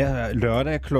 Hver 0.00 0.32
lørdag 0.32 0.80
kl. 0.82 0.94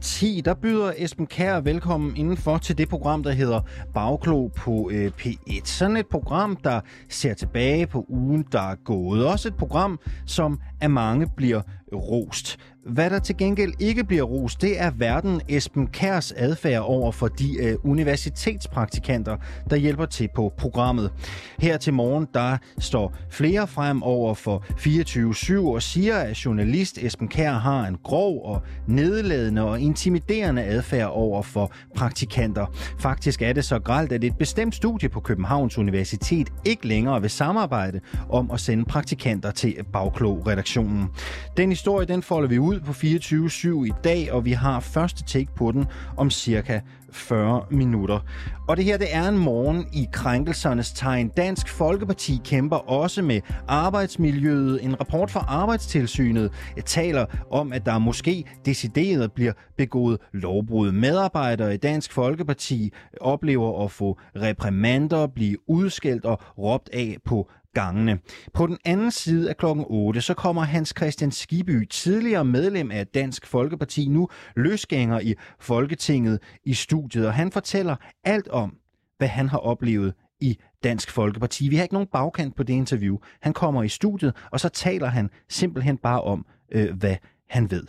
10, 0.00 0.38
øh, 0.38 0.44
der 0.44 0.54
byder 0.54 0.92
Esben 0.96 1.26
Kær 1.26 1.60
velkommen 1.60 2.16
indenfor 2.16 2.58
til 2.58 2.78
det 2.78 2.88
program, 2.88 3.22
der 3.22 3.30
hedder 3.30 3.60
Bagklog 3.94 4.52
på 4.56 4.90
øh, 4.92 5.12
P1. 5.20 5.60
Sådan 5.64 5.96
et 5.96 6.06
program, 6.06 6.56
der 6.56 6.80
ser 7.08 7.34
tilbage 7.34 7.86
på 7.86 8.04
ugen, 8.08 8.44
der 8.52 8.60
er 8.60 8.74
gået. 8.84 9.26
Også 9.26 9.48
et 9.48 9.56
program, 9.56 10.00
som 10.26 10.60
af 10.80 10.90
mange 10.90 11.26
bliver 11.36 11.62
rost. 11.94 12.58
Hvad 12.88 13.10
der 13.10 13.18
til 13.18 13.36
gengæld 13.36 13.72
ikke 13.80 14.04
bliver 14.04 14.22
rost, 14.22 14.62
det 14.62 14.80
er 14.80 14.90
verden 14.90 15.40
Esben 15.48 15.86
Kærs 15.86 16.32
adfærd 16.32 16.82
over 16.82 17.12
for 17.12 17.28
de 17.28 17.56
øh, 17.58 17.76
universitetspraktikanter, 17.84 19.36
der 19.70 19.76
hjælper 19.76 20.06
til 20.06 20.28
på 20.34 20.52
programmet. 20.58 21.12
Her 21.58 21.76
til 21.76 21.92
morgen, 21.92 22.26
der 22.34 22.56
står 22.78 23.16
flere 23.30 23.66
frem 23.66 24.02
over 24.02 24.34
for 24.34 24.64
24-7 24.70 25.66
og 25.66 25.82
siger, 25.82 26.16
at 26.16 26.44
journalist 26.44 26.98
Esben 26.98 27.28
Kær 27.28 27.52
har 27.52 27.86
en 27.86 27.96
grov 28.04 28.44
og 28.44 28.62
nedladende 28.86 29.62
og 29.62 29.80
intimiderende 29.80 30.62
adfærd 30.62 31.10
over 31.10 31.42
for 31.42 31.72
praktikanter. 31.96 32.66
Faktisk 32.98 33.42
er 33.42 33.52
det 33.52 33.64
så 33.64 33.78
gralt, 33.78 34.12
at 34.12 34.24
et 34.24 34.38
bestemt 34.38 34.74
studie 34.74 35.08
på 35.08 35.20
Københavns 35.20 35.78
Universitet 35.78 36.48
ikke 36.64 36.86
længere 36.86 37.20
vil 37.20 37.30
samarbejde 37.30 38.00
om 38.28 38.50
at 38.50 38.60
sende 38.60 38.84
praktikanter 38.84 39.50
til 39.50 39.76
Bagklog-redaktionen. 39.92 41.08
Den 41.56 41.72
historie, 41.78 42.06
den 42.06 42.22
folder 42.22 42.48
vi 42.48 42.58
ud 42.58 42.80
på 42.80 42.92
24-7 42.92 43.84
i 43.86 43.92
dag, 44.04 44.32
og 44.32 44.44
vi 44.44 44.52
har 44.52 44.80
første 44.80 45.24
take 45.24 45.54
på 45.56 45.72
den 45.72 45.86
om 46.16 46.30
cirka 46.30 46.80
40 47.12 47.64
minutter. 47.70 48.20
Og 48.68 48.76
det 48.76 48.84
her, 48.84 48.96
det 48.98 49.14
er 49.14 49.28
en 49.28 49.38
morgen 49.38 49.86
i 49.92 50.08
krænkelsernes 50.12 50.92
tegn. 50.92 51.28
Dansk 51.28 51.68
Folkeparti 51.68 52.40
kæmper 52.44 52.76
også 52.76 53.22
med 53.22 53.40
arbejdsmiljøet. 53.68 54.84
En 54.84 55.00
rapport 55.00 55.30
fra 55.30 55.44
Arbejdstilsynet 55.48 56.52
taler 56.84 57.26
om, 57.50 57.72
at 57.72 57.86
der 57.86 57.98
måske 57.98 58.44
decideret 58.64 59.32
bliver 59.32 59.52
begået 59.76 60.18
lovbrud. 60.32 60.92
Medarbejdere 60.92 61.74
i 61.74 61.76
Dansk 61.76 62.12
Folkeparti 62.12 62.92
oplever 63.20 63.84
at 63.84 63.90
få 63.90 64.18
reprimander, 64.36 65.26
blive 65.26 65.70
udskældt 65.70 66.24
og 66.24 66.40
råbt 66.58 66.90
af 66.92 67.16
på 67.24 67.50
gangene. 67.74 68.18
På 68.54 68.66
den 68.66 68.78
anden 68.84 69.10
side 69.10 69.48
af 69.48 69.56
klokken 69.56 69.84
8, 69.88 70.20
så 70.20 70.34
kommer 70.34 70.62
Hans 70.62 70.94
Christian 70.96 71.30
Skiby, 71.30 71.86
tidligere 71.90 72.44
medlem 72.44 72.90
af 72.90 73.06
Dansk 73.06 73.46
Folkeparti, 73.46 74.08
nu 74.08 74.28
løsgænger 74.56 75.20
i 75.20 75.34
Folketinget 75.60 76.38
i 76.64 76.74
studiet, 76.74 77.26
og 77.26 77.34
han 77.34 77.52
fortæller 77.52 77.96
alt 78.24 78.48
om, 78.48 78.76
hvad 79.18 79.28
han 79.28 79.48
har 79.48 79.58
oplevet 79.58 80.14
i 80.40 80.58
Dansk 80.84 81.10
Folkeparti. 81.10 81.68
Vi 81.68 81.76
har 81.76 81.82
ikke 81.82 81.94
nogen 81.94 82.08
bagkant 82.12 82.56
på 82.56 82.62
det 82.62 82.74
interview. 82.74 83.16
Han 83.40 83.52
kommer 83.52 83.82
i 83.82 83.88
studiet, 83.88 84.36
og 84.50 84.60
så 84.60 84.68
taler 84.68 85.06
han 85.06 85.30
simpelthen 85.48 85.98
bare 85.98 86.20
om, 86.20 86.46
øh, 86.72 86.94
hvad 86.98 87.16
han 87.48 87.70
ved. 87.70 87.86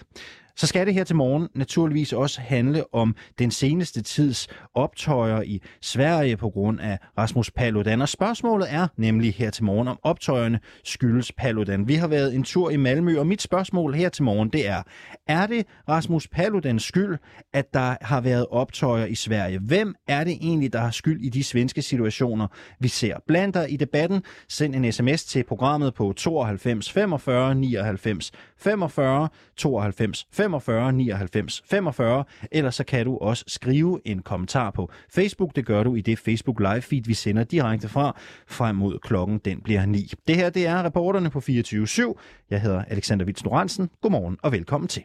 Så 0.59 0.67
skal 0.67 0.85
det 0.85 0.93
her 0.93 1.03
til 1.03 1.15
morgen 1.15 1.47
naturligvis 1.55 2.13
også 2.13 2.41
handle 2.41 2.93
om 2.93 3.15
den 3.39 3.51
seneste 3.51 4.01
tids 4.01 4.47
optøjer 4.75 5.41
i 5.41 5.61
Sverige 5.81 6.37
på 6.37 6.49
grund 6.49 6.79
af 6.79 6.97
Rasmus 7.17 7.51
Paludan. 7.51 8.01
Og 8.01 8.09
spørgsmålet 8.09 8.67
er 8.73 8.87
nemlig 8.97 9.33
her 9.33 9.49
til 9.49 9.63
morgen, 9.63 9.87
om 9.87 9.99
optøjerne 10.03 10.59
skyldes 10.83 11.31
Paludan. 11.31 11.87
Vi 11.87 11.95
har 11.95 12.07
været 12.07 12.35
en 12.35 12.43
tur 12.43 12.69
i 12.69 12.77
Malmø, 12.77 13.19
og 13.19 13.27
mit 13.27 13.41
spørgsmål 13.41 13.93
her 13.93 14.09
til 14.09 14.23
morgen, 14.23 14.49
det 14.49 14.67
er, 14.67 14.83
er 15.27 15.47
det 15.47 15.65
Rasmus 15.89 16.27
Paludans 16.27 16.83
skyld, 16.83 17.17
at 17.53 17.73
der 17.73 17.95
har 18.01 18.21
været 18.21 18.45
optøjer 18.51 19.05
i 19.05 19.15
Sverige? 19.15 19.59
Hvem 19.59 19.95
er 20.07 20.23
det 20.23 20.33
egentlig, 20.33 20.73
der 20.73 20.79
har 20.79 20.91
skyld 20.91 21.21
i 21.21 21.29
de 21.29 21.43
svenske 21.43 21.81
situationer, 21.81 22.47
vi 22.79 22.87
ser? 22.87 23.15
Blandt 23.27 23.55
dig 23.55 23.71
i 23.71 23.77
debatten. 23.77 24.23
Send 24.49 24.75
en 24.75 24.91
sms 24.91 25.25
til 25.25 25.43
programmet 25.43 25.93
på 25.93 26.13
92 26.17 26.91
45 26.91 27.55
99 27.55 28.31
45 28.57 29.29
92 29.57 30.27
45 30.31 30.48
99 30.91 31.63
45, 31.65 32.23
eller 32.51 32.71
så 32.71 32.83
kan 32.83 33.05
du 33.05 33.17
også 33.17 33.43
skrive 33.47 34.01
en 34.05 34.21
kommentar 34.21 34.71
på 34.71 34.91
Facebook. 35.09 35.55
Det 35.55 35.65
gør 35.65 35.83
du 35.83 35.95
i 35.95 36.01
det 36.01 36.19
Facebook 36.19 36.59
live 36.59 36.81
feed, 36.81 37.03
vi 37.05 37.13
sender 37.13 37.43
direkte 37.43 37.89
fra, 37.89 38.17
frem 38.47 38.75
mod 38.75 38.99
klokken 38.99 39.37
den 39.45 39.61
bliver 39.61 39.85
9. 39.85 40.11
Det 40.27 40.35
her, 40.35 40.49
det 40.49 40.67
er 40.67 40.83
reporterne 40.83 41.29
på 41.29 41.39
24-7. 41.39 42.13
Jeg 42.49 42.61
hedder 42.61 42.83
Alexander 42.87 43.25
Vits 43.25 43.43
Godmorgen 44.01 44.37
og 44.41 44.51
velkommen 44.51 44.87
til. 44.87 45.03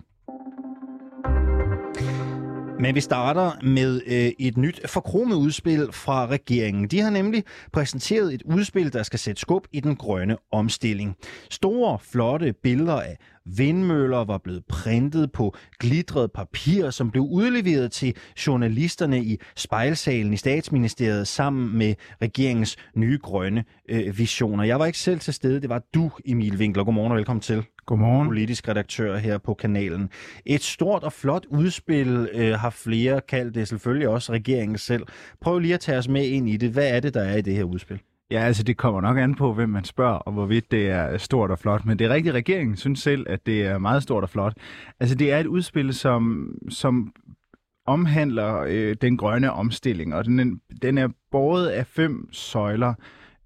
Men 2.80 2.94
vi 2.94 3.00
starter 3.00 3.52
med 3.62 4.00
øh, 4.06 4.32
et 4.38 4.56
nyt 4.56 4.88
forkromet 4.88 5.36
udspil 5.36 5.88
fra 5.92 6.26
regeringen. 6.26 6.88
De 6.88 7.00
har 7.00 7.10
nemlig 7.10 7.44
præsenteret 7.72 8.34
et 8.34 8.42
udspil, 8.42 8.92
der 8.92 9.02
skal 9.02 9.18
sætte 9.18 9.40
skub 9.40 9.66
i 9.72 9.80
den 9.80 9.96
grønne 9.96 10.36
omstilling. 10.52 11.16
Store, 11.50 11.98
flotte 12.02 12.52
billeder 12.62 13.00
af 13.00 13.16
vindmøller 13.44 14.24
var 14.24 14.38
blevet 14.38 14.64
printet 14.68 15.32
på 15.32 15.56
glitret 15.80 16.32
papir, 16.32 16.90
som 16.90 17.10
blev 17.10 17.22
udleveret 17.22 17.92
til 17.92 18.16
journalisterne 18.46 19.24
i 19.24 19.41
spejlsalen 19.56 20.32
i 20.32 20.36
statsministeriet 20.36 21.28
sammen 21.28 21.78
med 21.78 21.94
regeringens 22.22 22.76
nye 22.94 23.18
grønne 23.22 23.64
øh, 23.88 24.18
visioner. 24.18 24.64
Jeg 24.64 24.78
var 24.78 24.86
ikke 24.86 24.98
selv 24.98 25.20
til 25.20 25.34
stede, 25.34 25.60
det 25.60 25.68
var 25.68 25.82
du, 25.94 26.10
Emil 26.24 26.56
Winkler. 26.56 26.84
Godmorgen 26.84 27.12
og 27.12 27.18
velkommen 27.18 27.41
til. 27.41 27.64
Godmorgen. 27.87 28.28
Politisk 28.28 28.69
redaktør 28.69 29.17
her 29.17 29.39
på 29.39 29.55
kanalen. 29.55 30.11
Et 30.47 30.62
stort 30.62 31.05
og 31.05 31.12
flot 31.12 31.47
udspil 31.49 32.28
øh, 32.33 32.53
har 32.53 32.71
flere 32.71 33.21
kaldt 33.21 33.55
det, 33.55 33.69
selvfølgelig 33.69 34.09
også 34.09 34.33
regeringen 34.33 34.78
selv. 34.78 35.06
Prøv 35.41 35.59
lige 35.59 35.75
at 35.75 35.81
tage 35.81 35.99
os 35.99 36.09
med 36.09 36.27
ind 36.27 36.49
i 36.49 36.56
det. 36.56 36.71
Hvad 36.71 36.97
er 36.97 37.00
det, 37.00 37.15
der 37.15 37.22
er 37.22 37.37
i 37.37 37.43
det 37.43 37.56
her 37.56 37.65
udspil? 37.65 38.00
Ja, 38.31 38.41
altså 38.41 38.62
det 38.62 38.77
kommer 38.77 39.00
nok 39.00 39.19
an 39.19 39.34
på, 39.34 39.53
hvem 39.53 39.69
man 39.69 39.84
spørger, 39.84 40.17
og 40.17 40.33
hvorvidt 40.33 40.71
det 40.71 40.91
er 40.91 41.19
stort 41.19 41.50
og 41.50 41.59
flot. 41.59 41.84
Men 41.84 41.99
det 41.99 42.05
er 42.05 42.15
rigtigt, 42.15 42.34
regeringen 42.34 42.77
synes 42.77 43.03
selv, 43.03 43.27
at 43.28 43.47
det 43.47 43.62
er 43.62 43.78
meget 43.78 44.03
stort 44.03 44.22
og 44.22 44.31
flot. 44.31 44.55
Altså 45.01 45.16
det 45.16 45.33
er 45.33 45.39
et 45.39 45.47
udspil, 45.47 45.95
som, 45.95 46.55
som 46.69 47.12
omhandler 47.87 48.65
øh, 48.69 48.97
den 49.01 49.16
grønne 49.16 49.53
omstilling, 49.53 50.15
og 50.15 50.25
den, 50.25 50.61
den 50.83 50.99
er 50.99 51.09
båret 51.31 51.69
af 51.69 51.87
fem 51.87 52.28
søjler. 52.33 52.95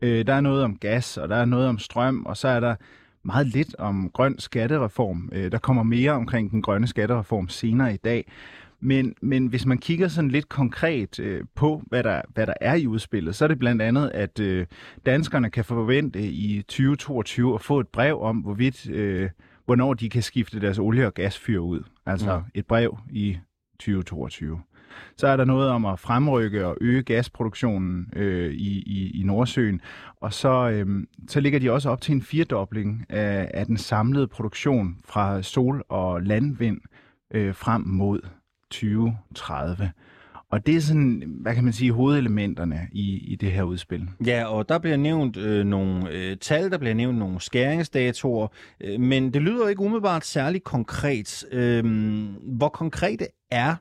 Øh, 0.02 0.26
der 0.26 0.34
er 0.34 0.40
noget 0.40 0.64
om 0.64 0.76
gas, 0.76 1.16
og 1.16 1.28
der 1.28 1.36
er 1.36 1.44
noget 1.44 1.68
om 1.68 1.78
strøm, 1.78 2.26
og 2.26 2.36
så 2.36 2.48
er 2.48 2.60
der 2.60 2.74
meget 3.28 3.46
lidt 3.46 3.74
om 3.78 4.10
grøn 4.14 4.38
skattereform. 4.38 5.28
Øh, 5.32 5.52
der 5.52 5.58
kommer 5.58 5.82
mere 5.82 6.12
omkring 6.12 6.50
den 6.50 6.62
grønne 6.62 6.86
skattereform 6.86 7.48
senere 7.48 7.94
i 7.94 7.96
dag. 7.96 8.30
Men, 8.80 9.14
men 9.22 9.46
hvis 9.46 9.66
man 9.66 9.78
kigger 9.78 10.08
sådan 10.08 10.30
lidt 10.30 10.48
konkret 10.48 11.20
øh, 11.20 11.44
på, 11.54 11.82
hvad 11.86 12.02
der, 12.02 12.22
hvad 12.34 12.46
der 12.46 12.54
er 12.60 12.74
i 12.74 12.86
udspillet, 12.86 13.36
så 13.36 13.44
er 13.44 13.48
det 13.48 13.58
blandt 13.58 13.82
andet, 13.82 14.10
at 14.14 14.40
øh, 14.40 14.66
danskerne 15.06 15.50
kan 15.50 15.64
forvente 15.64 16.22
i 16.22 16.62
2022 16.62 17.54
at 17.54 17.60
få 17.60 17.80
et 17.80 17.88
brev 17.88 18.22
om, 18.22 18.36
hvorvidt, 18.36 18.90
øh, 18.90 19.30
hvornår 19.64 19.94
de 19.94 20.08
kan 20.08 20.22
skifte 20.22 20.60
deres 20.60 20.78
olie- 20.78 21.06
og 21.06 21.14
gasfyr 21.14 21.58
ud. 21.58 21.82
Altså 22.06 22.38
mm. 22.38 22.44
et 22.54 22.66
brev 22.66 22.98
i 23.10 23.38
2022. 23.80 24.60
Så 25.16 25.26
er 25.26 25.36
der 25.36 25.44
noget 25.44 25.70
om 25.70 25.84
at 25.84 25.98
fremrykke 25.98 26.66
og 26.66 26.76
øge 26.80 27.02
gasproduktionen 27.02 28.12
øh, 28.16 28.52
i, 28.52 28.82
i, 28.86 29.20
i 29.20 29.22
Nordsøen. 29.22 29.80
Og 30.20 30.32
så, 30.32 30.68
øh, 30.68 31.06
så 31.28 31.40
ligger 31.40 31.58
de 31.58 31.70
også 31.70 31.90
op 31.90 32.00
til 32.00 32.14
en 32.14 32.22
firedobling 32.22 33.06
af, 33.08 33.50
af 33.54 33.66
den 33.66 33.76
samlede 33.76 34.28
produktion 34.28 34.96
fra 35.04 35.42
sol- 35.42 35.84
og 35.88 36.22
landvind 36.22 36.80
øh, 37.34 37.54
frem 37.54 37.82
mod 37.86 38.20
2030. 38.70 39.92
Og 40.50 40.66
det 40.66 40.76
er 40.76 40.80
sådan, 40.80 41.22
hvad 41.40 41.54
kan 41.54 41.64
man 41.64 41.72
sige, 41.72 41.92
hovedelementerne 41.92 42.88
i, 42.92 43.32
i 43.32 43.36
det 43.36 43.52
her 43.52 43.62
udspil. 43.62 44.08
Ja, 44.26 44.44
og 44.44 44.68
der 44.68 44.78
bliver 44.78 44.96
nævnt 44.96 45.36
øh, 45.36 45.64
nogle 45.64 46.10
øh, 46.10 46.36
tal, 46.36 46.70
der 46.70 46.78
bliver 46.78 46.94
nævnt 46.94 47.18
nogle 47.18 47.40
skæringsdatoer, 47.40 48.48
øh, 48.80 49.00
men 49.00 49.34
det 49.34 49.42
lyder 49.42 49.68
ikke 49.68 49.80
umiddelbart 49.80 50.24
særlig 50.24 50.64
konkret. 50.64 51.44
Øh, 51.52 51.84
hvor 52.42 52.68
konkrete 52.68 53.26
er 53.50 53.76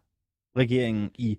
regeringen 0.58 1.10
i 1.16 1.38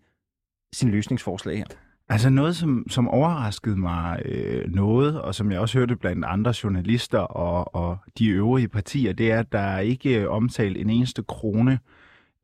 sin 0.73 0.91
løsningsforslag 0.91 1.57
her? 1.59 1.65
Altså 2.11 2.31
noget, 2.31 2.57
som, 2.57 2.87
som 2.91 3.09
overraskede 3.09 3.77
mig 3.77 4.23
øh, 4.25 4.75
noget, 4.75 5.21
og 5.21 5.35
som 5.35 5.53
jeg 5.53 5.61
også 5.61 5.79
hørte 5.79 5.97
blandt 5.97 6.25
andre 6.25 6.55
journalister 6.65 7.19
og, 7.19 7.75
og 7.75 7.99
de 8.19 8.29
øvrige 8.29 8.69
partier, 8.69 9.13
det 9.13 9.33
er, 9.33 9.39
at 9.39 9.53
der 9.53 9.79
ikke 9.79 10.17
er 10.17 10.29
omtalt 10.29 10.77
en 10.77 10.91
eneste 10.91 11.23
krone 11.23 11.79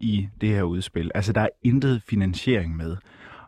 i 0.00 0.28
det 0.40 0.49
her 0.49 0.62
udspil. 0.62 1.11
Altså, 1.14 1.32
der 1.32 1.40
er 1.40 1.49
intet 1.62 2.02
finansiering 2.08 2.76
med. 2.76 2.96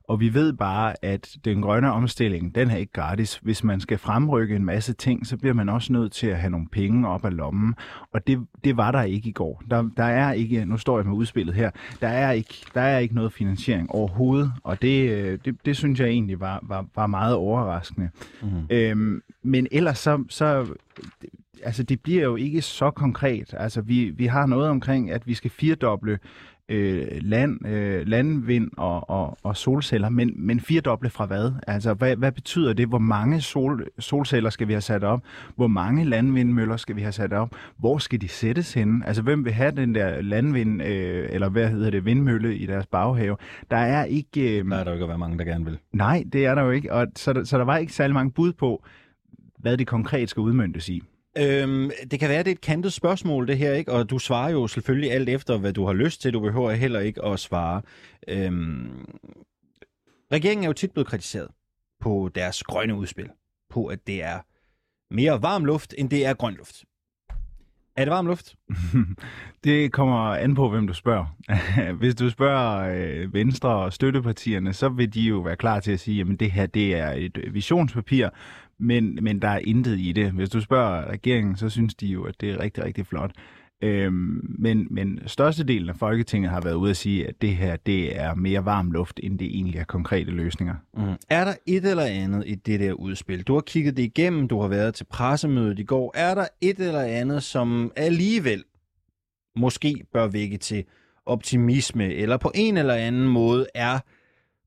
Og 0.09 0.21
vi 0.21 0.35
ved 0.35 0.53
bare, 0.53 1.05
at 1.05 1.37
den 1.45 1.63
grønne 1.63 1.93
omstilling, 1.93 2.55
den 2.55 2.71
er 2.71 2.77
ikke 2.77 2.93
gratis. 2.93 3.37
Hvis 3.37 3.65
man 3.65 3.81
skal 3.81 3.99
fremrykke 3.99 4.57
en 4.57 4.65
masse 4.65 4.93
ting, 4.93 5.27
så 5.27 5.37
bliver 5.37 5.55
man 5.55 5.69
også 5.69 5.93
nødt 5.93 6.13
til 6.13 6.27
at 6.27 6.37
have 6.37 6.51
nogle 6.51 6.67
penge 6.73 7.09
op 7.09 7.25
af 7.25 7.37
lommen. 7.37 7.75
Og 8.13 8.27
det, 8.27 8.47
det 8.65 8.77
var 8.77 8.93
der 8.93 9.03
ikke 9.03 9.29
i 9.29 9.33
går. 9.33 9.63
Der, 9.71 9.91
der 9.97 10.05
er 10.05 10.33
ikke, 10.33 10.65
nu 10.65 10.77
står 10.77 10.99
jeg 10.99 11.07
med 11.07 11.17
udspillet 11.17 11.55
her, 11.55 11.71
der 12.01 12.09
er 12.09 12.33
ikke, 12.33 12.55
der 12.75 12.81
er 12.81 12.99
ikke 12.99 13.15
noget 13.15 13.33
finansiering 13.33 13.91
overhovedet. 13.91 14.53
Og 14.65 14.83
det, 14.83 15.11
øh, 15.11 15.39
det, 15.45 15.67
det 15.67 15.77
synes 15.77 16.01
jeg 16.01 16.09
egentlig 16.09 16.41
var, 16.41 16.61
var, 16.63 16.87
var 16.95 17.07
meget 17.07 17.35
overraskende. 17.35 18.11
Mm-hmm. 18.43 18.67
Øhm, 18.71 19.23
men 19.43 19.67
ellers 19.71 19.99
så, 19.99 20.25
så 20.29 20.67
altså 21.63 21.83
det 21.83 22.01
bliver 22.01 22.23
jo 22.23 22.37
ikke 22.37 22.63
så 22.63 22.91
konkret. 22.91 23.55
Altså 23.59 23.81
vi, 23.81 24.05
vi 24.11 24.27
har 24.27 24.47
noget 24.47 24.69
omkring, 24.69 25.11
at 25.11 25.27
vi 25.27 25.35
skal 25.35 25.51
firdoble 25.51 26.19
øh, 26.69 27.07
land, 27.21 27.67
øh, 27.67 28.07
landvind 28.07 28.71
og, 28.77 29.11
og, 29.11 29.39
og 29.43 29.57
solceller, 29.57 30.09
men, 30.09 30.33
men 30.37 30.61
firedoble 30.61 31.11
fra 31.11 31.27
hvad? 31.27 31.53
Altså, 31.67 31.95
hvad, 31.95 32.17
hvad 32.17 32.33
betyder 32.33 32.73
det? 32.73 32.89
Hvor 32.89 32.99
mange 32.99 33.41
sol, 33.41 33.87
solceller 33.99 34.51
skal 34.51 34.69
vi 34.69 34.73
have 34.73 34.81
sat 34.81 35.05
op? 35.05 35.23
Hvor 35.57 35.67
mange 35.67 36.05
landvindmøller 36.05 36.77
skal 36.77 36.97
vi 36.97 37.01
have 37.01 37.13
sat 37.13 37.33
op? 37.33 37.51
Hvor 37.77 37.99
skal 37.99 38.21
de 38.21 38.29
sættes 38.29 38.75
henne? 38.75 39.07
Altså, 39.07 39.23
hvem 39.23 39.45
vil 39.45 39.53
have 39.53 39.71
den 39.77 39.95
der 39.95 40.21
landvind, 40.23 40.83
øh, 40.83 41.29
eller 41.31 41.49
hvad 41.49 41.69
hedder 41.71 41.91
det, 41.91 42.05
vindmølle 42.05 42.57
i 42.57 42.67
deres 42.67 42.87
baghave? 42.87 43.37
Der 43.71 43.77
er 43.77 44.05
ikke... 44.05 44.59
Øh, 44.61 44.71
Der 44.71 44.77
er 44.77 44.85
der 44.85 44.91
jo 44.91 44.95
ikke 44.97 45.09
være 45.09 45.19
mange, 45.19 45.39
der 45.39 45.45
gerne 45.45 45.65
vil. 45.65 45.79
nej, 45.93 46.25
det 46.33 46.47
er 46.47 46.55
der 46.55 46.63
jo 46.63 46.71
ikke, 46.71 46.93
og 46.93 47.07
så, 47.17 47.33
der- 47.33 47.45
så 47.45 47.59
der 47.59 47.65
var 47.65 47.77
ikke 47.77 47.93
særlig 47.93 48.15
mange 48.15 48.31
bud 48.33 48.53
på, 48.53 48.85
hvad 49.59 49.77
det 49.77 49.87
konkret 49.87 50.31
skal 50.31 50.41
udmyndtes 50.41 50.89
i. 50.89 51.03
Øhm, 51.39 51.91
det 52.11 52.21
kan 52.21 52.29
være, 52.29 52.39
det 52.39 52.51
er 52.51 52.55
et 52.55 52.61
kantet 52.61 52.93
spørgsmål, 52.93 53.49
det 53.49 53.59
her, 53.59 53.73
ikke? 53.73 53.93
Og 53.93 54.11
du 54.11 54.19
svarer 54.19 54.51
jo 54.51 54.67
selvfølgelig 54.67 55.13
alt 55.13 55.29
efter, 55.29 55.59
hvad 55.59 55.73
du 55.73 55.87
har 55.87 55.93
lyst 55.93 56.23
til. 56.23 56.33
Du 56.33 56.41
behøver 56.41 56.73
heller 56.73 57.01
ikke 57.01 57.25
at 57.25 57.41
svare. 57.41 57.83
Øhm, 58.29 59.05
regeringen 60.33 60.65
er 60.65 60.69
jo 60.69 60.73
tit 60.73 60.93
blevet 60.93 61.07
kritiseret 61.09 61.49
på 62.01 62.31
deres 62.35 62.63
grønne 62.63 62.95
udspil. 62.95 63.31
På, 63.71 63.87
at 63.87 64.07
det 64.07 64.23
er 64.23 64.39
mere 65.15 65.43
varm 65.43 65.65
luft, 65.65 65.95
end 65.99 66.11
det 66.11 66.27
er 66.27 66.35
grøn 66.35 66.55
luft. 66.55 66.85
Er 67.97 68.05
det 68.05 68.11
varm 68.13 68.27
luft? 68.27 68.55
Det 69.65 69.93
kommer 69.93 70.17
an 70.17 70.55
på, 70.55 70.69
hvem 70.69 70.87
du 70.87 70.95
spørger. 70.95 71.27
Hvis 72.01 72.15
du 72.15 72.31
spørger 72.31 72.95
øh, 72.97 73.35
Venstre 73.35 73.69
og 73.69 73.93
støttepartierne, 73.93 74.73
så 74.73 74.89
vil 74.89 75.15
de 75.15 75.21
jo 75.21 75.39
være 75.39 75.57
klar 75.57 75.81
til 75.81 75.93
at 75.93 76.01
sige, 76.01 76.21
at 76.21 76.41
det 76.41 76.53
her 76.53 76.67
det 76.67 76.95
er 76.95 77.11
et 77.11 77.39
visionspapir, 77.53 78.29
men, 78.79 79.19
men 79.23 79.43
der 79.43 79.49
er 79.49 79.59
intet 79.59 80.01
i 80.01 80.13
det. 80.13 80.33
Hvis 80.33 80.51
du 80.51 80.61
spørger 80.61 81.11
regeringen, 81.11 81.57
så 81.57 81.69
synes 81.69 81.95
de 81.95 82.07
jo, 82.07 82.25
at 82.25 82.41
det 82.41 82.51
er 82.51 82.61
rigtig, 82.61 82.85
rigtig 82.85 83.07
flot. 83.07 83.31
Øhm, 83.83 84.55
men, 84.59 84.87
men 84.91 85.21
størstedelen 85.27 85.89
af 85.89 85.97
Folketinget 85.97 86.51
har 86.51 86.61
været 86.61 86.75
ude 86.75 86.91
at 86.91 86.97
sige, 86.97 87.29
at 87.29 87.35
det 87.41 87.57
her 87.57 87.77
det 87.77 88.21
er 88.21 88.35
mere 88.35 88.65
varm 88.65 88.91
luft, 88.91 89.21
end 89.23 89.39
det 89.39 89.47
egentlig 89.47 89.79
er 89.79 89.85
konkrete 89.85 90.31
løsninger. 90.31 90.75
Mm. 90.97 91.03
Er 91.31 91.45
der 91.45 91.55
et 91.67 91.85
eller 91.85 92.05
andet 92.05 92.45
i 92.47 92.55
det 92.55 92.81
der 92.81 92.93
udspil? 92.93 93.43
Du 93.43 93.55
har 93.55 93.61
kigget 93.61 93.97
det 93.97 94.03
igennem, 94.03 94.49
du 94.49 94.61
har 94.61 94.69
været 94.69 94.95
til 94.95 95.05
pressemødet 95.05 95.79
i 95.79 95.85
går. 95.85 96.13
Er 96.15 96.35
der 96.35 96.47
et 96.61 96.79
eller 96.79 97.03
andet, 97.03 97.43
som 97.43 97.93
alligevel 97.97 98.65
måske 99.57 100.05
bør 100.13 100.27
vække 100.27 100.57
til 100.57 100.85
optimisme, 101.27 102.15
eller 102.15 102.37
på 102.37 102.53
en 102.55 102.77
eller 102.77 102.95
anden 102.95 103.29
måde 103.29 103.67
er 103.75 103.99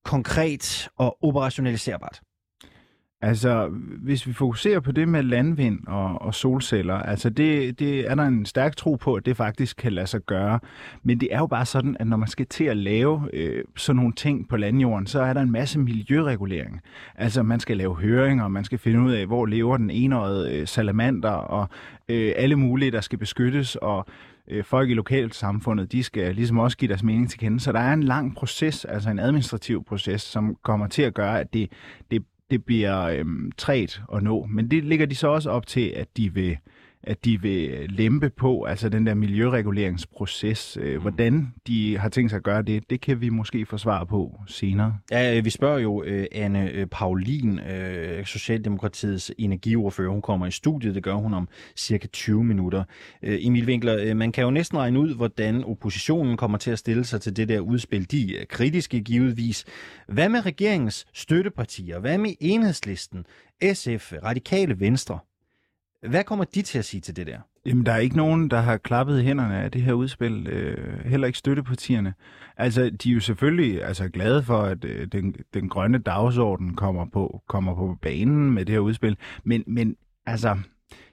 konkret 0.03 0.89
og 0.95 1.17
operationaliserbart? 1.23 2.21
Altså, 3.21 3.67
hvis 4.03 4.27
vi 4.27 4.33
fokuserer 4.33 4.79
på 4.79 4.91
det 4.91 5.07
med 5.07 5.23
landvind 5.23 5.87
og, 5.87 6.21
og 6.21 6.35
solceller, 6.35 6.93
altså 6.93 7.29
det, 7.29 7.79
det 7.79 8.11
er 8.11 8.15
der 8.15 8.23
en 8.23 8.45
stærk 8.45 8.75
tro 8.75 8.95
på, 8.95 9.15
at 9.15 9.25
det 9.25 9.37
faktisk 9.37 9.77
kan 9.77 9.93
lade 9.93 10.07
sig 10.07 10.21
gøre. 10.21 10.59
Men 11.03 11.19
det 11.19 11.27
er 11.31 11.37
jo 11.37 11.47
bare 11.47 11.65
sådan, 11.65 11.97
at 11.99 12.07
når 12.07 12.17
man 12.17 12.27
skal 12.27 12.45
til 12.45 12.63
at 12.63 12.77
lave 12.77 13.29
øh, 13.33 13.63
sådan 13.75 13.95
nogle 13.95 14.13
ting 14.13 14.49
på 14.49 14.57
landjorden, 14.57 15.07
så 15.07 15.21
er 15.21 15.33
der 15.33 15.41
en 15.41 15.51
masse 15.51 15.79
miljøregulering. 15.79 16.81
Altså, 17.15 17.43
man 17.43 17.59
skal 17.59 17.77
lave 17.77 17.95
høringer, 17.95 18.47
man 18.47 18.63
skal 18.63 18.77
finde 18.77 19.01
ud 19.01 19.11
af, 19.11 19.25
hvor 19.25 19.45
lever 19.45 19.77
den 19.77 19.89
enårede 19.89 20.55
øh, 20.55 20.67
salamander, 20.67 21.29
og 21.29 21.69
øh, 22.09 22.33
alle 22.35 22.55
mulige, 22.55 22.91
der 22.91 23.01
skal 23.01 23.19
beskyttes, 23.19 23.75
og 23.75 24.05
øh, 24.47 24.63
folk 24.63 24.89
i 24.89 24.93
lokalsamfundet, 24.93 25.91
de 25.91 26.03
skal 26.03 26.35
ligesom 26.35 26.57
også 26.57 26.77
give 26.77 26.89
deres 26.89 27.03
mening 27.03 27.29
til 27.29 27.39
kende. 27.39 27.59
Så 27.59 27.71
der 27.71 27.79
er 27.79 27.93
en 27.93 28.03
lang 28.03 28.35
proces, 28.35 28.85
altså 28.85 29.09
en 29.09 29.19
administrativ 29.19 29.83
proces, 29.83 30.21
som 30.21 30.55
kommer 30.63 30.87
til 30.87 31.01
at 31.01 31.13
gøre, 31.13 31.39
at 31.39 31.53
det, 31.53 31.71
det 32.11 32.23
det 32.51 32.65
bliver 32.65 33.01
øhm, 33.03 33.51
træt 33.57 34.01
at 34.13 34.23
nå. 34.23 34.45
Men 34.45 34.71
det 34.71 34.83
ligger 34.83 35.05
de 35.05 35.15
så 35.15 35.27
også 35.27 35.49
op 35.49 35.67
til, 35.67 35.93
at 35.95 36.17
de 36.17 36.33
vil, 36.33 36.57
at 37.03 37.25
de 37.25 37.41
vil 37.41 37.85
lempe 37.89 38.29
på, 38.29 38.63
altså 38.63 38.89
den 38.89 39.07
der 39.07 39.13
miljøreguleringsproces. 39.13 40.77
Øh, 40.81 41.01
hvordan 41.01 41.53
de 41.67 41.97
har 41.97 42.09
tænkt 42.09 42.31
sig 42.31 42.37
at 42.37 42.43
gøre 42.43 42.61
det, 42.61 42.89
det 42.89 43.01
kan 43.01 43.21
vi 43.21 43.29
måske 43.29 43.65
få 43.65 43.77
svar 43.77 44.03
på 44.03 44.41
senere. 44.47 44.97
Ja, 45.11 45.37
øh, 45.37 45.45
vi 45.45 45.49
spørger 45.49 45.79
jo 45.79 46.03
øh, 46.03 46.25
Anne 46.31 46.71
øh, 46.71 46.87
Paulin, 46.87 47.59
øh, 47.59 48.25
Socialdemokratiets 48.25 49.31
energiordfører. 49.37 50.11
Hun 50.11 50.21
kommer 50.21 50.45
i 50.47 50.51
studiet, 50.51 50.95
det 50.95 51.03
gør 51.03 51.13
hun 51.13 51.33
om 51.33 51.47
cirka 51.75 52.07
20 52.07 52.43
minutter. 52.43 52.83
Øh, 53.23 53.37
Emil 53.41 53.65
Winkler, 53.65 53.97
øh, 54.01 54.17
man 54.17 54.31
kan 54.31 54.43
jo 54.43 54.51
næsten 54.51 54.77
regne 54.77 54.99
ud, 54.99 55.15
hvordan 55.15 55.63
oppositionen 55.63 56.37
kommer 56.37 56.57
til 56.57 56.71
at 56.71 56.79
stille 56.79 57.05
sig 57.05 57.21
til 57.21 57.35
det 57.35 57.49
der 57.49 57.59
udspil. 57.59 58.11
De 58.11 58.37
er 58.37 58.45
kritiske 58.45 59.01
givetvis. 59.01 59.65
Hvad 60.07 60.29
med 60.29 60.45
regeringens 60.45 61.07
støttepartier? 61.13 61.99
Hvad 61.99 62.17
med 62.17 62.33
enhedslisten, 62.39 63.25
SF, 63.73 64.13
Radikale 64.23 64.79
Venstre? 64.79 65.19
Hvad 66.07 66.23
kommer 66.23 66.45
de 66.45 66.61
til 66.61 66.79
at 66.79 66.85
sige 66.85 67.01
til 67.01 67.15
det 67.15 67.27
der? 67.27 67.39
Jamen, 67.65 67.85
der 67.85 67.91
er 67.91 67.97
ikke 67.97 68.17
nogen, 68.17 68.49
der 68.49 68.59
har 68.59 68.77
klappet 68.77 69.23
hænderne 69.23 69.57
af 69.57 69.71
det 69.71 69.81
her 69.81 69.93
udspil. 69.93 70.47
Øh, 70.47 71.05
heller 71.05 71.27
ikke 71.27 71.39
støttepartierne. 71.39 72.13
Altså, 72.57 72.89
de 72.89 73.09
er 73.09 73.13
jo 73.13 73.19
selvfølgelig 73.19 73.83
altså, 73.83 74.09
glade 74.09 74.43
for, 74.43 74.61
at 74.61 74.85
øh, 74.85 75.07
den, 75.07 75.35
den 75.53 75.69
grønne 75.69 75.97
dagsorden 75.97 76.75
kommer 76.75 77.05
på, 77.05 77.41
kommer 77.47 77.75
på 77.75 77.97
banen 78.01 78.51
med 78.51 78.65
det 78.65 78.73
her 78.73 78.79
udspil. 78.79 79.17
Men, 79.43 79.63
men 79.67 79.95
altså, 80.25 80.57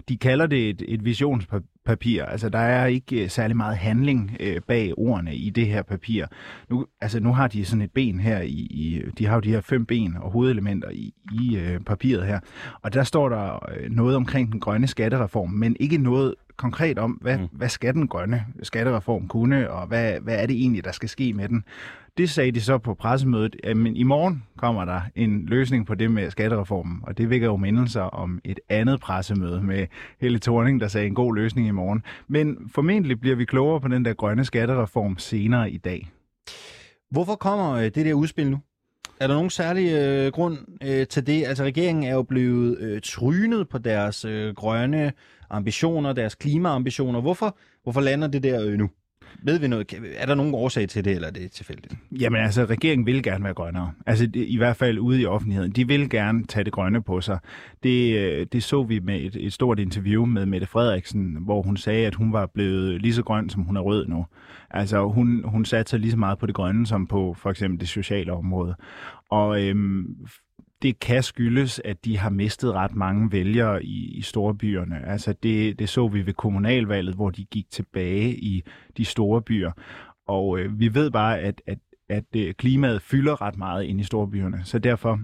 de 0.08 0.16
kalder 0.16 0.46
det 0.46 0.70
et, 0.70 0.82
et 0.88 1.04
visionspapir. 1.04 2.24
Altså, 2.24 2.48
der 2.48 2.58
er 2.58 2.86
ikke 2.86 3.22
øh, 3.22 3.30
særlig 3.30 3.56
meget 3.56 3.76
handling 3.76 4.36
øh, 4.40 4.60
bag 4.68 4.92
ordene 4.98 5.36
i 5.36 5.50
det 5.50 5.66
her 5.66 5.82
papir. 5.82 6.26
Nu, 6.70 6.86
altså, 7.00 7.20
nu 7.20 7.32
har 7.32 7.48
de 7.48 7.64
sådan 7.64 7.82
et 7.82 7.90
ben 7.90 8.20
her 8.20 8.40
i, 8.40 8.66
i 8.70 9.02
de 9.18 9.26
har 9.26 9.34
jo 9.34 9.40
de 9.40 9.50
her 9.50 9.60
fem 9.60 9.86
ben 9.86 10.16
og 10.20 10.30
hovedelementer 10.30 10.90
i, 10.90 11.14
i 11.32 11.56
øh, 11.56 11.80
papiret 11.80 12.26
her. 12.26 12.40
Og 12.82 12.92
der 12.92 13.04
står 13.04 13.28
der 13.28 13.70
øh, 13.76 13.90
noget 13.90 14.16
omkring 14.16 14.52
den 14.52 14.60
grønne 14.60 14.86
skattereform, 14.86 15.50
men 15.50 15.76
ikke 15.80 15.98
noget 15.98 16.34
konkret 16.56 16.98
om, 16.98 17.10
hvad, 17.12 17.38
Mm. 17.38 17.46
hvad 17.52 17.68
skal 17.68 17.94
den 17.94 18.08
grønne 18.08 18.44
skattereform 18.62 19.28
kunne, 19.28 19.70
og 19.70 19.86
hvad, 19.86 20.20
hvad 20.20 20.42
er 20.42 20.46
det 20.46 20.56
egentlig, 20.56 20.84
der 20.84 20.92
skal 20.92 21.08
ske 21.08 21.32
med 21.32 21.48
den. 21.48 21.64
Det 22.18 22.30
sagde 22.30 22.50
de 22.52 22.60
så 22.60 22.78
på 22.78 22.94
pressemødet, 22.94 23.56
at 23.64 23.76
men 23.76 23.96
i 23.96 24.02
morgen 24.02 24.42
kommer 24.58 24.84
der 24.84 25.00
en 25.14 25.46
løsning 25.46 25.86
på 25.86 25.94
det 25.94 26.10
med 26.10 26.30
skattereformen, 26.30 26.98
og 27.02 27.18
det 27.18 27.30
vækker 27.30 27.46
jo 27.46 27.56
mindelser 27.56 28.00
om 28.02 28.40
et 28.44 28.60
andet 28.68 29.00
pressemøde 29.00 29.62
med 29.62 29.86
Helle 30.20 30.38
Thorning, 30.38 30.80
der 30.80 30.88
sagde 30.88 31.06
en 31.06 31.14
god 31.14 31.34
løsning 31.34 31.68
i 31.68 31.70
morgen. 31.70 32.02
Men 32.28 32.70
formentlig 32.74 33.20
bliver 33.20 33.36
vi 33.36 33.44
klogere 33.44 33.80
på 33.80 33.88
den 33.88 34.04
der 34.04 34.12
grønne 34.12 34.44
skattereform 34.44 35.18
senere 35.18 35.70
i 35.70 35.76
dag. 35.78 36.10
Hvorfor 37.10 37.34
kommer 37.34 37.72
øh, 37.72 37.84
det 37.84 37.94
der 38.06 38.14
udspil 38.14 38.50
nu? 38.50 38.58
Er 39.20 39.26
der 39.26 39.34
nogen 39.34 39.50
særlig 39.50 39.92
øh, 39.92 40.32
grund 40.32 40.58
øh, 40.82 41.06
til 41.06 41.26
det? 41.26 41.44
Altså 41.46 41.64
regeringen 41.64 42.04
er 42.04 42.12
jo 42.14 42.22
blevet 42.22 42.78
øh, 42.78 43.00
trynet 43.04 43.68
på 43.68 43.78
deres 43.78 44.24
øh, 44.24 44.54
grønne 44.54 45.12
ambitioner, 45.50 46.12
deres 46.12 46.34
klimaambitioner. 46.34 47.20
Hvorfor, 47.20 47.58
hvorfor 47.82 48.00
lander 48.00 48.28
det 48.28 48.42
der 48.42 48.64
øh, 48.64 48.78
nu? 48.78 48.90
Ved 49.42 49.58
vi 49.58 49.68
noget? 49.68 49.94
Er 50.16 50.26
der 50.26 50.34
nogen 50.34 50.54
årsag 50.54 50.88
til 50.88 51.04
det, 51.04 51.12
eller 51.12 51.28
er 51.28 51.32
det 51.32 51.50
tilfældigt? 51.50 51.94
Jamen 52.20 52.40
altså, 52.40 52.64
regeringen 52.64 53.06
vil 53.06 53.22
gerne 53.22 53.44
være 53.44 53.54
grønnere. 53.54 53.92
Altså 54.06 54.26
det, 54.26 54.46
i 54.48 54.56
hvert 54.56 54.76
fald 54.76 54.98
ude 54.98 55.20
i 55.20 55.26
offentligheden. 55.26 55.72
De 55.72 55.88
vil 55.88 56.10
gerne 56.10 56.44
tage 56.44 56.64
det 56.64 56.72
grønne 56.72 57.02
på 57.02 57.20
sig. 57.20 57.38
Det, 57.82 58.18
øh, 58.18 58.46
det 58.52 58.62
så 58.62 58.82
vi 58.82 58.98
med 58.98 59.20
et, 59.20 59.36
et 59.40 59.52
stort 59.52 59.78
interview 59.78 60.24
med 60.24 60.46
Mette 60.46 60.66
Frederiksen, 60.66 61.36
hvor 61.40 61.62
hun 61.62 61.76
sagde, 61.76 62.06
at 62.06 62.14
hun 62.14 62.32
var 62.32 62.46
blevet 62.46 63.02
lige 63.02 63.14
så 63.14 63.22
grøn, 63.22 63.50
som 63.50 63.62
hun 63.62 63.76
er 63.76 63.80
rød 63.80 64.06
nu. 64.06 64.26
Altså 64.70 65.08
hun, 65.08 65.44
hun 65.44 65.64
satte 65.64 65.90
sig 65.90 66.00
lige 66.00 66.10
så 66.10 66.16
meget 66.16 66.38
på 66.38 66.46
det 66.46 66.54
grønne, 66.54 66.86
som 66.86 67.06
på 67.06 67.34
for 67.38 67.50
eksempel 67.50 67.80
det 67.80 67.88
sociale 67.88 68.32
område. 68.32 68.74
Og 69.30 69.62
øhm, 69.62 70.16
det 70.82 71.00
kan 71.00 71.22
skyldes, 71.22 71.80
at 71.84 72.04
de 72.04 72.18
har 72.18 72.30
mistet 72.30 72.72
ret 72.72 72.94
mange 72.94 73.32
vælgere 73.32 73.84
i, 73.84 74.18
i 74.18 74.22
storbyerne. 74.22 75.06
Altså 75.06 75.34
det, 75.42 75.78
det 75.78 75.88
så 75.88 76.08
vi 76.08 76.26
ved 76.26 76.34
kommunalvalget, 76.34 77.14
hvor 77.14 77.30
de 77.30 77.44
gik 77.44 77.70
tilbage 77.70 78.36
i 78.36 78.62
de 78.96 79.04
store 79.04 79.42
byer. 79.42 79.72
Og 80.26 80.58
øh, 80.58 80.80
vi 80.80 80.94
ved 80.94 81.10
bare, 81.10 81.40
at, 81.40 81.62
at, 81.66 81.78
at 82.08 82.24
øh, 82.36 82.54
klimaet 82.54 83.02
fylder 83.02 83.42
ret 83.42 83.56
meget 83.56 83.84
ind 83.84 84.00
i 84.00 84.04
storbyerne. 84.04 84.60
Så 84.64 84.78
derfor 84.78 85.20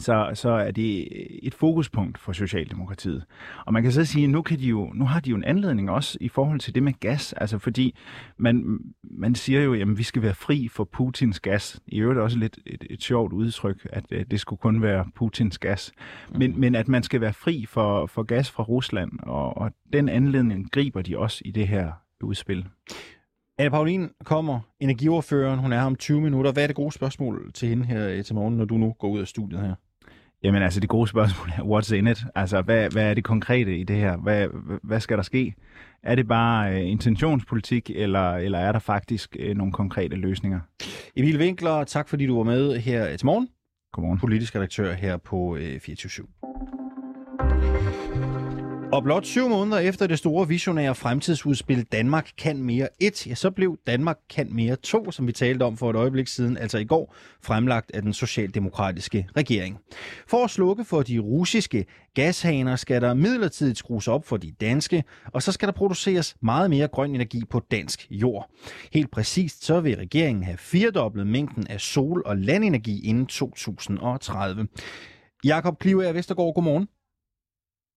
så, 0.00 0.30
så 0.34 0.50
er 0.50 0.70
det 0.70 1.08
et 1.46 1.54
fokuspunkt 1.54 2.18
for 2.18 2.32
Socialdemokratiet. 2.32 3.24
Og 3.66 3.72
man 3.72 3.82
kan 3.82 3.92
så 3.92 4.04
sige, 4.04 4.24
at 4.24 4.30
nu, 4.30 4.42
kan 4.42 4.58
de 4.58 4.66
jo, 4.66 4.92
nu 4.94 5.04
har 5.04 5.20
de 5.20 5.30
jo 5.30 5.36
en 5.36 5.44
anledning 5.44 5.90
også 5.90 6.18
i 6.20 6.28
forhold 6.28 6.60
til 6.60 6.74
det 6.74 6.82
med 6.82 6.92
gas. 7.00 7.32
Altså 7.32 7.58
fordi 7.58 7.96
man, 8.36 8.78
man 9.02 9.34
siger 9.34 9.60
jo, 9.60 9.74
at 9.74 9.98
vi 9.98 10.02
skal 10.02 10.22
være 10.22 10.34
fri 10.34 10.68
for 10.68 10.84
Putins 10.84 11.40
gas. 11.40 11.80
I 11.86 12.00
øvrigt 12.00 12.20
også 12.20 12.38
lidt 12.38 12.58
et, 12.66 12.84
et 12.90 13.02
sjovt 13.02 13.32
udtryk, 13.32 13.88
at 13.92 14.04
det 14.30 14.40
skulle 14.40 14.60
kun 14.60 14.82
være 14.82 15.06
Putins 15.14 15.58
gas. 15.58 15.92
Men, 16.38 16.60
men 16.60 16.74
at 16.74 16.88
man 16.88 17.02
skal 17.02 17.20
være 17.20 17.32
fri 17.32 17.66
for, 17.66 18.06
for 18.06 18.22
gas 18.22 18.50
fra 18.50 18.62
Rusland, 18.62 19.12
og, 19.22 19.56
og 19.56 19.72
den 19.92 20.08
anledning 20.08 20.70
griber 20.70 21.02
de 21.02 21.18
også 21.18 21.42
i 21.44 21.50
det 21.50 21.68
her 21.68 21.92
udspil. 22.22 22.66
Anne 23.58 23.70
Paulin 23.70 24.10
kommer, 24.24 24.60
energiordføreren, 24.80 25.58
hun 25.58 25.72
er 25.72 25.78
her 25.78 25.86
om 25.86 25.96
20 25.96 26.20
minutter. 26.20 26.52
Hvad 26.52 26.62
er 26.62 26.66
det 26.66 26.76
gode 26.76 26.92
spørgsmål 26.92 27.52
til 27.52 27.68
hende 27.68 27.84
her 27.84 28.22
til 28.22 28.34
morgen, 28.34 28.56
når 28.56 28.64
du 28.64 28.76
nu 28.76 28.92
går 28.98 29.08
ud 29.08 29.20
af 29.20 29.28
studiet 29.28 29.60
her? 29.60 29.74
Jamen 30.44 30.62
altså, 30.62 30.80
det 30.80 30.88
gode 30.88 31.08
spørgsmål 31.08 31.48
er, 31.48 31.62
what's 31.62 31.94
in 31.94 32.06
it? 32.06 32.24
Altså, 32.34 32.62
hvad, 32.62 32.90
hvad 32.90 33.10
er 33.10 33.14
det 33.14 33.24
konkrete 33.24 33.78
i 33.78 33.84
det 33.84 33.96
her? 33.96 34.16
Hvad, 34.16 34.48
hvad 34.82 35.00
skal 35.00 35.16
der 35.16 35.22
ske? 35.22 35.54
Er 36.02 36.14
det 36.14 36.28
bare 36.28 36.74
øh, 36.74 36.90
intentionspolitik, 36.90 37.90
eller, 37.94 38.36
eller 38.36 38.58
er 38.58 38.72
der 38.72 38.78
faktisk 38.78 39.36
øh, 39.38 39.56
nogle 39.56 39.72
konkrete 39.72 40.16
løsninger? 40.16 40.60
Emil 41.16 41.38
Winkler, 41.38 41.84
tak 41.84 42.08
fordi 42.08 42.26
du 42.26 42.36
var 42.36 42.44
med 42.44 42.78
her 42.78 43.16
til 43.16 43.26
morgen. 43.26 43.48
Godmorgen. 43.92 44.18
Politisk 44.18 44.56
redaktør 44.56 44.92
her 44.92 45.16
på 45.16 45.56
øh, 45.56 45.80
24 45.80 46.10
og 48.94 49.02
blot 49.02 49.26
syv 49.26 49.48
måneder 49.48 49.78
efter 49.78 50.06
det 50.06 50.18
store 50.18 50.48
visionære 50.48 50.94
fremtidsudspil 50.94 51.84
Danmark 51.84 52.30
kan 52.38 52.62
mere 52.62 52.88
1, 53.00 53.26
ja, 53.26 53.34
så 53.34 53.50
blev 53.50 53.78
Danmark 53.86 54.18
kan 54.30 54.54
mere 54.54 54.76
2, 54.76 55.10
som 55.10 55.26
vi 55.26 55.32
talte 55.32 55.62
om 55.62 55.76
for 55.76 55.90
et 55.90 55.96
øjeblik 55.96 56.28
siden, 56.28 56.56
altså 56.56 56.78
i 56.78 56.84
går, 56.84 57.14
fremlagt 57.42 57.90
af 57.94 58.02
den 58.02 58.12
socialdemokratiske 58.12 59.26
regering. 59.36 59.78
For 60.26 60.44
at 60.44 60.50
slukke 60.50 60.84
for 60.84 61.02
de 61.02 61.18
russiske 61.18 61.86
gashaner 62.14 62.76
skal 62.76 63.02
der 63.02 63.14
midlertidigt 63.14 63.78
skrues 63.78 64.08
op 64.08 64.26
for 64.26 64.36
de 64.36 64.52
danske, 64.60 65.04
og 65.32 65.42
så 65.42 65.52
skal 65.52 65.68
der 65.68 65.74
produceres 65.74 66.36
meget 66.42 66.70
mere 66.70 66.88
grøn 66.88 67.14
energi 67.14 67.44
på 67.50 67.60
dansk 67.70 68.06
jord. 68.10 68.50
Helt 68.92 69.10
præcist 69.10 69.64
så 69.64 69.80
vil 69.80 69.96
regeringen 69.96 70.44
have 70.44 70.58
firedoblet 70.58 71.26
mængden 71.26 71.66
af 71.66 71.80
sol- 71.80 72.22
og 72.26 72.36
landenergi 72.36 73.08
inden 73.08 73.26
2030. 73.26 74.68
Jakob 75.44 75.78
Kliver 75.78 76.12
Vestergaard, 76.12 76.54
godmorgen. 76.54 76.88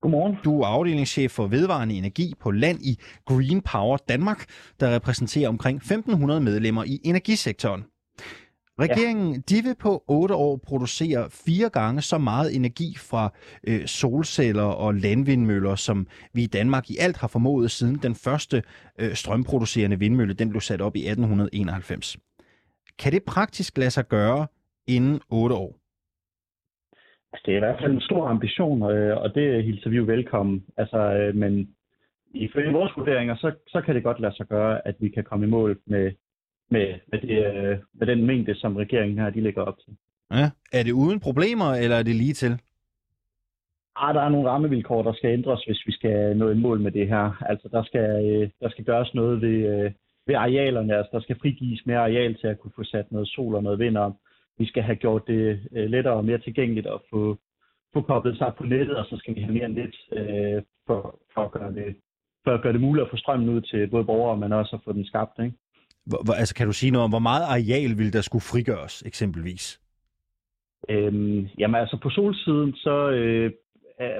Godmorgen. 0.01 0.37
Du 0.43 0.61
er 0.61 0.67
afdelingschef 0.67 1.31
for 1.31 1.47
vedvarende 1.47 1.95
energi 1.95 2.33
på 2.39 2.51
land 2.51 2.79
i 2.81 2.99
Green 3.25 3.61
Power 3.61 3.97
Danmark, 3.97 4.45
der 4.79 4.95
repræsenterer 4.95 5.49
omkring 5.49 5.81
1.500 5.81 6.39
medlemmer 6.39 6.83
i 6.83 6.99
energisektoren. 7.03 7.83
Regeringen 8.79 9.33
ja. 9.33 9.39
de 9.49 9.63
vil 9.63 9.75
på 9.79 10.03
8 10.07 10.35
år 10.35 10.57
producere 10.57 11.29
fire 11.29 11.69
gange 11.69 12.01
så 12.01 12.17
meget 12.17 12.55
energi 12.55 12.95
fra 12.97 13.33
øh, 13.67 13.85
solceller 13.85 14.63
og 14.63 14.95
landvindmøller, 14.95 15.75
som 15.75 16.07
vi 16.33 16.43
i 16.43 16.47
Danmark 16.47 16.89
i 16.89 16.97
alt 16.97 17.17
har 17.17 17.27
formået 17.27 17.71
siden 17.71 17.95
den 17.95 18.15
første 18.15 18.63
øh, 18.99 19.15
strømproducerende 19.15 19.99
vindmølle 19.99 20.33
den 20.33 20.49
blev 20.49 20.61
sat 20.61 20.81
op 20.81 20.95
i 20.95 20.99
1891. 20.99 22.17
Kan 22.99 23.11
det 23.11 23.23
praktisk 23.23 23.77
lade 23.77 23.91
sig 23.91 24.07
gøre 24.07 24.47
inden 24.87 25.21
8 25.29 25.55
år? 25.55 25.86
Altså, 27.37 27.45
det 27.45 27.53
er 27.53 27.57
i 27.57 27.65
hvert 27.67 27.79
fald 27.81 27.93
en 27.93 28.01
stor 28.01 28.27
ambition, 28.27 28.91
øh, 28.91 29.17
og 29.17 29.35
det 29.35 29.63
hilser 29.63 29.89
vi 29.89 29.97
jo 29.97 30.03
velkommen. 30.03 30.65
Altså, 30.77 30.97
øh, 30.97 31.35
men 31.35 31.69
ifølge 32.33 32.71
vores 32.71 32.91
vurderinger, 32.97 33.35
så, 33.35 33.51
så 33.67 33.81
kan 33.81 33.95
det 33.95 34.03
godt 34.03 34.19
lade 34.19 34.35
sig 34.35 34.47
gøre, 34.47 34.87
at 34.87 34.95
vi 34.99 35.09
kan 35.09 35.23
komme 35.23 35.45
i 35.45 35.49
mål 35.49 35.79
med, 35.85 36.11
med, 36.69 36.87
med, 37.11 37.19
det, 37.21 37.45
øh, 37.45 37.77
med 37.93 38.07
den 38.07 38.25
mængde, 38.25 38.55
som 38.55 38.75
regeringen 38.75 39.19
her 39.19 39.29
de 39.29 39.41
lægger 39.41 39.61
op 39.61 39.77
til. 39.85 39.93
Ja. 40.31 40.49
Er 40.73 40.83
det 40.83 40.91
uden 40.91 41.19
problemer, 41.19 41.73
eller 41.73 41.95
er 41.95 42.03
det 42.03 42.15
lige 42.15 42.33
til? 42.33 42.61
Ah, 43.95 44.15
der 44.15 44.21
er 44.21 44.29
nogle 44.29 44.49
rammevilkår, 44.49 45.03
der 45.03 45.13
skal 45.13 45.29
ændres, 45.29 45.63
hvis 45.63 45.83
vi 45.85 45.91
skal 45.91 46.37
nå 46.37 46.49
i 46.49 46.55
mål 46.55 46.79
med 46.79 46.91
det 46.91 47.07
her. 47.07 47.43
Altså, 47.49 47.67
der 47.71 47.83
skal, 47.83 48.51
der 48.61 48.69
skal 48.69 48.85
gøres 48.85 49.13
noget 49.13 49.41
ved, 49.41 49.91
ved 50.27 50.35
arealerne. 50.35 50.97
Altså, 50.97 51.09
der 51.11 51.19
skal 51.19 51.39
frigives 51.41 51.85
mere 51.85 51.99
areal 51.99 52.35
til 52.35 52.47
at 52.47 52.59
kunne 52.59 52.71
få 52.75 52.83
sat 52.83 53.11
noget 53.11 53.27
sol 53.27 53.55
og 53.55 53.63
noget 53.63 53.79
vind 53.79 53.97
op 53.97 54.13
vi 54.57 54.65
skal 54.65 54.83
have 54.83 54.95
gjort 54.95 55.27
det 55.27 55.59
øh, 55.75 55.89
lettere 55.89 56.13
og 56.13 56.25
mere 56.25 56.37
tilgængeligt 56.37 56.87
at 56.87 56.99
få, 57.09 57.37
få 57.93 58.01
koblet 58.01 58.37
sig 58.37 58.53
på 58.57 58.63
nettet, 58.63 58.95
og 58.97 59.05
så 59.05 59.17
skal 59.17 59.35
vi 59.35 59.41
have 59.41 59.53
mere 59.53 59.69
net 59.69 59.95
øh, 60.11 60.61
for, 60.87 61.19
for, 61.33 61.41
at 61.41 61.51
gøre 61.51 61.73
det, 61.73 61.95
for 62.43 62.51
at 62.51 62.61
gøre 62.61 62.73
det 62.73 62.81
muligt 62.81 63.05
at 63.05 63.11
få 63.11 63.17
strømmen 63.17 63.49
ud 63.49 63.61
til 63.61 63.87
både 63.87 64.05
borgere, 64.05 64.37
men 64.37 64.53
også 64.53 64.75
at 64.75 64.81
få 64.85 64.93
den 64.93 65.05
skabt. 65.05 65.39
Ikke? 65.39 65.55
Hvor, 66.05 66.33
altså, 66.33 66.55
kan 66.55 66.67
du 66.67 66.73
sige 66.73 66.91
noget 66.91 67.03
om, 67.03 67.11
hvor 67.11 67.19
meget 67.19 67.43
areal 67.43 67.97
vil 67.97 68.13
der 68.13 68.21
skulle 68.21 68.49
frigøres, 68.51 69.03
eksempelvis? 69.05 69.81
Øhm, 70.89 71.47
jamen 71.57 71.81
altså 71.81 71.97
på 72.03 72.09
solsiden, 72.09 72.73
så 72.73 73.09
øh, 73.09 73.51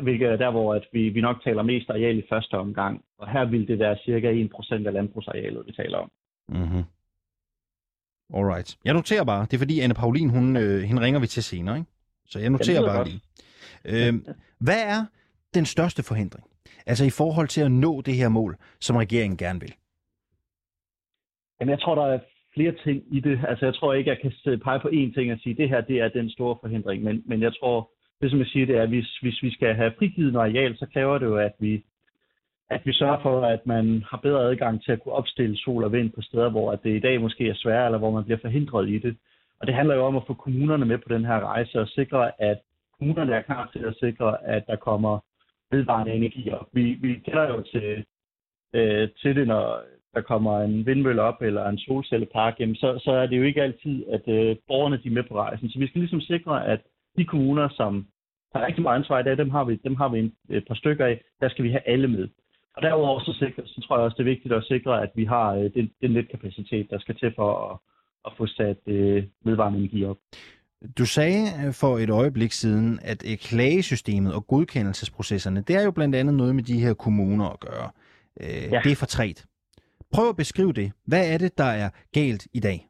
hvilket 0.01 0.27
er 0.27 0.35
der, 0.35 0.51
hvor 0.51 0.75
at 0.75 0.85
vi, 0.93 1.09
vi 1.09 1.21
nok 1.21 1.43
taler 1.43 1.63
mest 1.63 1.89
areal 1.89 2.17
i 2.17 2.27
første 2.29 2.53
omgang. 2.53 3.03
Og 3.17 3.31
her 3.31 3.45
vil 3.45 3.67
det 3.67 3.79
være 3.79 3.97
cirka 4.05 4.43
1% 4.43 4.87
af 4.87 4.93
landbrugsarealet, 4.93 5.63
vi 5.67 5.71
taler 5.71 5.97
om. 5.97 6.11
Mm-hmm. 6.49 6.83
Alright. 8.33 8.77
Jeg 8.85 8.93
noterer 8.93 9.23
bare, 9.23 9.41
det 9.45 9.53
er 9.53 9.57
fordi 9.57 9.79
Anne 9.79 9.93
Paulin, 9.93 10.29
hun, 10.29 10.57
øh, 10.57 10.81
hende 10.81 11.01
ringer 11.01 11.19
vi 11.19 11.27
til 11.27 11.43
senere, 11.43 11.77
ikke? 11.77 11.89
Så 12.25 12.39
jeg 12.39 12.49
noterer 12.49 12.81
bare 12.81 12.97
godt. 12.97 13.07
lige. 13.07 13.21
Øh, 13.85 14.13
hvad 14.65 14.81
er 14.83 15.05
den 15.53 15.65
største 15.65 16.03
forhindring? 16.03 16.45
Altså 16.85 17.05
i 17.05 17.09
forhold 17.09 17.47
til 17.47 17.61
at 17.61 17.71
nå 17.71 18.01
det 18.01 18.13
her 18.13 18.29
mål, 18.29 18.57
som 18.79 18.95
regeringen 18.95 19.37
gerne 19.37 19.59
vil? 19.59 19.73
Jamen 21.59 21.71
jeg 21.71 21.81
tror, 21.81 21.95
der 21.95 22.13
er 22.13 22.19
flere 22.53 22.75
ting 22.83 23.03
i 23.17 23.19
det. 23.19 23.39
Altså 23.47 23.65
jeg 23.65 23.75
tror 23.75 23.93
ikke, 23.93 24.09
jeg 24.09 24.19
kan 24.21 24.59
pege 24.59 24.79
på 24.79 24.87
én 24.87 25.13
ting 25.13 25.31
og 25.33 25.39
sige, 25.39 25.51
at 25.51 25.57
det 25.57 25.69
her 25.69 25.81
det 25.81 25.97
er 25.99 26.09
den 26.09 26.29
store 26.29 26.57
forhindring. 26.61 27.03
Men, 27.03 27.23
men 27.25 27.41
jeg 27.41 27.53
tror, 27.59 27.91
det 28.21 28.31
som 28.31 28.39
jeg 28.39 28.47
siger, 28.47 28.65
det 28.65 28.75
er, 28.77 28.83
at 28.83 28.89
hvis, 28.89 29.17
hvis 29.21 29.43
vi 29.43 29.51
skal 29.51 29.75
have 29.75 29.93
frigivet 29.97 30.33
noget 30.33 30.49
areal, 30.49 30.77
så 30.77 30.85
kræver 30.93 31.17
det 31.17 31.25
jo, 31.25 31.37
at 31.37 31.55
vi 31.59 31.83
at 32.69 32.81
vi 32.85 32.93
sørger 32.93 33.19
for, 33.21 33.41
at 33.41 33.67
man 33.67 34.03
har 34.09 34.17
bedre 34.17 34.43
adgang 34.43 34.83
til 34.83 34.91
at 34.91 35.03
kunne 35.03 35.13
opstille 35.13 35.57
sol 35.57 35.83
og 35.83 35.91
vind 35.91 36.11
på 36.11 36.21
steder, 36.21 36.49
hvor 36.49 36.75
det 36.75 36.95
i 36.95 36.99
dag 36.99 37.21
måske 37.21 37.49
er 37.49 37.53
svært, 37.55 37.85
eller 37.85 37.97
hvor 37.97 38.11
man 38.11 38.23
bliver 38.23 38.39
forhindret 38.41 38.89
i 38.89 38.97
det. 38.99 39.17
Og 39.59 39.67
det 39.67 39.75
handler 39.75 39.95
jo 39.95 40.05
om 40.05 40.15
at 40.15 40.27
få 40.27 40.33
kommunerne 40.33 40.85
med 40.85 40.97
på 40.97 41.13
den 41.13 41.25
her 41.25 41.39
rejse 41.39 41.79
og 41.79 41.87
sikre, 41.87 42.41
at 42.41 42.57
kommunerne 42.99 43.33
er 43.33 43.41
klar 43.41 43.69
til 43.73 43.79
at 43.79 43.95
sikre, 43.99 44.47
at 44.47 44.67
der 44.67 44.75
kommer 44.75 45.19
vedvarende 45.71 46.13
energi 46.13 46.51
op. 46.51 46.67
Vi, 46.73 46.83
vi 47.01 47.13
kender 47.13 47.47
jo 47.47 47.61
til, 47.61 48.05
øh, 48.73 49.09
til 49.21 49.35
det, 49.35 49.47
når 49.47 49.81
der 50.13 50.21
kommer 50.21 50.59
en 50.61 50.85
vindmølle 50.85 51.21
op 51.21 51.41
eller 51.41 51.69
en 51.69 51.77
solcellepark, 51.77 52.59
jamen 52.59 52.75
så, 52.75 52.99
så 53.03 53.11
er 53.11 53.27
det 53.27 53.37
jo 53.37 53.43
ikke 53.43 53.63
altid, 53.63 54.05
at 54.09 54.27
øh, 54.27 54.55
borgerne 54.67 54.97
de 55.03 55.07
er 55.07 55.11
med 55.11 55.23
på 55.23 55.35
rejsen. 55.35 55.69
Så 55.69 55.79
vi 55.79 55.87
skal 55.87 56.01
ligesom 56.01 56.21
sikre, 56.21 56.67
at 56.67 56.81
de 57.17 57.25
kommuner, 57.25 57.69
som 57.69 58.07
har 58.53 58.65
rigtig 58.65 58.83
meget 58.83 58.95
ansvar 58.95 59.19
i 59.19 59.23
dag, 59.23 59.37
dem 59.37 59.49
har 59.49 59.63
vi, 59.63 59.75
dem 59.75 59.95
har 59.95 60.09
vi 60.09 60.19
en, 60.19 60.33
et 60.49 60.67
par 60.67 60.75
stykker 60.75 61.05
af, 61.05 61.21
der 61.41 61.49
skal 61.49 61.63
vi 61.63 61.71
have 61.71 61.87
alle 61.87 62.07
med. 62.07 62.27
Og 62.77 62.83
derudover 62.83 63.19
så, 63.19 63.33
sikre, 63.39 63.63
så 63.65 63.81
tror 63.81 63.97
jeg 63.97 64.05
også, 64.05 64.15
det 64.17 64.23
er 64.23 64.33
vigtigt 64.33 64.53
at 64.53 64.63
sikre, 64.63 65.01
at 65.03 65.09
vi 65.15 65.25
har 65.25 65.53
øh, 65.53 65.73
den, 65.73 65.91
den 66.01 66.11
netkapacitet, 66.11 66.89
der 66.89 66.99
skal 66.99 67.15
til 67.15 67.33
for 67.35 67.51
at, 67.71 67.77
at 68.25 68.31
få 68.37 68.47
sat 68.47 68.77
øh, 68.87 69.23
vedvarende 69.45 69.79
energi 69.79 70.05
op. 70.05 70.17
Du 70.97 71.05
sagde 71.05 71.43
øh, 71.65 71.73
for 71.73 71.97
et 71.97 72.09
øjeblik 72.09 72.51
siden, 72.51 72.99
at 73.01 73.31
øh, 73.31 73.37
klagesystemet 73.37 74.33
og 74.33 74.47
godkendelsesprocesserne, 74.47 75.61
det 75.61 75.75
er 75.75 75.83
jo 75.83 75.91
blandt 75.91 76.15
andet 76.15 76.35
noget 76.35 76.55
med 76.55 76.63
de 76.63 76.79
her 76.79 76.93
kommuner 76.93 77.45
at 77.45 77.59
gøre. 77.59 77.89
Øh, 78.41 78.71
ja. 78.71 78.79
Det 78.83 78.91
er 78.91 78.95
for 78.95 79.05
træt. 79.05 79.45
Prøv 80.13 80.29
at 80.29 80.37
beskrive 80.37 80.73
det. 80.73 80.91
Hvad 81.05 81.33
er 81.33 81.37
det, 81.37 81.57
der 81.57 81.71
er 81.83 81.89
galt 82.13 82.47
i 82.53 82.59
dag? 82.59 82.87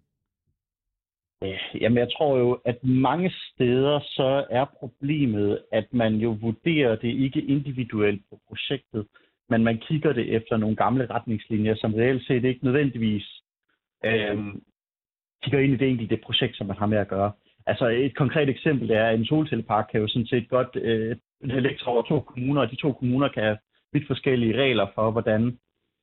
Jamen, 1.81 1.97
jeg 1.97 2.07
tror 2.17 2.37
jo, 2.37 2.59
at 2.65 2.83
mange 2.83 3.31
steder 3.31 3.99
så 3.99 4.45
er 4.49 4.65
problemet, 4.79 5.59
at 5.71 5.87
man 5.91 6.13
jo 6.15 6.37
vurderer 6.41 6.95
det 6.95 7.07
ikke 7.07 7.41
individuelt 7.41 8.21
på 8.29 8.39
projektet, 8.47 9.07
men 9.49 9.63
man 9.63 9.77
kigger 9.77 10.13
det 10.13 10.35
efter 10.35 10.57
nogle 10.57 10.75
gamle 10.75 11.05
retningslinjer, 11.05 11.75
som 11.75 11.93
reelt 11.93 12.27
set 12.27 12.43
ikke 12.43 12.65
nødvendigvis 12.65 13.41
øh, 14.05 14.37
kigger 15.43 15.59
ind 15.59 15.73
i 15.73 15.77
det 15.77 15.89
enkelte 15.89 16.17
projekt, 16.17 16.57
som 16.57 16.67
man 16.67 16.77
har 16.77 16.85
med 16.85 16.97
at 16.97 17.07
gøre. 17.07 17.31
Altså 17.65 17.87
et 17.87 18.15
konkret 18.15 18.49
eksempel 18.49 18.91
er, 18.91 19.05
at 19.05 19.19
en 19.19 19.25
solcellepark 19.25 19.87
kan 19.91 20.01
jo 20.01 20.07
sådan 20.07 20.27
set 20.27 20.49
godt 20.49 20.75
øh, 20.75 21.17
lægge 21.41 21.87
over 21.87 22.01
to 22.01 22.19
kommuner, 22.19 22.61
og 22.61 22.71
de 22.71 22.75
to 22.75 22.91
kommuner 22.91 23.27
kan 23.27 23.43
have 23.43 23.57
vidt 23.93 24.07
forskellige 24.07 24.57
regler 24.61 24.87
for, 24.95 25.11
hvordan 25.11 25.57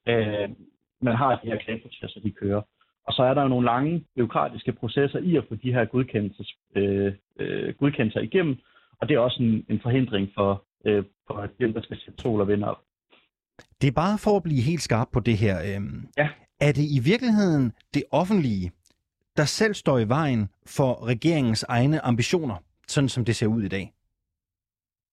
øh, 0.09 0.49
man 1.01 1.17
har 1.17 1.41
de 1.45 1.47
her 1.47 1.59
klageprocesser, 1.59 2.21
de 2.21 2.31
kører. 2.31 2.63
Og 3.07 3.13
så 3.13 3.23
er 3.23 3.35
der 3.35 3.43
jo 3.43 3.49
nogle 3.49 3.67
lange 3.67 4.05
byråkratiske 4.17 4.73
processer 4.73 5.19
i 5.19 5.37
at 5.37 5.45
få 5.49 5.55
de 5.55 5.73
her 5.73 5.85
godkendelses, 5.85 6.55
øh, 6.77 7.13
øh, 7.41 7.75
godkendelser 7.75 8.21
igennem, 8.21 8.57
og 9.01 9.09
det 9.09 9.15
er 9.15 9.19
også 9.19 9.43
en, 9.43 9.67
en 9.69 9.81
forhindring 9.81 10.31
for, 10.35 10.65
øh, 10.87 11.05
for 11.27 11.49
dem, 11.61 11.73
der 11.73 11.83
skal 11.83 11.99
sætte 12.01 12.23
sol 12.23 12.41
og 12.41 12.49
vind 12.49 12.65
op. 12.65 12.81
Det 13.81 13.89
er 13.89 13.93
bare 13.93 14.19
for 14.25 14.37
at 14.37 14.43
blive 14.43 14.63
helt 14.63 14.83
skarp 14.83 15.09
på 15.13 15.21
det 15.21 15.37
her. 15.37 15.57
Øhm, 15.69 16.09
ja. 16.19 16.29
Er 16.61 16.73
det 16.73 16.87
i 16.97 17.01
virkeligheden 17.05 17.73
det 17.95 18.05
offentlige, 18.13 18.73
der 19.37 19.45
selv 19.45 19.75
står 19.75 19.99
i 19.99 20.09
vejen 20.09 20.49
for 20.77 21.07
regeringens 21.07 21.63
egne 21.69 22.01
ambitioner, 22.01 22.57
sådan 22.87 23.09
som 23.09 23.25
det 23.25 23.37
ser 23.37 23.47
ud 23.47 23.63
i 23.63 23.69
dag? 23.69 23.93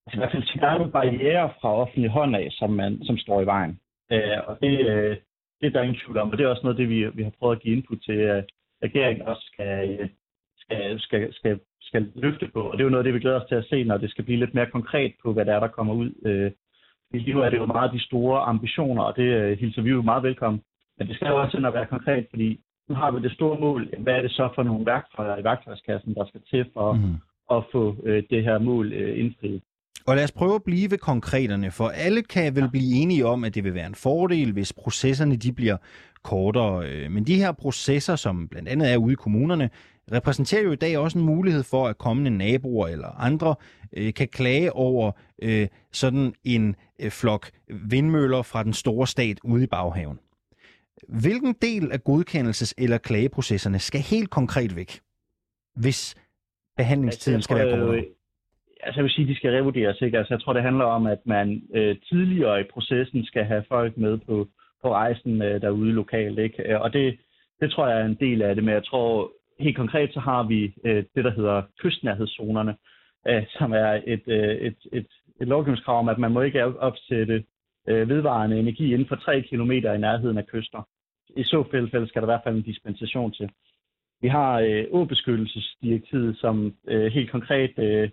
Altså, 0.06 0.18
I 0.18 0.20
hvert 0.20 0.32
fald 0.32 0.64
er 0.64 0.78
nogle 0.78 0.92
barriere 0.92 1.54
fra 1.62 1.76
offentlig 1.76 2.10
hånd 2.10 2.36
af, 2.36 2.48
som, 2.52 2.70
man, 2.70 3.04
som 3.04 3.18
står 3.18 3.42
i 3.42 3.46
vejen. 3.46 3.80
Øh, 4.12 4.38
og 4.48 4.58
det, 4.62 4.80
øh, 4.80 5.18
det 5.62 5.68
er 5.68 5.70
der 5.70 5.82
ingen 5.82 6.02
tvivl 6.06 6.18
om, 6.18 6.30
og 6.32 6.38
det 6.38 6.44
er 6.44 6.50
også 6.50 6.64
noget, 6.64 6.78
det 6.78 6.90
vi, 6.90 7.10
vi 7.10 7.24
har 7.24 7.34
prøvet 7.40 7.56
at 7.56 7.62
give 7.62 7.76
input 7.76 8.02
til, 8.02 8.20
at 8.36 8.46
regeringen 8.84 9.28
også 9.28 9.44
skal, 9.54 10.10
skal, 10.58 11.00
skal, 11.00 11.34
skal, 11.34 11.60
skal 11.82 12.12
løfte 12.16 12.48
på. 12.54 12.62
Og 12.62 12.74
det 12.74 12.80
er 12.80 12.84
jo 12.84 12.90
noget, 12.90 13.06
det 13.06 13.14
vi 13.14 13.20
glæder 13.20 13.42
os 13.42 13.48
til 13.48 13.56
at 13.56 13.66
se, 13.70 13.84
når 13.84 13.98
det 13.98 14.10
skal 14.12 14.24
blive 14.24 14.40
lidt 14.40 14.54
mere 14.54 14.72
konkret 14.72 15.14
på, 15.24 15.34
hvad 15.34 15.46
der 15.46 15.56
er, 15.56 15.60
der 15.60 15.68
kommer 15.68 15.94
ud 15.94 16.12
øh, 16.26 16.52
Lige 17.14 17.34
nu 17.34 17.42
er 17.42 17.50
det 17.50 17.58
jo 17.58 17.66
meget 17.66 17.94
de 17.94 18.06
store 18.06 18.42
ambitioner, 18.42 19.04
og 19.04 19.16
det 19.16 19.24
øh, 19.24 19.60
hilser 19.60 19.82
vi 19.82 19.90
jo 19.90 20.02
meget 20.02 20.24
velkommen. 20.24 20.62
Men 20.98 21.08
det 21.08 21.16
skal 21.16 21.28
jo 21.28 21.42
også 21.42 21.58
at 21.58 21.74
være 21.74 21.86
konkret, 21.86 22.28
fordi 22.30 22.60
nu 22.90 22.96
har 22.96 23.12
vi 23.12 23.22
det 23.22 23.32
store 23.32 23.60
mål. 23.60 23.90
Hvad 24.00 24.14
er 24.14 24.22
det 24.22 24.32
så 24.32 24.50
for 24.56 24.64
nogle 24.64 24.86
værktøjer 24.86 25.38
i 25.38 25.44
værktøjskassen, 25.44 26.16
der 26.16 26.26
skal 26.26 26.42
til 26.50 26.66
for 26.74 26.94
mm. 26.94 27.16
at 27.52 27.64
få 27.72 27.96
øh, 28.04 28.24
det 28.30 28.44
her 28.44 28.60
mål 28.60 28.94
øh, 28.94 29.20
indfriet? 29.20 29.62
Og 30.08 30.16
lad 30.16 30.24
os 30.24 30.32
prøve 30.32 30.56
at 30.56 30.64
blive 30.64 30.92
ved 30.92 30.98
konkreterne, 30.98 31.72
for 31.72 31.88
alle 31.88 32.22
kan 32.24 32.56
vel 32.56 32.70
blive 32.70 33.02
enige 33.02 33.26
om, 33.26 33.44
at 33.44 33.56
det 33.56 33.64
vil 33.64 33.74
være 33.74 33.88
en 33.88 33.96
fordel, 33.96 34.54
hvis 34.54 34.74
processerne 34.74 35.36
de 35.36 35.54
bliver 35.54 35.78
kortere. 36.24 36.88
Øh, 36.88 37.12
men 37.12 37.24
de 37.24 37.36
her 37.36 37.52
processer, 37.52 38.16
som 38.16 38.48
blandt 38.48 38.70
andet 38.70 38.94
er 38.94 38.98
ude 38.98 39.14
i 39.14 39.16
kommunerne, 39.16 39.70
repræsenterer 40.12 40.64
jo 40.64 40.72
i 40.72 40.76
dag 40.76 40.98
også 40.98 41.20
en 41.20 41.26
mulighed 41.26 41.64
for, 41.64 41.88
at 41.88 41.98
kommende 41.98 42.38
naboer 42.38 42.88
eller 42.88 43.08
andre 43.08 43.56
øh, 43.98 44.14
kan 44.14 44.28
klage 44.28 44.74
over 44.74 45.12
øh, 45.42 45.68
sådan 45.92 46.34
en 46.44 46.76
øh, 47.02 47.12
flok 47.12 47.52
vindmøller 47.90 48.42
fra 48.42 48.64
den 48.64 48.74
store 48.74 49.08
stat 49.08 49.38
ude 49.44 49.64
i 49.64 49.68
baghaven. 49.68 50.20
Hvilken 51.08 51.56
del 51.62 51.92
af 51.92 52.00
godkendelses- 52.10 52.74
eller 52.78 52.98
klageprocesserne 52.98 53.80
skal 53.80 54.02
helt 54.02 54.30
konkret 54.30 54.76
væk, 54.76 55.00
hvis 55.76 56.16
behandlingstiden 56.78 57.42
skal 57.42 57.58
være 57.58 57.78
kortere? 57.80 58.04
altså 58.84 59.00
jeg 59.00 59.04
vil 59.04 59.12
sige, 59.12 59.28
de 59.28 59.36
skal 59.36 59.52
revurderes. 59.52 60.02
Ikke? 60.02 60.18
Altså 60.18 60.34
jeg 60.34 60.42
tror, 60.42 60.54
det 60.54 60.64
handler 60.64 60.86
om, 60.86 61.06
at 61.08 61.20
man 61.26 61.62
øh, 61.74 61.96
tidligere 62.10 62.62
i 62.62 62.72
processen 62.74 63.26
skal 63.26 63.44
have 63.46 63.64
folk 63.68 63.98
med 63.98 64.18
på, 64.18 64.48
på 64.82 64.94
rejsen 64.94 65.42
øh, 65.42 65.62
derude 65.62 65.92
lokalt. 65.92 66.40
Ikke? 66.40 66.82
Og 66.82 66.94
det, 66.94 67.18
det 67.60 67.72
tror 67.72 67.88
jeg 67.88 68.02
er 68.02 68.06
en 68.06 68.18
del 68.20 68.42
af 68.42 68.56
det, 68.56 68.64
men 68.64 68.74
jeg 68.74 68.84
tror 68.84 69.32
helt 69.62 69.78
konkret, 69.78 70.14
så 70.14 70.20
har 70.20 70.44
vi 70.44 70.74
øh, 70.86 71.04
det, 71.16 71.24
der 71.26 71.32
hedder 71.32 71.62
kystnærhedszonerne, 71.80 72.76
øh, 73.28 73.44
som 73.50 73.72
er 73.72 74.02
et, 74.08 74.24
øh, 74.28 74.56
et, 74.56 74.78
et, 74.94 75.08
et 75.42 75.48
lovgivningskrav 75.48 76.00
om, 76.00 76.10
at 76.10 76.18
man 76.18 76.32
må 76.32 76.42
ikke 76.42 76.80
opsætte 76.80 77.44
øh, 77.88 78.10
vedvarende 78.10 78.60
energi 78.60 78.94
inden 78.94 79.08
for 79.08 79.16
3 79.16 79.42
km 79.42 79.72
i 79.72 79.80
nærheden 79.80 80.38
af 80.38 80.48
kyster. 80.48 80.88
I 81.38 81.44
så 81.44 81.64
fald 81.72 82.08
skal 82.08 82.22
der 82.22 82.28
i 82.28 82.32
hvert 82.32 82.44
fald 82.44 82.56
en 82.56 82.62
dispensation 82.62 83.32
til. 83.32 83.50
Vi 84.22 84.28
har 84.28 84.60
øh, 84.60 84.86
åbeskyttelsesdirektivet, 84.92 86.38
som 86.38 86.76
øh, 86.88 87.12
helt 87.12 87.32
konkret 87.32 87.80
øh, 87.80 88.10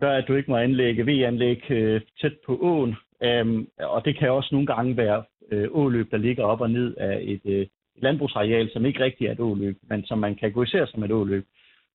gør, 0.00 0.12
at 0.12 0.24
du 0.28 0.34
ikke 0.34 0.50
må 0.50 0.56
anlægge 0.56 1.06
V-anlæg 1.06 1.70
øh, 1.70 2.00
tæt 2.20 2.36
på 2.46 2.58
åen. 2.62 2.96
Um, 3.42 3.68
og 3.78 4.04
det 4.04 4.18
kan 4.18 4.30
også 4.30 4.48
nogle 4.52 4.66
gange 4.66 4.96
være 4.96 5.24
øh, 5.52 5.68
åløb, 5.70 6.10
der 6.10 6.16
ligger 6.16 6.44
op 6.44 6.60
og 6.60 6.70
ned 6.70 6.94
af 6.96 7.18
et 7.22 7.40
øh, 7.44 7.66
landbrugsareal, 8.02 8.70
som 8.72 8.86
ikke 8.86 9.04
rigtig 9.04 9.26
er 9.26 9.32
et 9.32 9.40
åløb, 9.40 9.76
men 9.90 10.04
som 10.04 10.18
man 10.18 10.34
kategoriserer 10.34 10.86
som 10.86 11.04
et 11.04 11.12
åløb. 11.12 11.44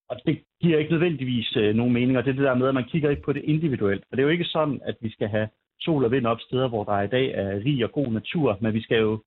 Og 0.09 0.19
det 0.25 0.39
giver 0.61 0.77
ikke 0.77 0.91
nødvendigvis 0.91 1.57
øh, 1.57 1.75
nogen 1.75 1.93
mening, 1.93 2.17
og 2.17 2.25
det 2.25 2.31
er 2.31 2.35
det 2.35 2.43
der 2.43 2.55
med, 2.55 2.67
at 2.67 2.73
man 2.73 2.89
kigger 2.91 3.09
ikke 3.09 3.21
på 3.21 3.33
det 3.33 3.43
individuelt. 3.43 4.03
For 4.09 4.15
det 4.15 4.21
er 4.21 4.27
jo 4.27 4.37
ikke 4.37 4.45
sådan, 4.45 4.81
at 4.83 4.95
vi 5.01 5.11
skal 5.11 5.27
have 5.27 5.47
sol 5.81 6.05
og 6.05 6.11
vind 6.11 6.27
op 6.27 6.39
steder, 6.41 6.67
hvor 6.67 6.83
der 6.83 7.01
i 7.01 7.07
dag 7.07 7.31
er 7.33 7.65
rig 7.65 7.83
og 7.83 7.91
god 7.91 8.07
natur, 8.07 8.57
men 8.61 8.73
vi 8.73 8.81
skal 8.81 8.99
jo 8.99 9.19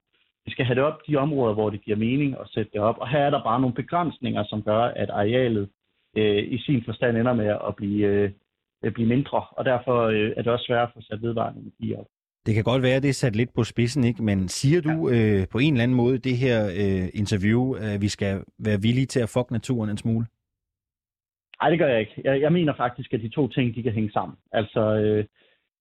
vi 0.46 0.50
skal 0.50 0.64
have 0.64 0.74
det 0.74 0.84
op 0.84 1.00
de 1.08 1.16
områder, 1.16 1.54
hvor 1.54 1.70
det 1.70 1.84
giver 1.84 1.96
mening 1.96 2.36
at 2.40 2.48
sætte 2.48 2.70
det 2.72 2.80
op. 2.80 2.98
Og 2.98 3.08
her 3.08 3.18
er 3.18 3.30
der 3.30 3.42
bare 3.42 3.60
nogle 3.60 3.74
begrænsninger, 3.74 4.44
som 4.44 4.62
gør, 4.62 4.82
at 4.82 5.10
arealet 5.10 5.68
øh, 6.16 6.52
i 6.52 6.58
sin 6.58 6.84
forstand 6.84 7.16
ender 7.16 7.34
med 7.34 7.46
at 7.46 7.76
blive, 7.76 8.06
øh, 8.82 8.92
blive 8.92 9.08
mindre, 9.08 9.40
og 9.50 9.64
derfor 9.64 10.02
øh, 10.02 10.32
er 10.36 10.42
det 10.42 10.52
også 10.52 10.64
svært 10.64 10.88
at 10.88 10.94
få 10.94 11.00
sat 11.00 11.22
vedvarende 11.22 11.60
energi 11.60 11.94
op. 11.94 12.06
Det 12.46 12.54
kan 12.54 12.64
godt 12.64 12.82
være, 12.82 12.96
at 12.96 13.02
det 13.02 13.08
er 13.08 13.22
sat 13.22 13.36
lidt 13.36 13.54
på 13.54 13.64
spidsen, 13.64 14.04
ikke? 14.04 14.22
men 14.22 14.48
siger 14.48 14.80
du 14.80 15.08
ja. 15.08 15.14
øh, 15.14 15.46
på 15.52 15.58
en 15.58 15.72
eller 15.72 15.82
anden 15.82 15.96
måde 15.96 16.18
det 16.18 16.36
her 16.36 16.58
øh, 16.66 17.08
interview, 17.14 17.74
at 17.74 18.00
vi 18.00 18.08
skal 18.08 18.44
være 18.58 18.82
villige 18.82 19.06
til 19.06 19.20
at 19.20 19.28
fuck 19.28 19.50
naturen 19.50 19.90
en 19.90 19.98
smule? 19.98 20.26
Nej, 21.60 21.70
det 21.70 21.78
gør 21.78 21.88
jeg 21.88 22.00
ikke. 22.00 22.20
Jeg, 22.24 22.40
jeg 22.40 22.52
mener 22.52 22.74
faktisk, 22.76 23.14
at 23.14 23.20
de 23.20 23.28
to 23.28 23.48
ting, 23.48 23.74
de 23.74 23.82
kan 23.82 23.92
hænge 23.92 24.12
sammen. 24.12 24.36
Altså, 24.52 24.80
øh, 24.80 25.24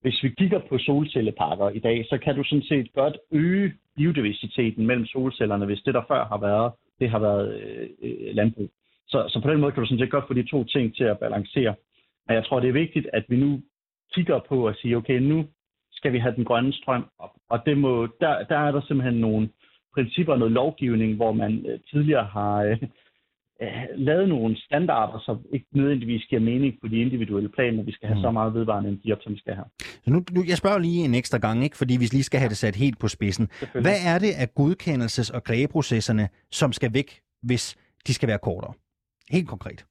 hvis 0.02 0.22
vi 0.22 0.28
kigger 0.28 0.60
på 0.68 0.78
solcelleparker 0.78 1.68
i 1.70 1.78
dag, 1.78 2.06
så 2.10 2.18
kan 2.18 2.36
du 2.36 2.44
sådan 2.44 2.62
set 2.62 2.92
godt 2.94 3.16
øge 3.32 3.72
biodiversiteten 3.96 4.86
mellem 4.86 5.06
solcellerne, 5.06 5.66
hvis 5.66 5.82
det 5.86 5.94
der 5.94 6.02
før 6.08 6.24
har 6.24 6.38
været, 6.38 6.72
det 7.00 7.10
har 7.10 7.18
været 7.18 7.60
øh, 7.60 7.88
øh, 8.02 8.34
landbrug. 8.34 8.70
Så, 9.08 9.18
så 9.28 9.40
på 9.42 9.50
den 9.50 9.60
måde 9.60 9.72
kan 9.72 9.80
du 9.80 9.86
sådan 9.86 9.98
set 9.98 10.10
godt 10.10 10.24
få 10.28 10.34
de 10.34 10.50
to 10.50 10.64
ting 10.64 10.96
til 10.96 11.04
at 11.04 11.18
balancere. 11.18 11.74
Men 12.26 12.34
jeg 12.34 12.44
tror, 12.44 12.60
det 12.60 12.68
er 12.68 12.82
vigtigt, 12.84 13.06
at 13.12 13.24
vi 13.28 13.36
nu 13.36 13.60
kigger 14.14 14.40
på 14.48 14.66
at 14.66 14.76
sige, 14.76 14.96
okay, 14.96 15.18
nu 15.18 15.46
skal 15.96 16.12
vi 16.12 16.18
have 16.18 16.34
den 16.34 16.44
grønne 16.44 16.72
strøm 16.72 17.04
op. 17.18 17.30
Og 17.50 17.58
det 17.66 17.78
må, 17.78 18.06
der, 18.20 18.44
der 18.44 18.58
er 18.58 18.70
der 18.72 18.80
simpelthen 18.80 19.20
nogle 19.20 19.48
principper, 19.94 20.36
noget 20.36 20.52
lovgivning, 20.52 21.16
hvor 21.16 21.32
man 21.32 21.66
øh, 21.66 21.78
tidligere 21.90 22.24
har 22.24 22.56
øh, 22.62 22.82
øh, 23.62 23.84
lavet 23.94 24.28
nogle 24.28 24.56
standarder, 24.66 25.18
som 25.26 25.36
ikke 25.52 25.66
nødvendigvis 25.72 26.24
giver 26.30 26.40
mening 26.40 26.74
på 26.80 26.88
de 26.88 27.00
individuelle 27.00 27.48
planer, 27.48 27.82
vi 27.82 27.92
skal 27.92 28.08
have 28.08 28.18
mm. 28.18 28.22
så 28.22 28.30
meget 28.30 28.54
vedvarende 28.54 28.88
energi 28.88 29.12
op, 29.12 29.18
som 29.22 29.32
vi 29.32 29.38
skal 29.38 29.54
have. 29.54 29.68
Så 30.04 30.10
nu, 30.10 30.24
nu, 30.30 30.44
jeg 30.48 30.56
spørger 30.56 30.78
lige 30.78 31.04
en 31.04 31.14
ekstra 31.14 31.38
gang, 31.38 31.64
ikke, 31.64 31.76
fordi 31.76 31.94
vi 31.96 32.04
lige 32.04 32.22
skal 32.22 32.40
have 32.40 32.48
det 32.48 32.56
sat 32.56 32.76
helt 32.76 32.98
på 32.98 33.08
spidsen. 33.08 33.48
Hvad 33.72 33.98
er 34.06 34.18
det 34.18 34.32
af 34.42 34.48
godkendelses- 34.60 35.34
og 35.36 35.44
klageprocesserne, 35.44 36.28
som 36.50 36.72
skal 36.72 36.94
væk, 36.94 37.20
hvis 37.42 37.76
de 38.06 38.14
skal 38.14 38.28
være 38.28 38.38
kortere? 38.38 38.72
Helt 39.30 39.48
konkret. 39.48 39.86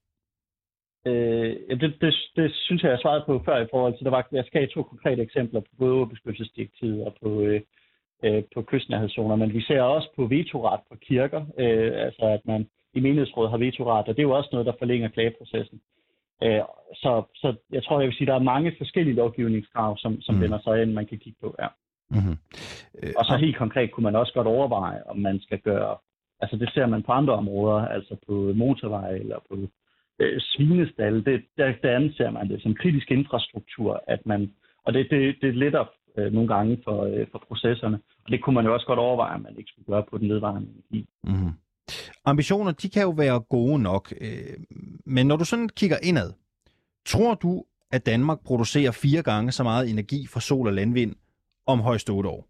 Øh, 1.05 1.79
det, 1.81 1.93
det, 2.01 2.13
det 2.35 2.51
synes 2.53 2.83
jeg, 2.83 2.91
jeg 2.91 3.00
svarede 3.01 3.24
på 3.25 3.41
før 3.45 3.57
i 3.57 3.67
forhold 3.71 3.93
til, 3.97 4.05
der 4.05 4.12
var, 4.12 4.27
jeg 4.31 4.45
skal 4.45 4.69
to 4.69 4.83
konkrete 4.83 5.21
eksempler 5.21 5.59
på 5.59 5.71
både 5.79 6.07
beskyttelsesdirektivet 6.07 7.05
og 7.05 7.15
på, 7.24 7.41
øh, 7.41 7.62
øh, 8.24 8.43
på 8.53 8.62
kystnærhedszoner, 8.62 9.35
men 9.35 9.53
vi 9.53 9.62
ser 9.62 9.81
også 9.81 10.09
på 10.15 10.25
vetoret 10.25 10.79
på 10.89 10.95
kirker, 11.01 11.41
øh, 11.57 11.91
altså 12.05 12.25
at 12.25 12.41
man 12.45 12.67
i 12.93 13.00
menighedsrådet 13.00 13.51
har 13.51 13.57
vetoret, 13.57 14.07
og 14.07 14.15
det 14.15 14.20
er 14.20 14.29
jo 14.29 14.37
også 14.37 14.50
noget, 14.51 14.65
der 14.65 14.74
forlænger 14.79 15.09
klageprocessen. 15.09 15.81
Øh, 16.44 16.61
så, 16.94 17.24
så 17.35 17.55
jeg 17.72 17.83
tror, 17.83 18.00
jeg 18.00 18.07
vil 18.07 18.15
sige, 18.15 18.27
der 18.27 18.35
er 18.35 18.51
mange 18.53 18.75
forskellige 18.77 19.15
lovgivningskrav, 19.15 19.98
som, 19.98 20.22
som 20.22 20.35
mm. 20.35 20.41
vender 20.41 20.59
sig 20.59 20.81
ind, 20.81 20.94
man 20.94 21.05
kan 21.05 21.20
kigge 21.20 21.39
på. 21.41 21.55
Ja. 21.59 21.68
Mm-hmm. 22.09 22.37
Øh, 23.03 23.13
og 23.18 23.25
så 23.25 23.37
helt 23.37 23.57
konkret 23.57 23.91
kunne 23.91 24.03
man 24.03 24.15
også 24.15 24.33
godt 24.33 24.48
overveje, 24.48 25.03
om 25.03 25.18
man 25.18 25.39
skal 25.39 25.59
gøre, 25.59 25.98
altså 26.39 26.55
det 26.57 26.70
ser 26.74 26.85
man 26.85 27.03
på 27.03 27.11
andre 27.11 27.33
områder, 27.33 27.87
altså 27.87 28.15
på 28.27 28.33
motorveje 28.33 29.20
eller 29.20 29.39
på 29.50 29.55
øh, 30.19 30.41
svinestal, 30.41 31.25
det, 31.25 31.43
der, 31.57 31.73
der 31.83 31.95
anser 31.95 32.31
man 32.31 32.49
det 32.49 32.61
som 32.61 32.75
kritisk 32.75 33.11
infrastruktur, 33.11 34.03
at 34.07 34.25
man, 34.25 34.51
og 34.83 34.93
det, 34.93 35.07
det, 35.09 35.35
det 35.41 35.55
letter 35.55 35.85
øh, 36.17 36.33
nogle 36.33 36.47
gange 36.55 36.81
for, 36.83 37.03
øh, 37.03 37.27
for 37.31 37.43
processerne. 37.47 37.99
Og 38.25 38.31
det 38.31 38.43
kunne 38.43 38.55
man 38.55 38.65
jo 38.65 38.73
også 38.73 38.85
godt 38.85 38.99
overveje, 38.99 39.35
at 39.35 39.41
man 39.41 39.57
ikke 39.57 39.71
skulle 39.71 39.85
gøre 39.85 40.03
på 40.09 40.17
den 40.17 40.29
vedvarende 40.29 40.69
energi. 40.69 41.09
Mm-hmm. 41.23 41.51
Ambitioner, 42.25 42.71
de 42.71 42.89
kan 42.89 43.01
jo 43.01 43.09
være 43.09 43.39
gode 43.39 43.81
nok, 43.81 44.13
øh, 44.21 44.57
men 45.05 45.27
når 45.27 45.35
du 45.37 45.45
sådan 45.45 45.69
kigger 45.69 45.97
indad, 46.03 46.33
tror 47.05 47.33
du, 47.33 47.63
at 47.91 48.05
Danmark 48.05 48.39
producerer 48.45 48.91
fire 48.91 49.23
gange 49.23 49.51
så 49.51 49.63
meget 49.63 49.89
energi 49.89 50.27
fra 50.33 50.39
sol 50.39 50.67
og 50.67 50.73
landvind 50.73 51.15
om 51.67 51.79
højst 51.79 52.09
otte 52.09 52.29
år? 52.29 52.47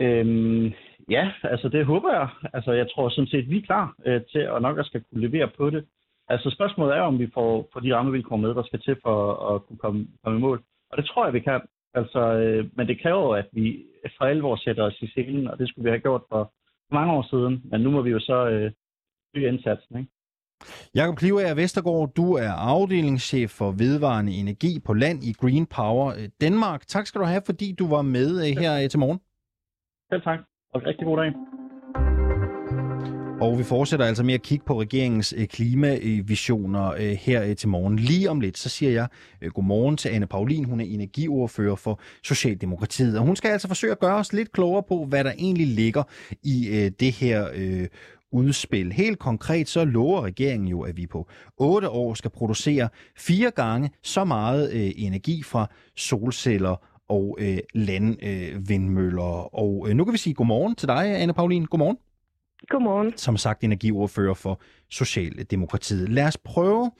Øhm, 0.00 0.72
ja, 1.08 1.32
altså 1.42 1.68
det 1.68 1.86
håber 1.86 2.12
jeg. 2.12 2.28
Altså 2.52 2.72
jeg 2.72 2.86
tror 2.90 3.08
sådan 3.08 3.26
set, 3.26 3.50
vi 3.50 3.58
er 3.58 3.66
klar 3.66 3.94
øh, 4.06 4.20
til 4.32 4.38
at 4.38 4.62
nok 4.62 4.78
at 4.78 4.86
skal 4.86 5.02
kunne 5.04 5.20
levere 5.20 5.50
på 5.56 5.70
det. 5.70 5.84
Altså 6.28 6.50
spørgsmålet 6.50 6.96
er, 6.96 7.00
om 7.00 7.18
vi 7.18 7.30
får, 7.34 7.68
får 7.72 7.80
de 7.80 7.94
rammevilkår 7.94 8.36
med, 8.36 8.54
der 8.54 8.62
skal 8.62 8.80
til 8.80 8.96
for 9.02 9.18
at 9.54 9.66
kunne 9.66 9.78
komme, 9.78 10.06
komme 10.24 10.38
i 10.38 10.40
mål. 10.40 10.62
Og 10.90 10.96
det 10.98 11.06
tror 11.06 11.24
jeg, 11.24 11.34
vi 11.34 11.40
kan. 11.40 11.60
Altså, 11.94 12.20
øh, 12.20 12.70
men 12.76 12.86
det 12.86 13.02
kræver, 13.02 13.36
at 13.36 13.48
vi 13.52 13.84
for 14.18 14.24
alvor 14.24 14.56
sætter 14.56 14.82
os 14.84 15.02
i 15.02 15.06
scenen, 15.06 15.48
og 15.48 15.58
det 15.58 15.68
skulle 15.68 15.84
vi 15.84 15.90
have 15.90 16.00
gjort 16.00 16.22
for 16.28 16.52
mange 16.94 17.12
år 17.12 17.26
siden. 17.30 17.62
Men 17.70 17.80
nu 17.80 17.90
må 17.90 18.02
vi 18.02 18.10
jo 18.10 18.20
så 18.20 18.48
øh, 18.48 18.72
bygge 19.34 19.48
indsatsen. 19.48 19.98
Ikke? 19.98 20.10
Jakob 20.94 21.16
Klivager 21.16 21.54
Vestergaard, 21.54 22.12
du 22.16 22.32
er 22.32 22.52
afdelingschef 22.52 23.50
for 23.50 23.70
vedvarende 23.70 24.32
energi 24.32 24.80
på 24.86 24.92
land 24.94 25.24
i 25.24 25.32
Green 25.32 25.66
Power 25.66 26.08
øh, 26.18 26.28
Danmark. 26.40 26.86
Tak 26.86 27.06
skal 27.06 27.20
du 27.20 27.26
have, 27.26 27.42
fordi 27.46 27.74
du 27.78 27.88
var 27.88 28.02
med 28.02 28.30
øh, 28.44 28.56
her 28.62 28.82
øh, 28.82 28.88
til 28.88 28.98
morgen. 28.98 29.20
Selv 30.10 30.22
tak, 30.22 30.38
og 30.74 30.82
rigtig 30.86 31.06
god 31.06 31.16
dag. 31.16 31.32
Og 33.40 33.58
vi 33.58 33.64
fortsætter 33.64 34.06
altså 34.06 34.22
med 34.22 34.34
at 34.34 34.42
kigge 34.42 34.64
på 34.64 34.80
regeringens 34.80 35.34
øh, 35.36 35.46
klimavisioner 35.46 36.92
øh, 36.92 37.10
her 37.10 37.44
øh, 37.44 37.56
til 37.56 37.68
morgen. 37.68 37.98
Lige 37.98 38.30
om 38.30 38.40
lidt, 38.40 38.58
så 38.58 38.68
siger 38.68 38.92
jeg 38.92 39.08
godmorgen 39.54 39.96
til 39.96 40.08
Anne 40.08 40.26
Paulin. 40.26 40.64
Hun 40.64 40.80
er 40.80 40.84
energiordfører 40.84 41.76
for 41.76 42.00
Socialdemokratiet. 42.24 43.18
Og 43.18 43.24
hun 43.24 43.36
skal 43.36 43.50
altså 43.50 43.68
forsøge 43.68 43.92
at 43.92 43.98
gøre 43.98 44.16
os 44.16 44.32
lidt 44.32 44.52
klogere 44.52 44.82
på, 44.88 45.04
hvad 45.04 45.24
der 45.24 45.32
egentlig 45.38 45.66
ligger 45.66 46.02
i 46.42 46.90
det 47.00 47.12
her 47.12 47.48
udspil. 48.32 48.92
Helt 48.92 49.18
konkret 49.18 49.68
så 49.68 49.84
lover 49.84 50.22
regeringen 50.22 50.68
jo, 50.68 50.80
at 50.80 50.96
vi 50.96 51.06
på 51.06 51.28
8 51.56 51.88
år 51.88 52.14
skal 52.14 52.30
producere 52.30 52.88
fire 53.16 53.50
gange 53.50 53.90
så 54.02 54.24
meget 54.24 54.70
energi 55.06 55.42
fra 55.42 55.70
solceller 55.96 56.87
og 57.08 57.38
øh, 57.40 57.58
landvindmøller. 57.74 59.54
Og 59.54 59.86
øh, 59.88 59.94
nu 59.94 60.04
kan 60.04 60.12
vi 60.12 60.18
sige 60.18 60.34
godmorgen 60.34 60.74
til 60.74 60.88
dig, 60.88 61.22
Anne 61.22 61.34
Paulin. 61.34 61.64
Godmorgen. 61.64 61.98
Godmorgen. 62.68 63.16
Som 63.16 63.36
sagt 63.36 63.64
energiordfører 63.64 64.34
for 64.34 64.60
Socialdemokratiet. 64.90 66.08
Lad 66.08 66.26
os 66.26 66.38
prøve 66.38 66.90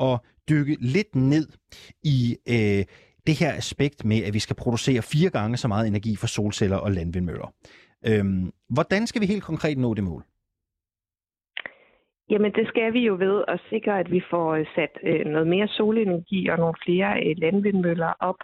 at 0.00 0.18
dykke 0.48 0.76
lidt 0.80 1.14
ned 1.16 1.46
i 2.02 2.36
øh, 2.48 2.84
det 3.26 3.34
her 3.40 3.52
aspekt 3.52 4.04
med, 4.04 4.22
at 4.26 4.34
vi 4.34 4.38
skal 4.38 4.56
producere 4.56 5.02
fire 5.02 5.30
gange 5.30 5.56
så 5.56 5.68
meget 5.68 5.86
energi 5.86 6.16
fra 6.16 6.26
solceller 6.26 6.76
og 6.76 6.90
landvindmøller. 6.92 7.54
Øhm, 8.06 8.52
hvordan 8.68 9.06
skal 9.06 9.20
vi 9.20 9.26
helt 9.26 9.42
konkret 9.42 9.78
nå 9.78 9.94
det 9.94 10.04
mål? 10.04 10.22
Jamen, 12.30 12.52
det 12.52 12.68
skal 12.68 12.92
vi 12.92 13.00
jo 13.00 13.14
ved 13.14 13.44
at 13.48 13.60
sikre, 13.70 14.00
at 14.00 14.10
vi 14.10 14.22
får 14.30 14.54
øh, 14.54 14.66
sat 14.74 14.94
øh, 15.02 15.26
noget 15.26 15.46
mere 15.46 15.68
solenergi 15.68 16.48
og 16.48 16.58
nogle 16.58 16.74
flere 16.84 17.10
øh, 17.24 17.36
landvindmøller 17.38 18.12
op. 18.20 18.40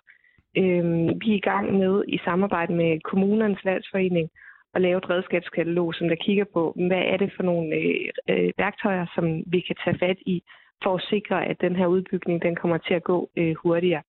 Øhm, 0.61 1.09
vi 1.21 1.29
er 1.33 1.41
i 1.43 1.49
gang 1.51 1.79
med 1.79 2.05
i 2.09 2.19
samarbejde 2.25 2.73
med 2.73 3.01
kommunernes 3.01 3.65
landsforening 3.65 4.31
at 4.75 4.81
lave 4.81 4.99
et 4.99 5.11
redskabskatalog, 5.11 5.95
som 5.95 6.09
der 6.09 6.15
kigger 6.15 6.45
på, 6.53 6.73
hvad 6.89 7.03
er 7.13 7.17
det 7.17 7.33
for 7.37 7.43
nogle 7.43 7.77
øh, 7.77 8.09
øh, 8.31 8.51
værktøjer, 8.59 9.07
som 9.15 9.25
vi 9.47 9.61
kan 9.61 9.77
tage 9.85 9.99
fat 9.99 10.19
i, 10.27 10.43
for 10.83 10.95
at 10.95 11.07
sikre, 11.11 11.47
at 11.47 11.61
den 11.61 11.77
her 11.77 11.87
udbygning 11.87 12.43
den 12.43 12.57
kommer 12.57 12.79
til 12.79 12.95
at 12.95 13.05
gå 13.05 13.31
øh, 13.37 13.55
hurtigere. 13.63 14.03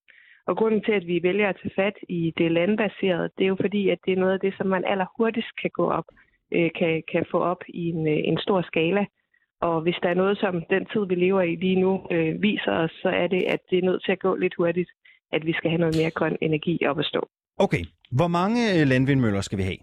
Og 0.47 0.57
grunden 0.57 0.81
til, 0.83 0.91
at 0.91 1.07
vi 1.07 1.23
vælger 1.23 1.49
at 1.49 1.57
tage 1.62 1.75
fat 1.75 1.97
i 2.09 2.33
det 2.38 2.51
landbaserede, 2.51 3.29
det 3.38 3.43
er 3.43 3.47
jo 3.47 3.57
fordi, 3.62 3.89
at 3.89 3.99
det 4.05 4.13
er 4.13 4.19
noget 4.19 4.33
af 4.33 4.39
det, 4.39 4.53
som 4.57 4.67
man 4.67 4.83
allerhurtigst 4.85 5.55
kan 5.62 5.69
gå 5.73 5.91
op, 5.91 6.05
øh, 6.51 6.69
kan, 6.79 7.03
kan 7.12 7.25
få 7.31 7.39
op 7.39 7.62
i 7.67 7.89
en, 7.89 8.07
øh, 8.07 8.19
en 8.23 8.38
stor 8.38 8.62
skala. 8.62 9.05
Og 9.62 9.81
hvis 9.81 9.99
der 10.03 10.09
er 10.09 10.13
noget, 10.13 10.38
som 10.38 10.63
den 10.69 10.85
tid, 10.85 11.05
vi 11.07 11.15
lever 11.15 11.41
i 11.41 11.55
lige 11.55 11.81
nu, 11.81 12.07
øh, 12.12 12.41
viser 12.41 12.71
os, 12.71 12.91
så 12.91 13.09
er 13.09 13.27
det, 13.27 13.43
at 13.43 13.59
det 13.69 13.77
er 13.77 13.83
nødt 13.89 14.03
til 14.03 14.12
at 14.12 14.19
gå 14.19 14.35
lidt 14.35 14.55
hurtigt, 14.55 14.89
at 15.31 15.45
vi 15.45 15.53
skal 15.53 15.69
have 15.69 15.79
noget 15.79 15.95
mere 16.01 16.11
grøn 16.11 16.37
energi 16.41 16.85
op 16.85 16.99
at 16.99 17.05
stå. 17.05 17.29
Okay. 17.57 17.83
Hvor 18.11 18.27
mange 18.27 18.59
øh, 18.75 18.87
landvindmøller 18.87 19.41
skal 19.41 19.57
vi 19.57 19.63
have? 19.63 19.77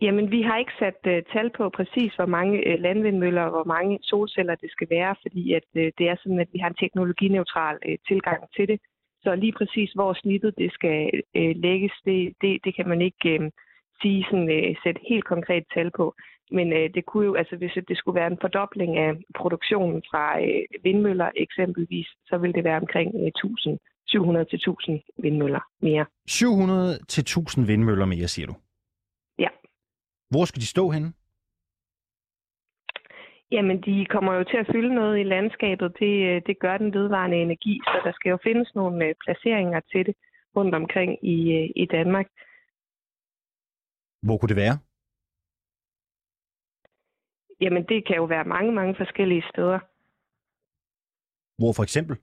Jamen, 0.00 0.30
vi 0.30 0.42
har 0.42 0.56
ikke 0.58 0.78
sat 0.78 1.00
uh, 1.06 1.32
tal 1.32 1.50
på 1.58 1.68
præcis, 1.68 2.14
hvor 2.14 2.26
mange 2.26 2.54
uh, 2.68 2.80
landvindmøller 2.80 3.42
og 3.42 3.50
hvor 3.50 3.64
mange 3.64 3.98
solceller 4.02 4.54
det 4.54 4.70
skal 4.70 4.88
være, 4.90 5.14
fordi 5.22 5.52
at, 5.52 5.68
uh, 5.74 5.88
det 5.98 6.08
er 6.08 6.16
sådan, 6.22 6.40
at 6.40 6.48
vi 6.52 6.58
har 6.58 6.68
en 6.68 6.80
teknologineutral 6.82 7.76
uh, 7.88 7.94
tilgang 8.08 8.40
til 8.56 8.68
det. 8.68 8.80
Så 9.22 9.34
lige 9.34 9.52
præcis, 9.52 9.90
hvor 9.92 10.12
snittet 10.12 10.54
det 10.58 10.72
skal 10.72 11.10
uh, 11.38 11.52
lægges, 11.66 11.92
det, 12.04 12.34
det, 12.42 12.60
det 12.64 12.76
kan 12.76 12.88
man 12.88 13.00
ikke 13.02 13.40
uh, 13.40 13.46
sige 14.02 14.24
sådan, 14.30 14.48
uh, 14.56 14.76
sætte 14.82 15.00
helt 15.08 15.24
konkret 15.24 15.64
tal 15.74 15.90
på. 15.90 16.14
Men 16.50 16.66
uh, 16.72 16.86
det 16.94 17.06
kunne 17.06 17.26
jo, 17.26 17.34
altså 17.34 17.56
hvis 17.56 17.78
det 17.88 17.96
skulle 17.98 18.20
være 18.20 18.30
en 18.32 18.38
fordobling 18.40 18.96
af 18.96 19.12
produktionen 19.40 20.02
fra 20.10 20.24
uh, 20.40 20.84
vindmøller 20.84 21.30
eksempelvis, 21.36 22.08
så 22.26 22.38
vil 22.38 22.54
det 22.54 22.64
være 22.64 22.76
omkring 22.76 23.14
uh, 23.14 23.26
1000, 23.26 23.78
700 24.06 24.44
til 24.44 24.56
1000 24.56 25.00
vindmøller 25.18 25.60
mere. 25.82 26.06
700 26.26 26.98
til 27.08 27.20
1000 27.20 27.66
vindmøller 27.66 28.06
mere, 28.06 28.28
siger 28.28 28.46
du? 28.46 28.54
Ja. 29.38 29.48
Hvor 30.30 30.44
skal 30.44 30.60
de 30.60 30.66
stå 30.66 30.90
henne? 30.90 31.12
Jamen, 33.50 33.80
de 33.80 34.06
kommer 34.10 34.32
jo 34.34 34.44
til 34.44 34.56
at 34.56 34.70
fylde 34.72 34.94
noget 34.94 35.20
i 35.20 35.22
landskabet. 35.22 35.92
Det, 36.00 36.46
det 36.46 36.58
gør 36.58 36.78
den 36.78 36.94
vedvarende 36.94 37.36
energi, 37.36 37.80
så 37.84 38.00
der 38.04 38.12
skal 38.12 38.30
jo 38.30 38.38
findes 38.42 38.74
nogle 38.74 39.14
placeringer 39.24 39.80
til 39.92 40.06
det 40.06 40.14
rundt 40.56 40.74
omkring 40.74 41.18
i, 41.22 41.36
i 41.76 41.86
Danmark. 41.86 42.26
Hvor 44.22 44.36
kunne 44.38 44.48
det 44.48 44.56
være? 44.56 44.78
Jamen, 47.60 47.84
det 47.88 48.06
kan 48.06 48.16
jo 48.16 48.24
være 48.24 48.44
mange, 48.44 48.72
mange 48.72 48.94
forskellige 48.94 49.44
steder. 49.52 49.78
Hvor 51.58 51.72
for 51.76 51.82
eksempel? 51.82 52.16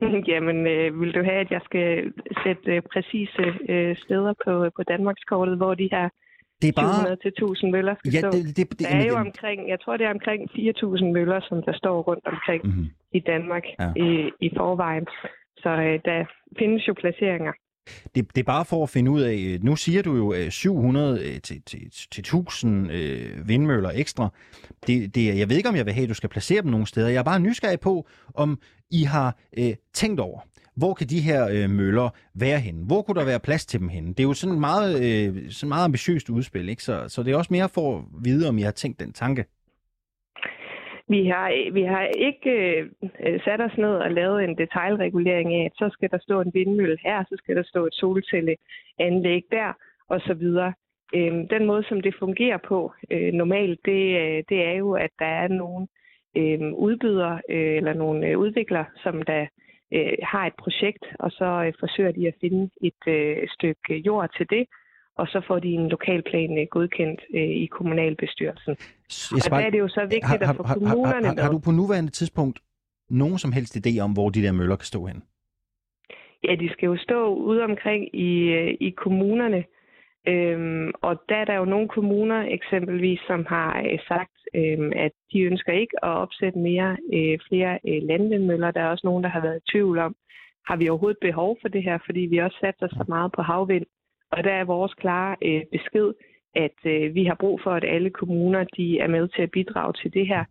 Jamen, 0.32 0.66
øh, 0.66 1.00
vil 1.00 1.14
du 1.14 1.22
have, 1.24 1.40
at 1.44 1.50
jeg 1.50 1.60
skal 1.64 2.12
sætte 2.44 2.74
øh, 2.74 2.82
præcise 2.92 3.44
øh, 3.68 3.96
steder 3.96 4.34
på, 4.44 4.70
på 4.76 4.82
Danmarkskortet, 4.82 5.56
hvor 5.56 5.74
de 5.74 5.88
her 5.92 6.08
det 6.62 6.68
er 6.68 6.72
bare... 6.82 6.94
700 6.94 7.16
til 7.22 7.28
1000 7.28 7.70
møller 7.70 7.94
skal 7.98 8.12
ja, 8.12 8.20
stå? 8.20 8.30
det, 8.30 8.56
det, 8.56 8.70
det, 8.70 8.80
der 8.80 8.88
er 8.88 9.06
jo 9.06 9.16
omkring, 9.16 9.68
jeg 9.68 9.80
tror, 9.80 9.96
det 9.96 10.06
er 10.06 10.10
omkring 10.10 10.50
4.000 10.50 11.04
møller, 11.16 11.40
som 11.48 11.62
der 11.62 11.72
står 11.72 12.02
rundt 12.02 12.26
omkring 12.26 12.62
mm-hmm. 12.66 12.88
i 13.12 13.20
Danmark 13.20 13.64
Ja. 13.80 13.92
i, 13.96 14.30
i 14.40 14.48
forvejen. 14.56 15.06
Så 15.62 15.70
øh, 15.86 16.00
der 16.04 16.24
findes 16.58 16.88
jo 16.88 16.94
placeringer. 17.02 17.52
Det, 18.14 18.34
det 18.34 18.38
er 18.38 18.44
bare 18.44 18.64
for 18.64 18.82
at 18.82 18.90
finde 18.90 19.10
ud 19.10 19.20
af, 19.20 19.34
øh, 19.34 19.64
nu 19.64 19.76
siger 19.76 20.02
du 20.02 20.16
jo 20.16 20.32
øh, 20.32 20.50
700 20.50 21.20
øh, 21.24 21.40
til, 21.40 21.62
til, 21.66 21.80
til 22.10 22.20
1000 22.20 22.92
øh, 22.92 23.48
vindmøller 23.48 23.90
ekstra. 23.94 24.28
Det, 24.86 25.14
det, 25.14 25.38
jeg 25.38 25.48
ved 25.48 25.56
ikke, 25.56 25.68
om 25.68 25.76
jeg 25.76 25.86
vil 25.86 25.94
have, 25.94 26.02
at 26.02 26.08
du 26.08 26.14
skal 26.14 26.28
placere 26.28 26.62
dem 26.62 26.70
nogle 26.70 26.86
steder. 26.86 27.08
Jeg 27.08 27.18
er 27.18 27.22
bare 27.22 27.40
nysgerrig 27.40 27.80
på, 27.80 28.08
om 28.34 28.58
I 28.90 29.02
har 29.02 29.38
øh, 29.58 29.74
tænkt 29.94 30.20
over, 30.20 30.40
hvor 30.76 30.94
kan 30.94 31.06
de 31.06 31.20
her 31.20 31.48
øh, 31.48 31.70
møller 31.70 32.08
være 32.34 32.60
henne? 32.60 32.84
Hvor 32.84 33.02
kunne 33.02 33.20
der 33.20 33.24
være 33.24 33.40
plads 33.40 33.66
til 33.66 33.80
dem 33.80 33.88
henne? 33.88 34.08
Det 34.08 34.20
er 34.20 34.24
jo 34.24 34.34
sådan 34.34 34.54
et 34.54 34.60
meget, 34.60 35.02
øh, 35.02 35.50
sådan 35.50 35.68
meget 35.68 35.84
ambitiøst 35.84 36.30
udspil, 36.30 36.68
ikke? 36.68 36.82
Så, 36.82 37.04
så 37.08 37.22
det 37.22 37.32
er 37.32 37.36
også 37.36 37.52
mere 37.52 37.68
for 37.68 37.98
at 37.98 38.04
vide, 38.20 38.48
om 38.48 38.58
I 38.58 38.62
har 38.62 38.70
tænkt 38.70 39.00
den 39.00 39.12
tanke. 39.12 39.44
Vi 41.08 41.26
har, 41.26 41.72
vi 41.72 41.82
har 41.82 42.02
ikke 42.02 42.50
øh, 42.50 43.40
sat 43.44 43.60
os 43.60 43.76
ned 43.78 43.94
og 43.96 44.10
lavet 44.10 44.44
en 44.44 44.58
detaljregulering 44.58 45.54
af, 45.54 45.64
at 45.64 45.72
så 45.74 45.88
skal 45.92 46.10
der 46.10 46.18
stå 46.18 46.40
en 46.40 46.50
vindmølle 46.54 46.98
her, 47.00 47.24
så 47.24 47.34
skal 47.38 47.56
der 47.56 47.62
stå 47.62 47.86
et 47.86 47.94
solcelleanlæg 47.94 49.42
der, 49.50 49.72
og 50.08 50.20
så 50.20 50.34
videre. 50.34 50.72
Øh, 51.14 51.32
den 51.50 51.66
måde, 51.66 51.84
som 51.88 52.00
det 52.00 52.14
fungerer 52.18 52.58
på 52.68 52.92
øh, 53.10 53.32
normalt, 53.32 53.80
det, 53.84 54.02
øh, 54.22 54.42
det 54.48 54.64
er 54.64 54.72
jo, 54.72 54.92
at 54.92 55.10
der 55.18 55.26
er 55.26 55.48
nogle 55.48 55.86
øh, 56.36 56.72
udbydere 56.72 57.40
øh, 57.48 57.76
eller 57.76 57.92
nogle 57.92 58.26
øh, 58.26 58.38
udviklere, 58.38 58.86
som 59.02 59.22
der 59.22 59.46
øh, 59.94 60.12
har 60.22 60.46
et 60.46 60.56
projekt, 60.58 61.04
og 61.18 61.30
så 61.30 61.64
øh, 61.66 61.72
forsøger 61.80 62.12
de 62.12 62.28
at 62.28 62.34
finde 62.40 62.70
et 62.82 63.02
øh, 63.06 63.48
stykke 63.48 63.94
jord 64.06 64.30
til 64.36 64.50
det, 64.50 64.66
og 65.16 65.26
så 65.26 65.40
får 65.46 65.58
de 65.58 65.68
en 65.68 65.88
lokalplan 65.88 66.58
øh, 66.58 66.66
godkendt 66.70 67.20
øh, 67.34 67.42
i 67.42 67.66
kommunalbestyrelsen. 67.66 68.76
S- 69.12 69.32
Og 69.32 69.50
der 69.50 69.56
er 69.66 69.70
det 69.70 69.78
jo 69.78 69.88
så 69.88 70.00
vigtigt 70.00 70.42
at 70.42 70.56
få 70.56 70.62
kommunerne 70.62 71.26
har, 71.26 71.34
har, 71.34 71.42
har 71.42 71.50
du 71.50 71.56
med. 71.56 71.62
på 71.62 71.70
nuværende 71.70 72.10
tidspunkt 72.10 72.58
nogen 73.10 73.38
som 73.38 73.52
helst 73.52 73.76
idé 73.76 74.00
om, 74.00 74.12
hvor 74.12 74.30
de 74.30 74.42
der 74.42 74.52
møller 74.52 74.76
kan 74.76 74.84
stå 74.84 75.06
hen? 75.06 75.22
Ja, 76.44 76.54
de 76.54 76.68
skal 76.72 76.86
jo 76.86 76.96
stå 76.96 77.34
ude 77.34 77.62
omkring 77.64 78.14
i, 78.14 78.32
øh, 78.58 78.76
i 78.80 78.90
kommunerne. 78.90 79.64
Øhm, 80.28 80.92
og 81.02 81.22
der 81.28 81.36
er 81.36 81.44
der 81.44 81.54
jo 81.54 81.64
nogle 81.64 81.88
kommuner 81.88 82.40
eksempelvis, 82.48 83.20
som 83.26 83.46
har 83.48 83.82
øh, 83.92 83.98
sagt, 84.08 84.36
øhm, 84.54 84.92
at 84.96 85.12
de 85.32 85.40
ønsker 85.40 85.72
ikke 85.72 86.04
at 86.04 86.08
opsætte 86.10 86.58
mere 86.58 86.96
øh, 87.14 87.38
flere 87.48 87.78
øh, 87.88 88.02
landvindmøller. 88.02 88.70
Der 88.70 88.80
er 88.80 88.88
også 88.88 89.06
nogen, 89.06 89.24
der 89.24 89.30
har 89.30 89.40
været 89.40 89.56
i 89.56 89.70
tvivl 89.72 89.98
om, 89.98 90.16
har 90.68 90.76
vi 90.76 90.88
overhovedet 90.88 91.18
behov 91.20 91.58
for 91.60 91.68
det 91.68 91.82
her, 91.82 91.98
fordi 92.06 92.20
vi 92.20 92.38
også 92.38 92.56
satser 92.60 92.88
så 92.88 93.04
meget 93.08 93.32
på 93.32 93.42
havvind. 93.42 93.86
Og 94.30 94.44
der 94.44 94.52
er 94.52 94.64
vores 94.64 94.94
klare 94.94 95.36
øh, 95.42 95.62
besked, 95.72 96.12
at 96.54 96.78
øh, 96.84 97.14
vi 97.14 97.24
har 97.24 97.34
brug 97.34 97.60
for, 97.64 97.70
at 97.70 97.84
alle 97.84 98.10
kommuner 98.10 98.64
de 98.76 98.98
er 98.98 99.08
med 99.08 99.28
til 99.28 99.42
at 99.42 99.50
bidrage 99.50 99.92
til 99.92 100.12
det 100.14 100.26
her. 100.26 100.44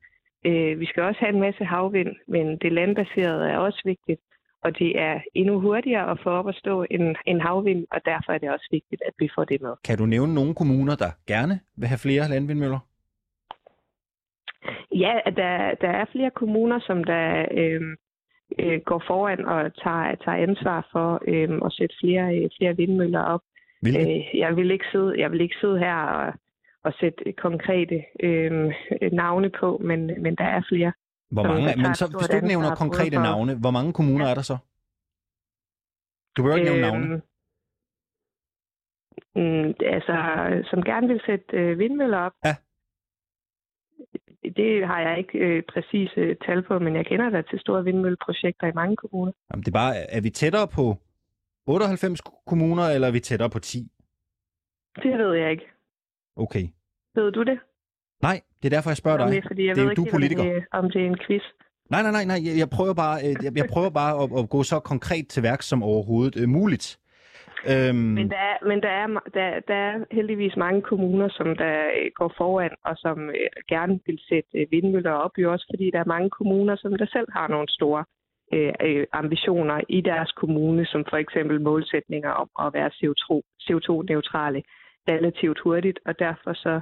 Øh, 0.46 0.80
vi 0.80 0.86
skal 0.86 1.04
også 1.04 1.20
have 1.20 1.34
en 1.34 1.40
masse 1.40 1.64
havvind, 1.64 2.16
men 2.28 2.58
det 2.58 2.72
landbaserede 2.72 3.50
er 3.50 3.58
også 3.58 3.82
vigtigt. 3.86 4.22
Og 4.64 4.80
det 4.80 5.00
er 5.00 5.20
endnu 5.34 5.60
hurtigere 5.60 6.12
at 6.12 6.20
få 6.24 6.30
op 6.30 6.48
at 6.48 6.56
stå 6.56 6.86
en, 6.92 7.16
en 7.26 7.42
havvind, 7.42 7.86
og 7.92 8.02
derfor 8.06 8.32
er 8.34 8.38
det 8.38 8.50
også 8.50 8.68
vigtigt, 8.72 9.02
at 9.08 9.14
vi 9.20 9.30
får 9.36 9.44
det 9.44 9.62
med. 9.62 9.74
Kan 9.84 9.98
du 9.98 10.06
nævne 10.06 10.34
nogle 10.34 10.56
kommuner, 10.56 10.96
der 10.96 11.12
gerne 11.28 11.60
vil 11.78 11.88
have 11.88 11.98
flere 11.98 12.30
landvindmøller? 12.30 12.80
Ja, 14.92 15.14
der, 15.26 15.76
der 15.82 15.90
er 15.90 16.06
flere 16.12 16.32
kommuner, 16.32 16.80
som 16.80 17.04
der 17.04 17.46
øh, 17.52 17.82
øh, 18.60 18.82
går 18.86 19.04
foran 19.08 19.46
og 19.46 19.76
tager, 19.84 20.16
tager 20.16 20.44
ansvar 20.48 20.88
for 20.92 21.22
øh, 21.28 21.50
at 21.66 21.72
sætte 21.74 21.96
flere, 22.02 22.36
øh, 22.38 22.50
flere 22.58 22.76
vindmøller 22.78 23.22
op. 23.22 23.42
Hvilke? 23.86 24.02
Øh, 24.16 24.40
jeg, 24.44 24.56
vil 24.58 24.72
ikke 24.72 24.86
sidde, 24.92 25.12
jeg 25.24 25.32
vil 25.32 25.42
ikke 25.42 25.56
sidde 25.62 25.78
her 25.80 25.96
og, 25.96 26.34
og 26.84 26.94
sætte 27.00 27.24
konkrete 27.46 27.98
øh, 28.24 28.52
navne 29.12 29.50
på, 29.60 29.68
men, 29.90 30.00
men 30.24 30.36
der 30.36 30.44
er 30.58 30.62
flere. 30.70 30.92
Hvor 31.32 31.44
mange, 31.44 31.66
men 31.84 31.96
så, 31.96 32.06
hvis 32.18 32.28
du 32.30 32.36
ikke 32.36 32.48
nævner 32.48 32.76
konkrete 32.76 33.16
for- 33.16 33.24
navne, 33.24 33.56
hvor 33.64 33.72
mange 33.72 33.94
kommuner 33.94 34.26
er 34.32 34.36
der 34.40 34.42
så? 34.52 34.58
Du 36.38 36.44
behøver 36.44 36.58
ikke 36.58 36.72
nævne 36.72 36.88
navne. 36.88 37.22
Mm, 39.36 39.74
altså, 39.96 40.16
som 40.70 40.84
gerne 40.84 41.08
vil 41.08 41.22
sætte 41.26 41.46
øh, 41.54 41.80
vindmøller 41.80 42.18
op. 42.18 42.32
Ja. 42.46 42.56
Det 44.56 44.88
har 44.88 45.00
jeg 45.02 45.18
ikke 45.18 45.38
øh, 45.38 45.64
præcise 45.74 46.36
tal 46.46 46.64
på, 46.64 46.80
men 46.80 46.96
jeg 46.96 47.06
kender 47.06 47.30
da 47.30 47.42
til 47.42 47.60
store 47.60 47.84
vindmølleprojekter 47.84 48.68
i 48.68 48.72
mange 48.76 48.96
kommuner. 48.96 49.32
Jamen, 49.52 49.64
det 49.64 49.68
er 49.68 49.80
bare, 49.84 49.96
er 49.96 50.22
vi 50.22 50.30
tættere 50.30 50.68
på 50.68 50.98
98 51.68 52.22
kommuner, 52.48 52.84
eller 52.84 53.08
er 53.08 53.12
vi 53.12 53.20
tættere 53.20 53.50
på 53.50 53.60
10? 53.60 53.88
Det 55.04 55.18
ved 55.18 55.34
jeg 55.34 55.52
ikke. 55.52 55.66
Okay. 56.36 56.64
Ved 57.16 57.32
du 57.32 57.44
det? 57.44 57.60
Nej, 58.22 58.42
det 58.64 58.66
er 58.66 58.76
derfor, 58.78 58.90
jeg 58.90 58.98
spørger 58.98 59.18
dig. 59.18 59.28
det, 59.28 59.38
er, 59.38 59.48
fordi 59.48 59.66
jeg 59.68 59.76
Det 59.76 59.82
er 59.82 59.86
ved 59.86 59.94
jo 59.96 60.02
ikke, 60.02 60.02
du 60.02 60.08
om 60.08 60.12
politiker. 60.12 60.44
det, 60.44 60.66
om 60.72 60.92
det 60.92 61.02
er 61.02 61.06
en 61.06 61.18
quiz. 61.28 61.44
Nej, 61.90 62.02
nej, 62.02 62.12
nej, 62.12 62.26
nej. 62.26 62.40
Jeg, 62.62 62.70
prøver 62.70 62.94
bare, 62.94 63.18
øh, 63.26 63.36
jeg, 63.44 63.52
jeg 63.58 63.66
prøver 63.74 63.90
bare 63.90 64.14
at, 64.24 64.30
at 64.44 64.50
gå 64.50 64.64
så 64.64 64.80
konkret 64.80 65.28
til 65.28 65.44
værk 65.44 65.62
som 65.62 65.84
overhovedet 65.84 66.42
øh, 66.42 66.50
muligt. 66.50 67.00
Øhm, 67.72 67.96
Men, 68.20 68.30
der 68.30 68.42
er, 68.52 68.58
men 68.70 68.82
der, 68.82 68.90
er, 69.04 69.08
der, 69.38 69.48
der 69.68 69.76
er 69.90 69.94
heldigvis 70.12 70.56
mange 70.58 70.82
kommuner, 70.82 71.30
som 71.30 71.48
der 71.64 71.76
øh, 72.00 72.12
går 72.16 72.34
foran, 72.38 72.72
og 72.86 72.96
som 72.98 73.30
øh, 73.30 73.50
gerne 73.68 74.00
vil 74.06 74.20
sætte 74.30 74.50
øh, 74.60 74.68
vindmøller 74.72 75.12
op, 75.12 75.32
jo 75.38 75.52
også 75.52 75.66
fordi 75.72 75.92
der 75.94 76.00
er 76.00 76.14
mange 76.16 76.30
kommuner, 76.30 76.76
som 76.76 76.98
der 76.98 77.06
selv 77.16 77.28
har 77.32 77.48
nogle 77.48 77.68
store 77.70 78.04
øh, 78.54 78.74
øh, 78.82 79.06
ambitioner 79.14 79.82
i 79.90 80.02
deres 80.02 80.32
kommune, 80.32 80.86
som 80.86 81.06
for 81.10 81.18
eksempel 81.18 81.62
målsætninger 81.62 82.30
om 82.30 82.50
at 82.66 82.74
være 82.74 82.90
CO2, 83.00 83.42
CO2-neutrale 83.66 84.62
relativt 85.10 85.60
hurtigt, 85.60 86.00
og 86.06 86.20
derfor 86.20 86.54
så 86.54 86.80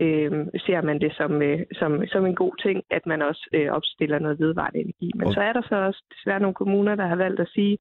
øh, 0.00 0.46
ser 0.66 0.80
man 0.82 1.00
det 1.00 1.12
som, 1.16 1.42
øh, 1.42 1.60
som, 1.72 2.06
som 2.06 2.26
en 2.26 2.34
god 2.34 2.54
ting, 2.62 2.82
at 2.90 3.06
man 3.06 3.22
også 3.22 3.48
øh, 3.52 3.68
opstiller 3.72 4.18
noget 4.18 4.40
vedvarende 4.40 4.78
energi. 4.80 5.10
Men 5.14 5.26
Og- 5.26 5.34
så 5.34 5.40
er 5.40 5.52
der 5.52 5.62
så 5.68 5.76
også 5.76 6.02
desværre 6.14 6.40
nogle 6.40 6.54
kommuner, 6.54 6.94
der 6.94 7.06
har 7.06 7.16
valgt 7.16 7.40
at 7.40 7.48
sige, 7.48 7.78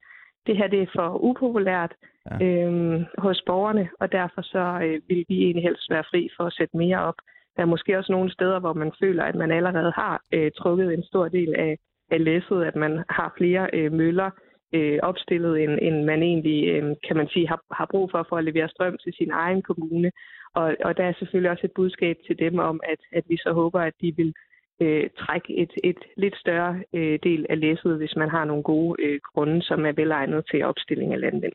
det 0.48 0.58
her 0.58 0.68
det 0.68 0.82
er 0.82 0.92
for 0.96 1.24
upopulært 1.24 1.94
Ja. 2.42 2.46
øh, 2.46 3.02
hos 3.18 3.42
borgerne, 3.46 3.90
og 4.00 4.12
derfor 4.12 4.42
så 4.42 4.80
øh, 4.84 5.02
vil 5.10 5.26
vi 5.30 5.44
egentlig 5.44 5.64
helst 5.64 5.90
være 5.90 6.04
fri 6.12 6.30
for 6.38 6.44
at 6.44 6.54
sætte 6.54 6.78
mere 6.78 7.00
op. 7.04 7.16
Der 7.56 7.62
er 7.62 7.66
måske 7.66 7.98
også 7.98 8.12
nogle 8.12 8.32
steder, 8.32 8.60
hvor 8.60 8.74
man 8.74 8.92
føler, 9.02 9.24
at 9.24 9.36
man 9.36 9.52
allerede 9.52 9.92
har 9.96 10.22
øh, 10.34 10.52
trukket 10.52 10.94
en 10.94 11.04
stor 11.04 11.28
del 11.28 11.56
af, 11.56 11.78
af 12.12 12.24
læsset, 12.24 12.64
at 12.64 12.76
man 12.76 13.04
har 13.10 13.34
flere 13.38 13.70
øh, 13.74 13.92
møller 13.92 14.30
øh, 14.74 15.00
opstillet, 15.04 15.64
end, 15.64 15.80
end 15.82 16.04
man 16.04 16.24
egentlig, 16.24 16.68
øh, 16.74 16.96
kan 17.08 17.18
man 17.18 17.28
sige, 17.28 17.48
har, 17.48 17.60
har 17.72 17.88
brug 17.92 18.12
for 18.12 18.26
for 18.30 18.38
at 18.38 18.44
levere 18.44 18.70
strøm 18.70 18.98
til 19.04 19.14
sin 19.14 19.32
egen 19.32 19.62
kommune. 19.62 20.12
Og, 20.56 20.76
og 20.86 20.98
der 20.98 21.04
er 21.04 21.14
selvfølgelig 21.20 21.52
også 21.52 21.66
et 21.66 21.76
budskab 21.76 22.16
til 22.28 22.40
dem 22.40 22.60
om, 22.60 22.80
at, 22.84 23.02
at 23.12 23.24
vi 23.30 23.38
så 23.38 23.52
håber, 23.54 23.80
at 23.80 23.94
de 24.02 24.14
vil 24.18 24.34
øh, 24.82 25.10
trække 25.18 25.58
et, 25.58 25.72
et 25.84 26.02
lidt 26.18 26.38
større 26.38 26.84
øh, 26.94 27.20
del 27.24 27.46
af 27.50 27.60
læsset, 27.60 27.98
hvis 27.98 28.16
man 28.16 28.30
har 28.30 28.46
nogle 28.46 28.64
gode 28.64 29.04
øh, 29.04 29.20
grunde, 29.34 29.62
som 29.62 29.86
er 29.86 29.92
velegnet 29.92 30.46
til 30.52 30.66
opstilling 30.66 31.14
af 31.14 31.20
landvind. 31.20 31.54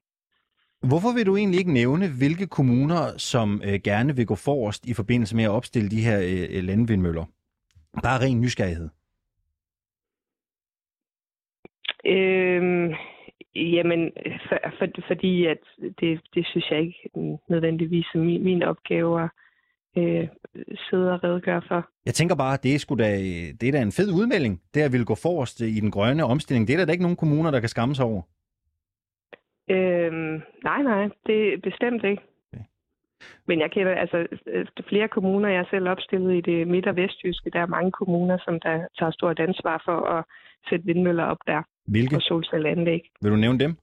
Hvorfor 0.89 1.15
vil 1.17 1.27
du 1.27 1.37
egentlig 1.37 1.59
ikke 1.59 1.73
nævne, 1.73 2.07
hvilke 2.19 2.47
kommuner, 2.47 3.03
som 3.17 3.63
øh, 3.65 3.81
gerne 3.85 4.17
vil 4.17 4.27
gå 4.27 4.35
forrest 4.35 4.87
i 4.87 4.95
forbindelse 4.95 5.37
med 5.37 5.45
at 5.45 5.51
opstille 5.51 5.89
de 5.89 6.01
her 6.01 6.19
øh, 6.19 6.57
øh 6.57 6.65
landvindmøller? 6.65 7.25
Bare 8.03 8.25
ren 8.25 8.41
nysgerrighed. 8.41 8.89
Øhm, 12.07 12.95
Jamen, 13.55 14.13
for, 14.49 14.59
for, 14.79 14.87
fordi 15.07 15.47
at 15.47 15.59
det, 16.01 16.21
det 16.35 16.47
synes 16.47 16.71
jeg 16.71 16.81
ikke 16.81 17.11
nødvendigvis 17.49 18.07
er 18.15 18.19
min, 18.19 18.45
min 18.45 18.63
opgave 18.63 19.23
at 19.23 19.31
øh, 19.97 20.29
sidde 20.91 21.13
og 21.13 21.25
redegøre 21.25 21.63
for. 21.69 21.89
Jeg 22.07 22.15
tænker 22.15 22.37
bare, 22.37 22.55
at 22.55 22.63
det 22.63 22.75
er, 22.75 22.97
da, 22.97 23.19
det 23.61 23.69
er 23.69 23.73
da 23.73 23.83
en 23.83 23.93
fed 23.93 24.13
udmelding, 24.13 24.63
det 24.75 24.81
at 24.81 24.93
ville 24.93 25.07
gå 25.07 25.15
forrest 25.15 25.61
i 25.61 25.81
den 25.81 25.91
grønne 25.91 26.25
omstilling. 26.25 26.69
Det 26.69 26.75
er 26.75 26.79
der 26.79 26.85
da 26.87 26.93
ikke 26.93 27.05
nogen 27.05 27.17
kommuner, 27.17 27.51
der 27.51 27.61
kan 27.61 27.69
skamme 27.69 27.95
sig 27.95 28.05
over. 28.05 28.23
Øhm, 29.71 30.43
nej, 30.65 30.83
nej, 30.83 31.09
det 31.27 31.55
er 31.55 31.59
bestemt 31.63 32.05
ikke. 32.05 32.23
Okay. 32.53 32.65
Men 33.47 33.61
jeg 33.61 33.71
kender 33.71 33.95
altså 33.95 34.27
flere 34.89 35.09
kommuner, 35.09 35.49
jeg 35.49 35.59
er 35.59 35.71
selv 35.71 35.89
opstillet 35.89 36.35
i 36.37 36.41
det 36.41 36.69
midt- 36.69 36.87
og 36.87 36.97
vestjyske. 36.97 37.51
Der 37.51 37.61
er 37.61 37.67
mange 37.67 37.93
kommuner, 37.93 38.39
som 38.45 38.61
der 38.61 38.87
tager 38.99 39.13
stort 39.13 39.39
ansvar 39.39 39.83
for 39.85 39.99
at 40.17 40.25
sætte 40.69 40.85
vindmøller 40.87 41.25
op 41.25 41.39
der. 41.47 41.63
Hvilke? 41.89 42.15
På 42.15 42.21
solcelleanlæg. 42.21 43.03
Vil 43.23 43.31
du 43.31 43.37
nævne 43.37 43.59
dem? 43.59 43.77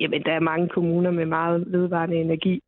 Jamen, 0.00 0.22
der 0.22 0.32
er 0.32 0.40
mange 0.40 0.68
kommuner 0.68 1.10
med 1.10 1.26
meget 1.26 1.64
vedvarende 1.66 2.16
energi. 2.16 2.62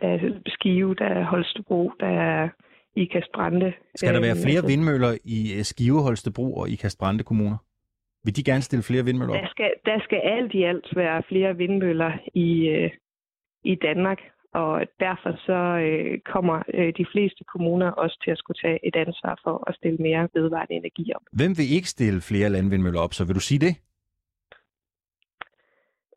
Der 0.00 0.08
er 0.08 0.18
Skive, 0.46 0.94
der 0.94 1.04
er 1.04 1.24
Holstebro, 1.24 1.92
der 2.00 2.06
er 2.06 2.48
Ikast 2.96 3.32
Brande. 3.34 3.72
Skal 3.94 4.14
der 4.14 4.20
være 4.20 4.36
flere 4.44 4.56
altså, 4.56 4.66
vindmøller 4.66 5.18
i 5.24 5.54
øh, 5.58 5.64
Skive, 5.64 6.02
Holstebro 6.02 6.54
og 6.54 6.68
Ikast 6.68 6.98
Brande 6.98 7.24
kommuner? 7.24 7.56
Vil 8.24 8.36
de 8.36 8.44
gerne 8.44 8.62
stille 8.62 8.82
flere 8.82 9.04
vindmøller 9.04 9.34
op? 9.34 9.40
Der 9.40 9.48
skal, 9.48 9.70
der 9.84 10.00
skal 10.04 10.18
alt 10.18 10.54
i 10.54 10.62
alt 10.62 10.96
være 10.96 11.22
flere 11.28 11.56
vindmøller 11.56 12.12
i, 12.34 12.68
øh, 12.68 12.90
i 13.64 13.74
Danmark, 13.74 14.18
og 14.54 14.86
derfor 15.00 15.32
så 15.46 15.60
øh, 15.86 16.18
kommer 16.32 16.62
øh, 16.74 16.92
de 16.96 17.06
fleste 17.12 17.44
kommuner 17.44 17.90
også 17.90 18.20
til 18.24 18.30
at 18.30 18.38
skulle 18.38 18.60
tage 18.62 18.86
et 18.86 18.96
ansvar 18.96 19.40
for 19.44 19.64
at 19.68 19.74
stille 19.74 19.98
mere 19.98 20.28
vedvarende 20.34 20.74
energi 20.74 21.12
op. 21.14 21.22
Hvem 21.32 21.58
vil 21.58 21.74
ikke 21.76 21.88
stille 21.88 22.20
flere 22.20 22.48
landvindmøller 22.48 23.00
op, 23.00 23.14
så 23.14 23.24
vil 23.24 23.34
du 23.34 23.40
sige 23.40 23.58
det? 23.66 23.74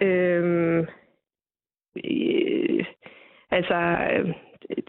Øhm, 0.02 0.80
øh, 2.06 2.86
altså, 3.52 3.80
øh, 4.12 4.34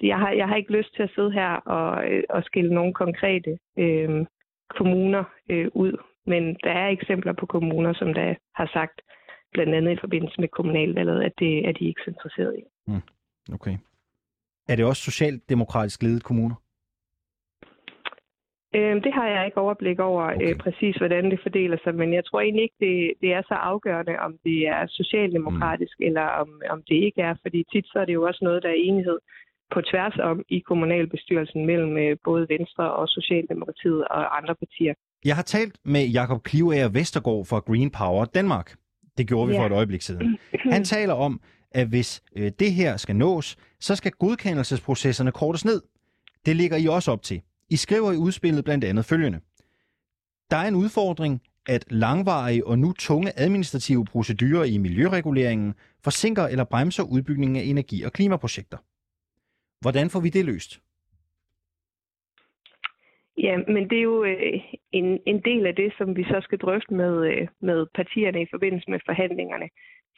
jeg 0.03 0.19
har, 0.19 0.31
jeg 0.31 0.49
har 0.49 0.57
ikke 0.57 0.73
lyst 0.73 0.95
til 0.95 1.03
at 1.03 1.11
sidde 1.15 1.33
her 1.33 1.51
og, 1.51 2.11
øh, 2.11 2.23
og 2.31 2.43
skille 2.45 2.75
nogle 2.75 2.95
konkrete 2.95 3.59
øh, 3.79 4.27
kommuner 4.79 5.25
øh, 5.51 5.69
ud, 5.75 5.93
men 6.27 6.57
der 6.65 6.71
er 6.71 6.89
eksempler 6.89 7.33
på 7.33 7.47
kommuner, 7.47 7.93
som 7.95 8.15
der 8.15 8.35
har 8.55 8.71
sagt, 8.73 9.01
blandt 9.53 9.75
andet 9.75 9.93
i 9.93 10.01
forbindelse 10.01 10.41
med 10.41 10.49
kommunalvalget, 10.49 11.23
at 11.23 11.33
det 11.39 11.69
er 11.69 11.73
de 11.73 11.85
ikke 11.89 12.01
så 12.05 12.11
interesseret 12.11 12.57
i. 12.59 12.63
Mm. 12.87 13.03
Okay. 13.53 13.77
Er 14.69 14.77
det 14.77 14.85
også 14.85 15.03
socialdemokratisk 15.03 16.03
ledet 16.03 16.25
kommuner? 16.25 16.55
Øh, 18.75 18.97
det 19.05 19.13
har 19.19 19.27
jeg 19.29 19.47
ikke 19.47 19.59
overblik 19.59 19.99
over 19.99 20.25
øh, 20.25 20.35
okay. 20.35 20.51
øh, 20.51 20.57
præcis, 20.65 20.97
hvordan 20.97 21.25
det 21.31 21.41
fordeler 21.43 21.79
sig, 21.85 21.95
men 21.95 22.15
jeg 22.15 22.25
tror 22.25 22.41
egentlig 22.41 22.63
ikke, 22.63 22.81
det, 22.87 23.13
det 23.23 23.31
er 23.33 23.43
så 23.43 23.55
afgørende, 23.55 24.19
om 24.27 24.33
det 24.45 24.59
er 24.69 24.87
socialdemokratisk 24.89 25.97
mm. 26.01 26.07
eller 26.07 26.27
om, 26.43 26.49
om 26.71 26.83
det 26.89 26.99
ikke 27.07 27.21
er, 27.23 27.35
fordi 27.43 27.65
tit 27.73 27.87
så 27.87 27.99
er 27.99 28.05
det 28.05 28.15
jo 28.15 28.23
også 28.27 28.41
noget, 28.43 28.63
der 28.63 28.69
er 28.69 28.83
enighed 28.89 29.19
på 29.75 29.81
tværs 29.91 30.17
om 30.31 30.43
i 30.49 30.59
kommunalbestyrelsen 30.59 31.67
mellem 31.67 31.97
øh, 31.97 32.17
både 32.25 32.47
Venstre 32.49 32.93
og 32.93 33.09
Socialdemokratiet 33.09 34.09
og 34.09 34.37
andre 34.39 34.55
partier. 34.55 34.95
Jeg 35.25 35.37
har 35.37 35.43
talt 35.43 35.77
med 35.85 36.05
Jakob 36.19 36.43
Klivager 36.43 36.89
Vestergaard 36.89 37.45
fra 37.51 37.59
Green 37.59 37.91
Power 37.91 38.25
Danmark. 38.25 38.69
Det 39.19 39.29
gjorde 39.29 39.49
vi 39.49 39.55
ja. 39.55 39.61
for 39.61 39.67
et 39.67 39.73
øjeblik 39.73 40.03
siden. 40.03 40.39
Han 40.75 40.85
taler 40.95 41.15
om, 41.15 41.41
at 41.71 41.89
hvis 41.89 42.23
øh, 42.37 42.53
det 42.59 42.73
her 42.73 42.97
skal 42.97 43.17
nås, 43.17 43.57
så 43.81 43.97
skal 43.97 44.13
godkendelsesprocesserne 44.13 45.33
kortes 45.33 45.65
ned. 45.65 45.83
Det 46.47 46.57
ligger 46.57 46.77
I 46.77 46.87
også 46.87 47.13
op 47.13 47.23
til. 47.23 47.43
I 47.71 47.77
skriver 47.77 48.13
i 48.13 48.17
udspillet 48.17 48.65
blandt 48.65 48.85
andet 48.85 49.05
følgende. 49.05 49.41
Der 50.51 50.57
er 50.57 50.69
en 50.69 50.75
udfordring, 50.75 51.43
at 51.69 51.85
langvarige 51.91 52.67
og 52.67 52.79
nu 52.79 52.93
tunge 52.93 53.33
administrative 53.37 54.05
procedurer 54.05 54.65
i 54.65 54.79
miljøreguleringen 54.79 55.75
forsinker 56.05 56.43
eller 56.43 56.65
bremser 56.65 57.03
udbygningen 57.03 57.57
af 57.57 57.63
energi- 57.63 58.03
og 58.03 58.13
klimaprojekter. 58.13 58.79
Hvordan 59.81 60.11
får 60.11 60.21
vi 60.21 60.29
det 60.29 60.45
løst? 60.45 60.81
Ja, 63.39 63.57
men 63.57 63.91
det 63.91 63.99
er 63.99 64.03
jo 64.03 64.25
øh, 64.25 64.61
en, 64.93 65.19
en 65.27 65.41
del 65.41 65.67
af 65.67 65.75
det, 65.75 65.93
som 65.99 66.17
vi 66.17 66.25
så 66.25 66.41
skal 66.43 66.59
drøfte 66.59 66.95
med, 66.95 67.27
øh, 67.31 67.49
med 67.61 67.87
partierne 67.95 68.43
i 68.43 68.47
forbindelse 68.51 68.91
med 68.91 69.01
forhandlingerne. 69.07 69.69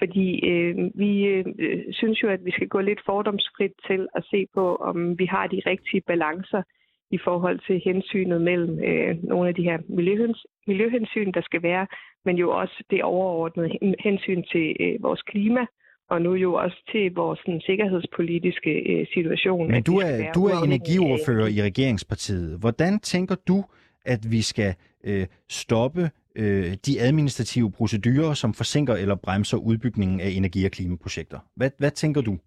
Fordi 0.01 0.27
øh, 0.51 0.75
vi 0.95 1.11
øh, 1.25 1.45
synes 1.91 2.23
jo, 2.23 2.29
at 2.29 2.45
vi 2.45 2.51
skal 2.51 2.69
gå 2.69 2.81
lidt 2.81 3.01
fordomsfrit 3.07 3.73
til 3.89 4.09
at 4.17 4.23
se 4.31 4.47
på, 4.55 4.77
om 4.77 5.19
vi 5.19 5.27
har 5.27 5.47
de 5.47 5.61
rigtige 5.67 6.03
balancer 6.07 6.63
i 7.11 7.19
forhold 7.25 7.59
til 7.67 7.83
hensynet 7.85 8.41
mellem 8.41 8.75
øh, 8.85 9.25
nogle 9.25 9.49
af 9.49 9.55
de 9.55 9.63
her 9.63 9.79
miljøhens, 9.89 10.47
miljøhensyn, 10.67 11.33
der 11.33 11.43
skal 11.43 11.63
være, 11.63 11.87
men 12.25 12.37
jo 12.37 12.51
også 12.51 12.85
det 12.91 13.03
overordnede 13.03 13.71
hensyn 14.01 14.43
til 14.53 14.77
øh, 14.81 15.03
vores 15.03 15.23
klima, 15.23 15.67
og 16.11 16.23
nu 16.23 16.35
jo 16.35 16.55
også 16.55 16.79
til 16.93 17.15
vores 17.15 17.39
sådan, 17.39 17.61
sikkerhedspolitiske 17.61 18.73
øh, 18.93 19.07
situation. 19.15 19.71
Men 19.71 19.83
du 19.83 19.97
er, 19.97 20.33
du 20.33 20.45
er 20.45 20.65
energiordfører 20.65 21.47
i 21.47 21.63
regeringspartiet. 21.63 22.61
Hvordan 22.61 23.01
tænker 23.01 23.37
du, 23.49 23.65
at 24.05 24.21
vi 24.31 24.43
skal 24.43 24.75
øh, 25.05 25.27
stoppe 25.49 26.11
øh, 26.37 26.73
de 26.87 27.01
administrative 27.01 27.73
procedurer, 27.73 28.35
som 28.35 28.55
forsinker 28.55 28.95
eller 28.95 29.15
bremser 29.15 29.57
udbygningen 29.57 30.21
af 30.21 30.29
energi- 30.29 30.65
og 30.65 30.71
klimaprojekter? 30.71 31.39
Hvad, 31.57 31.71
hvad 31.79 31.91
tænker 31.91 32.21
du? 32.21 32.39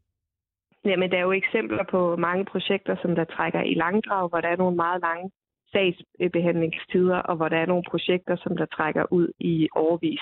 Jamen, 0.86 1.12
der 1.12 1.17
er 1.17 1.22
jo 1.22 1.32
eksempler 1.32 1.84
på 1.91 2.15
mange 2.15 2.46
projekter, 2.46 2.96
som 3.02 3.15
der 3.15 3.24
trækker 3.24 3.62
i 3.62 3.74
langdrag, 3.74 4.30
hvor 4.30 4.41
der 4.41 4.48
er 4.48 4.56
nogle 4.56 4.76
meget 4.76 5.02
lange 5.02 5.32
sagsbehandlingstider, 5.72 7.17
og 7.17 7.36
hvor 7.36 7.50
der 7.50 7.58
er 7.58 7.65
nogle 7.65 7.84
projekter, 7.89 8.36
som 8.43 8.58
der 8.58 8.65
trækker 8.65 9.06
ud 9.12 9.28
i 9.39 9.67
overvis. 9.76 10.22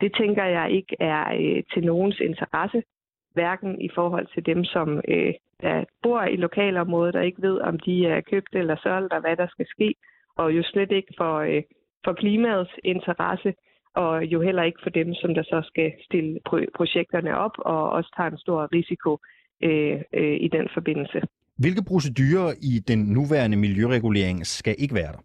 Det 0.00 0.10
tænker 0.20 0.44
jeg 0.44 0.70
ikke 0.70 0.96
er 1.00 1.24
øh, 1.40 1.62
til 1.72 1.84
nogens 1.84 2.20
interesse, 2.20 2.82
hverken 3.32 3.80
i 3.80 3.88
forhold 3.94 4.26
til 4.34 4.46
dem, 4.46 4.64
som 4.64 5.00
øh, 5.08 5.34
der 5.60 5.84
bor 6.02 6.22
i 6.22 6.36
lokalområdet 6.36 7.16
og 7.16 7.26
ikke 7.26 7.42
ved, 7.42 7.60
om 7.60 7.78
de 7.78 8.06
er 8.06 8.20
købt 8.20 8.54
eller 8.54 8.76
solgt, 8.82 9.12
og 9.12 9.20
hvad 9.20 9.36
der 9.36 9.46
skal 9.50 9.66
ske, 9.68 9.94
og 10.36 10.56
jo 10.56 10.62
slet 10.62 10.92
ikke 10.92 11.14
for, 11.16 11.34
øh, 11.38 11.62
for 12.04 12.12
klimaets 12.12 12.70
interesse, 12.84 13.54
og 13.94 14.24
jo 14.24 14.40
heller 14.40 14.62
ikke 14.62 14.78
for 14.82 14.90
dem, 14.90 15.14
som 15.14 15.34
der 15.34 15.42
så 15.42 15.62
skal 15.64 15.92
stille 16.04 16.40
projekterne 16.76 17.38
op 17.38 17.52
og 17.58 17.90
også 17.90 18.10
tager 18.16 18.30
en 18.30 18.38
stor 18.38 18.68
risiko 18.72 19.18
øh, 19.62 20.00
øh, 20.12 20.36
i 20.40 20.48
den 20.48 20.68
forbindelse. 20.74 21.20
Hvilke 21.58 21.82
procedurer 21.88 22.52
i 22.62 22.74
den 22.88 22.98
nuværende 22.98 23.56
miljøregulering 23.56 24.46
skal 24.46 24.74
ikke 24.78 24.94
være 24.94 25.12
der? 25.12 25.22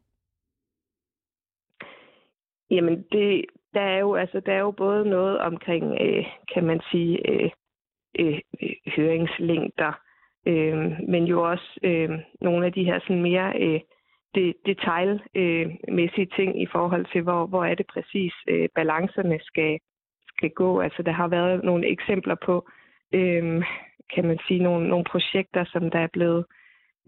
Jamen, 2.70 3.06
det, 3.12 3.46
der, 3.74 3.82
er 3.82 4.00
jo, 4.00 4.16
altså, 4.16 4.40
der 4.46 4.54
er 4.54 4.60
jo 4.60 4.72
både 4.72 5.10
noget 5.10 5.38
omkring, 5.40 5.84
øh, 6.02 6.26
kan 6.54 6.64
man 6.64 6.82
sige, 6.92 7.30
øh, 7.30 7.50
øh, 8.20 8.40
høringslængder, 8.96 9.94
øh, 10.46 10.92
men 11.10 11.24
jo 11.24 11.50
også 11.52 11.80
øh, 11.84 12.10
nogle 12.42 12.66
af 12.66 12.74
de 12.74 12.84
her 12.84 13.00
sådan 13.00 13.22
mere 13.22 13.54
øh, 13.60 13.80
det, 14.36 14.54
detaljmæssige 14.66 16.28
øh, 16.32 16.36
ting 16.38 16.62
i 16.62 16.68
forhold 16.72 17.06
til, 17.14 17.22
hvor, 17.22 17.46
hvor 17.46 17.66
er 17.66 17.76
det 17.76 17.88
præcis 17.88 18.34
øh, 18.48 18.70
balancerne 18.76 19.40
skal, 19.42 19.80
skal 20.28 20.50
gå. 20.50 20.80
Altså, 20.80 21.04
der 21.04 21.12
har 21.12 21.28
været 21.28 21.64
nogle 21.64 21.92
eksempler 21.92 22.36
på, 22.46 22.70
øh, 23.14 23.64
kan 24.16 24.26
man 24.26 24.40
sige, 24.48 24.64
nogle, 24.64 24.88
nogle 24.90 25.06
projekter, 25.12 25.66
som 25.66 25.92
der 25.92 26.00
er 26.00 26.08
blevet 26.14 26.46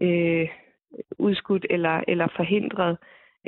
øh, 0.02 0.48
udskudt 1.18 1.66
eller, 1.70 2.04
eller 2.08 2.28
forhindret, 2.36 2.98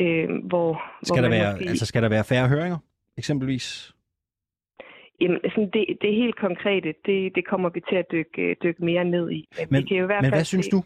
øh, 0.01 0.29
hvor... 0.45 0.83
Skal, 1.03 1.14
hvor 1.14 1.23
der 1.23 1.29
være, 1.29 1.53
måske... 1.53 1.69
altså, 1.69 1.87
skal 1.87 2.03
der 2.03 2.09
være 2.09 2.25
færre 2.25 2.49
høringer, 2.49 2.79
eksempelvis? 3.19 3.95
Jamen, 5.21 5.41
sådan 5.45 5.71
det, 5.71 5.99
det 6.03 6.14
helt 6.14 6.37
konkrete, 6.37 6.95
det, 7.07 7.35
det 7.35 7.47
kommer 7.47 7.69
vi 7.69 7.81
til 7.88 7.97
at 7.97 8.07
dykke, 8.12 8.57
dykke 8.62 8.85
mere 8.85 9.05
ned 9.05 9.31
i. 9.31 9.49
Men, 9.59 9.67
men, 9.71 9.87
kan 9.87 9.97
jo 9.97 10.03
i 10.03 10.07
hvert 10.07 10.23
men 10.23 10.33
hvad 10.33 10.45
synes 10.45 10.69
du? 10.69 10.83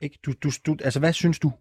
Ikke? 0.00 0.18
Du, 0.26 0.32
du, 0.42 0.48
du? 0.66 0.76
Altså, 0.84 1.00
hvad 1.00 1.12
synes 1.12 1.38
du 1.38 1.52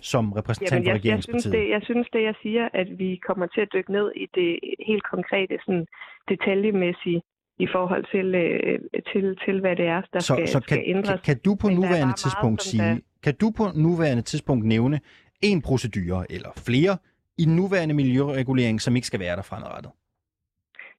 som 0.00 0.32
repræsentant 0.32 0.72
Jamen, 0.72 0.86
jeg, 0.86 0.92
for 0.92 0.98
regeringspartiet? 0.98 1.44
Jeg 1.44 1.52
synes, 1.52 1.64
det, 1.64 1.70
jeg 1.70 1.82
synes 1.84 2.06
det, 2.12 2.22
jeg 2.22 2.34
siger, 2.42 2.68
at 2.72 2.98
vi 2.98 3.20
kommer 3.26 3.46
til 3.46 3.60
at 3.60 3.68
dykke 3.74 3.92
ned 3.92 4.12
i 4.16 4.26
det 4.34 4.58
helt 4.86 5.04
konkrete, 5.14 5.58
sådan 5.66 5.86
detaljemæssige 6.28 7.22
i 7.58 7.66
forhold 7.72 8.04
til, 8.14 8.34
øh, 8.34 8.80
til, 9.12 9.24
til 9.44 9.60
hvad 9.60 9.76
det 9.76 9.86
er, 9.86 10.02
der 10.12 10.20
så, 10.20 10.34
skal, 10.34 10.48
så 10.48 10.60
kan, 10.60 10.62
skal 10.62 10.82
ændres. 10.86 11.08
Kan, 11.08 11.18
kan 11.24 11.38
du 11.44 11.54
på 11.54 11.66
Men 11.68 11.76
nuværende 11.76 12.14
tidspunkt 12.14 12.58
meget, 12.58 12.72
sige, 12.72 12.82
der... 12.82 12.98
kan 13.22 13.34
du 13.40 13.50
på 13.58 13.64
nuværende 13.74 14.22
tidspunkt 14.22 14.64
nævne 14.66 15.00
en 15.42 15.62
procedure 15.62 16.26
eller 16.30 16.50
flere 16.68 16.96
i 17.38 17.44
den 17.44 17.56
nuværende 17.56 17.94
miljøregulering, 17.94 18.80
som 18.80 18.96
ikke 18.96 19.06
skal 19.06 19.20
være 19.20 19.36
der 19.36 19.42
fremadrettet? 19.42 19.92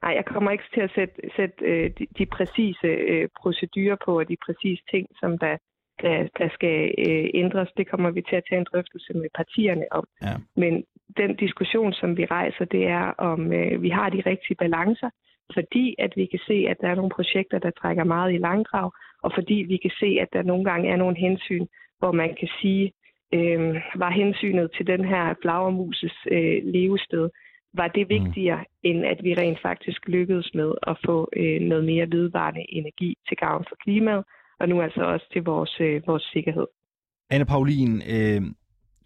Nej, 0.03 0.13
jeg 0.19 0.25
kommer 0.25 0.51
ikke 0.51 0.63
til 0.73 0.81
at 0.81 0.91
sætte, 0.95 1.15
sætte 1.37 1.55
øh, 1.65 1.91
de, 1.97 2.07
de 2.17 2.25
præcise 2.25 2.87
øh, 2.87 3.29
procedurer 3.41 3.97
på, 4.05 4.19
og 4.19 4.27
de 4.27 4.37
præcise 4.45 4.83
ting, 4.91 5.07
som 5.19 5.37
der, 5.37 5.57
der, 6.01 6.27
der 6.37 6.49
skal 6.53 6.93
øh, 6.97 7.29
ændres. 7.33 7.69
Det 7.77 7.87
kommer 7.87 8.11
vi 8.11 8.21
til 8.21 8.35
at 8.35 8.43
tage 8.49 8.59
en 8.59 8.67
drøftelse 8.73 9.13
med 9.13 9.29
partierne 9.35 9.85
om. 9.91 10.05
Ja. 10.21 10.35
Men 10.55 10.83
den 11.17 11.35
diskussion, 11.35 11.93
som 11.93 12.17
vi 12.17 12.25
rejser, 12.25 12.65
det 12.65 12.87
er, 12.87 13.05
om 13.17 13.53
øh, 13.53 13.81
vi 13.81 13.89
har 13.89 14.09
de 14.09 14.23
rigtige 14.25 14.55
balancer, 14.55 15.09
fordi 15.53 15.95
at 15.99 16.13
vi 16.15 16.25
kan 16.25 16.39
se, 16.47 16.65
at 16.69 16.77
der 16.81 16.87
er 16.89 16.95
nogle 16.95 17.15
projekter, 17.17 17.59
der 17.59 17.71
trækker 17.71 18.03
meget 18.03 18.33
i 18.33 18.37
langdrag, 18.37 18.91
og 19.23 19.31
fordi 19.35 19.53
vi 19.53 19.77
kan 19.77 19.91
se, 19.99 20.17
at 20.21 20.27
der 20.33 20.43
nogle 20.43 20.65
gange 20.65 20.89
er 20.89 20.95
nogle 20.95 21.17
hensyn, 21.17 21.65
hvor 21.99 22.11
man 22.11 22.35
kan 22.39 22.49
sige, 22.61 22.91
øh, 23.33 23.75
var 23.95 24.11
hensynet 24.11 24.71
til 24.77 24.87
den 24.87 25.05
her 25.05 25.33
flagermuses 25.41 26.17
øh, 26.31 26.61
levested 26.63 27.29
var 27.73 27.87
det 27.87 28.09
vigtigere, 28.09 28.57
mm. 28.57 28.89
end 28.89 29.05
at 29.05 29.23
vi 29.23 29.33
rent 29.33 29.61
faktisk 29.61 30.07
lykkedes 30.07 30.49
med 30.53 30.71
at 30.87 30.97
få 31.05 31.29
øh, 31.35 31.61
noget 31.61 31.85
mere 31.85 32.11
vedvarende 32.11 32.65
energi 32.69 33.17
til 33.27 33.37
gavn 33.37 33.65
for 33.69 33.75
klimaet, 33.83 34.23
og 34.59 34.69
nu 34.69 34.81
altså 34.81 35.01
også 35.01 35.25
til 35.33 35.43
vores, 35.43 35.77
øh, 35.79 36.01
vores 36.07 36.23
sikkerhed. 36.23 36.67
Anne 37.29 37.45
Paulin, 37.45 38.01
øh, 38.15 38.41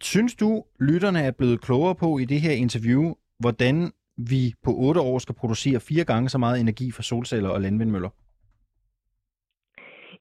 synes 0.00 0.34
du, 0.34 0.64
lytterne 0.80 1.20
er 1.20 1.30
blevet 1.30 1.60
klogere 1.60 1.94
på 1.94 2.18
i 2.18 2.24
det 2.24 2.40
her 2.40 2.52
interview, 2.52 3.14
hvordan 3.38 3.92
vi 4.16 4.54
på 4.64 4.70
otte 4.70 5.00
år 5.00 5.18
skal 5.18 5.34
producere 5.34 5.80
fire 5.80 6.04
gange 6.04 6.28
så 6.28 6.38
meget 6.38 6.60
energi 6.60 6.92
fra 6.92 7.02
solceller 7.02 7.48
og 7.48 7.60
landvindmøller? 7.60 8.10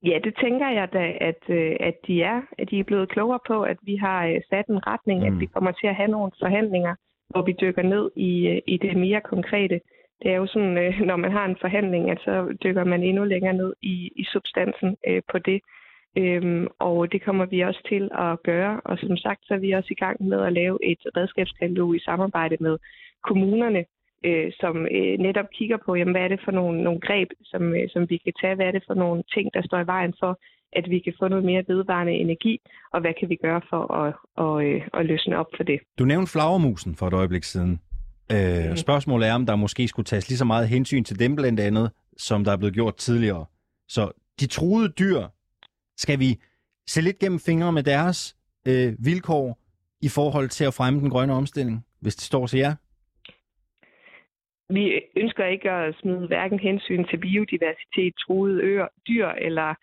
Ja, 0.03 0.19
det 0.23 0.33
tænker 0.41 0.69
jeg 0.69 0.87
da, 0.93 1.05
at, 1.29 1.43
øh, 1.49 1.75
at 1.79 1.95
de 2.07 2.21
er. 2.21 2.41
At 2.57 2.69
de 2.69 2.79
er 2.79 2.83
blevet 2.83 3.09
klogere 3.09 3.39
på, 3.47 3.63
at 3.63 3.77
vi 3.81 3.95
har 3.95 4.25
øh, 4.25 4.41
sat 4.49 4.67
en 4.67 4.87
retning, 4.87 5.19
mm. 5.19 5.27
at 5.27 5.39
vi 5.39 5.45
kommer 5.45 5.71
til 5.71 5.87
at 5.87 5.95
have 5.95 6.07
nogle 6.07 6.31
forhandlinger, 6.39 6.95
hvor 7.29 7.41
vi 7.41 7.53
dykker 7.61 7.81
ned 7.81 8.11
i, 8.15 8.47
øh, 8.47 8.61
i 8.67 8.77
det 8.77 8.97
mere 8.97 9.21
konkrete. 9.21 9.79
Det 10.21 10.31
er 10.31 10.35
jo 10.35 10.47
sådan, 10.47 10.77
øh, 10.77 10.99
når 11.09 11.15
man 11.15 11.31
har 11.31 11.45
en 11.45 11.57
forhandling, 11.61 12.11
at 12.11 12.19
så 12.19 12.57
dykker 12.63 12.83
man 12.83 13.03
endnu 13.03 13.23
længere 13.23 13.53
ned 13.53 13.73
i, 13.81 14.11
i 14.15 14.23
substansen 14.33 14.97
øh, 15.07 15.21
på 15.31 15.39
det. 15.39 15.61
Øhm, 16.17 16.67
og 16.79 17.11
det 17.11 17.21
kommer 17.21 17.45
vi 17.45 17.61
også 17.61 17.81
til 17.89 18.09
at 18.13 18.43
gøre. 18.43 18.81
Og 18.85 18.97
som 18.97 19.17
sagt, 19.17 19.41
så 19.45 19.53
er 19.53 19.57
vi 19.57 19.71
også 19.71 19.87
i 19.91 20.01
gang 20.03 20.23
med 20.23 20.39
at 20.41 20.53
lave 20.53 20.77
et 20.83 21.01
redskabskatalog 21.17 21.95
i 21.95 21.99
samarbejde 21.99 22.57
med 22.59 22.77
kommunerne, 23.23 23.85
øh, 24.25 24.51
som 24.59 24.75
øh, 24.97 25.17
netop 25.19 25.49
kigger 25.53 25.77
på, 25.85 25.95
jamen, 25.95 26.13
hvad 26.13 26.23
er 26.23 26.27
det 26.27 26.41
for 26.45 26.51
nogle, 26.51 26.83
nogle 26.83 26.99
greb, 26.99 27.29
som, 27.43 27.73
øh, 27.75 27.89
som 27.89 28.09
vi 28.09 28.17
kan 28.17 28.33
tage, 28.41 28.55
hvad 28.55 28.65
er 28.65 28.71
det 28.71 28.83
for 28.87 28.93
nogle 28.93 29.23
ting, 29.33 29.53
der 29.53 29.61
står 29.61 29.79
i 29.79 29.87
vejen 29.87 30.13
for, 30.19 30.39
at 30.73 30.89
vi 30.89 30.99
kan 30.99 31.13
få 31.19 31.27
noget 31.27 31.45
mere 31.45 31.63
vedvarende 31.67 32.13
energi, 32.13 32.59
og 32.93 33.01
hvad 33.01 33.13
kan 33.19 33.29
vi 33.29 33.35
gøre 33.35 33.61
for 33.69 33.93
at, 34.01 34.13
at, 34.43 34.75
at, 34.75 34.89
at 34.99 35.05
løsne 35.05 35.37
op 35.37 35.49
for 35.55 35.63
det. 35.63 35.79
Du 35.99 36.05
nævnte 36.05 36.31
flagermusen 36.31 36.95
for 36.95 37.07
et 37.07 37.13
øjeblik 37.13 37.43
siden. 37.43 37.79
Øh, 38.31 38.69
mm. 38.69 38.77
Spørgsmålet 38.77 39.27
er, 39.27 39.33
om 39.33 39.45
der 39.45 39.55
måske 39.55 39.87
skulle 39.87 40.05
tages 40.05 40.29
lige 40.29 40.37
så 40.37 40.45
meget 40.45 40.67
hensyn 40.67 41.03
til 41.03 41.19
dem 41.19 41.35
blandt 41.35 41.59
andet, 41.59 41.91
som 42.17 42.43
der 42.43 42.51
er 42.51 42.57
blevet 42.57 42.73
gjort 42.73 42.95
tidligere. 42.95 43.45
Så 43.87 44.11
de 44.39 44.47
truede 44.47 44.89
dyr, 44.89 45.27
skal 45.97 46.19
vi 46.19 46.39
se 46.87 47.01
lidt 47.01 47.19
gennem 47.19 47.39
fingre 47.39 47.71
med 47.71 47.83
deres 47.83 48.35
øh, 48.67 48.93
vilkår 48.99 49.59
i 50.01 50.09
forhold 50.09 50.49
til 50.49 50.65
at 50.65 50.73
fremme 50.73 50.99
den 50.99 51.09
grønne 51.09 51.33
omstilling, 51.33 51.85
hvis 52.01 52.15
det 52.15 52.23
står 52.23 52.47
til 52.47 52.59
jer? 52.59 52.75
vi 54.69 55.01
ønsker 55.17 55.45
ikke 55.45 55.71
at 55.71 55.95
smide 56.01 56.27
hverken 56.27 56.59
hensyn 56.59 57.03
til 57.09 57.17
biodiversitet, 57.17 58.13
truede 58.23 58.61
øer, 58.61 58.87
dyr 59.07 59.27
eller, 59.27 59.73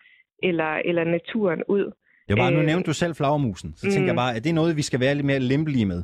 eller, 0.43 0.71
eller 0.89 1.03
naturen 1.03 1.63
ud. 1.67 1.91
Jeg 2.29 2.37
bare, 2.37 2.51
nu 2.51 2.59
øh, 2.59 2.65
nævnte 2.65 2.87
du 2.87 2.93
selv 2.93 3.15
flagermusen, 3.15 3.73
så 3.75 3.87
mm, 3.87 3.91
tænker 3.91 4.07
jeg 4.07 4.13
mm. 4.13 4.23
bare, 4.23 4.35
er 4.35 4.39
det 4.39 4.55
noget, 4.55 4.77
vi 4.77 4.81
skal 4.81 4.99
være 4.99 5.15
lidt 5.15 5.25
mere 5.25 5.39
lempelige 5.39 5.85
med? 5.85 6.03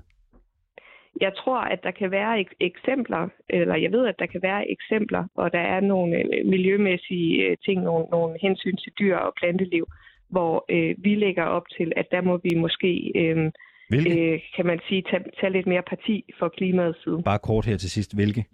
Jeg 1.22 1.34
tror, 1.38 1.60
at 1.60 1.80
der 1.84 1.92
kan 1.92 2.12
være 2.12 2.40
ek- 2.42 2.58
eksempler, 2.60 3.30
eller 3.50 3.76
jeg 3.76 3.92
ved, 3.92 4.08
at 4.08 4.16
der 4.20 4.26
kan 4.26 4.42
være 4.42 4.72
eksempler, 4.72 5.24
hvor 5.34 5.50
der 5.50 5.60
er 5.60 5.80
nogle 5.80 6.18
øh, 6.18 6.46
miljømæssige 6.46 7.44
øh, 7.46 7.58
ting, 7.66 7.84
nogle, 7.84 8.06
nogle 8.12 8.38
hensyn 8.42 8.76
til 8.78 8.92
dyr 9.00 9.16
og 9.16 9.34
planteliv, 9.40 9.86
hvor 10.30 10.66
øh, 10.70 10.96
vi 10.98 11.16
lægger 11.16 11.44
op 11.44 11.64
til, 11.78 11.94
at 11.96 12.08
der 12.12 12.22
må 12.22 12.40
vi 12.44 12.56
måske, 12.56 13.12
øh, 13.16 13.52
øh, 13.94 14.40
kan 14.56 14.66
man 14.66 14.80
sige, 14.88 15.02
tage, 15.02 15.24
tage 15.40 15.54
lidt 15.54 15.68
mere 15.68 15.84
parti 15.90 16.24
for 16.40 16.50
klimaets 16.50 17.04
side. 17.04 17.22
Bare 17.26 17.40
kort 17.40 17.66
her 17.66 17.78
til 17.78 17.90
sidst, 17.92 18.16
hvilke? 18.16 18.46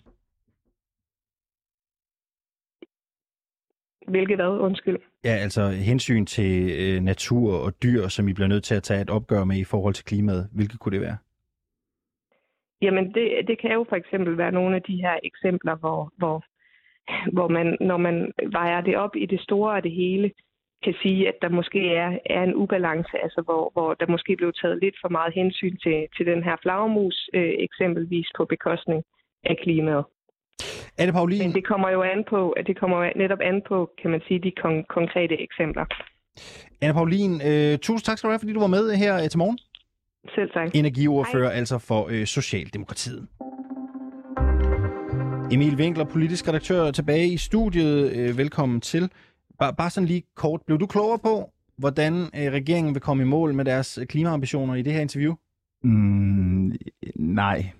Hvilket 4.07 4.37
hvad? 4.37 4.47
Undskyld. 4.47 4.97
Ja, 5.23 5.29
altså 5.29 5.69
hensyn 5.69 6.25
til 6.25 6.71
øh, 6.79 7.01
natur 7.03 7.53
og 7.57 7.83
dyr, 7.83 8.07
som 8.07 8.27
I 8.27 8.33
bliver 8.33 8.47
nødt 8.47 8.63
til 8.63 8.75
at 8.75 8.83
tage 8.83 9.01
et 9.01 9.09
opgør 9.09 9.43
med 9.43 9.57
i 9.57 9.63
forhold 9.63 9.93
til 9.93 10.05
klimaet. 10.05 10.49
Hvilket 10.53 10.79
kunne 10.79 10.91
det 10.91 11.01
være? 11.01 11.17
Jamen, 12.81 13.13
det, 13.13 13.47
det 13.47 13.61
kan 13.61 13.71
jo 13.71 13.85
for 13.89 13.95
eksempel 13.95 14.37
være 14.37 14.51
nogle 14.51 14.75
af 14.75 14.81
de 14.81 14.95
her 14.95 15.15
eksempler, 15.23 15.75
hvor, 15.75 16.11
hvor, 16.17 16.43
hvor 17.33 17.47
man, 17.47 17.77
når 17.81 17.97
man 17.97 18.31
vejer 18.51 18.81
det 18.81 18.97
op 18.97 19.15
i 19.15 19.25
det 19.25 19.41
store 19.41 19.73
og 19.73 19.83
det 19.83 19.91
hele, 19.91 20.31
kan 20.83 20.95
sige, 21.01 21.27
at 21.27 21.37
der 21.41 21.49
måske 21.49 21.95
er, 21.95 22.19
er 22.25 22.43
en 22.43 22.55
ubalance, 22.55 23.17
altså 23.23 23.41
hvor, 23.45 23.71
hvor 23.73 23.93
der 23.93 24.07
måske 24.07 24.35
blev 24.35 24.53
taget 24.61 24.79
lidt 24.81 24.95
for 25.01 25.09
meget 25.09 25.33
hensyn 25.33 25.77
til, 25.83 26.07
til 26.17 26.25
den 26.25 26.43
her 26.43 26.55
flagermus, 26.61 27.29
øh, 27.33 27.53
eksempelvis 27.67 28.27
på 28.37 28.45
bekostning 28.45 29.03
af 29.43 29.57
klimaet. 29.63 30.05
Anne 30.97 31.13
Paulin... 31.13 31.41
Men 31.43 31.53
det 31.53 31.65
kommer 31.67 31.89
jo 31.89 32.01
an 32.01 32.23
på, 32.29 32.49
at 32.49 32.67
det 32.67 32.79
kommer 32.79 33.11
netop 33.15 33.41
an 33.41 33.61
på, 33.67 33.89
kan 34.01 34.11
man 34.11 34.21
sige, 34.27 34.39
de 34.39 34.51
kon- 34.61 34.85
konkrete 34.89 35.41
eksempler. 35.41 35.85
Anne 36.81 36.93
Paulin, 36.93 37.33
øh, 37.49 37.77
tusind 37.77 38.05
tak 38.05 38.17
skal 38.17 38.27
du 38.27 38.31
have, 38.31 38.39
fordi 38.39 38.53
du 38.53 38.59
var 38.59 38.73
med 38.77 38.95
her 39.03 39.13
øh, 39.15 39.29
til 39.29 39.37
morgen. 39.37 39.57
Selv 40.35 40.49
tak. 40.53 40.75
Energiordfører 40.75 41.49
Hej. 41.49 41.57
altså 41.57 41.77
for 41.77 42.07
øh, 42.11 42.25
Socialdemokratiet. 42.25 43.27
Emil 45.51 45.75
Winkler, 45.75 46.05
politisk 46.05 46.47
redaktør, 46.47 46.91
tilbage 46.91 47.27
i 47.27 47.37
studiet. 47.37 48.11
Øh, 48.11 48.37
velkommen 48.37 48.81
til. 48.81 49.11
Bare, 49.59 49.73
bare 49.73 49.89
sådan 49.89 50.07
lige 50.07 50.23
kort. 50.35 50.61
Blev 50.65 50.79
du 50.79 50.85
klogere 50.85 51.19
på, 51.19 51.51
hvordan 51.77 52.13
øh, 52.13 52.51
regeringen 52.51 52.93
vil 52.93 53.01
komme 53.01 53.23
i 53.23 53.25
mål 53.25 53.53
med 53.53 53.65
deres 53.65 53.99
klimaambitioner 54.09 54.75
i 54.75 54.81
det 54.81 54.93
her 54.93 55.01
interview? 55.01 55.33
Mm, 55.83 56.75
nej. 57.15 57.71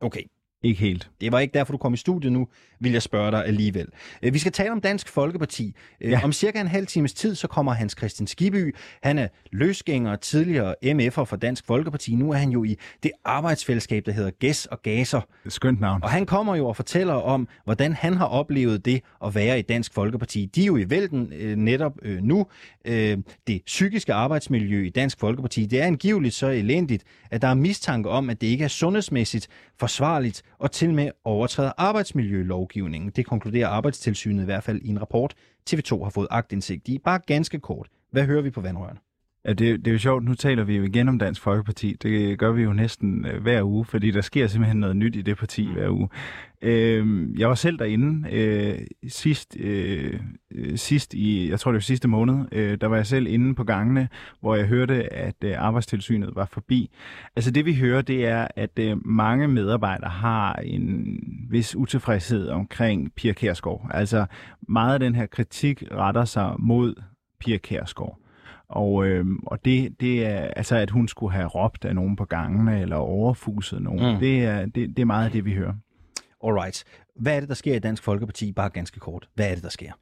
Okay. 0.00 0.22
Ikke 0.62 0.80
helt. 0.80 1.10
Det 1.20 1.32
var 1.32 1.40
ikke 1.40 1.54
derfor, 1.54 1.72
du 1.72 1.78
kom 1.78 1.94
i 1.94 1.96
studiet 1.96 2.32
nu, 2.32 2.48
vil 2.80 2.92
jeg 2.92 3.02
spørge 3.02 3.30
dig 3.30 3.46
alligevel. 3.46 3.86
Øh, 4.22 4.34
vi 4.34 4.38
skal 4.38 4.52
tale 4.52 4.72
om 4.72 4.80
Dansk 4.80 5.08
Folkeparti. 5.08 5.74
Øh, 6.00 6.10
ja. 6.10 6.20
Om 6.24 6.32
cirka 6.32 6.60
en 6.60 6.66
halv 6.66 6.86
times 6.86 7.12
tid, 7.12 7.34
så 7.34 7.48
kommer 7.48 7.72
Hans 7.72 7.94
Christian 7.98 8.26
Skiby. 8.26 8.76
Han 9.02 9.18
er 9.18 9.28
løsgænger, 9.52 10.16
tidligere 10.16 10.74
MF'er 10.84 11.24
for 11.24 11.36
Dansk 11.36 11.66
Folkeparti. 11.66 12.14
Nu 12.14 12.30
er 12.30 12.36
han 12.36 12.50
jo 12.50 12.64
i 12.64 12.76
det 13.02 13.10
arbejdsfællesskab, 13.24 14.06
der 14.06 14.12
hedder 14.12 14.30
GES 14.40 14.66
og 14.66 14.82
GASER. 14.82 15.20
Skønt 15.48 15.80
navn. 15.80 16.02
Og 16.02 16.10
han 16.10 16.26
kommer 16.26 16.56
jo 16.56 16.66
og 16.66 16.76
fortæller 16.76 17.14
om, 17.14 17.48
hvordan 17.64 17.92
han 17.92 18.14
har 18.14 18.26
oplevet 18.26 18.84
det 18.84 19.00
at 19.24 19.34
være 19.34 19.58
i 19.58 19.62
Dansk 19.62 19.94
Folkeparti. 19.94 20.46
De 20.46 20.62
er 20.62 20.66
jo 20.66 20.76
i 20.76 20.90
vælten 20.90 21.32
øh, 21.32 21.56
netop 21.56 21.92
øh, 22.02 22.22
nu. 22.22 22.46
Øh, 22.84 23.18
det 23.46 23.62
psykiske 23.66 24.14
arbejdsmiljø 24.14 24.86
i 24.86 24.90
Dansk 24.90 25.20
Folkeparti, 25.20 25.66
det 25.66 25.80
er 25.80 25.86
angiveligt 25.86 26.34
så 26.34 26.46
elendigt, 26.46 27.04
at 27.30 27.42
der 27.42 27.48
er 27.48 27.54
mistanke 27.54 28.08
om, 28.08 28.30
at 28.30 28.40
det 28.40 28.46
ikke 28.46 28.64
er 28.64 28.68
sundhedsmæssigt 28.68 29.48
forsvarligt 29.78 30.42
og 30.60 30.70
til 30.70 30.94
med 30.94 31.10
overtræder 31.24 31.72
arbejdsmiljølovgivningen. 31.76 33.10
Det 33.10 33.26
konkluderer 33.26 33.68
Arbejdstilsynet 33.68 34.42
i 34.42 34.44
hvert 34.44 34.64
fald 34.64 34.80
i 34.82 34.88
en 34.88 35.00
rapport, 35.00 35.34
TV2 35.70 36.02
har 36.02 36.10
fået 36.10 36.28
agtindsigt 36.30 36.88
i. 36.88 36.98
Bare 36.98 37.18
ganske 37.26 37.60
kort. 37.60 37.88
Hvad 38.10 38.24
hører 38.24 38.42
vi 38.42 38.50
på 38.50 38.60
vandrørene? 38.60 39.00
Ja, 39.44 39.52
det, 39.52 39.84
det 39.84 39.86
er 39.86 39.92
jo 39.92 39.98
sjovt. 39.98 40.24
Nu 40.24 40.34
taler 40.34 40.64
vi 40.64 40.76
jo 40.76 40.82
igen 40.82 41.08
om 41.08 41.18
Dansk 41.18 41.42
Folkeparti. 41.42 41.96
Det 42.02 42.38
gør 42.38 42.52
vi 42.52 42.62
jo 42.62 42.72
næsten 42.72 43.26
øh, 43.26 43.42
hver 43.42 43.62
uge, 43.62 43.84
fordi 43.84 44.10
der 44.10 44.20
sker 44.20 44.46
simpelthen 44.46 44.80
noget 44.80 44.96
nyt 44.96 45.16
i 45.16 45.22
det 45.22 45.36
parti 45.36 45.68
hver 45.72 45.88
uge. 45.88 46.08
Øh, 46.62 47.28
jeg 47.38 47.48
var 47.48 47.54
selv 47.54 47.78
derinde 47.78 48.28
øh, 48.32 48.78
sidst, 49.08 49.56
øh, 49.60 50.20
sidst 50.76 51.14
i, 51.14 51.50
jeg 51.50 51.60
tror 51.60 51.70
det 51.70 51.76
var 51.76 51.80
sidste 51.80 52.08
måned, 52.08 52.44
øh, 52.52 52.78
der 52.80 52.86
var 52.86 52.96
jeg 52.96 53.06
selv 53.06 53.26
inde 53.26 53.54
på 53.54 53.64
gangene, 53.64 54.08
hvor 54.40 54.56
jeg 54.56 54.66
hørte, 54.66 55.12
at 55.12 55.44
øh, 55.44 55.54
arbejdstilsynet 55.58 56.34
var 56.34 56.48
forbi. 56.52 56.90
Altså 57.36 57.50
det 57.50 57.66
vi 57.66 57.74
hører, 57.74 58.02
det 58.02 58.26
er, 58.26 58.48
at 58.56 58.78
øh, 58.78 59.06
mange 59.06 59.48
medarbejdere 59.48 60.10
har 60.10 60.54
en 60.54 61.18
vis 61.50 61.76
utilfredshed 61.76 62.48
omkring 62.48 63.12
Pia 63.14 63.32
Kærsgaard. 63.32 63.90
Altså 63.90 64.26
meget 64.68 64.94
af 64.94 65.00
den 65.00 65.14
her 65.14 65.26
kritik 65.26 65.82
retter 65.92 66.24
sig 66.24 66.54
mod 66.58 66.94
Pia 67.40 67.56
Kærsgaard. 67.56 68.19
Og, 68.70 69.06
øh, 69.06 69.26
og 69.46 69.64
det, 69.64 70.00
det 70.00 70.26
er, 70.26 70.38
altså 70.56 70.76
at 70.76 70.90
hun 70.90 71.08
skulle 71.08 71.32
have 71.32 71.46
råbt 71.46 71.84
af 71.84 71.94
nogen 71.94 72.16
på 72.16 72.24
gangene, 72.24 72.80
eller 72.80 72.96
overfuset 72.96 73.82
nogen, 73.82 74.14
mm. 74.14 74.20
det, 74.20 74.44
er, 74.44 74.66
det, 74.66 74.88
det 74.96 74.98
er 74.98 75.04
meget 75.04 75.24
af 75.24 75.32
det, 75.32 75.44
vi 75.44 75.54
hører. 75.54 75.74
Alright. 76.44 76.84
Hvad 77.16 77.36
er 77.36 77.40
det, 77.40 77.48
der 77.48 77.54
sker 77.54 77.74
i 77.74 77.78
Dansk 77.78 78.02
Folkeparti? 78.02 78.52
Bare 78.52 78.68
ganske 78.68 79.00
kort. 79.00 79.28
Hvad 79.34 79.50
er 79.50 79.54
det, 79.54 79.62
der 79.62 79.70
sker? 79.70 79.92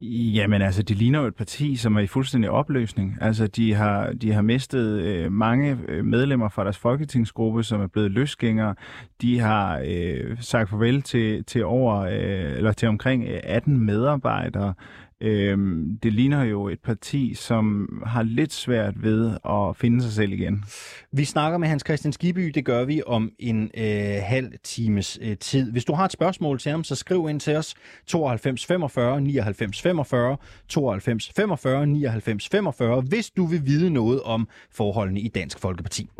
Jamen 0.00 0.62
altså, 0.62 0.82
de 0.82 0.94
ligner 0.94 1.20
jo 1.20 1.26
et 1.26 1.34
parti, 1.34 1.76
som 1.76 1.96
er 1.96 2.00
i 2.00 2.06
fuldstændig 2.06 2.50
opløsning. 2.50 3.16
Altså, 3.20 3.46
de 3.46 3.74
har, 3.74 4.12
de 4.12 4.32
har 4.32 4.42
mistet 4.42 5.00
øh, 5.00 5.32
mange 5.32 5.78
øh, 5.88 6.04
medlemmer 6.04 6.48
fra 6.48 6.64
deres 6.64 6.78
folketingsgruppe, 6.78 7.62
som 7.62 7.80
er 7.80 7.86
blevet 7.86 8.10
løsgængere. 8.10 8.74
De 9.22 9.38
har 9.38 9.82
øh, 9.86 10.36
sagt 10.40 10.70
farvel 10.70 11.02
til, 11.02 11.44
til 11.44 11.64
over, 11.64 11.96
øh, 12.00 12.56
eller 12.56 12.72
til 12.72 12.88
omkring 12.88 13.28
18 13.28 13.86
medarbejdere. 13.86 14.74
Øhm, 15.20 15.98
det 16.02 16.12
ligner 16.12 16.44
jo 16.44 16.68
et 16.68 16.80
parti, 16.80 17.34
som 17.34 17.88
har 18.06 18.22
lidt 18.22 18.52
svært 18.52 19.02
ved 19.02 19.36
at 19.44 19.76
finde 19.76 20.02
sig 20.02 20.12
selv 20.12 20.32
igen. 20.32 20.64
Vi 21.12 21.24
snakker 21.24 21.58
med 21.58 21.68
Hans 21.68 21.82
Christian 21.86 22.12
Skiby, 22.12 22.46
det 22.46 22.64
gør 22.64 22.84
vi 22.84 23.02
om 23.06 23.30
en 23.38 23.70
øh, 23.76 24.22
halv 24.22 24.52
times 24.64 25.18
øh, 25.22 25.36
tid. 25.36 25.72
Hvis 25.72 25.84
du 25.84 25.92
har 25.92 26.04
et 26.04 26.12
spørgsmål 26.12 26.58
til 26.58 26.70
ham, 26.70 26.84
så 26.84 26.94
skriv 26.94 27.26
ind 27.30 27.40
til 27.40 27.56
os 27.56 27.74
92 28.06 28.66
45 28.66 29.20
99 29.20 29.82
45, 29.82 30.36
92 30.68 31.32
45 31.36 31.86
99 31.86 32.48
45, 32.48 33.00
hvis 33.00 33.30
du 33.30 33.46
vil 33.46 33.66
vide 33.66 33.90
noget 33.90 34.22
om 34.22 34.48
forholdene 34.70 35.20
i 35.20 35.28
Dansk 35.28 35.58
Folkeparti. 35.58 36.10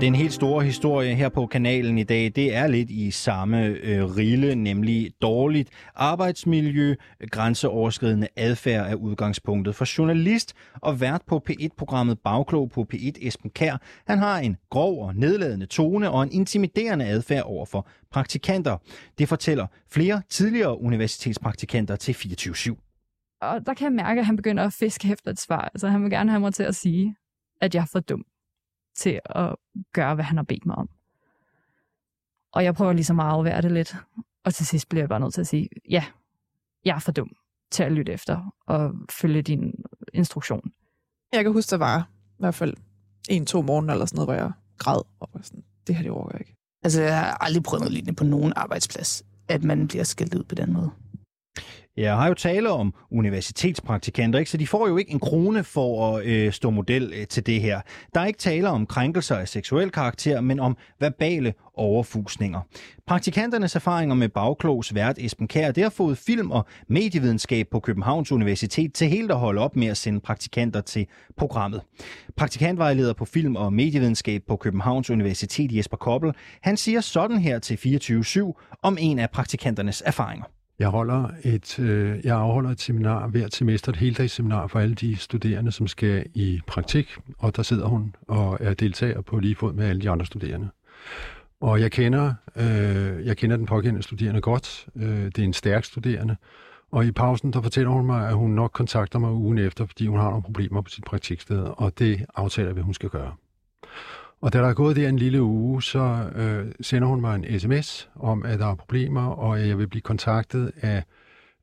Den 0.00 0.14
helt 0.14 0.32
store 0.32 0.64
historie 0.64 1.14
her 1.14 1.28
på 1.28 1.46
kanalen 1.46 1.98
i 1.98 2.02
dag, 2.02 2.32
det 2.36 2.54
er 2.54 2.66
lidt 2.66 2.90
i 2.90 3.10
samme 3.10 3.66
øh, 3.66 4.04
rille, 4.04 4.54
nemlig 4.54 5.12
dårligt 5.22 5.70
arbejdsmiljø, 5.94 6.94
grænseoverskridende 7.30 8.28
adfærd 8.36 8.90
er 8.90 8.94
udgangspunktet 8.94 9.74
for 9.74 9.98
journalist 9.98 10.54
og 10.74 11.00
vært 11.00 11.22
på 11.26 11.42
P1-programmet 11.50 12.18
Bagklog 12.18 12.70
på 12.70 12.86
P1 12.94 13.26
Esben 13.26 13.50
Kær. 13.50 13.76
Han 14.06 14.18
har 14.18 14.38
en 14.38 14.56
grov 14.70 15.06
og 15.06 15.14
nedladende 15.14 15.66
tone 15.66 16.10
og 16.10 16.22
en 16.22 16.32
intimiderende 16.32 17.04
adfærd 17.04 17.42
over 17.42 17.66
for 17.66 17.88
praktikanter. 18.10 18.76
Det 19.18 19.28
fortæller 19.28 19.66
flere 19.90 20.22
tidligere 20.28 20.80
universitetspraktikanter 20.80 21.96
til 21.96 22.12
24-7. 22.12 23.38
Og 23.42 23.66
der 23.66 23.74
kan 23.74 23.84
jeg 23.84 23.92
mærke, 23.92 24.20
at 24.20 24.26
han 24.26 24.36
begynder 24.36 24.64
at 24.64 24.72
fiske 24.72 25.12
efter 25.12 25.30
et 25.30 25.40
svar. 25.40 25.70
Altså 25.74 25.88
han 25.88 26.02
vil 26.02 26.10
gerne 26.10 26.30
have 26.30 26.40
mig 26.40 26.54
til 26.54 26.62
at 26.62 26.74
sige, 26.74 27.14
at 27.60 27.74
jeg 27.74 27.80
er 27.80 27.88
for 27.92 28.00
dum 28.00 28.24
til 28.98 29.20
at 29.24 29.54
gøre, 29.92 30.14
hvad 30.14 30.24
han 30.24 30.36
har 30.36 30.44
bedt 30.44 30.66
mig 30.66 30.76
om. 30.76 30.88
Og 32.52 32.64
jeg 32.64 32.74
prøver 32.74 32.92
ligesom 32.92 33.20
at 33.20 33.26
afvære 33.26 33.62
det 33.62 33.72
lidt. 33.72 33.96
Og 34.44 34.54
til 34.54 34.66
sidst 34.66 34.88
bliver 34.88 35.02
jeg 35.02 35.08
bare 35.08 35.20
nødt 35.20 35.34
til 35.34 35.40
at 35.40 35.46
sige, 35.46 35.68
ja, 35.90 36.04
jeg 36.84 36.94
er 36.94 36.98
for 36.98 37.12
dum 37.12 37.30
til 37.70 37.82
at 37.82 37.92
lytte 37.92 38.12
efter 38.12 38.54
og 38.66 38.94
følge 39.10 39.42
din 39.42 39.74
instruktion. 40.12 40.72
Jeg 41.32 41.44
kan 41.44 41.52
huske, 41.52 41.70
der 41.70 41.76
var 41.76 42.10
i 42.30 42.38
hvert 42.38 42.54
fald 42.54 42.74
en-to 43.28 43.62
morgener 43.62 43.92
eller 43.92 44.06
sådan 44.06 44.16
noget, 44.16 44.26
hvor 44.26 44.44
jeg 44.44 44.52
græd 44.78 45.02
og 45.20 45.30
var 45.34 45.42
sådan, 45.42 45.64
det 45.86 45.94
her 45.94 46.02
det 46.02 46.10
overgår 46.10 46.30
jeg 46.32 46.40
ikke. 46.40 46.56
Altså, 46.82 47.02
jeg 47.02 47.18
har 47.18 47.36
aldrig 47.40 47.62
prøvet 47.62 47.80
noget 47.80 47.92
lignende 47.92 48.16
på 48.16 48.24
nogen 48.24 48.52
arbejdsplads, 48.56 49.24
at 49.48 49.64
man 49.64 49.88
bliver 49.88 50.04
skældt 50.04 50.34
ud 50.34 50.44
på 50.44 50.54
den 50.54 50.72
måde. 50.72 50.90
Jeg 51.98 52.16
har 52.16 52.28
jo 52.28 52.34
tale 52.34 52.70
om 52.70 52.94
universitetspraktikanter, 53.10 54.38
ikke? 54.38 54.50
så 54.50 54.56
de 54.56 54.66
får 54.66 54.88
jo 54.88 54.96
ikke 54.96 55.12
en 55.12 55.20
krone 55.20 55.64
for 55.64 56.16
at 56.16 56.26
øh, 56.26 56.52
stå 56.52 56.70
model 56.70 57.12
øh, 57.16 57.26
til 57.26 57.46
det 57.46 57.60
her. 57.60 57.80
Der 58.14 58.20
er 58.20 58.26
ikke 58.26 58.38
tale 58.38 58.68
om 58.68 58.86
krænkelser 58.86 59.36
af 59.36 59.48
seksuel 59.48 59.90
karakter, 59.90 60.40
men 60.40 60.60
om 60.60 60.76
verbale 61.00 61.54
overfusninger. 61.74 62.60
Praktikanternes 63.06 63.76
erfaringer 63.76 64.14
med 64.14 64.28
bagklogs 64.28 64.94
vært 64.94 65.18
Esben 65.18 65.48
Kær, 65.48 65.70
det 65.70 65.82
har 65.82 65.90
fået 65.90 66.18
film- 66.18 66.50
og 66.50 66.66
medievidenskab 66.88 67.66
på 67.70 67.80
Københavns 67.80 68.32
Universitet 68.32 68.92
til 68.92 69.08
helt 69.08 69.30
at 69.30 69.38
holde 69.38 69.60
op 69.60 69.76
med 69.76 69.86
at 69.86 69.96
sende 69.96 70.20
praktikanter 70.20 70.80
til 70.80 71.06
programmet. 71.36 71.80
Praktikantvejleder 72.36 73.12
på 73.12 73.24
film- 73.24 73.56
og 73.56 73.72
medievidenskab 73.72 74.42
på 74.48 74.56
Københavns 74.56 75.10
Universitet 75.10 75.76
Jesper 75.76 75.96
Koppel, 75.96 76.32
han 76.62 76.76
siger 76.76 77.00
sådan 77.00 77.38
her 77.38 77.58
til 77.58 77.74
24-7 77.76 78.78
om 78.82 78.96
en 79.00 79.18
af 79.18 79.30
praktikanternes 79.30 80.02
erfaringer. 80.06 80.44
Jeg, 80.78 80.88
holder 80.88 81.28
et, 81.44 81.78
øh, 81.78 82.20
jeg 82.24 82.36
afholder 82.36 82.70
et 82.70 82.80
seminar 82.80 83.28
hvert 83.28 83.54
semester, 83.54 83.92
et 83.92 83.96
heldagsseminar 83.96 84.66
for 84.66 84.78
alle 84.78 84.94
de 84.94 85.16
studerende, 85.16 85.72
som 85.72 85.86
skal 85.86 86.26
i 86.34 86.60
praktik, 86.66 87.16
og 87.38 87.56
der 87.56 87.62
sidder 87.62 87.86
hun 87.86 88.14
og 88.28 88.58
er 88.60 88.74
deltager 88.74 89.20
på 89.20 89.38
lige 89.38 89.54
fod 89.54 89.72
med 89.72 89.86
alle 89.86 90.02
de 90.02 90.10
andre 90.10 90.26
studerende. 90.26 90.68
Og 91.60 91.80
jeg 91.80 91.92
kender, 91.92 92.34
øh, 92.56 93.26
jeg 93.26 93.36
kender 93.36 93.56
den 93.56 93.66
pågældende 93.66 94.02
studerende 94.02 94.40
godt. 94.40 94.86
Øh, 94.96 95.24
det 95.24 95.38
er 95.38 95.44
en 95.44 95.52
stærk 95.52 95.84
studerende. 95.84 96.36
Og 96.90 97.06
i 97.06 97.12
pausen, 97.12 97.52
der 97.52 97.62
fortæller 97.62 97.90
hun 97.90 98.06
mig, 98.06 98.28
at 98.28 98.34
hun 98.34 98.50
nok 98.50 98.70
kontakter 98.70 99.18
mig 99.18 99.30
ugen 99.30 99.58
efter, 99.58 99.86
fordi 99.86 100.06
hun 100.06 100.18
har 100.18 100.28
nogle 100.28 100.42
problemer 100.42 100.80
på 100.80 100.90
sit 100.90 101.04
praktiksted, 101.04 101.58
og 101.76 101.98
det 101.98 102.26
aftaler 102.34 102.72
vi, 102.72 102.80
hun 102.80 102.94
skal 102.94 103.08
gøre. 103.08 103.32
Og 104.40 104.52
da 104.52 104.58
der 104.58 104.68
er 104.68 104.74
gået 104.74 104.96
der 104.96 105.08
en 105.08 105.18
lille 105.18 105.42
uge, 105.42 105.82
så 105.82 106.30
øh, 106.34 106.72
sender 106.80 107.08
hun 107.08 107.20
mig 107.20 107.34
en 107.34 107.60
sms 107.60 108.10
om, 108.16 108.44
at 108.44 108.58
der 108.58 108.66
er 108.66 108.74
problemer, 108.74 109.26
og 109.26 109.58
at 109.58 109.68
jeg 109.68 109.78
vil 109.78 109.88
blive 109.88 110.02
kontaktet 110.02 110.72
af 110.82 111.04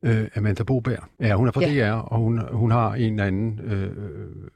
øh, 0.02 0.28
Amanda 0.36 0.62
Boberg. 0.62 1.04
Ja, 1.20 1.34
hun 1.34 1.48
er 1.48 1.52
fra 1.52 1.60
ja. 1.60 1.90
DR, 1.90 1.92
og 1.92 2.18
hun, 2.18 2.42
hun 2.52 2.70
har 2.70 2.94
en 2.94 3.12
eller 3.12 3.24
anden 3.24 3.60
øh, 3.64 3.90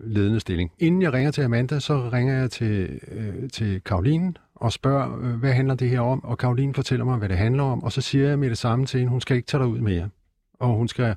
ledende 0.00 0.40
stilling. 0.40 0.72
Inden 0.78 1.02
jeg 1.02 1.12
ringer 1.12 1.30
til 1.30 1.42
Amanda, 1.42 1.80
så 1.80 2.10
ringer 2.12 2.34
jeg 2.38 2.50
til, 2.50 3.00
øh, 3.08 3.50
til 3.50 3.80
Karoline 3.84 4.34
og 4.54 4.72
spørger, 4.72 5.18
øh, 5.22 5.34
hvad 5.34 5.52
handler 5.52 5.74
det 5.74 5.90
her 5.90 6.00
om? 6.00 6.24
Og 6.24 6.38
Karoline 6.38 6.74
fortæller 6.74 7.04
mig, 7.04 7.18
hvad 7.18 7.28
det 7.28 7.36
handler 7.36 7.62
om, 7.62 7.82
og 7.82 7.92
så 7.92 8.00
siger 8.00 8.28
jeg 8.28 8.38
med 8.38 8.50
det 8.50 8.58
samme 8.58 8.86
til 8.86 9.00
hende, 9.00 9.10
hun 9.10 9.20
skal 9.20 9.36
ikke 9.36 9.46
tage 9.46 9.62
dig 9.62 9.70
ud 9.70 9.80
mere. 9.80 10.08
Og 10.60 10.68
hun 10.68 10.88
skal 10.88 11.14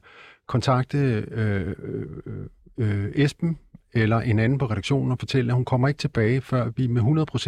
kontakte 0.47 0.97
øh, 1.31 1.75
øh, 1.83 2.47
øh, 2.77 3.11
Esben, 3.15 3.57
eller 3.93 4.21
en 4.21 4.39
anden 4.39 4.57
på 4.57 4.65
redaktionen 4.65 5.11
og 5.11 5.19
fortælle, 5.19 5.51
at 5.51 5.55
hun 5.55 5.65
kommer 5.65 5.87
ikke 5.87 5.97
tilbage, 5.97 6.41
før 6.41 6.69
vi 6.75 6.87
med 6.87 7.01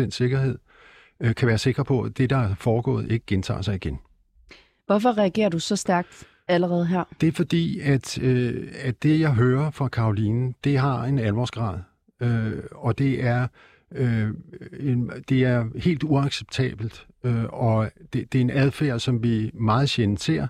100% 0.08 0.10
sikkerhed 0.10 0.58
øh, 1.20 1.36
kan 1.36 1.48
være 1.48 1.58
sikre 1.58 1.86
på, 1.86 2.02
at 2.02 2.18
det, 2.18 2.30
der 2.30 2.38
er 2.38 2.56
foregået, 2.56 3.12
ikke 3.12 3.26
gentager 3.26 3.62
sig 3.62 3.76
igen. 3.76 4.00
Hvorfor 4.86 5.18
reagerer 5.18 5.50
du 5.50 5.60
så 5.60 5.76
stærkt 5.76 6.24
allerede 6.48 6.86
her? 6.86 7.04
Det 7.22 7.28
er 7.28 7.32
fordi, 7.32 7.80
at, 7.80 8.22
øh, 8.22 8.68
at 8.84 9.04
det, 9.04 9.20
jeg 9.20 9.34
hører 9.34 9.72
fra 9.72 9.88
Karoline, 9.88 10.54
det 10.64 10.78
har 10.78 11.04
en 11.04 11.20
alvorsgrad. 11.20 11.80
Øh, 12.22 12.64
og 12.72 12.98
det 12.98 13.24
er, 13.24 13.48
øh, 13.92 14.30
en, 14.80 15.12
det 15.30 15.44
er 15.44 15.66
helt 15.80 16.04
uacceptabelt. 16.04 17.08
Øh, 17.24 17.44
og 17.44 17.92
det, 18.14 18.34
det 18.34 18.40
er 18.40 18.42
en 18.42 18.50
adfærd, 18.50 19.00
som 19.00 19.24
vi 19.24 19.52
meget 19.54 19.90
sjældent 19.90 20.22
ser. 20.22 20.42
Øh, 20.44 20.50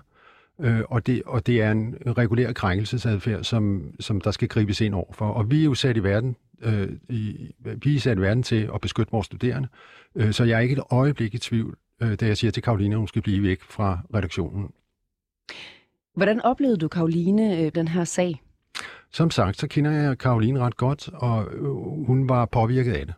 og, 0.88 1.06
det, 1.06 1.22
og 1.26 1.46
det 1.46 1.62
er 1.62 1.70
en 1.70 1.94
regulær 2.06 2.52
krænkelsesadfærd, 2.52 3.44
som, 3.44 3.94
som 4.00 4.20
der 4.20 4.30
skal 4.30 4.48
gribes 4.48 4.80
ind 4.80 4.94
over 4.94 5.12
for. 5.12 5.26
Og 5.26 5.50
vi 5.50 5.60
er 5.60 5.64
jo 5.64 5.74
sat 5.74 5.96
i 5.96 6.02
verden, 6.02 6.36
øh, 6.62 6.88
i, 7.08 7.54
vi 7.82 7.96
er 7.96 8.00
sat 8.00 8.18
i 8.18 8.20
verden 8.20 8.42
til 8.42 8.70
at 8.74 8.80
beskytte 8.80 9.12
vores 9.12 9.26
studerende, 9.26 9.68
øh, 10.14 10.32
så 10.32 10.44
jeg 10.44 10.56
er 10.56 10.60
ikke 10.60 10.72
et 10.72 10.82
øjeblik 10.90 11.34
i 11.34 11.38
tvivl, 11.38 11.76
øh, 12.02 12.14
da 12.14 12.26
jeg 12.26 12.36
siger 12.36 12.50
til 12.50 12.62
Karoline, 12.62 12.94
at 12.94 12.98
hun 12.98 13.08
skal 13.08 13.22
blive 13.22 13.42
væk 13.42 13.62
fra 13.62 13.98
redaktionen. 14.14 14.70
Hvordan 16.14 16.40
oplevede 16.40 16.76
du, 16.76 16.88
Karoline, 16.88 17.60
øh, 17.60 17.72
den 17.74 17.88
her 17.88 18.04
sag? 18.04 18.42
Som 19.12 19.30
sagt, 19.30 19.58
så 19.58 19.68
kender 19.68 19.90
jeg 19.90 20.18
Karoline 20.18 20.60
ret 20.60 20.76
godt, 20.76 21.08
og 21.08 21.54
øh, 21.54 22.06
hun 22.06 22.28
var 22.28 22.44
påvirket 22.46 22.92
af 22.92 23.06
det. 23.06 23.14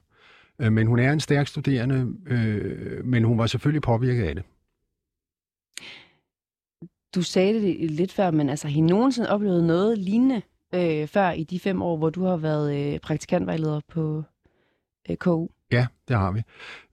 Øh, 0.60 0.72
men 0.72 0.86
hun 0.86 0.98
er 0.98 1.12
en 1.12 1.20
stærk 1.20 1.46
studerende, 1.46 2.12
øh, 2.26 3.04
men 3.04 3.24
hun 3.24 3.38
var 3.38 3.46
selvfølgelig 3.46 3.82
påvirket 3.82 4.24
af 4.24 4.34
det 4.34 4.44
du 7.14 7.22
sagde 7.22 7.54
det 7.54 7.90
lidt 7.90 8.12
før, 8.12 8.30
men 8.30 8.48
altså, 8.48 8.68
har 8.68 8.76
I 8.76 8.80
nogensinde 8.80 9.30
oplevet 9.30 9.64
noget 9.64 9.98
lignende 9.98 10.42
øh, 10.74 11.08
før 11.08 11.30
i 11.30 11.44
de 11.44 11.60
fem 11.60 11.82
år, 11.82 11.96
hvor 11.96 12.10
du 12.10 12.24
har 12.24 12.36
været 12.36 12.76
øh, 12.76 13.00
praktikantvejleder 13.00 13.80
på 13.88 14.22
øh, 15.10 15.16
KU? 15.16 15.48
Ja, 15.72 15.86
det 16.08 16.16
har 16.16 16.32
vi. 16.32 16.42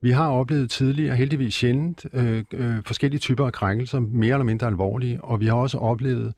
Vi 0.01 0.11
har 0.11 0.30
oplevet 0.30 0.70
tidligere, 0.72 1.16
heldigvis 1.16 1.53
sjældent, 1.53 2.05
øh, 2.13 2.43
øh, 2.53 2.76
forskellige 2.86 3.20
typer 3.20 3.45
af 3.45 3.53
krænkelser, 3.53 3.99
mere 3.99 4.34
eller 4.34 4.45
mindre 4.45 4.68
alvorlige, 4.68 5.24
og 5.24 5.39
vi 5.39 5.45
har 5.45 5.55
også 5.55 5.78
oplevet 5.78 6.34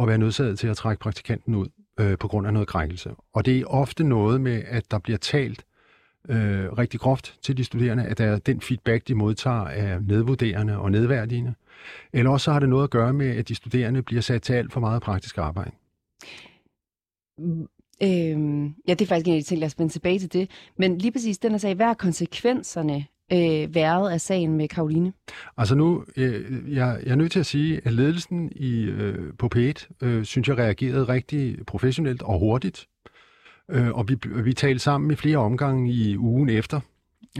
at 0.00 0.08
være 0.08 0.18
nødsaget 0.18 0.58
til 0.58 0.68
at 0.68 0.76
trække 0.76 1.00
praktikanten 1.00 1.54
ud 1.54 1.66
øh, 2.00 2.18
på 2.18 2.28
grund 2.28 2.46
af 2.46 2.52
noget 2.52 2.68
krænkelse. 2.68 3.10
Og 3.32 3.46
det 3.46 3.58
er 3.58 3.64
ofte 3.66 4.04
noget 4.04 4.40
med, 4.40 4.62
at 4.66 4.90
der 4.90 4.98
bliver 4.98 5.18
talt 5.18 5.64
øh, 6.28 6.72
rigtig 6.72 7.00
groft 7.00 7.38
til 7.42 7.56
de 7.56 7.64
studerende, 7.64 8.04
at 8.04 8.18
der 8.18 8.24
er 8.24 8.38
den 8.38 8.60
feedback, 8.60 9.08
de 9.08 9.14
modtager, 9.14 9.64
er 9.64 10.00
nedvurderende 10.00 10.78
og 10.78 10.90
nedværdigende. 10.90 11.54
Eller 12.12 12.30
også 12.30 12.44
så 12.44 12.52
har 12.52 12.60
det 12.60 12.68
noget 12.68 12.84
at 12.84 12.90
gøre 12.90 13.12
med, 13.12 13.36
at 13.36 13.48
de 13.48 13.54
studerende 13.54 14.02
bliver 14.02 14.22
sat 14.22 14.42
til 14.42 14.52
alt 14.52 14.72
for 14.72 14.80
meget 14.80 15.02
praktisk 15.02 15.38
arbejde. 15.38 15.70
Øhm, 18.02 18.74
ja, 18.88 18.94
det 18.94 19.02
er 19.02 19.06
faktisk 19.06 19.26
en 19.26 19.34
af 19.34 19.40
de 19.40 19.42
ting, 19.42 19.60
lad 19.60 19.66
os 19.66 19.78
vende 19.78 19.92
tilbage 19.92 20.18
til 20.18 20.32
det. 20.32 20.50
Men 20.78 20.98
lige 20.98 21.12
præcis 21.12 21.38
den 21.38 21.50
her 21.50 21.58
sag, 21.58 21.74
hvad 21.74 21.86
er 21.86 21.94
konsekvenserne 21.94 23.06
øh, 23.32 23.74
været 23.74 24.10
af 24.10 24.20
sagen 24.20 24.56
med 24.56 24.68
Karoline? 24.68 25.12
Altså 25.56 25.74
nu, 25.74 26.04
øh, 26.16 26.74
jeg, 26.74 27.00
jeg 27.04 27.12
er 27.12 27.16
nødt 27.16 27.32
til 27.32 27.40
at 27.40 27.46
sige, 27.46 27.80
at 27.84 27.92
ledelsen 27.92 28.52
i, 28.56 28.82
øh, 28.82 29.32
på 29.38 29.50
P1, 29.56 29.88
øh, 30.02 30.24
synes 30.24 30.48
jeg, 30.48 30.58
reagerede 30.58 31.04
rigtig 31.04 31.66
professionelt 31.66 32.22
og 32.22 32.38
hurtigt. 32.38 32.88
Øh, 33.70 33.90
og 33.90 34.08
vi, 34.08 34.16
vi 34.44 34.52
talte 34.52 34.78
sammen 34.78 35.10
i 35.10 35.14
flere 35.14 35.38
omgange 35.38 35.92
i 35.92 36.16
ugen 36.16 36.48
efter, 36.48 36.80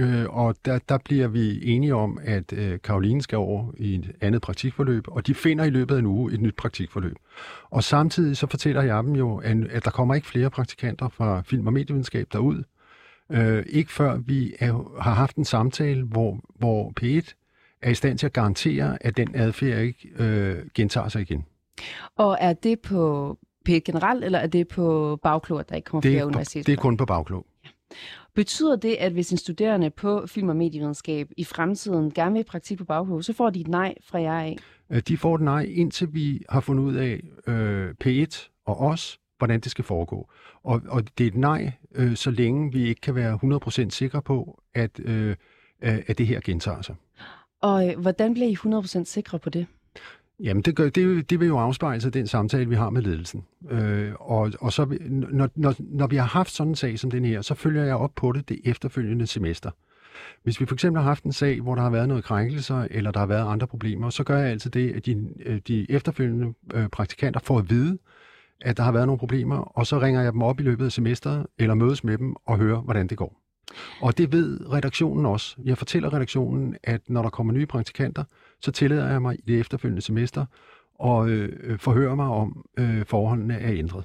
øh, 0.01 0.37
og 0.37 0.57
der, 0.65 0.79
der 0.89 0.99
bliver 0.99 1.29
vi 1.29 1.65
enige 1.65 1.95
om, 1.95 2.19
at 2.25 2.53
øh, 2.53 2.79
Karoline 2.85 3.23
skal 3.23 3.39
over 3.39 3.73
i 3.77 3.95
et 3.95 4.13
andet 4.21 4.43
praktikforløb, 4.43 5.05
og 5.09 5.27
de 5.27 5.35
finder 5.35 5.65
i 5.65 5.71
løbet 5.71 5.95
af 5.95 5.99
en 5.99 6.07
uge 6.07 6.33
et 6.33 6.41
nyt 6.41 6.57
praktikforløb. 6.57 7.17
Og 7.71 7.85
samtidig 7.85 8.37
så 8.37 8.47
fortæller 8.47 8.83
jeg 8.83 9.03
dem 9.03 9.13
jo, 9.17 9.37
at, 9.37 9.57
at 9.71 9.85
der 9.85 9.91
kommer 9.91 10.15
ikke 10.15 10.27
flere 10.27 10.51
praktikanter 10.51 11.09
fra 11.09 11.43
film- 11.47 11.67
og 11.67 11.73
medievidenskab 11.73 12.27
derud. 12.33 12.63
Øh, 13.33 13.65
ikke 13.69 13.93
før 13.93 14.17
vi 14.17 14.55
er, 14.59 15.01
har 15.01 15.15
haft 15.15 15.37
en 15.37 15.45
samtale, 15.45 16.03
hvor, 16.03 16.41
hvor 16.59 16.93
P1 17.01 17.33
er 17.83 17.91
i 17.91 17.95
stand 17.95 18.19
til 18.19 18.27
at 18.27 18.33
garantere, 18.33 18.99
at 19.01 19.17
den 19.17 19.35
adfærd 19.35 19.83
ikke 19.83 20.09
øh, 20.19 20.57
gentager 20.75 21.09
sig 21.09 21.23
igen. 21.23 21.45
Og 22.17 22.37
er 22.41 22.53
det 22.53 22.81
på 22.81 23.39
P1 23.69 23.79
generelt, 23.79 24.25
eller 24.25 24.39
er 24.39 24.47
det 24.47 24.69
på 24.69 25.19
bagklog, 25.23 25.61
at 25.61 25.69
der 25.69 25.77
ikke 25.77 25.87
kommer 25.87 26.01
det 26.01 26.13
flere 26.13 26.27
universiteter? 26.27 26.65
Det 26.65 26.73
er 26.73 26.83
kun 26.83 26.97
på 26.97 27.07
bagklog. 27.07 27.47
Ja. 27.65 27.69
Betyder 28.35 28.76
det, 28.76 28.97
at 29.01 29.12
hvis 29.12 29.30
en 29.30 29.39
studerende 29.39 29.91
på 29.91 30.26
film- 30.26 30.49
og 30.49 30.57
medievidenskab 30.57 31.30
i 31.37 31.45
fremtiden 31.45 32.11
gerne 32.11 32.35
vil 32.35 32.45
praktik 32.45 32.78
på 32.78 32.85
bagklog, 32.85 33.24
så 33.24 33.32
får 33.32 33.51
de 33.51 33.61
et 33.61 33.68
nej 33.68 33.95
fra 34.03 34.20
jer 34.20 34.39
af? 34.39 34.57
Øh, 34.91 35.03
de 35.09 35.16
får 35.16 35.35
et 35.35 35.41
nej, 35.41 35.62
indtil 35.62 36.14
vi 36.14 36.43
har 36.49 36.61
fundet 36.61 36.85
ud 36.85 36.95
af 36.95 37.20
øh, 37.47 37.95
P1 38.05 38.51
og 38.66 38.80
os, 38.80 39.18
hvordan 39.39 39.61
det 39.61 39.70
skal 39.70 39.85
foregå. 39.85 40.28
Og, 40.62 40.82
og 40.89 41.18
det 41.18 41.24
er 41.24 41.28
et 41.28 41.37
nej, 41.37 41.72
øh, 41.95 42.16
så 42.16 42.30
længe 42.30 42.72
vi 42.72 42.89
ikke 42.89 43.01
kan 43.01 43.14
være 43.14 43.39
100% 43.87 43.91
sikre 43.91 44.22
på, 44.22 44.62
at, 44.74 45.01
øh, 45.05 45.37
at 45.80 46.18
det 46.18 46.26
her 46.26 46.41
gentager 46.41 46.82
sig. 46.82 46.95
Og 47.61 47.89
øh, 47.89 48.01
hvordan 48.01 48.35
bliver 48.35 48.49
I 48.49 48.55
100% 49.01 49.05
sikre 49.05 49.39
på 49.39 49.51
det? 49.51 49.66
Jamen, 50.41 50.62
det, 50.62 50.76
gør, 50.76 50.89
det, 50.89 51.30
det 51.30 51.41
vil 51.41 51.49
jo 51.49 51.59
afspejle 51.59 52.01
sig 52.01 52.14
den 52.14 52.26
samtale, 52.26 52.68
vi 52.68 52.74
har 52.74 52.91
med 52.91 53.03
ledelsen. 53.03 53.45
Øh, 53.70 54.12
og, 54.18 54.53
og 54.61 54.72
så, 54.72 54.99
når, 55.11 55.49
når, 55.55 55.74
når 55.78 56.07
vi 56.07 56.16
har 56.16 56.26
haft 56.26 56.51
sådan 56.51 56.70
en 56.70 56.74
sag 56.76 56.99
som 56.99 57.11
den 57.11 57.24
her, 57.24 57.43
så 57.43 57.55
følger 57.55 57.85
jeg 57.85 57.97
op 57.97 58.12
på 58.16 58.32
det 58.32 58.49
det 58.49 58.61
efterfølgende 58.64 59.26
semester. 59.26 59.70
Hvis 60.43 60.61
vi 60.61 60.66
for 60.66 60.74
eksempel 60.74 61.03
har 61.03 61.09
haft 61.09 61.24
en 61.24 61.32
sag, 61.32 61.61
hvor 61.61 61.74
der 61.74 61.82
har 61.82 61.91
været 61.91 62.09
noget 62.09 62.24
krænkelser, 62.24 62.87
eller 62.91 63.11
der 63.11 63.20
har 63.20 63.26
været 63.26 63.53
andre 63.53 63.66
problemer, 63.66 64.11
så 64.11 64.24
gør 64.24 64.39
jeg 64.39 64.51
altid 64.51 64.70
det, 64.70 64.93
at 64.93 65.07
de, 65.07 65.28
øh, 65.47 65.61
de 65.68 65.91
efterfølgende 65.91 66.55
øh, 66.74 66.89
praktikanter 66.89 67.41
får 67.41 67.59
at 67.59 67.70
vide, 67.70 67.99
at 68.61 68.76
der 68.76 68.82
har 68.82 68.93
været 68.93 69.07
nogle 69.07 69.18
problemer, 69.18 69.57
og 69.57 69.87
så 69.87 70.01
ringer 70.01 70.22
jeg 70.22 70.32
dem 70.32 70.43
op 70.43 70.61
i 70.61 70.62
løbet 70.62 70.85
af 70.85 70.93
semesteret, 70.93 71.47
eller 71.59 71.74
mødes 71.74 72.05
med 72.05 72.18
dem 72.18 72.35
og 72.47 72.59
hører, 72.59 72.80
hvordan 72.80 73.07
det 73.07 73.18
går. 73.18 73.41
Og 74.01 74.18
det 74.18 74.32
ved 74.32 74.72
redaktionen 74.72 75.26
også. 75.26 75.57
Jeg 75.64 75.78
fortæller 75.78 76.12
redaktionen, 76.12 76.76
at 76.82 77.01
når 77.09 77.22
der 77.22 77.30
kommer 77.30 77.53
nye 77.53 77.66
praktikanter, 77.66 78.24
så 78.65 78.73
tillader 78.73 79.11
jeg 79.11 79.23
mig 79.23 79.35
i 79.39 79.43
det 79.47 79.61
efterfølgende 79.61 80.03
semester 80.03 80.47
og 80.95 81.29
øh, 81.29 81.79
forhøre 81.79 82.17
mig 82.17 82.27
om, 82.27 82.67
øh, 82.79 83.05
forholdene 83.05 83.55
er 83.55 83.73
ændret. 83.73 84.05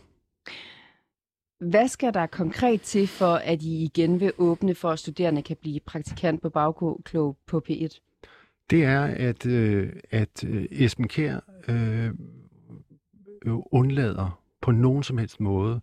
Hvad 1.59 1.87
skal 1.87 2.13
der 2.13 2.25
konkret 2.25 2.81
til 2.81 3.07
for, 3.07 3.33
at 3.33 3.61
I 3.61 3.83
igen 3.83 4.19
vil 4.19 4.31
åbne 4.37 4.75
for, 4.75 4.89
at 4.89 4.99
studerende 4.99 5.41
kan 5.41 5.57
blive 5.61 5.79
praktikant 5.79 6.41
på 6.41 6.49
bagklog 6.49 7.37
på 7.47 7.61
P1? 7.69 7.99
Det 8.69 8.83
er, 8.83 9.03
at, 9.03 9.45
øh, 9.45 9.93
at 10.11 10.43
øh, 10.43 10.65
Esben 10.71 11.07
Kær 11.07 11.39
øh, 11.67 12.11
undlader 13.71 14.41
på 14.61 14.71
nogen 14.71 15.03
som 15.03 15.17
helst 15.17 15.39
måde 15.39 15.81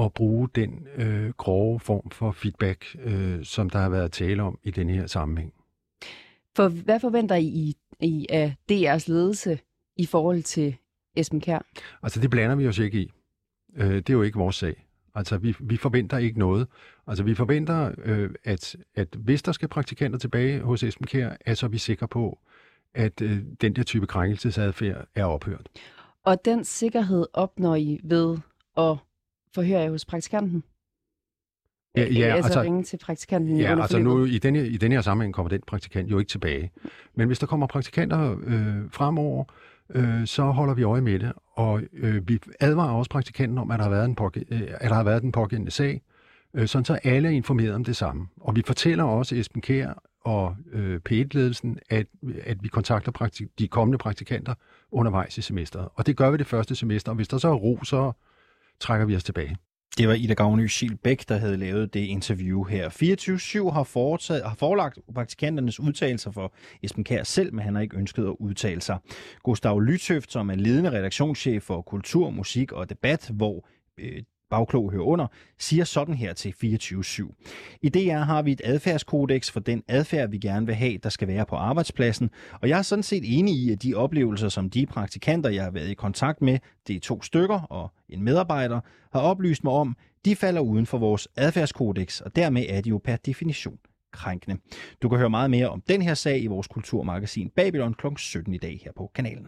at 0.00 0.12
bruge 0.12 0.48
den 0.54 0.86
øh, 0.96 1.30
grove 1.30 1.80
form 1.80 2.10
for 2.10 2.32
feedback, 2.32 2.96
øh, 3.04 3.44
som 3.44 3.70
der 3.70 3.78
har 3.78 3.88
været 3.88 4.12
tale 4.12 4.42
om 4.42 4.58
i 4.62 4.70
den 4.70 4.90
her 4.90 5.06
sammenhæng. 5.06 5.52
For 6.56 6.68
hvad 6.68 7.00
forventer 7.00 7.36
I, 7.36 7.74
I 8.00 8.26
af 8.30 8.56
DR's 8.72 9.04
ledelse 9.06 9.58
i 9.96 10.06
forhold 10.06 10.42
til 10.42 10.76
Esben 11.16 11.40
Kær? 11.40 11.58
Altså 12.02 12.20
det 12.20 12.30
blander 12.30 12.56
vi 12.56 12.68
os 12.68 12.78
ikke 12.78 13.00
i. 13.00 13.10
Øh, 13.76 13.94
det 13.94 14.10
er 14.10 14.14
jo 14.14 14.22
ikke 14.22 14.38
vores 14.38 14.56
sag. 14.56 14.86
Altså 15.14 15.38
vi, 15.38 15.56
vi 15.60 15.76
forventer 15.76 16.18
ikke 16.18 16.38
noget. 16.38 16.66
Altså 17.06 17.24
vi 17.24 17.34
forventer, 17.34 17.92
øh, 18.04 18.30
at, 18.44 18.76
at 18.94 19.08
hvis 19.18 19.42
der 19.42 19.52
skal 19.52 19.68
praktikanter 19.68 20.18
tilbage 20.18 20.60
hos 20.60 20.82
Esben 20.82 21.06
Kær, 21.06 21.36
er 21.46 21.54
så 21.54 21.66
er 21.66 21.70
vi 21.70 21.78
sikre 21.78 22.08
på, 22.08 22.38
at 22.94 23.22
øh, 23.22 23.38
den 23.60 23.76
der 23.76 23.82
type 23.82 24.06
krænkelsesadfærd 24.06 25.06
er 25.14 25.24
ophørt. 25.24 25.68
Og 26.24 26.44
den 26.44 26.64
sikkerhed 26.64 27.26
opnår 27.32 27.76
I 27.76 28.00
ved 28.04 28.38
at 28.76 28.96
forhøre 29.54 29.80
jer 29.80 29.90
hos 29.90 30.04
praktikanten? 30.04 30.64
Ja, 31.96 32.00
ja, 32.02 32.24
altså, 32.24 32.44
altså, 32.46 32.62
ringe 32.62 32.82
til 32.82 32.98
praktikanten 32.98 33.56
ja, 33.60 33.80
altså 33.82 33.98
nu 33.98 34.24
i 34.24 34.38
denne, 34.38 34.68
i 34.68 34.76
denne 34.76 34.94
her 34.94 35.02
sammenhæng 35.02 35.34
kommer 35.34 35.48
den 35.50 35.60
praktikant 35.66 36.10
jo 36.10 36.18
ikke 36.18 36.28
tilbage. 36.28 36.70
Men 37.14 37.26
hvis 37.26 37.38
der 37.38 37.46
kommer 37.46 37.66
praktikanter 37.66 38.36
øh, 38.46 38.90
fremover, 38.92 39.44
øh, 39.94 40.26
så 40.26 40.42
holder 40.44 40.74
vi 40.74 40.82
øje 40.82 41.00
med 41.00 41.18
det, 41.18 41.32
og 41.54 41.82
øh, 41.92 42.28
vi 42.28 42.38
advarer 42.60 42.92
også 42.92 43.10
praktikanten 43.10 43.58
om, 43.58 43.70
at 43.70 43.78
der 43.78 43.82
har 43.84 43.90
været, 43.90 44.04
en 44.04 44.16
påg- 44.20 44.36
øh, 44.50 44.62
at 44.80 44.90
der 44.90 44.94
har 44.96 45.04
været 45.04 45.22
den 45.22 45.32
pågældende 45.32 45.70
sag, 45.70 46.02
øh, 46.54 46.66
sådan 46.68 46.84
så 46.84 46.98
alle 47.04 47.28
er 47.28 47.32
informeret 47.32 47.74
om 47.74 47.84
det 47.84 47.96
samme. 47.96 48.26
Og 48.40 48.56
vi 48.56 48.62
fortæller 48.66 49.04
også 49.04 49.34
Esben 49.36 49.62
Kær 49.62 50.02
og 50.24 50.56
øh, 50.72 51.00
P1-ledelsen, 51.08 51.78
at, 51.90 52.06
at 52.44 52.56
vi 52.62 52.68
kontakter 52.68 53.12
praktik- 53.12 53.58
de 53.58 53.68
kommende 53.68 53.98
praktikanter 53.98 54.54
undervejs 54.92 55.38
i 55.38 55.42
semesteret. 55.42 55.88
Og 55.94 56.06
det 56.06 56.16
gør 56.16 56.30
vi 56.30 56.36
det 56.36 56.46
første 56.46 56.74
semester, 56.74 57.12
og 57.12 57.16
hvis 57.16 57.28
der 57.28 57.38
så 57.38 57.48
er 57.48 57.54
ro, 57.54 57.84
så 57.84 58.12
trækker 58.80 59.06
vi 59.06 59.16
os 59.16 59.24
tilbage. 59.24 59.56
Det 59.98 60.08
var 60.08 60.14
Ida 60.14 60.34
Gavny 60.34 60.66
Silbæk, 60.66 61.28
der 61.28 61.36
havde 61.36 61.56
lavet 61.56 61.94
det 61.94 62.00
interview 62.00 62.64
her. 62.64 62.88
24-7 63.68 63.70
har, 63.70 63.84
foretaget, 63.84 64.42
har 64.44 64.54
forelagt 64.54 64.98
praktikanternes 65.14 65.80
udtalelser 65.80 66.30
for 66.30 66.54
Esben 66.82 67.04
Kær 67.04 67.22
selv, 67.22 67.54
men 67.54 67.64
han 67.64 67.74
har 67.74 67.82
ikke 67.82 67.96
ønsket 67.96 68.24
at 68.24 68.36
udtale 68.38 68.80
sig. 68.80 68.98
Gustav 69.42 69.80
Lytøft, 69.80 70.32
som 70.32 70.50
er 70.50 70.54
ledende 70.54 70.90
redaktionschef 70.90 71.62
for 71.62 71.82
kultur, 71.82 72.30
musik 72.30 72.72
og 72.72 72.90
debat, 72.90 73.30
hvor 73.34 73.68
øh, 73.98 74.22
bagklog 74.50 74.92
hører 74.92 75.04
under, 75.04 75.26
siger 75.58 75.84
sådan 75.84 76.14
her 76.14 76.32
til 76.32 76.54
24-7. 76.64 77.78
I 77.82 77.88
DR 77.88 78.18
har 78.18 78.42
vi 78.42 78.52
et 78.52 78.60
adfærdskodex 78.64 79.50
for 79.50 79.60
den 79.60 79.82
adfærd, 79.88 80.30
vi 80.30 80.38
gerne 80.38 80.66
vil 80.66 80.74
have, 80.74 80.98
der 81.02 81.08
skal 81.08 81.28
være 81.28 81.46
på 81.46 81.56
arbejdspladsen, 81.56 82.30
og 82.62 82.68
jeg 82.68 82.78
er 82.78 82.82
sådan 82.82 83.02
set 83.02 83.38
enig 83.38 83.54
i, 83.54 83.72
at 83.72 83.82
de 83.82 83.94
oplevelser, 83.94 84.48
som 84.48 84.70
de 84.70 84.86
praktikanter, 84.86 85.50
jeg 85.50 85.64
har 85.64 85.70
været 85.70 85.88
i 85.88 85.94
kontakt 85.94 86.42
med, 86.42 86.58
det 86.86 86.96
er 86.96 87.00
to 87.00 87.22
stykker 87.22 87.60
og 87.60 87.92
en 88.08 88.22
medarbejder, 88.22 88.80
har 89.12 89.20
oplyst 89.20 89.64
mig 89.64 89.72
om, 89.72 89.96
de 90.24 90.36
falder 90.36 90.60
uden 90.60 90.86
for 90.86 90.98
vores 90.98 91.28
adfærdskodex, 91.36 92.20
og 92.20 92.36
dermed 92.36 92.64
er 92.68 92.80
de 92.80 92.88
jo 92.88 93.00
per 93.04 93.16
definition 93.16 93.78
krænkende. 94.12 94.56
Du 95.02 95.08
kan 95.08 95.18
høre 95.18 95.30
meget 95.30 95.50
mere 95.50 95.68
om 95.68 95.82
den 95.88 96.02
her 96.02 96.14
sag 96.14 96.42
i 96.42 96.46
vores 96.46 96.68
kulturmagasin 96.68 97.50
Babylon 97.56 97.94
kl. 97.94 98.06
17 98.16 98.54
i 98.54 98.58
dag 98.58 98.80
her 98.84 98.92
på 98.96 99.10
kanalen. 99.14 99.46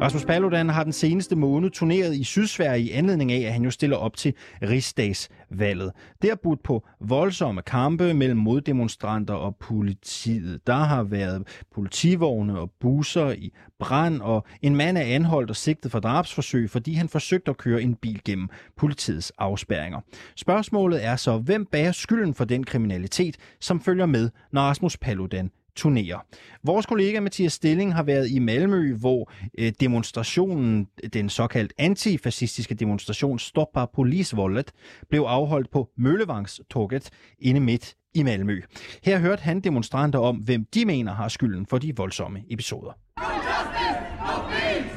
Rasmus 0.00 0.24
Paludan 0.24 0.68
har 0.68 0.84
den 0.84 0.92
seneste 0.92 1.36
måned 1.36 1.70
turneret 1.70 2.14
i 2.14 2.24
Sydsverige 2.24 2.84
i 2.84 2.90
anledning 2.90 3.32
af, 3.32 3.46
at 3.46 3.52
han 3.52 3.64
jo 3.64 3.70
stiller 3.70 3.96
op 3.96 4.16
til 4.16 4.34
rigsdagsvalget. 4.62 5.92
Der 6.22 6.34
budt 6.34 6.62
på 6.62 6.86
voldsomme 7.00 7.62
kampe 7.62 8.14
mellem 8.14 8.38
moddemonstranter 8.38 9.34
og 9.34 9.56
politiet. 9.56 10.66
Der 10.66 10.74
har 10.74 11.02
været 11.02 11.62
politivogne 11.74 12.58
og 12.60 12.70
busser 12.80 13.30
i 13.30 13.52
brand, 13.78 14.20
og 14.20 14.46
en 14.62 14.76
mand 14.76 14.98
er 14.98 15.02
anholdt 15.02 15.50
og 15.50 15.56
sigtet 15.56 15.90
for 15.90 16.00
drabsforsøg, 16.00 16.70
fordi 16.70 16.94
han 16.94 17.08
forsøgte 17.08 17.50
at 17.50 17.56
køre 17.56 17.82
en 17.82 17.94
bil 17.94 18.20
gennem 18.24 18.48
politiets 18.76 19.32
afspærringer. 19.38 20.00
Spørgsmålet 20.36 21.04
er 21.04 21.16
så, 21.16 21.38
hvem 21.38 21.66
bærer 21.66 21.92
skylden 21.92 22.34
for 22.34 22.44
den 22.44 22.64
kriminalitet, 22.64 23.36
som 23.60 23.80
følger 23.80 24.06
med, 24.06 24.30
når 24.52 24.60
Rasmus 24.60 24.96
Paludan 24.96 25.50
turnerer. 25.76 26.18
Vores 26.64 26.86
kollega 26.86 27.20
Mathias 27.20 27.52
Stilling 27.52 27.94
har 27.94 28.02
været 28.02 28.30
i 28.30 28.38
Malmø, 28.38 28.96
hvor 28.96 29.32
øh, 29.58 29.72
demonstrationen, 29.80 30.86
den 31.12 31.28
såkaldt 31.28 31.72
antifascistiske 31.78 32.74
demonstration 32.74 33.38
Stoppa 33.38 33.84
Polisvoldet, 33.94 34.72
blev 35.10 35.20
afholdt 35.22 35.70
på 35.70 35.88
Møllevangstorget 35.98 37.10
inde 37.38 37.60
midt 37.60 37.94
i 38.14 38.22
Malmø. 38.22 38.60
Her 39.04 39.18
hørte 39.18 39.42
han 39.42 39.60
demonstranter 39.60 40.18
om, 40.18 40.36
hvem 40.36 40.64
de 40.74 40.84
mener 40.84 41.12
har 41.14 41.28
skylden 41.28 41.66
for 41.66 41.78
de 41.78 41.96
voldsomme 41.96 42.42
episoder. 42.50 42.92
No 43.18 43.28
justice, 43.34 44.00
no 44.20 44.48
peace! 44.48 44.90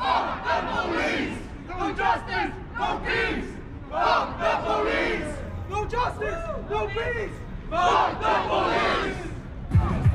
Fuck 0.00 0.36
the 0.46 0.56
police! 0.72 1.36
No 1.68 1.86
justice, 1.88 2.52
no 2.78 2.98
peace! 3.04 3.48
Fuck 3.90 4.26
the 4.42 4.52
police! 4.68 5.30
No 5.70 5.78
justice, 5.94 6.40
no 6.70 6.86
peace! 6.86 7.34
Fuck 7.70 8.10
the 8.24 8.34
police! 8.48 9.33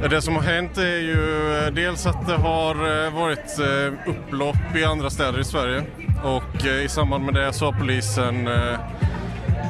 Det 0.08 0.22
som 0.22 0.36
har 0.36 0.44
hänt 0.44 0.78
är 0.78 0.98
ju 0.98 1.58
eh, 1.58 1.74
dels 1.74 2.06
att 2.06 2.28
det 2.28 2.36
har 2.36 3.06
eh, 3.06 3.14
varit 3.14 3.60
eh, 3.60 4.10
upplopp 4.10 4.76
i 4.76 4.84
andra 4.84 5.10
städer 5.10 5.40
i 5.40 5.44
Sverige 5.44 5.84
och 6.24 6.66
i 6.66 6.90
samband 6.90 7.26
med 7.26 7.34
det 7.34 7.54
så 7.54 7.66
har 7.66 7.80
polisen 7.80 8.50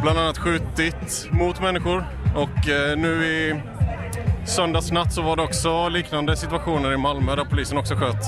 bland 0.01 0.19
annat 0.19 0.37
skjutit 0.37 1.27
mot 1.31 1.61
människor 1.61 2.05
och 2.35 2.67
nu 2.97 3.25
i 3.25 3.61
söndags 4.45 4.91
natt 4.91 5.13
så 5.13 5.21
var 5.21 5.35
det 5.35 5.41
också 5.41 5.89
liknande 5.89 6.35
situationer 6.35 6.93
i 6.93 6.97
Malmö 6.97 7.35
där 7.35 7.45
polisen 7.45 7.77
också 7.77 7.95
sköt. 7.95 8.23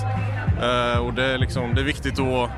Och 1.02 1.14
det 1.14 1.24
är, 1.24 1.38
liksom, 1.38 1.76
det 1.76 1.82
är 1.82 1.86
viktigt 1.86 2.20
att, 2.20 2.50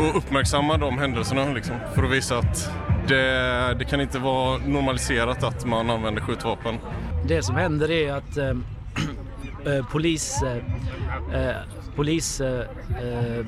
att 0.00 0.16
uppmärksamma 0.16 0.76
de 0.76 0.98
händelserna 0.98 1.52
liksom, 1.52 1.76
för 1.94 2.02
att 2.02 2.10
visa 2.10 2.38
att 2.38 2.70
det, 3.08 3.74
det 3.78 3.84
kan 3.84 4.00
inte 4.00 4.18
vara 4.18 4.58
normaliserat 4.58 5.44
att 5.44 5.64
man 5.64 5.90
använder 5.90 6.22
skjutvapen. 6.22 6.78
Det 7.26 7.42
som 7.42 7.56
händer 7.56 7.90
är 7.90 8.12
att 8.12 8.36
eh, 8.36 8.56
eh, 9.74 9.86
polis, 9.90 10.42
eh, 10.42 10.56
eh, 11.48 11.56
eh, 11.94 11.96
polis 11.96 12.40
eh, 12.40 13.46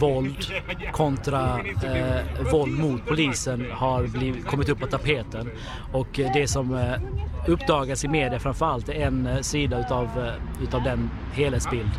våld 0.00 0.46
kontra 0.92 1.60
eh, 1.84 2.52
våld 2.52 2.78
mot 2.78 3.06
polisen 3.06 3.66
har 3.72 4.06
blivit, 4.06 4.46
kommit 4.46 4.68
upp 4.68 4.80
på 4.80 4.86
tapeten. 4.86 5.50
Och 5.92 6.08
det 6.12 6.48
som 6.48 6.74
eh, 6.74 6.94
uppdagas 7.46 8.04
i 8.04 8.08
media 8.08 8.38
framförallt 8.38 8.88
är 8.88 9.06
en 9.06 9.26
eh, 9.26 9.40
sida 9.40 9.80
utav, 9.80 10.04
eh, 10.04 10.62
utav 10.62 10.82
den 10.82 11.10
helhetsbild. 11.32 11.90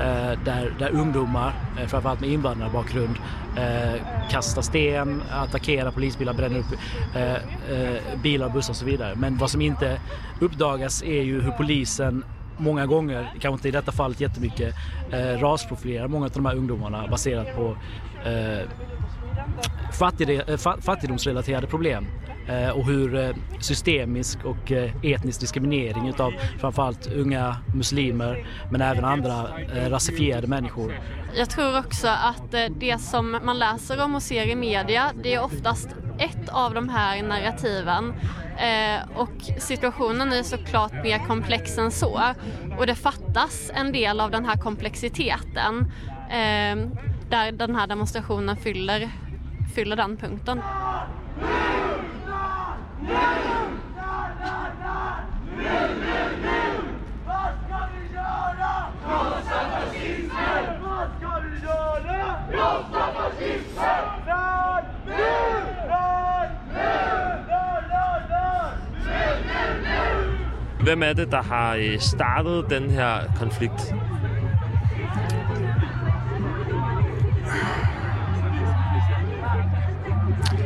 Eh, 0.00 0.38
där, 0.44 0.74
där 0.78 0.90
ungdomar, 0.90 1.54
eh, 1.80 1.86
framförallt 1.86 2.20
med 2.20 2.30
invandrarbakgrund, 2.30 3.16
eh, 3.56 4.00
kastar 4.30 4.62
sten, 4.62 5.22
attackerar 5.30 5.90
polisbilar, 5.90 6.34
bränner 6.34 6.58
upp 6.58 6.72
eh, 7.14 7.32
eh, 7.76 8.18
bilar, 8.22 8.48
bussar 8.48 8.72
och 8.72 8.76
så 8.76 8.84
vidare. 8.84 9.14
Men 9.16 9.36
vad 9.36 9.50
som 9.50 9.60
inte 9.60 10.00
uppdagas 10.40 11.02
är 11.02 11.22
ju 11.22 11.40
hur 11.40 11.50
polisen 11.50 12.24
många 12.60 12.86
gånger, 12.86 13.32
kanske 13.40 13.52
inte 13.52 13.68
i 13.68 13.70
detta 13.70 13.92
fallet 13.92 14.20
jättemycket, 14.20 14.74
eh, 15.12 15.40
rasprofilerar 15.40 16.08
många 16.08 16.24
av 16.24 16.30
de 16.30 16.46
här 16.46 16.54
ungdomarna 16.54 17.08
baserat 17.08 17.56
på 17.56 17.76
eh, 18.24 18.60
eh 18.60 20.56
fattigdomsrelaterade 20.80 21.66
problem. 21.66 22.06
Eh, 22.50 22.70
och 22.70 22.86
hur 22.86 23.14
eh, 23.14 23.30
systemisk 23.60 24.44
och 24.44 24.72
eh, 24.72 24.92
etnisk 25.02 25.40
diskriminering 25.40 26.08
utav 26.08 26.32
framförallt 26.60 27.06
unga 27.06 27.56
muslimer 27.74 28.46
men 28.70 28.80
även 28.80 29.04
andra 29.04 29.46
rasifierade 29.88 30.46
människor. 30.46 31.00
Jag 31.34 31.50
tror 31.50 31.78
också 31.78 32.08
att 32.08 32.54
det 32.76 33.00
som 33.00 33.38
man 33.44 33.58
läser 33.58 34.04
om 34.04 34.14
och 34.14 34.22
ser 34.22 34.46
i 34.46 34.56
media 34.56 35.12
det 35.22 35.34
är 35.34 35.44
oftast 35.44 35.88
ett 36.18 36.48
av 36.48 36.74
de 36.74 36.88
här 36.88 37.22
narrativen 37.22 38.14
och 39.14 39.58
situationen 39.58 40.32
är 40.32 40.42
såklart 40.42 40.92
mer 40.92 41.26
komplex 41.26 41.78
än 41.78 41.90
så 41.90 42.20
och 42.78 42.86
det 42.86 42.94
fattas 42.94 43.70
en 43.74 43.92
del 43.92 44.20
av 44.20 44.30
den 44.30 44.44
här 44.44 44.56
komplexiteten 44.56 45.92
där 47.30 47.52
den 47.52 47.76
här 47.76 47.86
demonstrationen 47.86 48.56
fyller, 48.56 49.10
fyller 49.74 49.96
den 49.96 50.16
punkten. 50.16 50.62
Hvem 70.90 71.02
er 71.02 71.12
det, 71.12 71.30
der 71.30 71.42
har 71.42 71.74
øh, 71.74 72.00
startet 72.00 72.70
den 72.70 72.90
her 72.90 73.12
konflikt? 73.36 73.94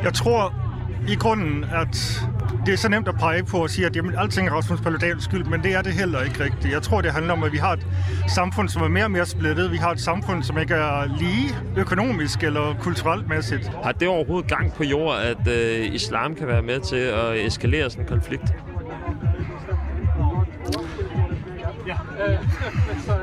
Jeg 0.03 0.15
tror 0.15 0.64
i 1.09 1.15
grunden, 1.15 1.65
at 1.65 2.25
det 2.67 2.75
er 2.75 2.79
så 2.79 2.89
nemt 2.89 3.09
at 3.09 3.15
pege 3.15 3.45
på 3.45 3.63
og 3.63 3.71
sige, 3.71 3.87
at 3.87 3.97
jamen, 3.97 4.15
alting 4.19 4.49
er 4.49 4.53
Rasmus 4.53 4.81
Paludans 4.81 5.25
skyld, 5.25 5.45
men 5.45 5.63
det 5.63 5.75
er 5.75 5.83
det 5.83 5.93
heller 5.93 6.23
ikke 6.23 6.45
rigtigt. 6.45 6.73
Jeg 6.73 6.83
tror, 6.83 7.01
det 7.01 7.13
handler 7.13 7.33
om, 7.33 7.43
at 7.43 7.53
vi 7.53 7.57
har 7.59 7.73
et 7.73 7.87
samfund, 8.29 8.69
som 8.69 8.83
er 8.83 8.89
mere 8.89 9.05
og 9.05 9.11
mere 9.11 9.27
splittet. 9.27 9.73
Vi 9.73 9.77
har 9.77 9.91
et 9.91 10.01
samfund, 10.01 10.43
som 10.43 10.59
ikke 10.59 10.75
er 10.75 11.17
lige 11.19 11.57
økonomisk 11.77 12.43
eller 12.43 12.75
kulturelt 12.81 13.29
mæssigt. 13.29 13.71
Har 13.83 13.93
det 13.93 14.09
overhovedet 14.09 14.51
gang 14.51 14.73
på 14.73 14.85
jord, 14.85 15.19
at 15.19 15.49
øh, 15.49 15.95
islam 15.95 16.35
kan 16.35 16.47
være 16.47 16.63
med 16.63 16.81
til 16.81 16.97
at 16.97 17.47
eskalere 17.47 17.91
sådan 17.91 18.05
en 18.05 18.09
konflikt? 18.09 18.55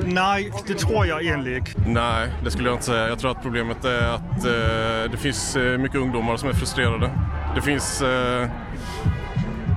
Nej, 0.06 0.52
det 0.68 0.78
tror 0.78 1.06
jag 1.06 1.24
egentligen 1.24 1.58
inte. 1.58 1.90
Nej, 1.90 2.30
det 2.44 2.52
skulle 2.52 2.70
jag 2.70 2.76
inte 2.76 2.86
säga. 2.86 3.08
Jag 3.10 3.20
tror 3.20 3.32
att 3.32 3.42
problemet 3.42 3.86
är 3.86 4.08
att 4.16 4.46
eh, 4.46 5.12
det 5.12 5.18
finns 5.18 5.56
eh, 5.56 5.78
mycket 5.78 5.98
ungdomar 5.98 6.38
som 6.38 6.50
är 6.50 6.54
frustrerade. 6.54 7.12
Det 7.56 7.62
finns, 7.62 8.02
eh, 8.02 8.50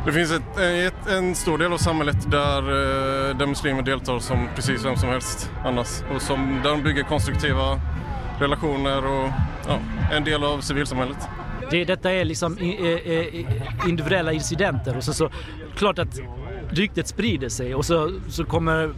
det 0.07 0.13
finns 0.13 0.33
ett, 0.33 0.59
eh, 0.59 0.87
ett, 0.87 1.07
en 1.07 1.35
stor 1.35 1.59
del 1.59 1.73
av 1.73 1.79
samhället 1.79 2.31
där, 2.31 2.59
eh, 2.59 3.37
där 3.37 3.47
muslimer 3.47 3.83
deltar 3.83 4.19
som 4.19 4.49
precis 4.55 4.85
vem 4.85 4.97
som 4.97 5.09
helst 5.09 5.51
annars. 5.65 6.03
Och 6.15 6.23
som, 6.23 6.61
där 6.63 6.71
de 6.71 6.83
bygger 6.83 7.03
konstruktiva 7.03 7.81
relationer 8.41 9.07
och 9.07 9.31
ja, 9.69 9.79
en 10.13 10.25
del 10.25 10.45
av 10.45 10.61
civilsamhället. 10.61 11.29
Det, 11.71 11.85
detta 11.85 12.13
är 12.13 12.25
liksom 12.25 12.59
i, 12.59 12.93
eh, 12.93 13.15
eh, 13.15 13.89
individuella 13.89 14.33
incidenter 14.33 14.97
och 14.97 15.05
så, 15.05 15.13
så 15.13 15.31
klart 15.77 15.99
att 15.99 16.21
ryktet 16.79 17.09
sprider 17.09 17.49
sig 17.49 17.75
och 17.75 17.85
så, 17.85 18.11
så 18.29 18.45
kommer... 18.45 18.93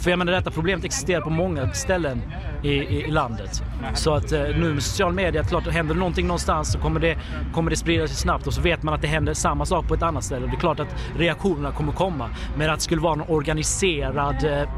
För 0.00 0.10
jag 0.10 0.18
menar 0.18 0.32
detta 0.32 0.50
problemet 0.50 0.84
existerar 0.84 1.20
på 1.20 1.30
många 1.30 1.72
ställen 1.72 2.22
i, 2.62 2.68
i, 2.68 3.04
i 3.04 3.10
landet. 3.10 3.62
Så 3.94 4.14
att 4.14 4.32
eh, 4.32 4.40
nu 4.40 4.74
med 4.74 4.82
social 4.82 5.12
media, 5.12 5.44
klart 5.44 5.66
händer 5.66 5.94
det 5.94 6.00
någonting 6.00 6.26
någonstans 6.26 6.72
så 6.72 6.78
kommer 6.78 7.00
det, 7.00 7.18
kommer 7.54 7.70
det 7.70 7.76
sprida 7.76 8.06
sig 8.06 8.16
snabbt 8.16 8.46
och 8.46 8.54
så 8.54 8.60
vet 8.60 8.82
man 8.82 8.94
att 8.94 9.02
det 9.02 9.08
händer 9.08 9.34
samma 9.34 9.66
sak 9.66 9.88
på 9.88 9.94
ett 9.94 10.02
annat 10.02 10.24
ställe. 10.24 10.46
Det 10.46 10.52
är 10.52 10.60
klart 10.60 10.80
att 10.80 10.96
reaktionerna 11.16 11.72
kommer 11.72 11.92
komma. 11.92 12.30
Men 12.56 12.70
att 12.70 12.76
det 12.76 12.82
skulle 12.82 13.00
vara 13.00 13.14
någon 13.14 13.28
organiserad 13.28 14.44
eh, 14.44 14.68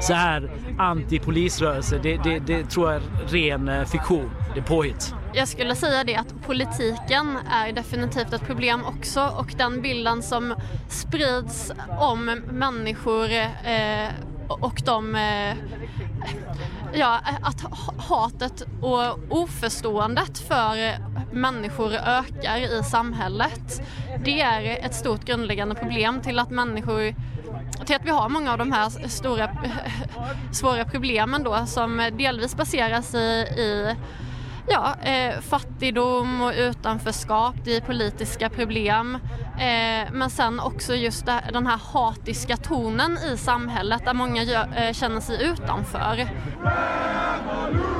så 0.00 0.14
här 0.14 0.50
antipolisrörelse, 0.78 2.00
det, 2.02 2.16
det, 2.16 2.38
det 2.38 2.64
tror 2.64 2.92
jag 2.92 3.02
är 3.02 3.28
ren 3.28 3.68
eh, 3.68 3.84
fiktion. 3.84 4.30
Det 4.54 4.60
är 4.60 4.64
påhitt. 4.64 5.14
Jag 5.36 5.48
skulle 5.48 5.74
säga 5.74 6.04
det 6.04 6.16
att 6.16 6.42
politiken 6.46 7.38
är 7.50 7.72
definitivt 7.72 8.32
ett 8.32 8.46
problem 8.46 8.84
också 8.84 9.34
och 9.38 9.54
den 9.56 9.82
bilden 9.82 10.22
som 10.22 10.54
sprids 10.88 11.72
om 11.98 12.24
människor 12.50 13.32
eh, 13.32 14.08
och 14.48 14.82
de 14.84 15.14
eh, 15.14 15.56
ja, 16.94 17.20
att 17.42 17.64
hatet 17.98 18.62
och 18.82 19.18
oförståendet 19.28 20.38
för 20.38 20.98
människor 21.32 21.92
ökar 21.94 22.58
i 22.58 22.82
samhället. 22.84 23.82
Det 24.24 24.40
är 24.40 24.86
ett 24.86 24.94
stort 24.94 25.24
grundläggande 25.24 25.74
problem 25.74 26.20
till 26.20 26.38
att 26.38 26.50
människor 26.50 27.14
till 27.86 27.96
att 27.96 28.04
vi 28.04 28.10
har 28.10 28.28
många 28.28 28.52
av 28.52 28.58
de 28.58 28.72
här 28.72 29.08
stora 29.08 29.50
svåra 30.52 30.84
problemen 30.84 31.42
då 31.42 31.66
som 31.66 32.10
delvis 32.18 32.56
baseras 32.56 33.14
i, 33.14 33.18
i 33.18 33.96
ja, 34.68 34.94
eh, 35.02 35.40
fattigdom 35.40 36.42
och 36.42 36.52
utanförskap, 36.56 37.54
det 37.64 37.76
är 37.76 37.80
politiska 37.80 38.50
problem. 38.50 39.18
Eh, 39.58 40.12
men 40.12 40.30
sen 40.30 40.60
också 40.60 40.94
just 40.94 41.26
det, 41.26 41.40
den 41.52 41.66
här 41.66 41.80
hatiska 41.92 42.56
tonen 42.56 43.18
i 43.18 43.36
samhället 43.36 44.04
där 44.04 44.14
många 44.14 44.42
gör, 44.42 44.68
eh, 44.76 44.92
känner 44.92 45.20
sig 45.20 45.44
utanför. 45.44 46.16
Revolution! 46.16 47.94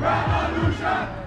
Revolution! 0.00 1.20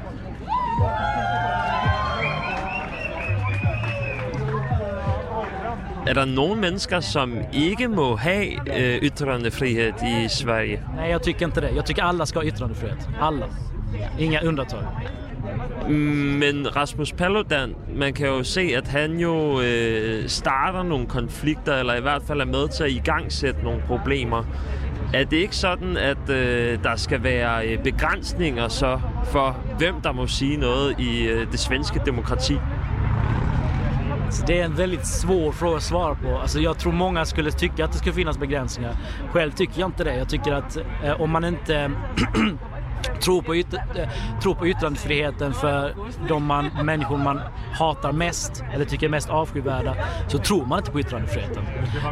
Er 6.07 6.13
der 6.13 6.25
nogle 6.25 6.61
mennesker, 6.61 6.99
som 6.99 7.37
ikke 7.53 7.87
må 7.87 8.15
have 8.15 8.45
øh, 8.79 9.01
yttrandefrihed 9.01 9.93
i 10.03 10.27
Sverige? 10.29 10.81
Nej, 10.95 11.05
jag 11.05 11.21
tycker 11.21 11.45
inte 11.45 11.61
det. 11.61 11.75
Jag 11.75 11.85
tycker 11.85 12.03
alla 12.03 12.25
ska 12.25 12.39
ha 12.39 12.45
yttrandefrihet. 12.45 13.09
Alla. 13.21 13.45
Inga 14.19 14.39
undantag. 14.47 14.79
Men 16.39 16.75
Rasmus 16.75 17.11
Paludan, 17.11 17.75
man 17.95 18.13
kan 18.13 18.27
jo 18.27 18.43
se, 18.43 18.73
at 18.77 18.87
han 18.87 19.19
jo 19.19 19.61
øh, 19.61 20.29
starter 20.29 20.83
nogle 20.83 21.05
konflikter, 21.07 21.75
eller 21.75 21.95
i 21.95 22.01
hvert 22.01 22.21
fald 22.27 22.41
er 22.41 22.45
med 22.45 22.67
til 22.67 22.83
at 22.83 22.91
igangsætte 22.91 23.63
nogle 23.63 23.81
problemer. 23.87 24.43
Er 25.13 25.23
det 25.23 25.37
ikke 25.37 25.55
sådan, 25.55 25.97
at 25.97 26.29
øh, 26.29 26.83
der 26.83 26.95
skal 26.95 27.23
være 27.23 27.67
øh, 27.67 27.83
begrænsninger 27.83 28.67
så 28.67 28.99
for, 29.25 29.57
hvem 29.77 30.01
der 30.01 30.11
må 30.11 30.27
sige 30.27 30.57
noget 30.57 30.99
i 30.99 31.23
øh, 31.23 31.51
det 31.51 31.59
svenske 31.59 32.01
demokrati? 32.05 32.57
Så 34.29 34.45
det 34.45 34.59
är 34.59 34.65
en 34.65 34.75
väldigt 34.75 35.07
svår 35.07 35.51
fråga 35.51 35.77
att 35.77 35.83
svara 35.83 36.15
på. 36.15 36.37
Alltså 36.37 36.59
jag 36.59 36.79
tror 36.79 36.91
många 36.91 37.25
skulle 37.25 37.51
tycka 37.51 37.85
att 37.85 37.91
det 37.91 37.97
ska 37.97 38.13
finnas 38.13 38.37
begränsningar. 38.37 38.95
Själv 39.31 39.51
tycker 39.51 39.79
jag 39.79 39.89
inte 39.89 40.03
det. 40.03 40.17
Jag 40.17 40.29
tycker 40.29 40.53
att 40.53 40.77
eh, 41.03 41.21
om 41.21 41.31
man 41.31 41.45
inte 41.45 41.91
tror, 43.21 43.41
på 43.41 43.55
yt 43.55 43.73
eh, 43.73 44.09
tror 44.41 44.55
på 44.55 44.67
yttrandefriheten 44.67 45.53
för 45.53 45.95
de 46.27 46.45
man, 46.45 46.69
människor 46.83 47.17
man 47.17 47.39
hatar 47.71 48.11
mest 48.11 48.63
eller 48.73 48.85
tycker 48.85 49.05
är 49.05 49.11
mest 49.11 49.29
avskyvärda 49.29 49.95
så 50.27 50.37
tror 50.37 50.65
man 50.65 50.79
inte 50.79 50.91
på 50.91 50.99
yttrandefriheten. 50.99 51.63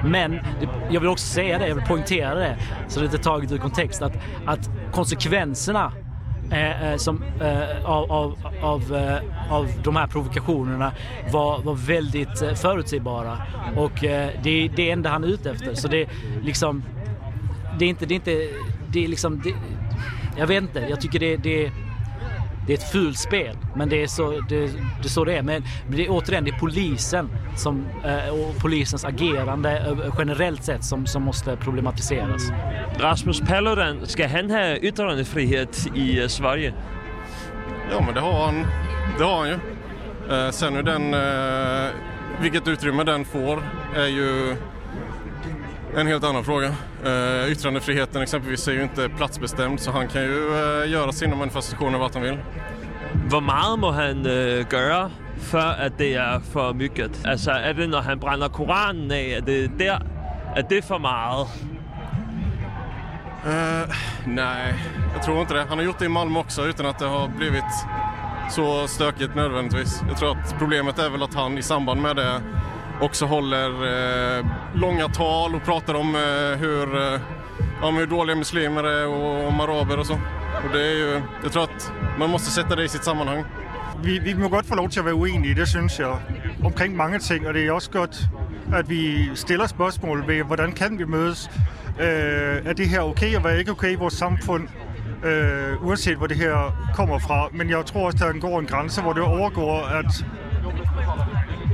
Men 0.06 0.32
det, 0.32 0.70
jag 0.90 1.02
vill 1.02 1.10
också 1.10 1.28
säga 1.28 1.60
det, 1.60 1.68
jag 1.68 1.76
vill 1.76 1.86
poängtera 1.86 2.36
det 2.36 2.58
så 2.88 3.00
det 3.00 3.04
är 3.04 3.08
inte 3.08 3.24
taget 3.24 3.52
ur 3.52 3.58
kontext 3.58 4.02
att, 4.02 4.14
att 4.46 4.70
konsekvenserna 4.92 5.92
Eh, 6.52 6.92
eh, 6.92 6.98
som, 6.98 7.24
eh, 7.42 7.86
av, 7.86 8.12
av, 8.12 8.38
av, 8.62 8.96
eh, 8.96 9.54
av 9.54 9.68
de 9.84 9.96
här 9.96 10.08
provokationerna 10.08 10.92
var, 11.32 11.62
var 11.62 11.76
väldigt 11.76 12.42
eh, 12.42 12.54
förutsägbara. 12.54 13.38
Och 13.76 14.04
eh, 14.04 14.30
det 14.44 14.50
är 14.50 14.70
det 14.76 14.92
enda 14.92 15.10
han 15.10 15.24
är 15.24 15.28
ute 15.28 15.52
efter. 15.52 15.74
Så 15.74 15.88
det 15.88 16.10
liksom... 16.44 16.84
Det 17.80 17.86
är 17.86 17.90
inte... 17.90 18.06
Det 18.06 18.14
är 18.14 18.16
inte 18.16 18.50
det 18.92 19.04
är 19.04 19.08
liksom... 19.08 19.42
Det, 19.44 19.54
jag 20.38 20.48
vet 20.48 20.64
inte. 20.64 20.80
Jag 20.80 21.02
tycker 21.02 21.20
det, 21.20 21.38
det, 21.38 21.72
det 22.68 22.74
är 22.74 22.78
ett 22.78 22.92
fult 22.92 23.18
spel. 23.18 23.58
Men 23.76 23.90
det 23.90 24.04
är 24.04 24.08
så 24.08 24.32
det, 24.32 24.60
det, 25.02 25.06
är 25.06 25.10
så 25.10 25.26
det 25.26 25.38
är. 25.38 25.42
Men 25.42 25.64
det 25.88 26.06
är 26.06 26.10
återigen 26.10 26.44
det 26.44 26.52
är 26.52 26.60
polisen 26.60 27.30
som, 27.58 27.86
eh, 28.06 28.30
och 28.30 28.58
polisens 28.62 29.06
agerande 29.06 29.78
eh, 29.80 30.16
generellt 30.18 30.64
sett 30.64 30.84
som, 30.84 31.06
som 31.06 31.24
måste 31.24 31.58
problematiseras. 31.58 32.52
Rasmus 33.00 33.42
Paludan, 33.42 34.08
skal 34.08 34.30
han 34.30 34.52
have 34.52 34.80
yttrandefrihed 34.80 35.68
i 35.96 36.20
øh, 36.20 36.30
Sverige? 36.30 36.74
Ja, 37.92 38.02
men 38.06 38.14
det 38.14 38.22
har 38.22 38.46
han, 38.46 38.66
det 39.18 39.24
har 39.24 39.38
han 39.40 39.48
ju. 39.48 39.60
Eh, 40.36 40.52
sen 40.52 40.76
hur 40.76 40.84
den, 40.84 41.14
eh, 41.14 41.90
vilket 42.42 42.68
utrymme 42.68 43.04
den 43.04 43.26
får 43.26 43.64
är 43.96 44.08
ju 44.08 44.56
en 45.98 46.08
helt 46.08 46.24
annan 46.24 46.44
fråga. 46.44 46.68
Eh, 47.06 47.52
yttrandefriheten 47.52 48.22
exempelvis 48.22 48.68
är 48.68 48.72
ju 48.72 48.84
inte 48.84 49.10
platsbestämd 49.10 49.80
så 49.80 49.92
han 49.92 50.08
kan 50.08 50.22
ju 50.22 50.54
eh, 50.54 50.92
göra 50.92 51.12
sina 51.12 51.36
manifestationer 51.36 52.00
vart 52.00 52.14
han 52.14 52.24
vill. 52.24 52.38
Hvor 53.30 53.40
meget 53.40 53.80
må 53.80 53.92
han 53.92 54.26
øh, 54.26 54.66
gøre, 54.70 55.12
før 55.38 55.76
at 55.80 55.92
det 55.98 56.16
er 56.16 56.40
for 56.40 56.74
mycket? 56.74 57.22
Altså, 57.26 57.52
er 57.52 57.74
det, 57.74 57.90
når 57.90 58.02
han 58.02 58.20
brænder 58.20 58.48
Koranen 58.48 59.12
af? 59.12 59.38
Er 59.38 59.42
det 59.42 59.72
der, 59.80 60.00
er 60.56 60.62
det 60.62 60.84
for 60.84 60.98
meget? 60.98 61.48
Eh, 63.46 63.96
nej, 64.26 64.74
jag 65.14 65.24
tror 65.24 65.42
inte 65.42 65.54
det. 65.54 65.66
Han 65.70 65.78
har 65.78 65.86
gjort 65.86 66.00
det 66.00 66.06
i 66.06 66.10
Malmö 66.10 66.40
också 66.40 66.66
utan 66.66 66.86
att 66.86 67.00
det 67.00 67.06
har 67.08 67.28
blivit 67.28 67.74
så 68.50 68.88
stökigt 68.88 69.36
nödvändigtvis. 69.36 70.04
Jag 70.08 70.18
tror 70.18 70.32
att 70.32 70.56
problemet 70.60 71.00
är 71.00 71.10
väl 71.10 71.24
att 71.24 71.34
han 71.34 71.58
i 71.58 71.62
samband 71.62 72.02
med 72.02 72.16
det 72.16 72.42
också 73.02 73.26
håller 73.26 73.70
eh, 74.40 74.46
långa 74.74 75.08
tal 75.08 75.56
och 75.56 75.64
pratar 75.64 75.94
om 75.94 76.16
eh, 76.16 76.60
hur, 76.60 77.14
eh, 77.14 77.20
om 77.82 77.96
hur 77.96 78.08
dåliga 78.08 78.36
muslimer 78.36 78.84
är 78.84 79.08
och 79.08 79.48
om 79.48 79.60
araber 79.60 80.00
og 80.00 80.06
så. 80.06 80.14
Och 80.66 80.72
det 80.74 80.86
är 80.88 80.96
ju, 80.96 81.22
jag 81.44 81.52
tror 81.52 81.64
att 81.64 81.92
man 82.20 82.30
måste 82.30 82.52
sätta 82.52 82.76
det 82.76 82.84
i 82.84 82.88
sitt 82.88 83.04
sammanhang. 83.04 83.44
Vi, 84.04 84.20
vi 84.20 84.36
må 84.36 84.48
godt 84.48 84.66
få 84.66 84.76
lov 84.76 84.90
til 84.90 85.00
at 85.00 85.06
være 85.06 85.14
uenige, 85.14 85.56
det 85.56 85.68
synes 85.68 86.00
jeg, 86.00 86.18
omkring 86.64 86.96
mange 86.96 87.20
ting, 87.20 87.48
og 87.48 87.54
det 87.54 87.68
er 87.68 87.72
også 87.72 87.92
godt, 87.92 88.22
at 88.74 88.90
vi 88.90 89.30
stiller 89.36 89.68
spørgsmål 89.68 90.28
ved, 90.28 90.44
hvordan 90.44 90.72
kan 90.72 91.00
vi 91.00 91.06
mødes? 91.06 91.52
Øh, 92.00 92.66
er 92.66 92.74
det 92.74 92.90
her 92.90 93.02
okay, 93.02 93.36
og 93.36 93.42
hvad 93.42 93.52
er 93.52 93.58
ikke 93.58 93.72
okay 93.72 93.92
i 93.92 93.96
vores 93.96 94.14
samfund? 94.14 94.68
øh, 95.24 95.86
uanset 95.86 96.18
hvor 96.18 96.28
det 96.28 96.38
her 96.38 96.90
kommer 96.96 97.20
fra. 97.20 97.50
Men 97.54 97.70
jeg 97.70 97.86
tror 97.86 98.06
også, 98.06 98.18
der 98.26 98.40
går 98.40 98.60
en 98.60 98.66
grænse, 98.66 99.02
hvor 99.02 99.14
det 99.14 99.24
overgår, 99.24 99.86
at 99.86 100.26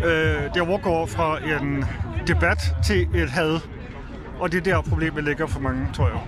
øh, 0.05 0.53
det 0.53 0.61
overgår 0.61 1.05
fra 1.05 1.39
en 1.39 1.85
debat 2.27 2.57
til 2.85 3.07
et 3.15 3.29
had. 3.29 3.59
Og 4.39 4.51
det 4.51 4.57
er 4.57 4.61
der 4.61 4.81
problemet 4.81 5.23
ligger 5.23 5.47
for 5.47 5.59
mange, 5.59 5.87
tror 5.93 6.07
jeg. 6.07 6.19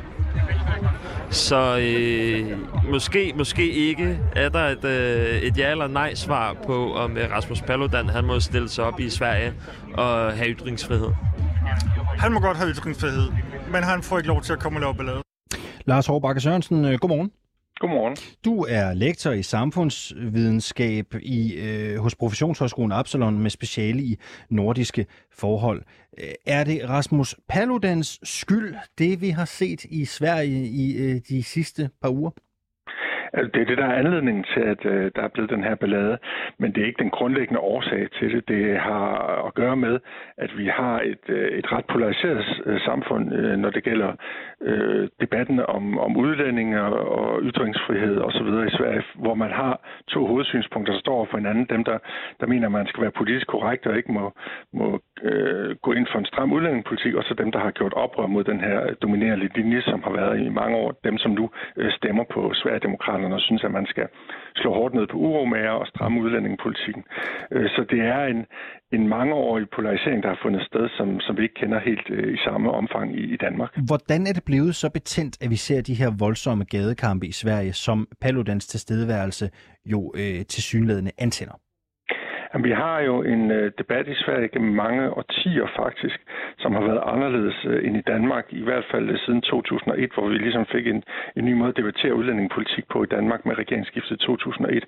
Så 1.29 1.77
øh, 1.77 2.57
måske, 2.91 3.33
måske 3.37 3.71
ikke 3.71 4.19
er 4.35 4.49
der 4.49 4.59
et, 4.59 4.83
øh, 4.85 5.41
et 5.41 5.57
ja 5.57 5.71
eller 5.71 5.87
nej 5.87 6.15
svar 6.15 6.55
på, 6.65 6.93
om 6.93 7.17
øh, 7.17 7.31
Rasmus 7.31 7.61
Paludan 7.61 8.09
han 8.09 8.25
må 8.25 8.39
stille 8.39 8.69
sig 8.69 8.83
op 8.83 8.99
i 8.99 9.09
Sverige 9.09 9.53
og 9.93 10.31
have 10.33 10.49
ytringsfrihed. 10.49 11.09
Han 12.17 12.31
må 12.31 12.39
godt 12.39 12.57
have 12.57 12.69
ytringsfrihed, 12.69 13.31
men 13.71 13.83
han 13.83 14.03
får 14.03 14.17
ikke 14.17 14.27
lov 14.27 14.41
til 14.41 14.53
at 14.53 14.59
komme 14.59 14.77
og 14.77 14.81
lave 14.81 14.95
ballade. 14.95 15.21
Lars 15.85 16.07
Hårbakke 16.07 16.41
Sørensen, 16.41 16.85
øh, 16.85 16.99
godmorgen. 16.99 17.31
Godmorgen. 17.79 18.17
Du 18.45 18.61
er 18.69 18.93
lektor 18.93 19.31
i 19.31 19.43
samfundsvidenskab 19.43 21.15
i, 21.21 21.53
øh, 21.53 21.97
hos 21.97 22.15
Professionshøjskolen 22.15 22.91
Absalon 22.91 23.39
med 23.39 23.49
speciale 23.49 24.03
i 24.03 24.17
nordiske 24.49 25.05
forhold. 25.31 25.83
Øh, 26.17 26.31
er 26.45 26.63
det 26.63 26.89
Rasmus 26.89 27.35
Paludans 27.49 28.19
skyld, 28.23 28.75
det 28.97 29.21
vi 29.21 29.29
har 29.29 29.45
set 29.45 29.83
i 29.83 30.05
Sverige 30.05 30.67
i 30.67 30.97
øh, 30.97 31.21
de 31.29 31.43
sidste 31.43 31.89
par 32.01 32.09
uger? 32.09 32.31
Altså, 33.33 33.51
det 33.53 33.61
er 33.61 33.65
det, 33.65 33.77
der 33.77 33.85
er 33.85 33.99
anledningen 34.03 34.43
til, 34.53 34.59
at 34.59 34.85
øh, 34.85 35.11
der 35.15 35.21
er 35.21 35.27
blevet 35.27 35.49
den 35.49 35.63
her 35.63 35.75
ballade, 35.75 36.17
men 36.57 36.71
det 36.71 36.81
er 36.81 36.87
ikke 36.87 37.03
den 37.03 37.09
grundlæggende 37.09 37.59
årsag 37.59 38.07
til 38.19 38.31
det. 38.35 38.47
Det 38.47 38.79
har 38.79 39.07
at 39.47 39.53
gøre 39.53 39.75
med, 39.75 39.99
at 40.37 40.51
vi 40.57 40.67
har 40.67 41.01
et, 41.01 41.25
øh, 41.27 41.47
et 41.59 41.71
ret 41.71 41.85
polariseret 41.85 42.61
øh, 42.65 42.79
samfund, 42.81 43.33
øh, 43.33 43.57
når 43.57 43.69
det 43.69 43.83
gælder 43.83 44.11
øh, 44.61 45.07
debatten 45.21 45.59
om, 45.59 45.99
om 45.99 46.17
udlændinge 46.17 46.81
og 46.81 47.41
ytringsfrihed 47.41 48.17
osv. 48.21 48.47
i 48.67 48.77
Sverige, 48.77 49.03
hvor 49.15 49.33
man 49.33 49.51
har 49.51 49.81
to 50.07 50.25
hovedsynspunkter, 50.25 50.93
der 50.93 50.99
står 50.99 51.15
over 51.15 51.25
for 51.25 51.37
hinanden. 51.37 51.65
Dem, 51.69 51.83
der, 51.83 51.97
der 52.39 52.47
mener, 52.47 52.65
at 52.65 52.71
man 52.71 52.87
skal 52.87 53.01
være 53.01 53.11
politisk 53.11 53.47
korrekt 53.47 53.87
og 53.87 53.97
ikke 53.97 54.11
må, 54.11 54.33
må 54.73 54.99
øh, 55.23 55.75
gå 55.75 55.91
ind 55.91 56.07
for 56.11 56.19
en 56.19 56.25
stram 56.25 56.53
udlændingepolitik, 56.53 57.13
og 57.15 57.23
så 57.23 57.33
dem, 57.33 57.51
der 57.51 57.59
har 57.59 57.71
gjort 57.71 57.93
oprør 57.93 58.27
mod 58.27 58.43
den 58.43 58.59
her 58.59 58.93
dominerende 59.01 59.49
linje, 59.55 59.81
som 59.81 60.03
har 60.03 60.11
været 60.11 60.39
i 60.45 60.49
mange 60.49 60.77
år. 60.77 60.99
Dem, 61.03 61.17
som 61.17 61.31
nu 61.31 61.49
øh, 61.77 61.91
stemmer 61.91 62.23
på 62.33 62.53
Sverigedemokraterne 62.53 63.18
og 63.25 63.41
synes, 63.41 63.63
at 63.63 63.71
man 63.71 63.85
skal 63.85 64.07
slå 64.55 64.73
hårdt 64.73 64.93
ned 64.93 65.07
på 65.07 65.17
uromager 65.17 65.75
og 65.81 65.87
stramme 65.87 66.21
udlændingepolitikken. 66.21 67.03
Øh, 67.51 67.69
så 67.75 67.85
det 67.89 67.99
er 67.99 68.23
en, 68.33 68.45
en 68.91 69.07
mangeårig 69.07 69.65
polarisering, 69.75 70.23
der 70.23 70.29
har 70.29 70.39
fundet 70.43 70.61
sted, 70.71 70.89
som, 70.97 71.19
som 71.19 71.37
vi 71.37 71.43
ikke 71.43 71.59
kender 71.61 71.79
helt 71.79 72.07
øh, 72.09 72.33
i 72.33 72.37
samme 72.37 72.71
omfang 72.71 73.07
i, 73.19 73.23
i 73.35 73.37
Danmark. 73.37 73.71
Hvordan 73.91 74.21
er 74.27 74.33
det 74.33 74.43
blevet 74.43 74.75
så 74.75 74.89
betændt, 74.89 75.43
at 75.43 75.49
vi 75.49 75.55
ser 75.55 75.81
de 75.81 75.93
her 75.93 76.11
voldsomme 76.19 76.63
gadekampe 76.63 77.27
i 77.27 77.31
Sverige, 77.31 77.73
som 77.73 78.07
Paludans 78.21 78.67
tilstedeværelse 78.67 79.49
jo 79.85 80.13
øh, 80.15 80.45
til 80.45 80.63
synlædende 80.63 81.11
antænder? 81.17 81.57
Jamen, 82.53 82.65
vi 82.65 82.71
har 82.71 82.99
jo 82.99 83.23
en 83.23 83.51
øh, 83.51 83.71
debat 83.77 84.07
i 84.07 84.13
Sverige 84.13 84.47
gennem 84.47 84.73
mange 84.75 85.09
årtier 85.17 85.67
faktisk, 85.75 86.19
som 86.57 86.73
har 86.73 86.81
været 86.81 87.01
anderledes 87.05 87.65
øh, 87.65 87.87
end 87.87 87.97
i 87.97 88.01
Danmark, 88.01 88.45
i 88.49 88.63
hvert 88.63 88.85
fald 88.91 89.09
øh, 89.09 89.17
siden 89.25 89.41
2001, 89.41 90.11
hvor 90.13 90.27
vi 90.27 90.37
ligesom 90.37 90.65
fik 90.65 90.87
en, 90.87 91.03
en 91.35 91.45
ny 91.45 91.53
måde 91.53 91.69
at 91.69 91.77
debattere 91.77 92.15
udlændingepolitik 92.15 92.85
på 92.87 93.03
i 93.03 93.11
Danmark 93.15 93.45
med 93.45 93.57
regeringsskiftet 93.57 94.19
2001 94.19 94.85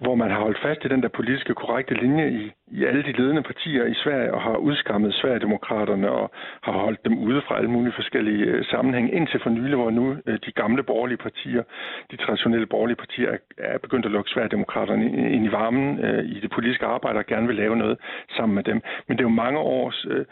hvor 0.00 0.14
man 0.14 0.30
har 0.30 0.40
holdt 0.40 0.58
fast 0.62 0.84
i 0.84 0.88
den 0.88 1.02
der 1.02 1.08
politiske 1.08 1.54
korrekte 1.54 1.94
linje 1.94 2.30
i, 2.30 2.52
i 2.68 2.84
alle 2.84 3.02
de 3.02 3.12
ledende 3.12 3.42
partier 3.42 3.84
i 3.84 3.94
Sverige 3.94 4.34
og 4.34 4.42
har 4.42 4.56
udskammet 4.56 5.14
Sverigedemokraterne 5.14 6.10
og 6.10 6.30
har 6.62 6.72
holdt 6.72 7.04
dem 7.04 7.18
ude 7.18 7.42
fra 7.46 7.56
alle 7.56 7.70
mulige 7.70 7.92
forskellige 7.92 8.64
sammenhæng 8.64 8.86
sammenhænge 8.86 9.12
indtil 9.12 9.40
for 9.40 9.50
nylig, 9.50 9.76
hvor 9.76 9.90
nu 9.90 10.16
øh, 10.26 10.38
de 10.46 10.52
gamle 10.52 10.82
borgerlige 10.82 11.22
partier, 11.28 11.62
de 12.10 12.16
traditionelle 12.16 12.66
borgerlige 12.66 12.96
partier, 12.96 13.36
er 13.58 13.78
begyndt 13.78 14.06
at 14.06 14.12
lukke 14.12 14.30
Sverigedemokraterne 14.30 15.04
ind 15.34 15.44
i 15.46 15.52
varmen 15.52 16.04
øh, 16.06 16.24
i 16.24 16.40
det 16.40 16.50
politiske 16.50 16.86
arbejde 16.86 17.18
og 17.18 17.26
gerne 17.26 17.46
vil 17.46 17.56
lave 17.56 17.76
noget 17.76 17.96
sammen 18.36 18.54
med 18.54 18.64
dem. 18.70 18.78
Men 19.06 19.16
det 19.16 19.22
er 19.24 19.30
jo 19.30 19.42
mange 19.44 19.58
års 19.58 20.06
øh, 20.10 20.24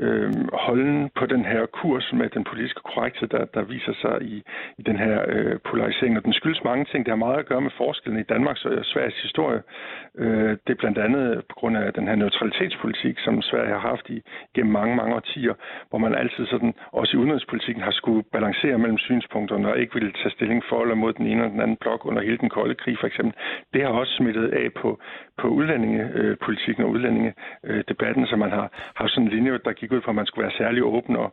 øh, 0.00 0.32
holden 0.52 1.10
på 1.18 1.24
den 1.26 1.44
her 1.44 1.66
kurs 1.66 2.12
med 2.12 2.28
den 2.36 2.44
politiske 2.44 2.80
korrekthed, 2.90 3.28
der, 3.28 3.44
der 3.44 3.62
viser 3.62 3.94
sig 4.02 4.16
i, 4.22 4.36
i 4.78 4.82
den 4.82 4.96
her 4.96 5.16
øh, 5.28 5.58
polarisering. 5.70 6.16
Og 6.18 6.24
den 6.24 6.32
skyldes 6.32 6.64
mange 6.64 6.84
ting. 6.84 7.00
Det 7.04 7.12
har 7.12 7.26
meget 7.26 7.38
at 7.38 7.46
gøre 7.46 7.60
med 7.60 7.74
forskellen 7.76 8.20
i 8.20 8.30
Danmarks 8.34 8.64
og 8.64 8.84
Sveriges 8.84 9.22
historie. 9.22 9.62
Øh, 10.18 10.50
det 10.64 10.72
er 10.72 10.82
blandt 10.82 10.98
andet 10.98 11.42
på 11.50 11.54
grund 11.60 11.76
af 11.76 11.81
den 11.90 12.08
her 12.08 12.16
neutralitetspolitik, 12.16 13.18
som 13.18 13.42
Sverige 13.42 13.72
har 13.72 13.84
haft 13.90 14.06
i 14.10 14.22
gennem 14.54 14.72
mange, 14.72 14.96
mange 14.96 15.14
årtier, 15.14 15.54
hvor 15.90 15.98
man 15.98 16.14
altid 16.14 16.46
sådan, 16.46 16.74
også 16.92 17.16
i 17.16 17.20
udenrigspolitikken, 17.20 17.82
har 17.82 17.90
skulle 17.90 18.22
balancere 18.32 18.78
mellem 18.78 18.98
synspunkterne 18.98 19.68
og 19.72 19.78
ikke 19.78 19.94
ville 19.94 20.12
tage 20.12 20.30
stilling 20.36 20.62
for 20.68 20.82
eller 20.82 20.94
mod 20.94 21.12
den 21.12 21.26
ene 21.26 21.40
eller 21.40 21.54
den 21.56 21.60
anden 21.60 21.76
blok 21.80 22.06
under 22.06 22.22
hele 22.22 22.38
den 22.38 22.48
kolde 22.48 22.74
krig, 22.74 22.96
for 23.00 23.06
eksempel. 23.06 23.34
Det 23.72 23.82
har 23.82 23.88
også 23.88 24.12
smittet 24.18 24.48
af 24.48 24.66
på, 24.80 24.88
på 25.40 25.46
udlændingepolitikken 25.48 26.84
og 26.84 26.90
udlændingedebatten, 26.90 28.26
så 28.26 28.36
man 28.36 28.50
har 28.50 28.66
haft 28.94 29.10
sådan 29.12 29.26
en 29.26 29.34
linje, 29.34 29.58
der 29.64 29.72
gik 29.72 29.92
ud 29.92 30.00
på, 30.00 30.10
at 30.10 30.16
man 30.20 30.26
skulle 30.26 30.44
være 30.46 30.58
særlig 30.58 30.82
åben 30.84 31.16
og, 31.16 31.28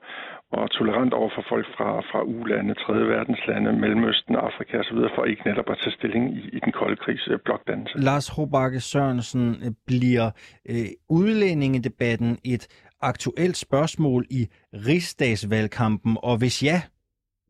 og 0.51 0.71
tolerant 0.71 1.13
over 1.13 1.29
for 1.35 1.43
folk 1.49 1.67
fra, 1.77 1.89
fra 2.11 2.19
U-lande, 2.23 2.73
tredje 2.73 3.05
verdenslande, 3.15 3.73
Mellemøsten, 3.73 4.35
Afrika 4.35 4.79
osv., 4.79 4.99
for 5.15 5.25
ikke 5.25 5.43
netop 5.45 5.69
at 5.69 5.77
tage 5.83 5.95
stilling 5.99 6.23
i, 6.37 6.39
i 6.57 6.59
den 6.65 6.71
kolde 6.71 6.95
krigs 6.95 7.27
øh, 7.27 7.39
blokdannelse. 7.45 7.93
Lars 7.97 8.27
Hobakke 8.35 8.79
Sørensen, 8.79 9.45
øh, 9.65 9.71
bliver 9.87 10.27
øh, 10.69 10.87
udlændingedebatten 11.09 12.37
et 12.45 12.67
aktuelt 13.01 13.57
spørgsmål 13.57 14.25
i 14.29 14.47
rigsdagsvalgkampen, 14.73 16.17
og 16.23 16.37
hvis 16.37 16.63
ja, 16.63 16.81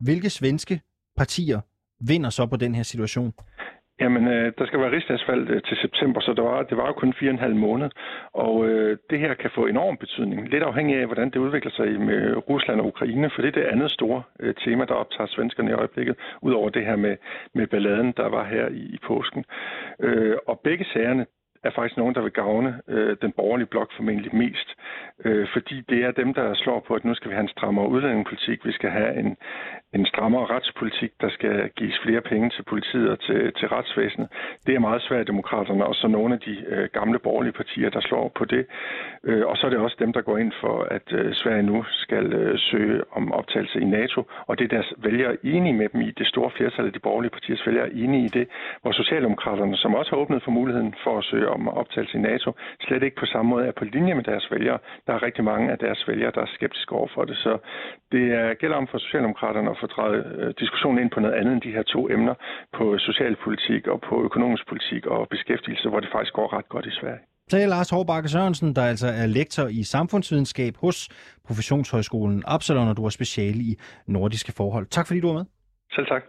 hvilke 0.00 0.30
svenske 0.30 0.80
partier 1.16 1.60
vinder 2.00 2.30
så 2.30 2.46
på 2.46 2.56
den 2.56 2.74
her 2.74 2.82
situation? 2.82 3.32
Jamen, 4.00 4.28
øh, 4.28 4.52
der 4.58 4.66
skal 4.66 4.80
være 4.80 4.90
rigsdagsvalg 4.90 5.50
øh, 5.50 5.62
til 5.62 5.76
september, 5.76 6.20
så 6.20 6.32
det 6.32 6.44
var, 6.44 6.62
det 6.62 6.76
var 6.76 6.86
jo 6.86 6.92
kun 6.92 7.14
fire 7.20 7.30
og 7.30 7.34
en 7.34 7.46
halv 7.46 7.56
måned. 7.56 7.90
Og 8.32 8.68
øh, 8.68 8.98
det 9.10 9.18
her 9.18 9.34
kan 9.34 9.50
få 9.54 9.66
enorm 9.66 9.96
betydning. 9.96 10.48
Lidt 10.48 10.62
afhængig 10.62 10.96
af, 10.96 11.06
hvordan 11.06 11.30
det 11.30 11.36
udvikler 11.36 11.70
sig 11.70 12.00
med 12.00 12.48
Rusland 12.50 12.80
og 12.80 12.86
Ukraine, 12.86 13.30
for 13.34 13.42
det 13.42 13.48
er 13.48 13.60
det 13.60 13.72
andet 13.72 13.90
store 13.90 14.22
øh, 14.40 14.54
tema, 14.54 14.84
der 14.84 14.94
optager 14.94 15.26
svenskerne 15.26 15.70
i 15.70 15.74
øjeblikket, 15.74 16.16
udover 16.42 16.70
det 16.70 16.86
her 16.86 16.96
med, 16.96 17.16
med 17.54 17.66
balladen, 17.66 18.12
der 18.16 18.28
var 18.28 18.44
her 18.44 18.68
i, 18.68 18.82
i 18.96 18.98
påsken. 19.06 19.44
Øh, 20.00 20.36
og 20.46 20.60
begge 20.64 20.84
sagerne, 20.84 21.26
er 21.64 21.70
faktisk 21.70 21.96
nogen, 21.96 22.14
der 22.14 22.22
vil 22.22 22.30
gavne 22.30 22.80
øh, 22.88 23.16
den 23.22 23.32
borgerlige 23.32 23.66
blok 23.66 23.90
formentlig 23.96 24.34
mest. 24.36 24.68
Øh, 25.24 25.48
fordi 25.52 25.80
det 25.88 26.04
er 26.04 26.10
dem, 26.10 26.34
der 26.34 26.54
slår 26.54 26.80
på, 26.88 26.94
at 26.94 27.04
nu 27.04 27.14
skal 27.14 27.30
vi 27.30 27.34
have 27.34 27.42
en 27.42 27.56
strammere 27.56 27.88
udlændingepolitik, 27.88 28.66
vi 28.66 28.72
skal 28.72 28.90
have 28.90 29.18
en, 29.18 29.36
en 29.94 30.06
strammere 30.06 30.46
retspolitik, 30.46 31.12
der 31.20 31.30
skal 31.30 31.70
gives 31.76 31.98
flere 32.04 32.20
penge 32.20 32.50
til 32.50 32.62
politiet 32.62 33.10
og 33.10 33.20
til, 33.20 33.52
til 33.58 33.68
retsvæsenet. 33.68 34.28
Det 34.66 34.74
er 34.74 34.78
meget 34.78 35.02
svært 35.02 35.26
demokraterne, 35.26 35.86
og 35.86 35.94
så 35.94 36.08
nogle 36.08 36.34
af 36.34 36.40
de 36.40 36.64
øh, 36.68 36.88
gamle 36.92 37.18
borgerlige 37.18 37.52
partier, 37.52 37.90
der 37.90 38.00
slår 38.00 38.32
på 38.38 38.44
det. 38.44 38.66
Øh, 39.24 39.46
og 39.46 39.56
så 39.56 39.66
er 39.66 39.70
det 39.70 39.78
også 39.78 39.96
dem, 39.98 40.12
der 40.12 40.20
går 40.20 40.38
ind 40.38 40.52
for, 40.60 40.82
at 40.90 41.12
øh, 41.12 41.34
Sverige 41.34 41.62
nu 41.62 41.84
skal 41.88 42.32
øh, 42.32 42.58
søge 42.58 43.02
om 43.12 43.32
optagelse 43.32 43.80
i 43.80 43.84
NATO, 43.84 44.24
og 44.46 44.58
det 44.58 44.64
er 44.64 44.68
deres 44.68 44.92
vælgere 44.98 45.36
enige 45.44 45.74
med 45.74 45.88
dem 45.88 46.00
i. 46.00 46.10
Det 46.10 46.26
store 46.26 46.50
flertal 46.56 46.86
af 46.86 46.92
de 46.92 46.98
borgerlige 46.98 47.30
partiers 47.30 47.66
vælgere 47.66 47.86
er 47.86 47.92
enige 48.04 48.24
i 48.24 48.28
det, 48.28 48.48
hvor 48.82 48.92
Socialdemokraterne, 48.92 49.76
som 49.76 49.94
også 49.94 50.10
har 50.10 50.16
åbnet 50.16 50.42
for 50.42 50.50
muligheden 50.50 50.94
for 51.04 51.18
at 51.18 51.24
søge 51.24 51.49
om 51.50 51.68
optagelse 51.68 52.18
i 52.18 52.20
NATO, 52.20 52.48
slet 52.80 53.02
ikke 53.02 53.20
på 53.20 53.26
samme 53.26 53.48
måde 53.52 53.66
er 53.66 53.72
på 53.80 53.84
linje 53.84 54.14
med 54.14 54.24
deres 54.24 54.46
vælgere. 54.50 54.78
Der 55.06 55.12
er 55.14 55.22
rigtig 55.22 55.44
mange 55.44 55.66
af 55.72 55.78
deres 55.78 56.04
vælgere, 56.08 56.32
der 56.36 56.42
er 56.42 56.50
skeptiske 56.56 56.92
over 56.92 57.08
for 57.14 57.24
det. 57.24 57.36
Så 57.36 57.52
det 58.12 58.24
er, 58.40 58.54
gælder 58.54 58.76
om 58.76 58.88
for 58.90 58.98
Socialdemokraterne 58.98 59.70
at 59.70 59.78
få 59.80 59.86
drejet 59.86 60.22
øh, 60.38 60.54
diskussionen 60.62 60.98
ind 61.02 61.10
på 61.10 61.20
noget 61.20 61.34
andet 61.34 61.52
end 61.52 61.62
de 61.62 61.72
her 61.76 61.82
to 61.82 62.00
emner 62.10 62.34
på 62.78 62.98
socialpolitik 62.98 63.86
og 63.86 64.00
på 64.08 64.14
økonomisk 64.28 64.68
politik 64.68 65.06
og 65.06 65.28
beskæftigelse, 65.28 65.88
hvor 65.88 66.00
det 66.00 66.10
faktisk 66.12 66.32
går 66.32 66.52
ret 66.56 66.68
godt 66.68 66.86
i 66.86 66.94
Sverige. 67.00 67.22
Sagde 67.50 67.66
Lars 67.66 67.90
Hårbakke 67.90 68.28
Sørensen, 68.28 68.76
der 68.76 68.82
altså 68.82 69.06
er 69.06 69.26
lektor 69.26 69.66
i 69.66 69.82
samfundsvidenskab 69.82 70.74
hos 70.76 71.08
Professionshøjskolen 71.46 72.42
Absalon, 72.46 72.88
og 72.88 72.96
du 72.96 73.04
er 73.04 73.08
speciale 73.08 73.58
i 73.70 73.72
nordiske 74.06 74.52
forhold. 74.52 74.86
Tak 74.86 75.06
fordi 75.06 75.20
du 75.20 75.26
var 75.26 75.34
med. 75.34 75.44
Selv 75.92 76.06
tak. 76.06 76.22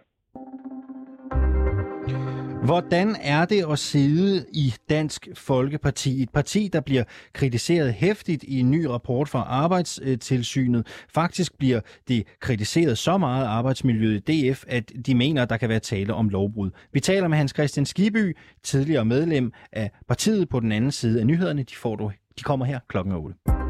Hvordan 2.64 3.16
er 3.22 3.44
det 3.44 3.64
at 3.70 3.78
sidde 3.78 4.46
i 4.52 4.74
Dansk 4.90 5.28
Folkeparti? 5.34 6.22
Et 6.22 6.30
parti, 6.30 6.70
der 6.72 6.80
bliver 6.80 7.04
kritiseret 7.32 7.94
hæftigt 7.94 8.42
i 8.42 8.60
en 8.60 8.70
ny 8.70 8.84
rapport 8.84 9.28
fra 9.28 9.42
Arbejdstilsynet. 9.42 10.86
Faktisk 11.14 11.58
bliver 11.58 11.80
det 12.08 12.26
kritiseret 12.40 12.98
så 12.98 13.18
meget 13.18 13.46
arbejdsmiljøet 13.46 14.28
i 14.28 14.50
DF, 14.50 14.64
at 14.68 14.92
de 15.06 15.14
mener, 15.14 15.42
at 15.42 15.50
der 15.50 15.56
kan 15.56 15.68
være 15.68 15.80
tale 15.80 16.14
om 16.14 16.28
lovbrud. 16.28 16.70
Vi 16.92 17.00
taler 17.00 17.28
med 17.28 17.38
Hans 17.38 17.52
Christian 17.54 17.86
Skiby, 17.86 18.36
tidligere 18.62 19.04
medlem 19.04 19.52
af 19.72 19.90
partiet 20.08 20.48
på 20.48 20.60
den 20.60 20.72
anden 20.72 20.92
side 20.92 21.20
af 21.20 21.26
nyhederne. 21.26 21.62
De, 21.62 21.74
får 21.74 21.96
du, 21.96 22.10
de 22.38 22.42
kommer 22.42 22.66
her 22.66 22.78
klokken 22.88 23.12
8. 23.14 23.61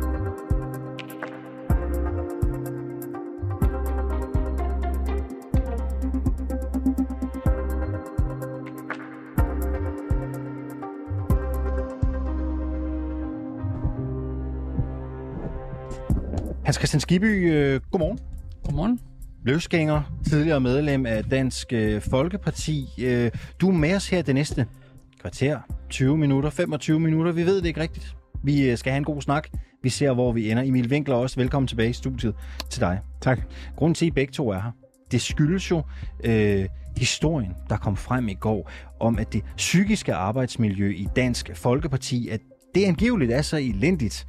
Hans 16.73 16.77
Christian 16.77 17.01
Skiby, 17.01 17.53
øh, 17.53 17.81
godmorgen. 17.91 18.19
Godmorgen. 18.65 19.01
Løsgænger, 19.45 20.03
tidligere 20.29 20.61
medlem 20.61 21.07
af 21.07 21.25
Dansk 21.25 21.73
øh, 21.73 22.03
Folkeparti. 22.03 22.89
Øh, 23.03 23.31
du 23.61 23.69
er 23.69 23.73
med 23.73 23.95
os 23.95 24.09
her 24.09 24.23
det 24.23 24.35
næste 24.35 24.67
kvarter, 25.21 25.59
20 25.91 26.19
minutter, 26.19 26.51
25 26.51 27.01
minutter. 27.01 27.33
Vi 27.33 27.47
ved 27.47 27.57
det 27.57 27.67
ikke 27.67 27.81
rigtigt. 27.81 28.17
Vi 28.45 28.71
øh, 28.71 28.79
skal 28.79 28.93
have 28.93 28.99
en 28.99 29.05
god 29.05 29.23
snak. 29.23 29.49
Vi 29.83 29.89
ser, 29.89 30.13
hvor 30.13 30.33
vi 30.33 30.51
ender. 30.51 30.63
Emil 30.63 30.89
Winkler 30.91 31.15
også. 31.15 31.37
Velkommen 31.41 31.67
tilbage 31.67 31.91
i 31.91 31.93
studiet 31.93 32.35
til 32.71 32.81
dig. 32.81 33.01
Tak. 33.21 33.41
Grunden 33.77 33.95
til, 33.95 34.05
at 34.05 34.09
I 34.09 34.11
begge 34.11 34.33
to 34.33 34.49
er 34.49 34.61
her, 34.61 34.71
det 35.11 35.21
skyldes 35.21 35.71
jo 35.71 35.83
øh, 36.25 36.67
historien, 36.97 37.53
der 37.69 37.77
kom 37.77 37.97
frem 37.97 38.29
i 38.29 38.35
går, 38.35 38.71
om 39.01 39.19
at 39.19 39.33
det 39.33 39.43
psykiske 39.57 40.15
arbejdsmiljø 40.15 40.91
i 40.91 41.09
Dansk 41.17 41.51
Folkeparti, 41.55 42.29
at 42.29 42.41
det 42.75 42.85
angiveligt 42.85 43.33
er 43.33 43.43
så 43.43 43.57
elendigt, 43.57 44.27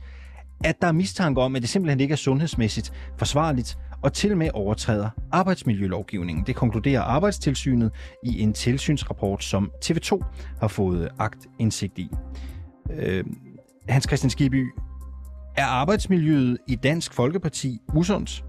at 0.63 0.81
der 0.81 0.87
er 0.87 0.91
mistanke 0.91 1.41
om, 1.41 1.55
at 1.55 1.61
det 1.61 1.69
simpelthen 1.69 1.99
ikke 1.99 2.11
er 2.11 2.17
sundhedsmæssigt 2.17 2.93
forsvarligt 3.17 3.77
og 4.03 4.13
til 4.13 4.31
og 4.31 4.37
med 4.37 4.49
overtræder 4.53 5.09
arbejdsmiljølovgivningen. 5.31 6.45
Det 6.45 6.55
konkluderer 6.55 7.01
Arbejdstilsynet 7.01 7.91
i 8.23 8.41
en 8.41 8.53
tilsynsrapport, 8.53 9.43
som 9.43 9.71
TV2 9.85 10.23
har 10.59 10.67
fået 10.67 11.09
agt 11.19 11.47
indsigt 11.59 11.97
i. 11.99 12.09
Øh, 12.91 13.23
Hans 13.89 14.05
Christian 14.07 14.29
Skiby, 14.29 14.71
er 15.57 15.65
arbejdsmiljøet 15.65 16.57
i 16.67 16.75
Dansk 16.75 17.13
Folkeparti 17.13 17.79
usundt? 17.93 18.45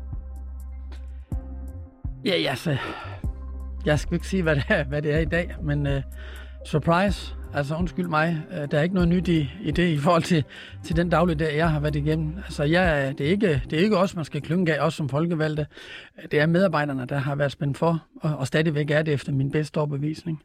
Ja, 2.24 2.40
ja, 2.40 2.54
så 2.54 2.76
jeg 3.84 3.98
skal 3.98 4.14
ikke 4.14 4.26
sige, 4.26 4.42
hvad 4.42 4.56
det 4.56 4.64
er, 4.68 4.84
hvad 4.84 5.02
det 5.02 5.14
er 5.14 5.18
i 5.18 5.24
dag, 5.24 5.54
men 5.62 5.86
øh, 5.86 6.02
surprise, 6.64 7.34
altså 7.54 7.76
undskyld 7.76 8.08
mig, 8.08 8.42
uh, 8.50 8.56
der 8.70 8.78
er 8.78 8.82
ikke 8.82 8.94
noget 8.94 9.08
nyt 9.08 9.28
i, 9.28 9.50
i 9.62 9.70
det 9.70 9.88
i 9.88 9.98
forhold 9.98 10.22
til, 10.22 10.44
til 10.84 10.96
den 10.96 11.10
dagligdag, 11.10 11.56
jeg 11.56 11.70
har 11.70 11.80
været 11.80 11.96
igennem. 11.96 12.36
Altså, 12.36 12.64
jeg, 12.64 13.14
det, 13.18 13.26
er 13.26 13.30
ikke, 13.30 13.62
det 13.70 13.78
er 13.78 13.82
ikke 13.82 13.98
os, 13.98 14.16
man 14.16 14.24
skal 14.24 14.40
klynge 14.40 14.74
af, 14.74 14.86
os 14.86 14.94
som 14.94 15.08
folkevalgte. 15.08 15.66
Det 16.30 16.40
er 16.40 16.46
medarbejderne, 16.46 17.06
der 17.06 17.18
har 17.18 17.34
været 17.34 17.52
spændt 17.52 17.78
for, 17.78 18.06
og, 18.20 18.36
og 18.36 18.46
stadigvæk 18.46 18.90
er 18.90 19.02
det 19.02 19.14
efter 19.14 19.32
min 19.32 19.50
bedste 19.50 19.78
overbevisning. 19.78 20.42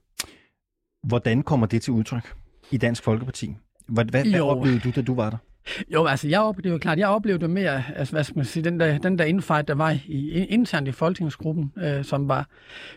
Hvordan 1.03 1.43
kommer 1.43 1.67
det 1.67 1.81
til 1.81 1.93
udtryk 1.93 2.33
i 2.71 2.77
Dansk 2.77 3.03
Folkeparti? 3.03 3.55
Hvad, 3.87 4.05
hvad, 4.05 4.25
hvad 4.25 4.41
oplevede 4.41 4.79
du, 4.79 4.91
da 4.95 5.01
du 5.01 5.15
var 5.15 5.29
der? 5.29 5.37
Jo, 5.93 6.05
altså 6.05 6.27
jeg 6.27 6.41
oplevede, 6.41 6.63
det 6.63 6.69
er 6.69 6.73
jo 6.73 6.77
klart, 6.77 6.97
jeg 6.97 7.07
oplevede 7.07 7.47
mere, 7.47 7.83
altså, 7.95 8.13
hvad 8.13 8.23
skal 8.23 8.37
man 8.37 8.45
sige, 8.45 8.63
den 8.63 8.79
der, 8.79 8.97
den 8.97 9.19
der 9.19 9.25
infight, 9.25 9.67
der 9.67 9.75
var 9.75 9.97
i, 10.05 10.45
internt 10.45 10.87
i 10.87 10.91
folketingsgruppen, 10.91 11.73
øh, 11.77 12.05
som 12.05 12.27
var 12.27 12.47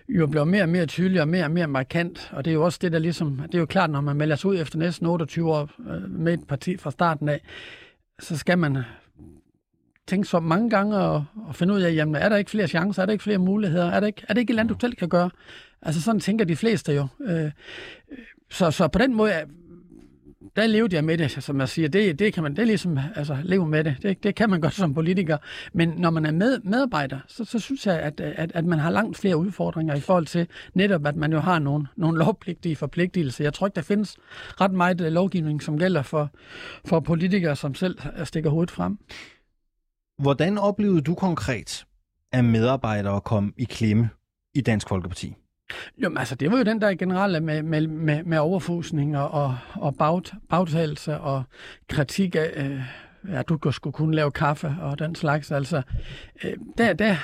jo 0.08 0.26
blev 0.26 0.46
mere 0.46 0.62
og 0.62 0.68
mere 0.68 0.86
tydelig 0.86 1.20
og 1.20 1.28
mere 1.28 1.44
og 1.44 1.50
mere 1.50 1.66
markant, 1.66 2.30
og 2.32 2.44
det 2.44 2.50
er 2.50 2.54
jo 2.54 2.64
også 2.64 2.78
det, 2.82 2.92
der 2.92 2.98
ligesom, 2.98 3.36
det 3.46 3.54
er 3.54 3.58
jo 3.58 3.66
klart, 3.66 3.90
når 3.90 4.00
man 4.00 4.16
melder 4.16 4.36
sig 4.36 4.50
ud 4.50 4.58
efter 4.58 4.78
næsten 4.78 5.06
28 5.06 5.52
år 5.52 5.70
øh, 5.90 6.10
med 6.10 6.34
et 6.34 6.46
parti 6.48 6.76
fra 6.76 6.90
starten 6.90 7.28
af, 7.28 7.40
så 8.20 8.38
skal 8.38 8.58
man 8.58 8.78
tænke 10.06 10.28
så 10.28 10.40
mange 10.40 10.70
gange 10.70 10.96
og, 10.96 11.24
og 11.46 11.54
finde 11.54 11.74
ud 11.74 11.80
af, 11.80 11.94
jamen, 11.94 12.14
er 12.14 12.28
der 12.28 12.36
ikke 12.36 12.50
flere 12.50 12.68
chancer, 12.68 13.02
er 13.02 13.06
der 13.06 13.12
ikke 13.12 13.24
flere 13.24 13.38
muligheder, 13.38 13.90
er, 13.90 14.00
der 14.00 14.06
ikke, 14.06 14.22
er 14.28 14.34
det 14.34 14.40
ikke 14.40 14.50
et 14.50 14.56
land, 14.56 14.68
du 14.68 14.76
selv 14.80 14.94
kan 14.94 15.08
gøre? 15.08 15.30
Altså 15.82 16.02
sådan 16.02 16.20
tænker 16.20 16.44
de 16.44 16.56
fleste 16.56 16.92
jo. 16.92 17.06
Øh, 17.24 17.50
så, 18.50 18.70
så 18.70 18.88
på 18.88 18.98
den 18.98 19.14
måde 19.14 19.32
der 20.56 20.66
levede 20.66 20.96
jeg 20.96 21.04
med 21.04 21.18
det, 21.18 21.30
som 21.30 21.60
jeg 21.60 21.68
siger. 21.68 21.88
Det, 21.88 22.18
det 22.18 22.34
kan 22.34 22.42
man, 22.42 22.52
det 22.52 22.58
er 22.58 22.66
ligesom, 22.66 22.98
altså, 23.14 23.38
leve 23.42 23.66
med 23.66 23.84
det. 23.84 23.96
det. 24.02 24.22
Det 24.22 24.34
kan 24.34 24.50
man 24.50 24.60
godt 24.60 24.74
som 24.82 24.94
politiker. 24.94 25.38
Men 25.72 25.88
når 25.88 26.10
man 26.10 26.26
er 26.26 26.30
med, 26.30 26.60
medarbejder, 26.64 27.20
så, 27.26 27.44
så 27.44 27.58
synes 27.58 27.86
jeg, 27.86 28.00
at, 28.00 28.20
at, 28.20 28.52
at 28.54 28.64
man 28.64 28.78
har 28.78 28.90
langt 28.90 29.18
flere 29.18 29.36
udfordringer 29.36 29.94
i 29.94 30.00
forhold 30.00 30.26
til 30.26 30.46
netop, 30.74 31.06
at 31.06 31.16
man 31.16 31.32
jo 31.32 31.38
har 31.38 31.58
nogle, 31.58 31.86
nogle 31.96 32.18
lovpligtige 32.18 32.76
forpligtelser. 32.76 33.44
Jeg 33.44 33.54
tror 33.54 33.66
ikke, 33.66 33.76
der 33.76 33.82
findes 33.82 34.16
ret 34.60 34.72
meget 34.72 35.00
øh, 35.00 35.12
lovgivning, 35.12 35.62
som 35.62 35.78
gælder 35.78 36.02
for, 36.02 36.30
for 36.84 37.00
politikere, 37.00 37.56
som 37.56 37.74
selv 37.74 37.98
øh, 38.18 38.26
stikker 38.26 38.50
hovedet 38.50 38.70
frem. 38.70 38.98
Hvordan 40.22 40.58
oplevede 40.58 41.00
du 41.00 41.14
konkret, 41.14 41.84
at 42.32 42.44
medarbejdere 42.44 43.20
kom 43.20 43.54
i 43.56 43.64
klemme 43.64 44.10
i 44.54 44.60
Dansk 44.60 44.88
Folkeparti? 44.88 45.34
Jo, 45.98 46.14
altså 46.16 46.34
det 46.34 46.50
var 46.50 46.58
jo 46.58 46.62
den 46.62 46.80
der 46.80 46.94
generelle 46.94 47.40
med, 47.40 47.62
med, 47.62 47.86
med, 47.86 48.22
med 48.22 48.38
overfusning 48.38 49.18
og, 49.18 49.30
og, 49.30 49.56
og 49.74 49.96
bag, 49.96 50.22
bagtagelse 50.48 51.18
og 51.18 51.42
kritik 51.88 52.34
af, 52.36 52.52
øh, 52.56 52.80
at 53.38 53.48
du 53.48 53.72
skulle 53.72 53.94
kunne 53.94 54.14
lave 54.14 54.30
kaffe 54.30 54.76
og 54.80 54.98
den 54.98 55.14
slags. 55.14 55.50
Altså, 55.50 55.82
øh, 56.44 56.52
der, 56.78 56.92
der, 56.92 57.16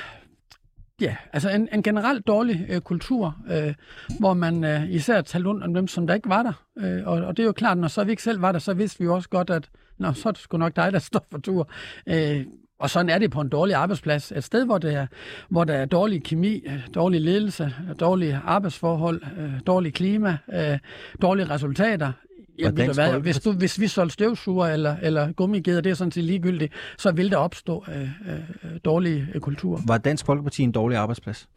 ja, 1.01 1.17
altså 1.33 1.51
en, 1.51 1.69
en 1.73 1.83
generelt 1.83 2.27
dårlig 2.27 2.67
øh, 2.69 2.81
kultur, 2.81 3.37
øh, 3.51 3.75
hvor 4.19 4.35
man 4.35 4.65
øh, 4.65 4.91
især 4.91 5.21
talte 5.21 5.49
rundt 5.49 5.65
om 5.65 5.75
dem, 5.75 5.89
som 5.89 6.07
der 6.07 6.15
ikke 6.15 6.29
var 6.29 6.43
der. 6.43 6.65
Øh, 6.79 7.07
og, 7.07 7.17
og 7.17 7.37
det 7.37 7.43
er 7.43 7.47
jo 7.47 7.53
klart, 7.53 7.79
når 7.79 7.89
så 7.89 8.05
vi 8.05 8.11
ikke 8.11 8.23
selv 8.23 8.43
var 8.43 8.53
der, 8.53 8.59
så 8.59 8.75
vidste 8.75 8.99
vi 8.99 9.05
jo 9.05 9.15
også 9.15 9.29
godt, 9.29 9.51
at 9.51 9.71
Nå, 9.99 10.13
så 10.13 10.29
er 10.29 10.33
det 10.33 10.41
sgu 10.41 10.57
nok 10.57 10.77
dig, 10.77 10.93
der 10.93 10.99
står 10.99 11.27
for 11.31 11.39
tur. 11.39 11.71
Øh, 12.07 12.47
og 12.79 12.91
sådan 12.91 13.09
er 13.09 13.19
det 13.19 13.31
på 13.31 13.41
en 13.41 13.49
dårlig 13.49 13.75
arbejdsplads. 13.75 14.33
Et 14.33 14.45
sted, 14.45 14.65
hvor, 14.65 14.79
det 14.79 14.95
er, 14.95 15.07
hvor 15.49 15.65
der 15.65 15.75
er 15.75 15.85
dårlig 15.85 16.25
kemi, 16.25 16.65
dårlig 16.95 17.21
ledelse, 17.21 17.75
dårlige 18.01 18.41
arbejdsforhold, 18.45 19.23
øh, 19.39 19.53
dårlig 19.67 19.95
klima, 19.95 20.39
øh, 20.53 20.79
dårlige 21.23 21.51
resultater. 21.51 22.13
Ja, 22.59 22.71
ved 22.75 22.87
du 22.87 22.93
hvad, 22.93 23.21
hvis, 23.21 23.41
du, 23.41 23.53
hvis 23.53 23.81
vi 23.81 23.87
solgte 23.87 24.13
støvsuger 24.13 24.67
eller, 24.67 24.97
eller 25.03 25.33
gummigeder, 25.33 25.81
det 25.81 25.91
er 25.91 25.95
sådan 25.95 26.13
set 26.13 26.25
ligegyldigt, 26.25 26.73
så 26.99 27.13
vil 27.13 27.31
der 27.31 27.37
opstå 27.37 27.85
øh, 27.89 28.03
øh, 28.03 28.41
dårlige 28.85 29.29
øh, 29.35 29.41
kultur. 29.41 29.81
Var 29.87 29.99
Dansk 29.99 30.27
Folkeparti 30.27 30.63
en 30.63 30.73
dårlig 30.73 30.99
arbejdsplads? 30.99 31.49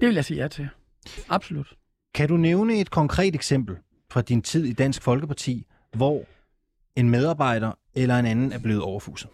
Det 0.00 0.08
vil 0.08 0.14
jeg 0.14 0.24
sige 0.24 0.42
ja 0.42 0.48
til. 0.48 0.68
Absolut. 1.28 1.66
Kan 2.14 2.28
du 2.28 2.36
nævne 2.36 2.80
et 2.80 2.90
konkret 2.90 3.34
eksempel 3.34 3.76
fra 4.10 4.22
din 4.22 4.42
tid 4.42 4.64
i 4.64 4.72
Dansk 4.72 5.02
Folkeparti, 5.02 5.66
hvor 5.96 6.24
en 6.96 7.10
medarbejder 7.10 7.72
eller 7.94 8.18
en 8.18 8.26
anden 8.26 8.52
er 8.52 8.58
blevet 8.58 8.82
overfuset? 8.82 9.30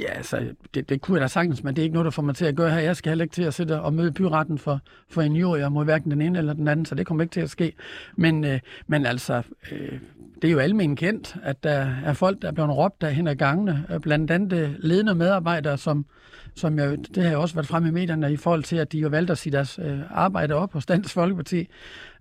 Ja, 0.00 0.12
altså, 0.12 0.54
det, 0.74 0.88
det 0.88 1.00
kunne 1.00 1.14
jeg 1.14 1.22
da 1.22 1.28
sagtens, 1.28 1.64
men 1.64 1.76
det 1.76 1.82
er 1.82 1.84
ikke 1.84 1.94
noget, 1.94 2.04
der 2.04 2.10
får 2.10 2.22
mig 2.22 2.34
til 2.34 2.44
at 2.44 2.56
gøre 2.56 2.70
her. 2.70 2.78
Jeg 2.78 2.96
skal 2.96 3.10
heller 3.10 3.22
ikke 3.24 3.34
til 3.34 3.42
at 3.42 3.54
sidde 3.54 3.82
og 3.82 3.94
møde 3.94 4.12
byretten 4.12 4.58
for, 4.58 4.80
for 5.08 5.22
en 5.22 5.36
jurier 5.36 5.68
mod 5.68 5.84
hverken 5.84 6.10
den 6.10 6.22
ene 6.22 6.38
eller 6.38 6.52
den 6.52 6.68
anden, 6.68 6.86
så 6.86 6.94
det 6.94 7.06
kommer 7.06 7.22
ikke 7.22 7.32
til 7.32 7.40
at 7.40 7.50
ske. 7.50 7.72
Men, 8.16 8.44
øh, 8.44 8.60
men 8.86 9.06
altså, 9.06 9.42
øh, 9.72 9.98
det 10.42 10.48
er 10.48 10.52
jo 10.52 10.58
almen 10.58 10.96
kendt, 10.96 11.36
at 11.42 11.64
der 11.64 11.94
er 12.04 12.12
folk, 12.12 12.42
der 12.42 12.48
er 12.48 12.52
blevet 12.52 12.76
råbt 12.76 13.00
der 13.00 13.08
hen 13.08 13.26
ad 13.26 13.36
gangene, 13.36 13.86
blandt 14.02 14.30
andet 14.30 14.52
øh, 14.52 14.70
ledende 14.78 15.14
medarbejdere, 15.14 15.78
som, 15.78 16.06
som 16.54 16.78
jeg, 16.78 16.98
det 17.14 17.22
har 17.24 17.32
jo 17.32 17.40
også 17.40 17.54
været 17.54 17.66
frem 17.66 17.86
i 17.86 17.90
medierne 17.90 18.32
i 18.32 18.36
forhold 18.36 18.62
til, 18.62 18.76
at 18.76 18.92
de 18.92 18.98
jo 18.98 19.08
valgte 19.08 19.32
at 19.32 19.38
sige 19.38 19.52
deres 19.52 19.78
øh, 19.82 19.98
arbejde 20.10 20.54
op 20.54 20.72
hos 20.72 20.86
Dansk 20.86 21.14
Folkeparti, 21.14 21.68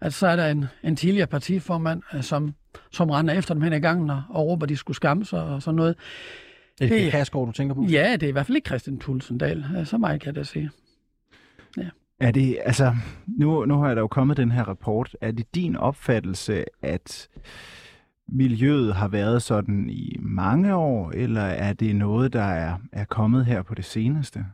at 0.01 0.13
så 0.13 0.27
er 0.27 0.35
der 0.35 0.47
en, 0.47 0.65
en 0.83 0.95
tidligere 0.95 1.27
partiformand, 1.27 2.01
øh, 2.13 2.23
som, 2.23 2.53
som 2.91 3.09
render 3.09 3.33
efter 3.33 3.53
dem 3.53 3.63
hen 3.63 3.73
ad 3.73 3.79
gangen 3.79 4.09
og, 4.09 4.23
og 4.29 4.47
råber, 4.47 4.65
at 4.65 4.69
de 4.69 4.77
skulle 4.77 4.95
skamme 4.95 5.25
sig 5.25 5.43
og 5.43 5.61
sådan 5.61 5.75
noget. 5.75 5.95
Er 6.81 6.87
det, 6.87 7.01
det 7.01 7.11
Kærsgaard, 7.11 7.45
du 7.45 7.51
tænker 7.51 7.75
på? 7.75 7.83
Ja, 7.83 8.13
det 8.13 8.23
er 8.23 8.27
i 8.27 8.31
hvert 8.31 8.45
fald 8.45 8.55
ikke 8.55 8.67
Christian 8.67 8.97
Tulsendal. 8.97 9.65
Så 9.85 9.97
meget 9.97 10.21
kan 10.21 10.27
jeg 10.27 10.35
da 10.35 10.43
sige. 10.43 10.69
Ja. 11.77 11.89
Er 12.19 12.31
det, 12.31 12.57
altså, 12.65 12.95
nu, 13.27 13.65
nu 13.65 13.77
har 13.81 13.93
der 13.93 14.01
jo 14.01 14.07
kommet 14.07 14.37
den 14.37 14.51
her 14.51 14.63
rapport. 14.63 15.15
Er 15.21 15.31
det 15.31 15.55
din 15.55 15.75
opfattelse, 15.75 16.65
at 16.81 17.29
miljøet 18.27 18.95
har 18.95 19.07
været 19.07 19.41
sådan 19.41 19.89
i 19.89 20.15
mange 20.19 20.75
år, 20.75 21.11
eller 21.11 21.41
er 21.41 21.73
det 21.73 21.95
noget, 21.95 22.33
der 22.33 22.43
er, 22.43 22.77
er 22.91 23.05
kommet 23.05 23.45
her 23.45 23.61
på 23.61 23.75
det 23.75 23.85
seneste? 23.85 24.45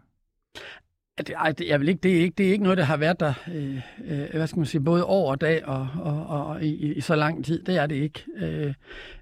Det, 1.17 1.61
jeg 1.67 1.79
vil 1.79 1.89
ikke, 1.89 1.99
det, 2.03 2.17
er 2.17 2.21
ikke, 2.21 2.33
det 2.37 2.47
er 2.47 2.51
ikke 2.51 2.63
noget, 2.63 2.77
der 2.77 2.83
har 2.83 2.97
været 2.97 3.19
der 3.19 3.33
øh, 3.53 3.81
øh, 4.05 4.29
hvad 4.33 4.47
skal 4.47 4.59
man 4.59 4.65
sige, 4.65 4.81
både 4.81 5.05
år 5.05 5.31
og 5.31 5.41
dag 5.41 5.65
og, 5.65 5.87
og, 6.01 6.27
og 6.27 6.63
i, 6.63 6.93
i 6.93 7.01
så 7.01 7.15
lang 7.15 7.45
tid. 7.45 7.63
Det 7.63 7.77
er 7.77 7.87
det 7.87 7.95
ikke. 7.95 8.25
Øh, 8.35 8.73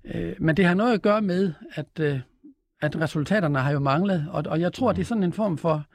øh, 0.06 0.34
men 0.40 0.58
det 0.58 0.66
har 0.66 0.74
noget 0.74 0.94
at 0.94 1.02
gøre 1.02 1.22
med, 1.22 1.54
at, 1.74 2.00
øh, 2.00 2.20
at 2.84 3.02
resultaterne 3.02 3.60
har 3.60 3.72
jo 3.72 3.80
manglet, 3.80 4.26
og, 4.32 4.44
og 4.48 4.60
jeg 4.60 4.74
tror, 4.74 4.92
det 4.92 5.02
er 5.02 5.06
sådan 5.06 5.24
en 5.24 5.34
form 5.34 5.58
for, 5.58 5.86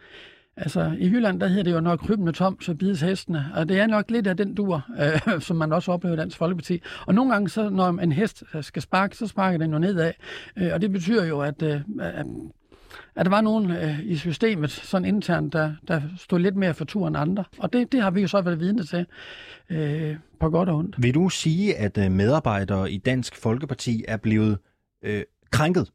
altså 0.56 0.92
i 0.98 1.08
Jylland, 1.08 1.40
der 1.40 1.46
hedder 1.46 1.62
det 1.62 1.72
jo, 1.72 1.80
når 1.80 1.96
krybende 1.96 2.32
tom, 2.32 2.60
så 2.60 2.74
bides 2.74 3.00
hestene, 3.00 3.46
og 3.54 3.68
det 3.68 3.78
er 3.78 3.86
nok 3.86 4.10
lidt 4.10 4.26
af 4.26 4.36
den 4.36 4.54
dur, 4.54 4.86
øh, 5.00 5.40
som 5.40 5.56
man 5.56 5.72
også 5.72 5.92
oplever 5.92 6.14
i 6.14 6.18
Dansk 6.18 6.38
Folkeparti. 6.38 6.82
Og 7.06 7.14
nogle 7.14 7.32
gange, 7.32 7.48
så, 7.48 7.68
når 7.68 7.88
en 7.88 8.12
hest 8.12 8.44
skal 8.60 8.82
sparke, 8.82 9.16
så 9.16 9.26
sparker 9.26 9.58
den 9.58 9.72
jo 9.72 9.78
nedad, 9.78 10.12
øh, 10.56 10.70
og 10.72 10.82
det 10.82 10.92
betyder 10.92 11.26
jo, 11.26 11.40
at, 11.40 11.62
øh, 11.62 11.80
at 12.00 12.26
at 13.16 13.26
der 13.26 13.30
var 13.30 13.40
nogen 13.40 13.70
øh, 13.70 14.00
i 14.04 14.16
systemet, 14.16 14.70
sådan 14.70 15.04
internt, 15.04 15.52
der, 15.52 15.72
der 15.88 16.00
stod 16.16 16.38
lidt 16.38 16.56
mere 16.56 16.74
for 16.74 16.84
tur 16.84 17.08
end 17.08 17.16
andre. 17.16 17.44
Og 17.58 17.72
det, 17.72 17.92
det 17.92 18.02
har 18.02 18.10
vi 18.10 18.20
jo 18.20 18.28
så 18.28 18.40
været 18.40 18.60
vidne 18.60 18.84
til, 18.84 19.06
øh, 19.70 20.16
på 20.40 20.50
godt 20.50 20.68
og 20.68 20.76
ondt. 20.76 21.02
Vil 21.02 21.14
du 21.14 21.28
sige, 21.28 21.76
at 21.76 21.98
øh, 21.98 22.12
medarbejdere 22.12 22.90
i 22.90 22.98
Dansk 22.98 23.36
Folkeparti 23.36 24.04
er 24.08 24.16
blevet 24.16 24.58
øh, 25.02 25.22
krænket 25.50 25.90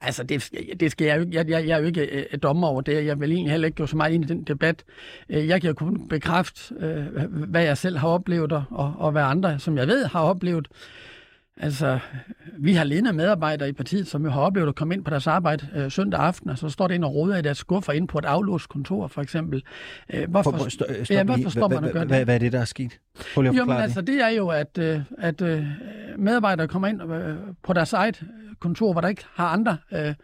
Altså, 0.00 0.22
det, 0.22 0.50
det 0.80 0.90
skal 0.90 1.06
jeg, 1.06 1.26
jeg, 1.32 1.48
jeg, 1.48 1.66
jeg 1.66 1.74
er 1.74 1.80
jo 1.80 1.86
ikke 1.86 2.00
øh, 2.00 2.24
øh 2.32 2.38
dommer 2.42 2.68
over 2.68 2.80
det. 2.80 3.06
Jeg 3.06 3.20
vil 3.20 3.32
egentlig 3.32 3.50
heller 3.50 3.66
ikke 3.66 3.76
gå 3.76 3.86
så 3.86 3.96
meget 3.96 4.12
ind 4.12 4.24
i 4.24 4.28
den 4.28 4.42
debat. 4.42 4.84
Øh, 5.28 5.48
jeg 5.48 5.60
kan 5.60 5.68
jo 5.68 5.74
kun 5.74 6.08
bekræfte, 6.08 6.74
øh, 6.80 7.32
hvad 7.32 7.62
jeg 7.62 7.78
selv 7.78 7.96
har 7.98 8.08
oplevet, 8.08 8.52
og, 8.52 8.94
og 8.98 9.12
hvad 9.12 9.22
andre, 9.22 9.58
som 9.58 9.78
jeg 9.78 9.88
ved, 9.88 10.04
har 10.04 10.20
oplevet. 10.20 10.68
Altså, 11.60 11.98
vi 12.58 12.72
har 12.72 12.84
ledende 12.84 13.12
medarbejdere 13.12 13.68
i 13.68 13.72
partiet, 13.72 14.06
som 14.06 14.24
jo 14.24 14.30
har 14.30 14.40
oplevet 14.40 14.68
at 14.68 14.74
komme 14.74 14.94
ind 14.94 15.04
på 15.04 15.10
deres 15.10 15.26
arbejde 15.26 15.68
øh, 15.74 15.90
søndag 15.90 16.20
aften, 16.20 16.50
og 16.50 16.58
så 16.58 16.68
står 16.68 16.88
det 16.88 16.94
ind 16.94 17.04
og 17.04 17.14
roder 17.14 17.36
i 17.36 17.42
deres 17.42 17.58
skuffer 17.58 17.92
ind 17.92 18.08
på 18.08 18.18
et 18.18 18.24
aflåst 18.24 18.68
kontor, 18.68 19.06
for 19.08 19.22
eksempel. 19.22 19.62
Øh, 20.14 20.30
hvorfor, 20.30 20.50
For- 20.50 20.68
stop 20.68 20.86
ja, 21.10 21.24
hvorfor 21.24 21.50
står 21.50 21.68
man 21.68 21.84
og 21.84 21.90
gør 21.90 22.00
det? 22.04 22.08
hvad- 22.24 22.34
er 22.34 22.38
det, 22.38 22.52
der 22.52 22.60
er 22.60 22.64
sket? 22.64 22.98
Prøv 23.34 23.42
lige 23.42 23.50
at 23.52 23.56
Jo, 23.58 23.64
men 23.64 23.76
altså, 23.76 24.00
det. 24.00 24.20
er 24.24 24.28
jo, 24.28 24.48
at, 24.48 24.78
øh, 24.78 25.00
at 25.18 25.42
øh, 25.42 25.64
medarbejdere 26.18 26.68
kommer 26.68 26.88
ind 26.88 27.02
øh, 27.12 27.36
på 27.62 27.72
deres 27.72 27.92
eget 27.92 28.22
kontor, 28.60 28.92
hvor 28.92 29.00
der 29.00 29.08
ikke 29.08 29.24
har 29.34 29.48
andre 29.48 29.76
øh, 29.92 30.14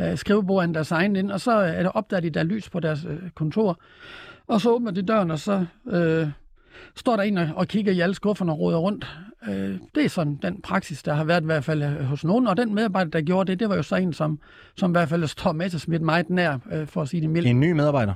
øh, 0.00 0.16
skrivebord 0.18 0.64
end 0.64 0.74
deres 0.74 0.90
egen 0.92 1.16
ind, 1.16 1.30
og 1.30 1.40
så 1.40 1.52
er 1.52 1.82
der 1.82 1.90
opdaget 1.90 2.22
de 2.24 2.30
der 2.30 2.40
er 2.40 2.44
lys 2.44 2.70
på 2.70 2.80
deres 2.80 3.04
øh, 3.08 3.30
kontor. 3.34 3.80
Og 4.46 4.60
så 4.60 4.70
åbner 4.70 4.90
de 4.90 5.02
døren, 5.02 5.30
og 5.30 5.38
så 5.38 5.64
øh, 5.90 6.26
står 6.96 7.16
der 7.16 7.22
en 7.22 7.38
og, 7.38 7.68
kigger 7.68 7.92
i 7.92 8.00
alle 8.00 8.14
skufferne 8.14 8.52
og 8.52 8.58
roder 8.58 8.78
rundt. 8.78 9.06
Øh, 9.48 9.78
det 9.94 10.04
er 10.04 10.08
sådan 10.08 10.38
den 10.42 10.60
praksis, 10.62 11.02
der 11.02 11.14
har 11.14 11.24
været 11.24 11.42
i 11.42 11.46
hvert 11.46 11.64
fald 11.64 11.82
øh, 11.82 12.04
hos 12.04 12.24
nogen, 12.24 12.46
og 12.46 12.56
den 12.56 12.74
medarbejder, 12.74 13.10
der 13.10 13.20
gjorde 13.20 13.50
det, 13.50 13.60
det 13.60 13.68
var 13.68 13.76
jo 13.76 13.82
så 13.82 13.96
en, 13.96 14.12
som, 14.12 14.38
som 14.76 14.90
i 14.90 14.92
hvert 14.92 15.08
fald 15.08 15.26
står 15.26 15.52
Messersmith 15.52 16.02
meget 16.02 16.30
nær, 16.30 16.58
øh, 16.72 16.86
for 16.86 17.02
at 17.02 17.08
sige 17.08 17.20
det 17.20 17.30
mildt. 17.30 17.48
En 17.48 17.60
ny 17.60 17.72
medarbejder. 17.72 18.14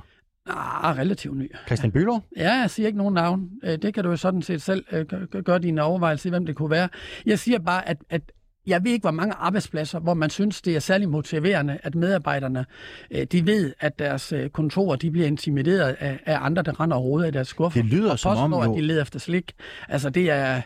Ah, 0.49 0.97
relativt 0.97 1.37
ny. 1.37 1.51
Christian 1.65 1.91
Bylov? 1.91 2.23
Ja, 2.37 2.53
jeg 2.53 2.69
siger 2.69 2.87
ikke 2.87 2.97
nogen 2.97 3.13
navn. 3.13 3.49
Øh, 3.63 3.77
Det 3.81 3.93
kan 3.93 4.03
du 4.03 4.09
jo 4.09 4.15
sådan 4.17 4.41
set 4.41 4.61
selv 4.61 4.85
øh, 4.91 5.05
gø- 5.13 5.25
gø- 5.25 5.41
gøre 5.41 5.59
dine 5.59 5.83
overvejelser 5.83 6.29
i, 6.29 6.31
hvem 6.31 6.45
det 6.45 6.55
kunne 6.55 6.69
være. 6.71 6.89
Jeg 7.25 7.39
siger 7.39 7.59
bare, 7.59 7.89
at, 7.89 7.97
at 8.09 8.21
jeg 8.67 8.83
ved 8.83 8.91
ikke, 8.91 9.03
hvor 9.03 9.11
mange 9.11 9.33
arbejdspladser, 9.33 9.99
hvor 9.99 10.13
man 10.13 10.29
synes, 10.29 10.61
det 10.61 10.75
er 10.75 10.79
særlig 10.79 11.09
motiverende, 11.09 11.77
at 11.83 11.95
medarbejderne, 11.95 12.65
øh, 13.11 13.23
de 13.23 13.45
ved, 13.45 13.73
at 13.79 13.99
deres 13.99 14.31
øh, 14.33 14.49
kontorer, 14.49 14.95
de 14.95 15.11
bliver 15.11 15.27
intimideret 15.27 15.95
af, 15.99 16.19
af 16.25 16.37
andre, 16.41 16.61
der 16.61 16.79
render 16.79 16.97
og 16.97 17.03
roder 17.03 17.27
i 17.27 17.31
deres 17.31 17.47
skuffer. 17.47 17.81
Det 17.81 17.91
lyder 17.91 18.11
og 18.11 18.19
som 18.19 18.37
om, 18.37 18.51
jo- 18.53 18.71
at 18.71 18.77
de 18.77 18.81
leder 18.81 19.01
efter 19.01 19.19
slik. 19.19 19.53
Altså, 19.89 20.09
det 20.09 20.29
er, 20.29 20.61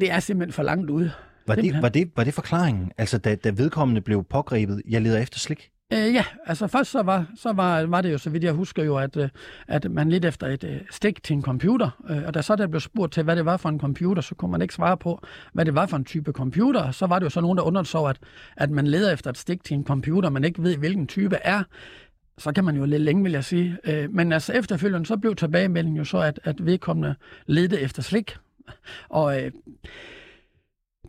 det 0.00 0.10
er 0.10 0.20
simpelthen 0.20 0.52
for 0.52 0.62
langt 0.62 0.90
ude. 0.90 1.10
Var 1.46 1.54
det, 1.54 1.82
var, 1.82 1.88
det, 1.88 2.10
var 2.16 2.24
det 2.24 2.34
forklaringen? 2.34 2.92
Altså, 2.98 3.18
da, 3.18 3.34
da 3.34 3.50
vedkommende 3.50 4.00
blev 4.00 4.24
pågrebet, 4.24 4.82
jeg 4.88 5.02
leder 5.02 5.18
efter 5.18 5.38
slik? 5.38 5.70
Øh, 5.92 6.14
ja, 6.14 6.24
altså 6.46 6.66
først 6.66 6.90
så, 6.90 7.02
var, 7.02 7.26
så 7.36 7.52
var, 7.52 7.86
var 7.86 8.00
det 8.00 8.12
jo, 8.12 8.18
så 8.18 8.30
vidt 8.30 8.44
jeg 8.44 8.52
husker 8.52 8.84
jo, 8.84 8.96
at, 8.96 9.16
øh, 9.16 9.28
at 9.68 9.90
man 9.90 10.10
lidt 10.10 10.24
efter 10.24 10.46
et 10.46 10.64
øh, 10.64 10.80
stik 10.90 11.22
til 11.22 11.34
en 11.34 11.42
computer, 11.42 11.90
øh, 12.10 12.22
og 12.26 12.34
da 12.34 12.42
så 12.42 12.56
der 12.56 12.66
blev 12.66 12.80
spurgt 12.80 13.12
til, 13.12 13.22
hvad 13.22 13.36
det 13.36 13.44
var 13.44 13.56
for 13.56 13.68
en 13.68 13.80
computer, 13.80 14.22
så 14.22 14.34
kunne 14.34 14.50
man 14.50 14.62
ikke 14.62 14.74
svare 14.74 14.96
på, 14.96 15.20
hvad 15.52 15.64
det 15.64 15.74
var 15.74 15.86
for 15.86 15.96
en 15.96 16.04
type 16.04 16.32
computer. 16.32 16.90
Så 16.90 17.06
var 17.06 17.18
det 17.18 17.24
jo 17.24 17.30
så 17.30 17.40
nogen, 17.40 17.58
der 17.58 17.64
underså, 17.64 18.04
at, 18.04 18.16
at 18.56 18.70
man 18.70 18.86
leder 18.86 19.12
efter 19.12 19.30
et 19.30 19.38
stik 19.38 19.64
til 19.64 19.74
en 19.74 19.84
computer, 19.84 20.30
man 20.30 20.44
ikke 20.44 20.62
ved, 20.62 20.76
hvilken 20.76 21.06
type 21.06 21.36
er. 21.36 21.62
Så 22.38 22.52
kan 22.52 22.64
man 22.64 22.76
jo 22.76 22.84
lidt 22.84 23.02
længe, 23.02 23.22
vil 23.22 23.32
jeg 23.32 23.44
sige. 23.44 23.78
Øh, 23.84 24.14
men 24.14 24.32
altså 24.32 24.52
efterfølgende, 24.52 25.06
så 25.06 25.16
blev 25.16 25.34
tilbagemeldingen 25.36 25.96
jo 25.96 26.04
så, 26.04 26.18
at, 26.18 26.40
at 26.44 26.66
vedkommende 26.66 27.14
ledte 27.46 27.80
efter 27.80 28.02
slik. 28.02 28.36
Og 29.08 29.42
øh, 29.42 29.52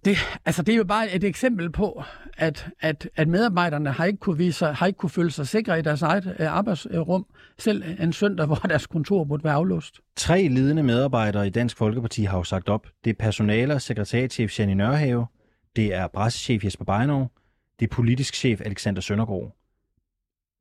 det, 0.06 0.18
altså 0.46 0.62
det 0.62 0.74
er 0.74 0.78
jo 0.78 0.84
bare 0.84 1.16
et 1.16 1.24
eksempel 1.24 1.72
på, 1.72 2.04
at, 2.38 2.70
at, 2.80 3.10
at 3.16 3.28
medarbejderne 3.28 3.92
har 3.92 4.06
ikke 4.06 4.20
kunne, 4.20 4.38
vise, 4.38 4.66
har 4.66 4.86
ikke 4.88 4.98
kunne 4.98 5.10
føle 5.10 5.32
sig 5.32 5.48
sikre 5.48 5.80
i 5.80 5.82
deres 5.82 6.02
eget 6.02 6.36
øh, 6.40 6.52
arbejdsrum, 6.52 7.26
selv 7.60 7.84
en 8.00 8.14
søndag, 8.14 8.46
hvor 8.48 8.56
deres 8.56 8.88
kontor 8.88 9.24
burde 9.24 9.44
være 9.44 9.54
aflåst. 9.54 10.00
Tre 10.16 10.48
ledende 10.48 10.84
medarbejdere 10.84 11.48
i 11.48 11.50
Dansk 11.50 11.78
Folkeparti 11.78 12.24
har 12.24 12.38
jo 12.38 12.44
sagt 12.44 12.70
op. 12.70 12.88
Det 13.04 13.10
er 13.10 13.14
personale- 13.20 13.74
og 13.74 13.82
sekretariatchef 13.82 14.60
Jenny 14.60 14.74
Nørhave, 14.74 15.28
det 15.76 15.94
er 15.94 16.08
pressechef 16.08 16.64
Jesper 16.64 16.86
Bejnov, 16.86 17.32
det 17.80 17.86
er 17.86 17.96
politisk 17.96 18.36
chef 18.36 18.62
Alexander 18.62 19.02
Søndergaard. 19.02 19.56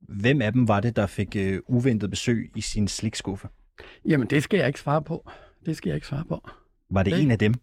Hvem 0.01 0.41
af 0.41 0.53
dem 0.53 0.67
var 0.67 0.79
det, 0.79 0.95
der 0.95 1.07
fik 1.07 1.35
øh, 1.35 1.59
uventet 1.67 2.09
besøg 2.09 2.51
i 2.55 2.61
sin 2.61 2.87
slikskuffe? 2.87 3.47
Jamen, 4.05 4.27
det 4.27 4.43
skal 4.43 4.57
jeg 4.57 4.67
ikke 4.67 4.79
svare 4.79 5.01
på. 5.01 5.29
Det 5.65 5.77
skal 5.77 5.89
jeg 5.89 5.95
ikke 5.95 6.07
svare 6.07 6.23
på. 6.29 6.49
Var 6.89 7.03
det 7.03 7.13
Det- 7.13 7.21
en 7.21 7.31
af 7.31 7.39
dem? 7.39 7.53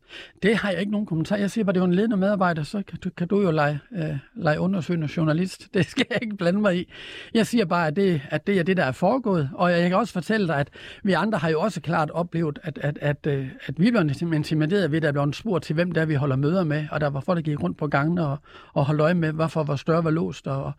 Det 0.43 0.57
har 0.57 0.71
jeg 0.71 0.81
ikke 0.81 0.93
nogen 0.93 1.07
kommentar. 1.07 1.37
Jeg 1.37 1.51
siger 1.51 1.65
bare, 1.65 1.73
det 1.73 1.79
er 1.81 1.85
jo 1.85 1.89
en 1.89 1.95
ledende 1.95 2.17
medarbejder, 2.17 2.63
så 2.63 2.83
kan 2.87 2.99
du, 2.99 3.11
kan 3.17 3.29
du 3.29 3.41
jo 3.43 3.51
lege, 3.51 3.81
øh, 3.97 4.17
lege 4.37 4.61
undersøgende 4.61 5.09
journalist. 5.17 5.69
Det 5.75 5.87
skal 5.87 6.07
jeg 6.11 6.19
ikke 6.23 6.37
blande 6.37 6.61
mig 6.61 6.77
i. 6.79 6.93
Jeg 7.35 7.47
siger 7.47 7.65
bare, 7.65 7.87
at 7.87 7.97
det, 7.97 8.21
at 8.31 8.47
det 8.47 8.59
er 8.59 8.63
det, 8.63 8.77
der 8.77 8.85
er 8.85 8.93
foregået. 8.93 9.51
Og 9.55 9.73
jeg 9.73 9.89
kan 9.91 9.99
også 9.99 10.13
fortælle 10.13 10.47
dig, 10.47 10.57
at 10.57 10.69
vi 11.03 11.13
andre 11.13 11.39
har 11.39 11.49
jo 11.49 11.61
også 11.61 11.81
klart 11.81 12.11
oplevet, 12.11 12.59
at, 12.63 12.79
at, 12.83 12.99
at, 13.01 13.27
øh, 13.27 13.49
at 13.67 13.81
vi 13.81 13.91
blev 13.91 14.03
intimideret 14.35 14.91
ved, 14.91 14.97
at 14.97 15.03
der 15.03 15.13
blev 15.13 15.23
en 15.23 15.33
spurgt 15.33 15.65
til, 15.65 15.75
hvem 15.75 15.93
der 15.93 16.05
vi 16.05 16.15
holder 16.15 16.37
møder 16.37 16.65
med. 16.65 16.87
Og 16.91 17.01
der 17.01 17.11
var 17.11 17.21
folk, 17.21 17.37
der 17.37 17.43
gik 17.43 17.63
rundt 17.63 17.79
på 17.79 17.87
gangene 17.87 18.27
og, 18.27 18.37
og 18.73 18.85
holdt 18.85 19.01
øje 19.01 19.15
med, 19.15 19.33
hvorfor 19.33 19.63
vores 19.65 19.85
dør 19.85 20.01
var 20.01 20.11
låst. 20.11 20.47
Og 20.47 20.73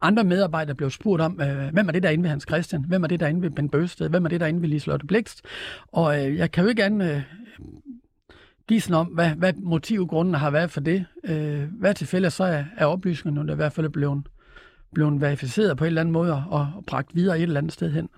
andre 0.00 0.24
medarbejdere 0.24 0.74
blev 0.74 0.90
spurgt 0.90 1.22
om, 1.22 1.40
øh, 1.40 1.72
hvem 1.72 1.88
er 1.88 1.92
det, 1.92 2.02
der 2.02 2.08
er 2.08 2.12
inde 2.12 2.22
ved 2.22 2.30
Hans 2.30 2.44
Christian? 2.48 2.84
Hvem 2.88 3.04
er 3.04 3.08
det, 3.08 3.20
der 3.20 3.26
er 3.26 3.30
inde 3.30 3.42
ved 3.42 3.50
Ben 3.50 3.68
Bøsted? 3.68 4.08
Hvem 4.08 4.24
er 4.24 4.28
det, 4.28 4.40
der 4.40 4.46
er 4.46 4.50
inde 4.50 4.62
ved 4.62 4.68
Liselotte 4.68 5.06
Blikst? 5.06 5.40
Og 5.92 6.26
øh, 6.26 6.36
jeg 6.36 6.50
kan 6.50 6.62
jo 6.64 6.68
ikke 6.70 6.84
andet 6.84 7.10
øh, 7.14 7.22
gisne 8.68 8.96
om, 8.96 9.06
hvad, 9.06 9.30
hvad 9.30 9.52
motivgrunden 9.52 10.34
har 10.34 10.50
været 10.50 10.70
for 10.70 10.80
det. 10.80 11.06
Øh, 11.24 11.62
hvad 11.78 11.94
tilfælde 11.94 12.30
så 12.30 12.44
er, 12.44 12.64
er 12.76 12.86
oplysningerne 12.86 13.52
i 13.52 13.54
hvert 13.56 13.72
fald 13.72 13.88
blevet, 13.88 14.28
blevet 14.94 15.20
verificeret 15.20 15.76
på 15.76 15.84
en 15.84 15.86
eller 15.86 16.00
anden 16.00 16.12
måde 16.12 16.32
og, 16.32 16.44
og 16.50 16.84
bragt 16.86 17.14
videre 17.14 17.36
et 17.38 17.42
eller 17.42 17.58
andet 17.60 17.72
sted 17.72 17.92
hen. 17.92 18.08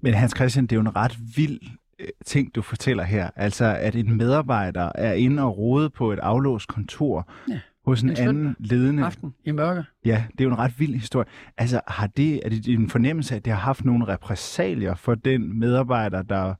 Men 0.00 0.14
Hans 0.14 0.32
Christian, 0.36 0.66
det 0.66 0.72
er 0.72 0.76
jo 0.76 0.80
en 0.80 0.96
ret 0.96 1.18
vild 1.36 1.60
øh, 1.98 2.06
ting, 2.26 2.54
du 2.54 2.62
fortæller 2.62 3.04
her. 3.04 3.30
Altså, 3.36 3.64
at 3.64 3.96
en 3.96 4.16
medarbejder 4.16 4.92
er 4.94 5.12
inde 5.12 5.42
og 5.42 5.58
rode 5.58 5.90
på 5.90 6.12
et 6.12 6.18
aflåst 6.18 6.68
kontor 6.68 7.30
Ja. 7.48 7.60
hos 7.86 8.02
en 8.02 8.10
anden 8.16 8.56
ledende... 8.58 9.04
Aften 9.04 9.34
i 9.44 9.50
mørke. 9.50 9.84
Ja, 10.04 10.24
det 10.32 10.40
er 10.40 10.44
jo 10.44 10.50
en 10.50 10.58
ret 10.58 10.80
vild 10.80 10.94
historie. 10.94 11.26
Altså, 11.56 11.80
har 11.86 12.06
det, 12.06 12.40
er 12.44 12.48
det 12.48 12.68
en 12.68 12.90
fornemmelse 12.90 13.34
af, 13.34 13.38
at 13.38 13.44
det 13.44 13.52
har 13.52 13.60
haft 13.60 13.84
nogle 13.84 14.08
repræsalier 14.08 14.94
for 14.94 15.14
den 15.14 15.58
medarbejder, 15.58 16.22
der, 16.22 16.54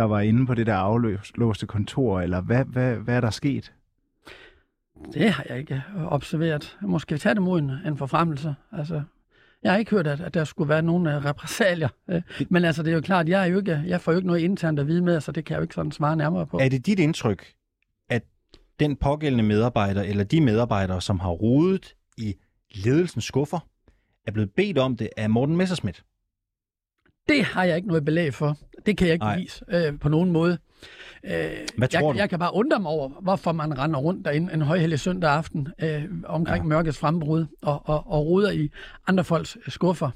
der 0.00 0.06
var 0.06 0.20
inde 0.20 0.46
på 0.46 0.54
det 0.54 0.66
der 0.66 0.74
aflåste 0.74 1.66
kontor, 1.66 2.20
eller 2.20 2.40
hvad, 2.40 2.64
hvad, 2.64 2.96
hvad 2.96 3.16
er 3.16 3.20
der 3.20 3.30
sket? 3.30 3.72
Det 5.14 5.30
har 5.30 5.44
jeg 5.48 5.58
ikke 5.58 5.82
observeret. 6.08 6.78
Måske 6.82 7.18
tage 7.18 7.34
det 7.34 7.42
mod 7.42 7.58
en, 7.58 7.70
en 7.86 7.96
forfremmelse. 7.96 8.54
Altså, 8.72 9.02
jeg 9.62 9.72
har 9.72 9.78
ikke 9.78 9.90
hørt, 9.90 10.06
at, 10.06 10.20
at 10.20 10.34
der 10.34 10.44
skulle 10.44 10.68
være 10.68 10.82
nogen 10.82 11.06
uh, 11.06 11.12
repressalier. 11.12 11.88
Øh, 12.10 12.22
Men 12.48 12.64
altså, 12.64 12.82
det 12.82 12.90
er 12.90 12.94
jo 12.94 13.00
klart, 13.00 13.28
jeg, 13.28 13.42
er 13.42 13.46
jo 13.46 13.58
ikke, 13.58 13.82
jeg 13.86 14.00
får 14.00 14.12
jo 14.12 14.18
ikke 14.18 14.26
noget 14.26 14.40
internt 14.40 14.78
at 14.78 14.86
vide 14.86 15.02
med, 15.02 15.20
så 15.20 15.32
det 15.32 15.44
kan 15.44 15.54
jeg 15.54 15.58
jo 15.58 15.62
ikke 15.62 15.74
sådan 15.74 15.92
svare 15.92 16.16
nærmere 16.16 16.46
på. 16.46 16.58
Er 16.58 16.68
det 16.68 16.86
dit 16.86 16.98
indtryk, 16.98 17.52
at 18.08 18.22
den 18.80 18.96
pågældende 18.96 19.44
medarbejder, 19.44 20.02
eller 20.02 20.24
de 20.24 20.40
medarbejdere, 20.40 21.00
som 21.00 21.20
har 21.20 21.30
rodet 21.30 21.94
i 22.18 22.34
ledelsens 22.74 23.24
skuffer, 23.24 23.58
er 24.26 24.32
blevet 24.32 24.50
bedt 24.56 24.78
om 24.78 24.96
det 24.96 25.08
af 25.16 25.30
Morten 25.30 25.56
Messerschmidt? 25.56 26.04
Det 27.28 27.44
har 27.44 27.64
jeg 27.64 27.76
ikke 27.76 27.88
noget 27.88 28.04
belæg 28.04 28.34
for. 28.34 28.56
Det 28.86 28.96
kan 28.96 29.06
jeg 29.06 29.12
ikke 29.12 29.24
Nej. 29.24 29.34
bevise 29.34 29.64
øh, 29.68 29.98
på 29.98 30.08
nogen 30.08 30.30
måde. 30.30 30.58
Øh, 31.24 31.32
Hvad 31.76 31.88
tror 31.88 32.00
jeg, 32.00 32.14
du? 32.14 32.18
jeg 32.18 32.30
kan 32.30 32.38
bare 32.38 32.54
undre 32.54 32.80
mig 32.80 32.90
over, 32.90 33.08
hvorfor 33.08 33.52
man 33.52 33.78
render 33.78 34.00
rundt 34.00 34.24
derinde 34.24 34.52
en 34.52 34.62
højhellig 34.62 35.00
søndag 35.00 35.30
aften 35.30 35.68
øh, 35.82 36.04
omkring 36.24 36.64
ja. 36.64 36.68
mørkets 36.68 36.98
frembrud 36.98 37.46
og, 37.62 37.82
og, 37.84 38.04
og 38.06 38.26
ruder 38.26 38.50
i 38.50 38.70
andre 39.06 39.24
folks 39.24 39.58
skuffer. 39.68 40.10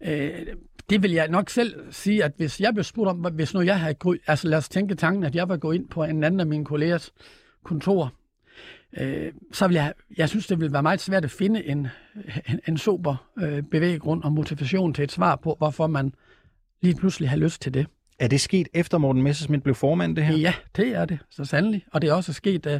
Øh, 0.00 0.46
det 0.90 1.02
vil 1.02 1.12
jeg 1.12 1.28
nok 1.28 1.50
selv 1.50 1.74
sige, 1.90 2.24
at 2.24 2.32
hvis 2.36 2.60
jeg 2.60 2.74
blev 2.74 2.84
spurgt 2.84 3.10
om, 3.10 3.16
hvis 3.34 3.54
nu 3.54 3.60
jeg 3.60 3.80
havde 3.80 3.94
gået, 3.94 4.20
altså 4.26 4.48
lad 4.48 4.58
os 4.58 4.68
tænke 4.68 4.94
tanken, 4.94 5.24
at 5.24 5.34
jeg 5.34 5.48
var 5.48 5.56
gået 5.56 5.74
ind 5.74 5.88
på 5.88 6.04
en 6.04 6.24
anden 6.24 6.40
af 6.40 6.46
mine 6.46 6.64
kollegers 6.64 7.12
kontor, 7.64 8.12
øh, 8.98 9.32
så 9.52 9.66
vil 9.66 9.74
jeg, 9.74 9.92
jeg 10.16 10.28
synes, 10.28 10.46
det 10.46 10.60
vil 10.60 10.72
være 10.72 10.82
meget 10.82 11.00
svært 11.00 11.24
at 11.24 11.30
finde 11.30 11.64
en, 11.64 11.88
en, 12.48 12.60
en 12.68 12.78
sober 12.78 13.16
øh, 13.38 13.62
bevæggrund 13.62 14.22
og 14.22 14.32
motivation 14.32 14.94
til 14.94 15.04
et 15.04 15.12
svar 15.12 15.36
på, 15.36 15.54
hvorfor 15.58 15.86
man 15.86 16.12
lige 16.80 16.94
pludselig 16.94 17.30
har 17.30 17.36
lyst 17.36 17.62
til 17.62 17.74
det. 17.74 17.86
Er 18.18 18.28
det 18.28 18.40
sket 18.40 18.68
efter 18.74 18.98
Morten 18.98 19.22
Messerschmidt 19.22 19.62
blev 19.62 19.74
formand, 19.74 20.16
det 20.16 20.24
her? 20.24 20.36
Ja, 20.36 20.54
det 20.76 20.88
er 20.88 21.04
det, 21.04 21.18
så 21.30 21.44
sandelig. 21.44 21.84
Og 21.92 22.02
det 22.02 22.10
er 22.10 22.14
også 22.14 22.32
sket 22.32 22.66
uh, 22.66 22.72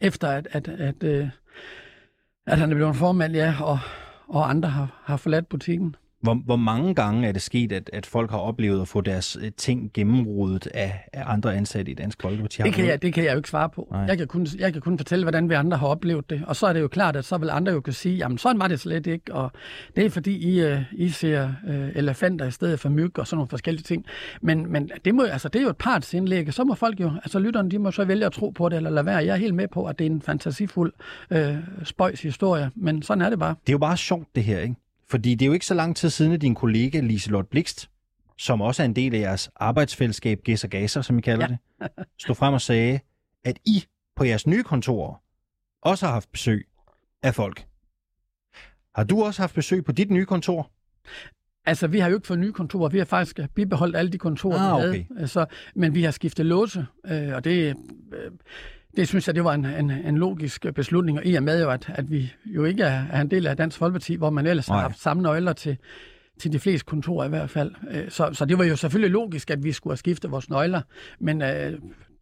efter, 0.00 0.28
at, 0.28 0.48
at, 0.50 0.68
at, 0.68 1.02
uh, 1.02 1.28
at 2.46 2.58
han 2.58 2.70
er 2.70 2.74
blevet 2.74 2.96
formand, 2.96 3.34
ja, 3.34 3.54
og, 3.60 3.78
og 4.28 4.50
andre 4.50 4.68
har, 4.68 5.02
har 5.04 5.16
forladt 5.16 5.48
butikken. 5.48 5.96
Hvor, 6.20 6.34
hvor 6.34 6.56
mange 6.56 6.94
gange 6.94 7.28
er 7.28 7.32
det 7.32 7.42
sket, 7.42 7.72
at, 7.72 7.90
at 7.92 8.06
folk 8.06 8.30
har 8.30 8.38
oplevet 8.38 8.82
at 8.82 8.88
få 8.88 9.00
deres 9.00 9.38
øh, 9.40 9.50
ting 9.56 9.90
gennemrodet 9.94 10.66
af, 10.66 11.08
af 11.12 11.22
andre 11.26 11.56
ansatte 11.56 11.92
i 11.92 11.94
Dansk 11.94 12.22
Folkeparti? 12.22 12.62
Det 12.62 12.74
kan, 12.74 12.86
jeg, 12.86 13.02
det 13.02 13.14
kan 13.14 13.24
jeg 13.24 13.32
jo 13.32 13.36
ikke 13.36 13.48
svare 13.48 13.68
på. 13.70 13.88
Nej. 13.90 14.00
Jeg 14.00 14.18
kan, 14.18 14.26
kun, 14.26 14.46
jeg 14.58 14.72
kan 14.72 14.82
kun 14.82 14.98
fortælle, 14.98 15.24
hvordan 15.24 15.48
vi 15.48 15.54
andre 15.54 15.76
har 15.76 15.86
oplevet 15.86 16.30
det. 16.30 16.42
Og 16.46 16.56
så 16.56 16.66
er 16.66 16.72
det 16.72 16.80
jo 16.80 16.88
klart, 16.88 17.16
at 17.16 17.24
så 17.24 17.38
vil 17.38 17.50
andre 17.50 17.72
jo 17.72 17.80
kunne 17.80 17.92
sige, 17.92 18.16
jamen 18.16 18.38
sådan 18.38 18.60
var 18.60 18.68
det 18.68 18.80
slet 18.80 19.06
ikke. 19.06 19.34
Og 19.34 19.52
det 19.96 20.06
er 20.06 20.10
fordi, 20.10 20.36
I, 20.36 20.72
uh, 20.72 20.78
I 20.92 21.08
ser 21.08 21.52
uh, 21.68 21.88
elefanter 21.94 22.46
i 22.46 22.50
stedet 22.50 22.80
for 22.80 22.88
myg 22.88 23.18
og 23.18 23.26
sådan 23.26 23.36
nogle 23.36 23.48
forskellige 23.48 23.82
ting. 23.82 24.04
Men, 24.42 24.72
men 24.72 24.90
det, 25.04 25.14
må, 25.14 25.22
altså, 25.22 25.48
det 25.48 25.58
er 25.58 25.62
jo 25.62 25.70
et 25.70 25.76
partsindlæg, 25.76 26.54
så 26.54 26.64
må 26.64 26.74
folk 26.74 27.00
jo, 27.00 27.12
altså 27.16 27.38
lytterne, 27.38 27.70
de 27.70 27.78
må 27.78 27.90
så 27.90 28.04
vælge 28.04 28.26
at 28.26 28.32
tro 28.32 28.50
på 28.50 28.68
det 28.68 28.76
eller 28.76 28.90
lade 28.90 29.06
være. 29.06 29.16
Jeg 29.16 29.32
er 29.32 29.36
helt 29.36 29.54
med 29.54 29.68
på, 29.68 29.84
at 29.84 29.98
det 29.98 30.06
er 30.06 30.10
en 30.10 30.22
fantasifuld 30.22 30.92
uh, 31.30 31.38
spøjs 31.84 32.22
historie, 32.22 32.70
men 32.74 33.02
sådan 33.02 33.22
er 33.22 33.30
det 33.30 33.38
bare. 33.38 33.54
Det 33.66 33.68
er 33.68 33.74
jo 33.74 33.78
bare 33.78 33.96
sjovt, 33.96 34.28
det 34.34 34.44
her, 34.44 34.58
ikke? 34.60 34.74
Fordi 35.10 35.34
det 35.34 35.42
er 35.42 35.46
jo 35.46 35.52
ikke 35.52 35.66
så 35.66 35.74
lang 35.74 35.96
tid 35.96 36.10
siden, 36.10 36.32
at 36.32 36.40
din 36.40 36.54
kollega 36.54 37.00
Liselotte 37.00 37.50
Blikst, 37.50 37.90
som 38.38 38.60
også 38.60 38.82
er 38.82 38.84
en 38.84 38.96
del 38.96 39.14
af 39.14 39.20
jeres 39.20 39.50
arbejdsfællesskab 39.56 40.40
Gæs 40.44 40.64
og 40.64 40.70
Gaser, 40.70 41.02
som 41.02 41.18
I 41.18 41.20
kalder 41.20 41.46
ja. 41.80 41.86
det, 41.86 42.06
stod 42.18 42.34
frem 42.34 42.54
og 42.54 42.60
sagde, 42.60 43.00
at 43.44 43.58
I 43.64 43.84
på 44.16 44.24
jeres 44.24 44.46
nye 44.46 44.62
kontor 44.62 45.22
også 45.82 46.06
har 46.06 46.12
haft 46.12 46.32
besøg 46.32 46.68
af 47.22 47.34
folk. 47.34 47.66
Har 48.94 49.04
du 49.04 49.22
også 49.22 49.42
haft 49.42 49.54
besøg 49.54 49.84
på 49.84 49.92
dit 49.92 50.10
nye 50.10 50.26
kontor? 50.26 50.70
Altså, 51.66 51.86
vi 51.86 51.98
har 51.98 52.08
jo 52.08 52.14
ikke 52.14 52.26
fået 52.26 52.38
nye 52.38 52.52
kontorer. 52.52 52.88
Vi 52.88 52.98
har 52.98 53.04
faktisk 53.04 53.40
bibeholdt 53.54 53.96
alle 53.96 54.12
de 54.12 54.18
kontorer, 54.18 54.58
Ah, 54.58 54.82
vi 54.82 54.88
okay. 54.88 55.04
havde. 55.08 55.20
Altså, 55.20 55.46
men 55.74 55.94
vi 55.94 56.02
har 56.02 56.10
skiftet 56.10 56.46
låse, 56.46 56.86
øh, 57.06 57.34
og 57.34 57.44
det... 57.44 57.76
Øh, 58.12 58.30
det 58.96 59.08
synes 59.08 59.26
jeg, 59.26 59.34
det 59.34 59.44
var 59.44 59.54
en, 59.54 59.64
en, 59.64 59.90
en 59.90 60.18
logisk 60.18 60.66
beslutning, 60.74 61.18
og 61.18 61.26
i 61.26 61.34
og 61.34 61.42
med 61.42 61.62
jo, 61.62 61.70
at, 61.70 61.90
at 61.94 62.10
vi 62.10 62.32
jo 62.46 62.64
ikke 62.64 62.82
er, 62.82 63.02
er 63.12 63.20
en 63.20 63.30
del 63.30 63.46
af 63.46 63.56
Dansk 63.56 63.78
Folkeparti, 63.78 64.14
hvor 64.14 64.30
man 64.30 64.46
ellers 64.46 64.68
Nej. 64.68 64.76
har 64.76 64.82
haft 64.82 65.00
samme 65.00 65.22
nøgler 65.22 65.52
til, 65.52 65.76
til 66.40 66.52
de 66.52 66.58
fleste 66.58 66.84
kontorer 66.86 67.26
i 67.26 67.28
hvert 67.28 67.50
fald. 67.50 67.72
Øh, 67.90 68.10
Så, 68.10 68.30
så 68.32 68.44
det 68.44 68.58
var 68.58 68.64
jo 68.64 68.76
selvfølgelig 68.76 69.10
logisk, 69.12 69.50
at 69.50 69.64
vi 69.64 69.72
skulle 69.72 69.92
have 69.92 69.96
skiftet 69.98 70.30
vores 70.30 70.50
nøgler, 70.50 70.80
men 71.20 71.42
øh, 71.42 71.72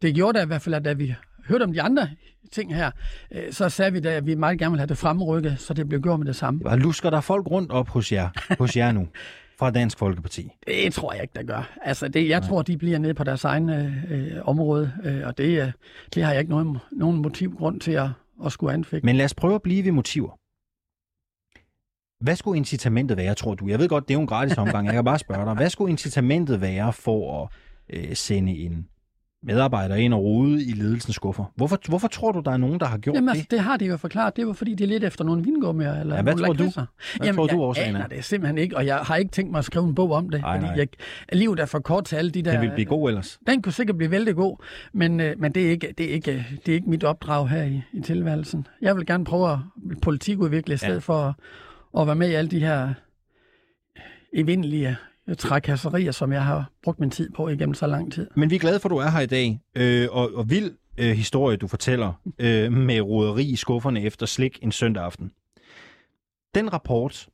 det 0.01 0.15
gjorde 0.15 0.37
da 0.39 0.43
i 0.43 0.47
hvert 0.47 0.61
fald, 0.61 0.75
at 0.75 0.85
da 0.85 0.93
vi 0.93 1.15
hørte 1.47 1.63
om 1.63 1.73
de 1.73 1.81
andre 1.81 2.07
ting 2.51 2.75
her, 2.75 2.91
øh, 3.31 3.51
så 3.51 3.69
sagde 3.69 3.91
vi 3.93 3.99
da, 3.99 4.09
at 4.09 4.25
vi 4.25 4.35
meget 4.35 4.59
gerne 4.59 4.71
ville 4.71 4.79
have 4.79 4.87
det 4.87 4.97
fremrykket, 4.97 5.59
så 5.59 5.73
det 5.73 5.89
blev 5.89 6.01
gjort 6.01 6.19
med 6.19 6.27
det 6.27 6.35
samme. 6.35 6.75
Lusker 6.77 7.09
der 7.09 7.21
folk 7.21 7.47
rundt 7.51 7.71
op 7.71 7.89
hos 7.89 8.11
jer, 8.11 8.29
hos 8.59 8.77
jer 8.77 8.91
nu, 8.91 9.07
fra 9.59 9.71
Dansk 9.71 9.97
Folkeparti? 9.97 10.51
Det 10.67 10.93
tror 10.93 11.13
jeg 11.13 11.21
ikke, 11.21 11.33
der 11.35 11.43
gør. 11.43 11.77
Altså, 11.81 12.07
det, 12.07 12.29
jeg 12.29 12.39
Nej. 12.39 12.49
tror, 12.49 12.61
de 12.61 12.77
bliver 12.77 12.97
nede 12.97 13.13
på 13.13 13.23
deres 13.23 13.43
egen 13.43 13.69
øh, 13.69 14.41
område, 14.45 14.91
øh, 15.03 15.27
og 15.27 15.37
det, 15.37 15.61
øh, 15.61 15.71
det 16.15 16.23
har 16.23 16.31
jeg 16.31 16.39
ikke 16.39 16.51
nogen, 16.51 16.77
nogen 16.91 17.21
motivgrund 17.21 17.79
til 17.79 17.91
at, 17.91 18.09
at 18.45 18.51
skulle 18.51 18.73
anfægte. 18.73 19.05
Men 19.05 19.15
lad 19.15 19.25
os 19.25 19.33
prøve 19.33 19.55
at 19.55 19.61
blive 19.61 19.85
ved 19.85 19.91
motiver. 19.91 20.39
Hvad 22.23 22.35
skulle 22.35 22.57
incitamentet 22.57 23.17
være, 23.17 23.35
tror 23.35 23.55
du? 23.55 23.67
Jeg 23.67 23.79
ved 23.79 23.89
godt, 23.89 24.07
det 24.07 24.13
er 24.13 24.15
jo 24.15 24.21
en 24.21 24.27
gratis 24.27 24.57
omgang. 24.57 24.85
Jeg 24.85 24.93
kan 24.93 25.05
bare 25.05 25.19
spørge 25.19 25.45
dig. 25.45 25.53
Hvad 25.53 25.69
skulle 25.69 25.91
incitamentet 25.91 26.61
være 26.61 26.93
for 26.93 27.43
at 27.43 27.49
øh, 27.89 28.15
sende 28.15 28.57
en 28.57 28.87
medarbejder 29.43 29.95
ind 29.95 30.13
og 30.13 30.23
rode 30.23 30.63
i 30.65 30.71
ledelsens 30.71 31.15
skuffer? 31.15 31.51
Hvorfor, 31.55 31.77
hvorfor 31.87 32.07
tror 32.07 32.31
du, 32.31 32.39
der 32.39 32.51
er 32.51 32.57
nogen, 32.57 32.79
der 32.79 32.85
har 32.85 32.97
gjort 32.97 33.15
Jamen, 33.15 33.27
det? 33.27 33.33
altså, 33.35 33.47
det 33.51 33.59
har 33.59 33.77
de 33.77 33.85
jo 33.85 33.97
forklaret. 33.97 34.35
Det 34.35 34.47
var 34.47 34.53
fordi, 34.53 34.73
de 34.75 34.83
er 34.83 34.87
lidt 34.87 35.03
efter 35.03 35.23
nogle 35.23 35.43
vingummier. 35.43 35.99
Eller 35.99 36.15
Ja, 36.15 36.21
hvad 36.21 36.35
tror 36.35 36.53
du? 36.53 36.63
Hvad 36.63 36.83
Jamen, 37.23 37.35
tror 37.35 37.47
du, 37.47 37.53
jeg 37.53 37.59
årsagen 37.59 37.95
er? 37.95 38.07
det 38.07 38.25
simpelthen 38.25 38.57
ikke, 38.57 38.77
og 38.77 38.85
jeg 38.85 38.97
har 38.97 39.15
ikke 39.15 39.31
tænkt 39.31 39.51
mig 39.51 39.59
at 39.59 39.65
skrive 39.65 39.85
en 39.85 39.95
bog 39.95 40.11
om 40.11 40.29
det. 40.29 40.41
Nej, 40.41 40.57
fordi 40.59 40.67
nej. 40.67 40.77
Jeg, 40.77 40.87
livet 41.37 41.59
er 41.59 41.65
for 41.65 41.79
kort 41.79 42.05
til 42.05 42.15
alle 42.15 42.31
de 42.31 42.41
der... 42.41 42.51
Den 42.51 42.61
ville 42.61 42.73
blive 42.73 42.85
god 42.85 43.09
ellers. 43.09 43.39
Den 43.47 43.61
kunne 43.61 43.73
sikkert 43.73 43.97
blive 43.97 44.11
vældig 44.11 44.35
god, 44.35 44.57
men, 44.93 45.19
øh, 45.19 45.39
men 45.39 45.51
det, 45.51 45.65
er 45.67 45.69
ikke, 45.71 45.93
det, 45.97 46.09
er 46.09 46.13
ikke, 46.13 46.45
det 46.65 46.71
er 46.71 46.75
ikke 46.75 46.89
mit 46.89 47.03
opdrag 47.03 47.49
her 47.49 47.63
i, 47.63 47.81
i 47.93 48.01
tilværelsen. 48.01 48.67
Jeg 48.81 48.95
vil 48.95 49.05
gerne 49.05 49.25
prøve 49.25 49.51
at 49.51 49.57
politikudvikle 50.01 50.73
i 50.73 50.77
stedet 50.77 50.93
Ja. 50.93 50.97
for 50.99 51.21
at, 51.27 51.33
at 52.01 52.07
være 52.07 52.15
med 52.15 52.29
i 52.29 52.33
alle 52.33 52.51
de 52.51 52.59
her 52.59 52.93
evindelige 54.33 54.97
Øh, 55.29 55.35
trakasserier, 55.35 56.11
som 56.11 56.31
jeg 56.31 56.45
har 56.45 56.71
brugt 56.83 56.99
min 56.99 57.11
tid 57.11 57.29
på 57.29 57.47
igennem 57.47 57.73
så 57.73 57.87
lang 57.87 58.13
tid. 58.13 58.27
Men 58.35 58.49
vi 58.49 58.55
er 58.55 58.59
glade 58.59 58.79
for, 58.79 58.89
at 58.89 58.91
du 58.91 58.97
er 58.97 59.09
her 59.09 59.19
i 59.19 59.25
dag, 59.25 59.61
øh, 59.75 60.07
og, 60.11 60.33
og 60.33 60.49
vild 60.49 60.77
øh, 60.97 61.11
historie, 61.11 61.57
du 61.57 61.67
fortæller 61.67 62.13
øh, 62.39 62.71
med 62.71 63.01
roderi 63.01 63.45
i 63.45 63.55
skufferne 63.55 64.03
efter 64.03 64.25
slik 64.25 64.59
en 64.61 64.71
søndag 64.71 65.03
aften. 65.03 65.31
Den 66.55 66.73
rapport, 66.73 67.29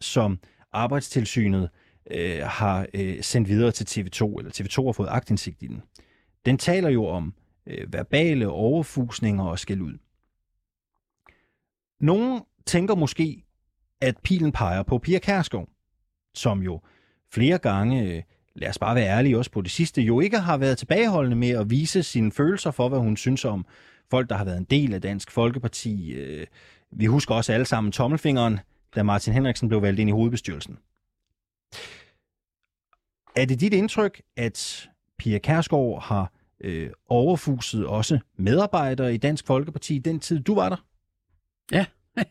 som 0.00 0.38
Arbejdstilsynet 0.72 1.68
øh, 2.10 2.38
har 2.42 2.86
øh, 2.94 3.22
sendt 3.22 3.48
videre 3.48 3.70
til 3.70 3.84
TV2, 3.84 4.38
eller 4.38 4.50
TV2 4.50 4.84
har 4.84 4.92
fået 4.92 5.08
agtindsigt 5.10 5.62
i 5.62 5.66
den, 5.66 5.82
den 6.46 6.58
taler 6.58 6.88
jo 6.88 7.06
om 7.06 7.34
øh, 7.66 7.92
verbale 7.92 8.48
overfusninger 8.48 9.44
og 9.44 9.58
skæld 9.58 9.80
ud. 9.80 9.98
Nogle 12.00 12.40
tænker 12.66 12.94
måske, 12.94 13.44
at 14.00 14.18
pilen 14.24 14.52
peger 14.52 14.82
på 14.82 14.98
Pia 14.98 15.18
Kærsgaard, 15.18 15.68
som 16.34 16.62
jo 16.62 16.80
flere 17.32 17.58
gange, 17.58 18.02
øh, 18.02 18.22
lad 18.54 18.68
os 18.68 18.78
bare 18.78 18.94
være 18.94 19.06
ærlige 19.06 19.38
også 19.38 19.50
på 19.50 19.60
det 19.60 19.70
sidste, 19.70 20.02
jo 20.02 20.20
ikke 20.20 20.38
har 20.38 20.56
været 20.56 20.78
tilbageholdende 20.78 21.36
med 21.36 21.50
at 21.50 21.70
vise 21.70 22.02
sine 22.02 22.32
følelser 22.32 22.70
for, 22.70 22.88
hvad 22.88 22.98
hun 22.98 23.16
synes 23.16 23.44
om 23.44 23.66
folk, 24.10 24.28
der 24.28 24.36
har 24.36 24.44
været 24.44 24.58
en 24.58 24.64
del 24.64 24.94
af 24.94 25.02
Dansk 25.02 25.30
Folkeparti. 25.30 26.12
Øh, 26.12 26.46
vi 26.90 27.06
husker 27.06 27.34
også 27.34 27.52
alle 27.52 27.66
sammen 27.66 27.92
tommelfingeren, 27.92 28.60
da 28.94 29.02
Martin 29.02 29.32
Henriksen 29.32 29.68
blev 29.68 29.82
valgt 29.82 30.00
ind 30.00 30.10
i 30.10 30.12
hovedbestyrelsen. 30.12 30.78
Er 33.36 33.44
det 33.44 33.60
dit 33.60 33.72
indtryk, 33.74 34.22
at 34.36 34.88
Pia 35.18 35.38
Kærsgaard 35.38 36.02
har 36.02 36.32
øh, 36.60 36.90
overfuset 37.08 37.86
også 37.86 38.18
medarbejdere 38.36 39.14
i 39.14 39.16
Dansk 39.16 39.46
Folkeparti 39.46 39.94
i 39.96 39.98
den 39.98 40.20
tid, 40.20 40.40
du 40.40 40.54
var 40.54 40.68
der? 40.68 40.76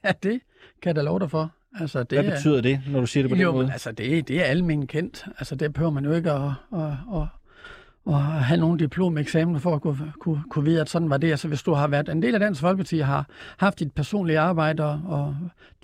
Ja, 0.03 0.11
det 0.11 0.41
kan 0.81 0.89
jeg 0.89 0.95
da 0.95 1.01
love 1.01 1.19
dig 1.19 1.31
for. 1.31 1.51
Altså, 1.79 2.03
det 2.03 2.17
Hvad 2.19 2.25
er- 2.31 2.35
betyder 2.35 2.61
det, 2.61 2.79
når 2.87 2.99
du 2.99 3.05
siger 3.05 3.23
det 3.23 3.29
på 3.29 3.35
den 3.35 3.43
jo, 3.43 3.51
måde? 3.51 3.63
Men, 3.65 3.71
altså, 3.71 3.91
det, 3.91 4.17
er- 4.17 4.21
det 4.23 4.39
er 4.39 4.43
almindeligt 4.43 4.91
kendt. 4.91 5.25
Altså, 5.39 5.55
det 5.55 5.73
behøver 5.73 5.91
man 5.91 6.05
jo 6.05 6.11
ikke 6.13 6.31
at, 6.31 6.41
at, 6.73 6.81
at, 7.15 7.27
at 8.07 8.21
have 8.21 8.59
nogle 8.59 8.79
diplomeksamen 8.79 9.59
for 9.59 9.75
at 9.75 9.81
kunne, 9.81 10.13
kunne, 10.19 10.43
kunne 10.49 10.65
vide, 10.65 10.81
at 10.81 10.89
sådan 10.89 11.09
var 11.09 11.17
det. 11.17 11.31
Altså, 11.31 11.47
hvis 11.47 11.63
du 11.63 11.73
har 11.73 11.87
været 11.87 12.09
en 12.09 12.21
del 12.21 12.33
af 12.33 12.39
Dansk 12.39 12.61
Folkeparti, 12.61 12.99
har 12.99 13.25
haft 13.57 13.79
dit 13.79 13.91
personlige 13.91 14.39
arbejde 14.39 14.83
og, 14.83 15.01
og 15.07 15.35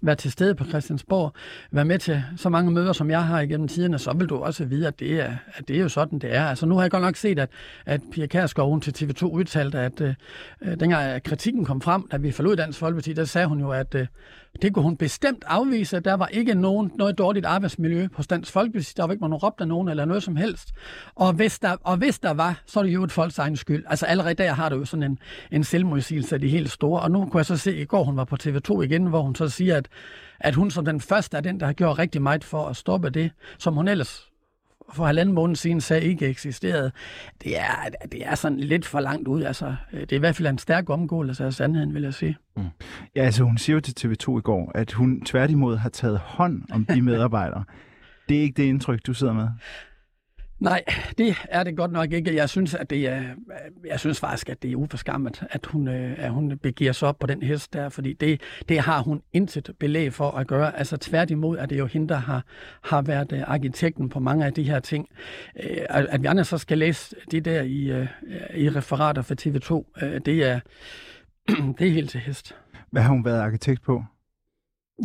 været 0.03 0.17
til 0.17 0.31
stede 0.31 0.55
på 0.55 0.65
Christiansborg, 0.65 1.33
været 1.71 1.87
med 1.87 1.99
til 1.99 2.23
så 2.37 2.49
mange 2.49 2.71
møder, 2.71 2.93
som 2.93 3.09
jeg 3.09 3.23
har 3.25 3.39
igennem 3.39 3.67
tiderne, 3.67 3.99
så 3.99 4.13
vil 4.13 4.27
du 4.27 4.35
også 4.37 4.65
vide, 4.65 4.87
at 4.87 4.99
det 4.99 5.11
er, 5.21 5.33
at 5.53 5.67
det 5.67 5.75
er 5.75 5.81
jo 5.81 5.89
sådan, 5.89 6.19
det 6.19 6.35
er. 6.35 6.45
Altså, 6.45 6.65
nu 6.65 6.75
har 6.75 6.81
jeg 6.81 6.91
godt 6.91 7.03
nok 7.03 7.15
set, 7.15 7.39
at, 7.39 7.49
at 7.85 8.01
Pia 8.11 8.25
Kærsgaard 8.25 8.81
til 8.81 8.91
TV2 9.05 9.25
udtalte, 9.25 9.79
at 9.79 10.01
øh, 10.01 10.13
øh, 10.61 10.79
dengang 10.79 11.23
kritikken 11.23 11.65
kom 11.65 11.81
frem, 11.81 12.07
da 12.11 12.17
vi 12.17 12.31
forlod 12.31 12.55
Dansk 12.55 12.79
Folkeparti, 12.79 13.13
der 13.13 13.25
sagde 13.25 13.47
hun 13.47 13.59
jo, 13.59 13.69
at 13.71 13.95
øh, 13.95 14.07
det 14.61 14.73
kunne 14.73 14.83
hun 14.83 14.97
bestemt 14.97 15.43
afvise. 15.47 15.99
Der 15.99 16.13
var 16.13 16.27
ikke 16.27 16.53
nogen, 16.53 16.91
noget 16.95 17.17
dårligt 17.17 17.45
arbejdsmiljø 17.45 18.07
på 18.07 18.23
Dansk 18.23 18.51
Folkeparti. 18.51 18.93
Der 18.97 19.03
var 19.03 19.11
ikke 19.11 19.21
nogen 19.21 19.35
råbt 19.35 19.61
af 19.61 19.67
nogen 19.67 19.89
eller 19.89 20.05
noget 20.05 20.23
som 20.23 20.35
helst. 20.35 20.71
Og 21.15 21.33
hvis 21.33 21.59
der, 21.59 21.75
og 21.83 21.97
hvis 21.97 22.19
der 22.19 22.33
var, 22.33 22.61
så 22.65 22.79
er 22.79 22.83
det 22.83 22.93
jo 22.93 23.03
et 23.03 23.11
folks 23.11 23.39
egen 23.39 23.57
skyld. 23.57 23.83
Altså 23.87 24.05
allerede 24.05 24.33
der 24.33 24.53
har 24.53 24.69
du 24.69 24.75
jo 24.75 24.85
sådan 24.85 25.03
en, 25.03 25.19
en 25.51 25.63
selvmodsigelse 25.63 26.35
af 26.35 26.41
de 26.41 26.47
helt 26.47 26.71
store. 26.71 27.01
Og 27.01 27.11
nu 27.11 27.25
kunne 27.25 27.37
jeg 27.39 27.45
så 27.45 27.57
se, 27.57 27.77
i 27.77 27.85
går 27.85 28.03
hun 28.03 28.17
var 28.17 28.25
på 28.25 28.37
TV2 28.43 28.81
igen, 28.81 29.05
hvor 29.05 29.21
hun 29.21 29.35
så 29.35 29.49
siger, 29.49 29.77
at, 29.77 29.87
at 30.39 30.55
hun 30.55 30.71
som 30.71 30.85
den 30.85 31.01
første 31.01 31.37
er 31.37 31.41
den, 31.41 31.59
der 31.59 31.65
har 31.65 31.73
gjort 31.73 31.99
rigtig 31.99 32.21
meget 32.21 32.43
for 32.43 32.65
at 32.65 32.75
stoppe 32.75 33.09
det, 33.09 33.31
som 33.57 33.73
hun 33.73 33.87
ellers 33.87 34.30
for 34.93 35.05
halvanden 35.05 35.35
måned 35.35 35.55
siden 35.55 35.81
sagde 35.81 36.03
ikke 36.03 36.27
eksisterede. 36.27 36.91
Det 37.43 37.59
er, 37.59 37.89
det 38.11 38.25
er 38.27 38.35
sådan 38.35 38.59
lidt 38.59 38.85
for 38.85 38.99
langt 38.99 39.27
ud. 39.27 39.43
Altså, 39.43 39.75
det 39.91 40.11
er 40.11 40.15
i 40.15 40.19
hvert 40.19 40.35
fald 40.35 40.47
en 40.47 40.57
stærk 40.57 40.89
omgåelse 40.89 41.45
af 41.45 41.53
sandheden, 41.53 41.93
vil 41.93 42.03
jeg 42.03 42.13
sige. 42.13 42.37
Mm. 42.57 42.63
Ja, 43.15 43.21
altså 43.23 43.43
hun 43.43 43.57
siger 43.57 43.73
jo 43.75 43.79
til 43.81 44.07
TV2 44.07 44.37
i 44.37 44.41
går, 44.41 44.71
at 44.75 44.91
hun 44.91 45.21
tværtimod 45.21 45.77
har 45.77 45.89
taget 45.89 46.19
hånd 46.19 46.61
om 46.71 46.85
de 46.85 47.01
medarbejdere. 47.11 47.63
det 48.29 48.37
er 48.37 48.41
ikke 48.41 48.57
det 48.61 48.63
indtryk, 48.67 48.99
du 49.07 49.13
sidder 49.13 49.33
med? 49.33 49.47
Nej, 50.61 50.83
det 51.17 51.35
er 51.49 51.63
det 51.63 51.77
godt 51.77 51.91
nok 51.91 52.11
ikke. 52.11 52.35
Jeg 52.35 52.49
synes, 52.49 52.73
at 52.73 52.89
det 52.89 53.07
er, 53.07 53.23
jeg 53.85 53.99
synes 53.99 54.19
faktisk, 54.19 54.49
at 54.49 54.63
det 54.63 54.71
er 54.71 54.75
uforskammet, 54.75 55.43
at 55.49 55.65
hun, 55.65 55.87
øh, 55.87 56.13
at 56.17 56.31
hun 56.31 56.57
begiver 56.57 56.91
sig 56.91 57.07
op 57.07 57.19
på 57.19 57.27
den 57.27 57.43
hest 57.43 57.73
der, 57.73 57.89
fordi 57.89 58.13
det, 58.13 58.41
det 58.69 58.79
har 58.79 59.01
hun 59.01 59.21
intet 59.33 59.71
belæg 59.79 60.13
for 60.13 60.31
at 60.31 60.47
gøre. 60.47 60.77
Altså 60.77 60.97
tværtimod 60.97 61.57
er 61.57 61.65
det 61.65 61.79
jo 61.79 61.85
hende, 61.85 62.07
der 62.07 62.15
har, 62.15 62.45
har 62.81 63.01
været 63.01 63.31
øh, 63.31 63.41
arkitekten 63.47 64.09
på 64.09 64.19
mange 64.19 64.45
af 64.45 64.53
de 64.53 64.63
her 64.63 64.79
ting. 64.79 65.09
Øh, 65.63 65.77
at 65.89 66.21
vi 66.21 66.27
andre 66.27 66.43
så 66.43 66.57
skal 66.57 66.77
læse 66.77 67.15
det 67.31 67.45
der 67.45 67.61
i, 67.61 68.07
i 68.55 68.69
referater 68.69 69.21
for 69.21 69.35
TV2, 69.41 69.99
det, 70.25 70.43
er, 70.43 70.59
det 71.79 71.87
er 71.87 71.91
helt 71.91 72.09
til 72.09 72.19
hest. 72.19 72.55
Hvad 72.91 73.01
har 73.01 73.09
hun 73.09 73.25
været 73.25 73.39
arkitekt 73.39 73.81
på? 73.81 74.03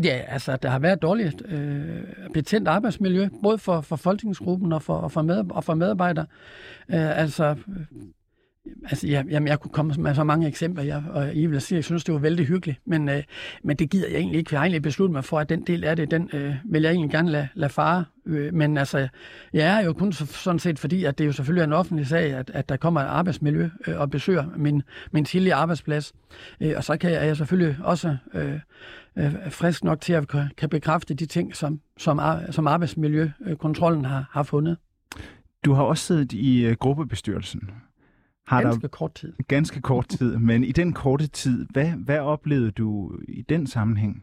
Ja, 0.05 0.20
altså, 0.28 0.57
der 0.57 0.68
har 0.68 0.78
været 0.78 1.03
dårligt 1.03 1.42
øh, 1.49 2.03
betændt 2.34 2.68
arbejdsmiljø, 2.68 3.28
både 3.42 3.59
for, 3.59 3.80
for 3.80 3.97
folketingsgruppen 3.97 4.72
og 4.72 4.82
for, 4.82 4.94
og 4.94 5.12
for, 5.12 5.22
med, 5.22 5.44
og 5.51 5.64
for 5.64 5.74
medarbejdere. 5.74 6.26
Øh, 6.88 7.18
altså, 7.20 7.44
øh, 7.68 7.86
altså 8.90 9.07
ja, 9.07 9.22
jamen, 9.30 9.49
jeg 9.49 9.61
kunne 9.61 9.70
komme 9.70 9.94
med 9.99 10.14
så 10.14 10.24
mange 10.24 10.49
eksempler, 10.49 10.84
jeg, 10.84 11.03
og 11.11 11.34
I 11.34 11.47
vil 11.47 11.61
sige, 11.61 11.76
jeg 11.76 11.84
synes, 11.84 12.05
det 12.05 12.14
var 12.14 12.20
vældig 12.20 12.47
hyggeligt, 12.47 12.80
men, 12.84 13.09
øh, 13.09 13.22
men 13.62 13.76
det 13.76 13.90
gider 13.90 14.09
jeg 14.09 14.16
egentlig 14.16 14.38
ikke. 14.38 14.49
Jeg 14.53 14.61
har 14.61 14.64
egentlig 14.64 14.82
besluttet 14.82 15.12
mig 15.12 15.24
for, 15.24 15.38
at 15.38 15.49
den 15.49 15.61
del 15.61 15.84
af 15.84 15.97
det, 15.97 16.11
den 16.11 16.30
øh, 16.32 16.55
vil 16.64 16.82
jeg 16.82 16.90
egentlig 16.90 17.11
gerne 17.11 17.30
lade, 17.30 17.49
lade 17.55 17.72
fare. 17.72 18.05
Øh, 18.26 18.55
men 18.55 18.78
altså, 18.78 19.09
jeg 19.53 19.80
er 19.80 19.84
jo 19.84 19.92
kun 19.92 20.12
så, 20.12 20.26
sådan 20.26 20.59
set 20.59 20.78
fordi, 20.78 21.05
at 21.05 21.18
det 21.18 21.26
jo 21.26 21.32
selvfølgelig 21.32 21.61
er 21.61 21.66
en 21.66 21.72
offentlig 21.72 22.07
sag, 22.07 22.32
at, 22.34 22.51
at 22.55 22.68
der 22.68 22.76
kommer 22.76 23.01
et 23.01 23.07
arbejdsmiljø 23.07 23.68
øh, 23.86 24.01
og 24.01 24.11
besøger 24.11 24.44
min, 24.57 24.82
min 25.11 25.24
tidlige 25.24 25.55
arbejdsplads. 25.55 26.12
Øh, 26.61 26.72
og 26.76 26.84
så 26.84 26.97
kan 26.97 27.11
jeg, 27.11 27.20
er 27.20 27.24
jeg 27.24 27.36
selvfølgelig 27.36 27.76
også 27.84 28.16
øh, 28.34 28.59
øh, 29.19 29.51
frisk 29.51 29.85
nok 29.85 30.01
til 30.01 30.12
at 30.12 30.29
kan, 30.57 30.69
bekræfte 30.71 31.14
de 31.14 31.27
ting, 31.27 31.57
som, 31.57 31.81
som, 31.97 32.21
som 32.51 32.67
arbejdsmiljøkontrollen 32.67 34.05
har, 34.05 34.29
har 34.33 34.43
fundet. 34.43 34.77
Du 35.64 35.73
har 35.73 35.83
også 35.83 36.05
siddet 36.05 36.33
i 36.33 36.67
uh, 36.67 36.73
gruppebestyrelsen. 36.73 37.71
Har 38.47 38.62
Ganske 38.62 38.83
der, 38.83 38.89
kort 38.89 39.14
tid. 39.14 39.33
Ganske 39.49 39.81
kort 39.81 40.09
tid, 40.09 40.37
men 40.37 40.64
i 40.64 40.73
den 40.73 40.93
korte 40.93 41.27
tid, 41.27 41.67
hvad, 41.71 41.87
hvad 41.87 42.19
oplevede 42.19 42.71
du 42.71 43.19
i 43.29 43.43
den 43.43 43.67
sammenhæng? 43.67 44.23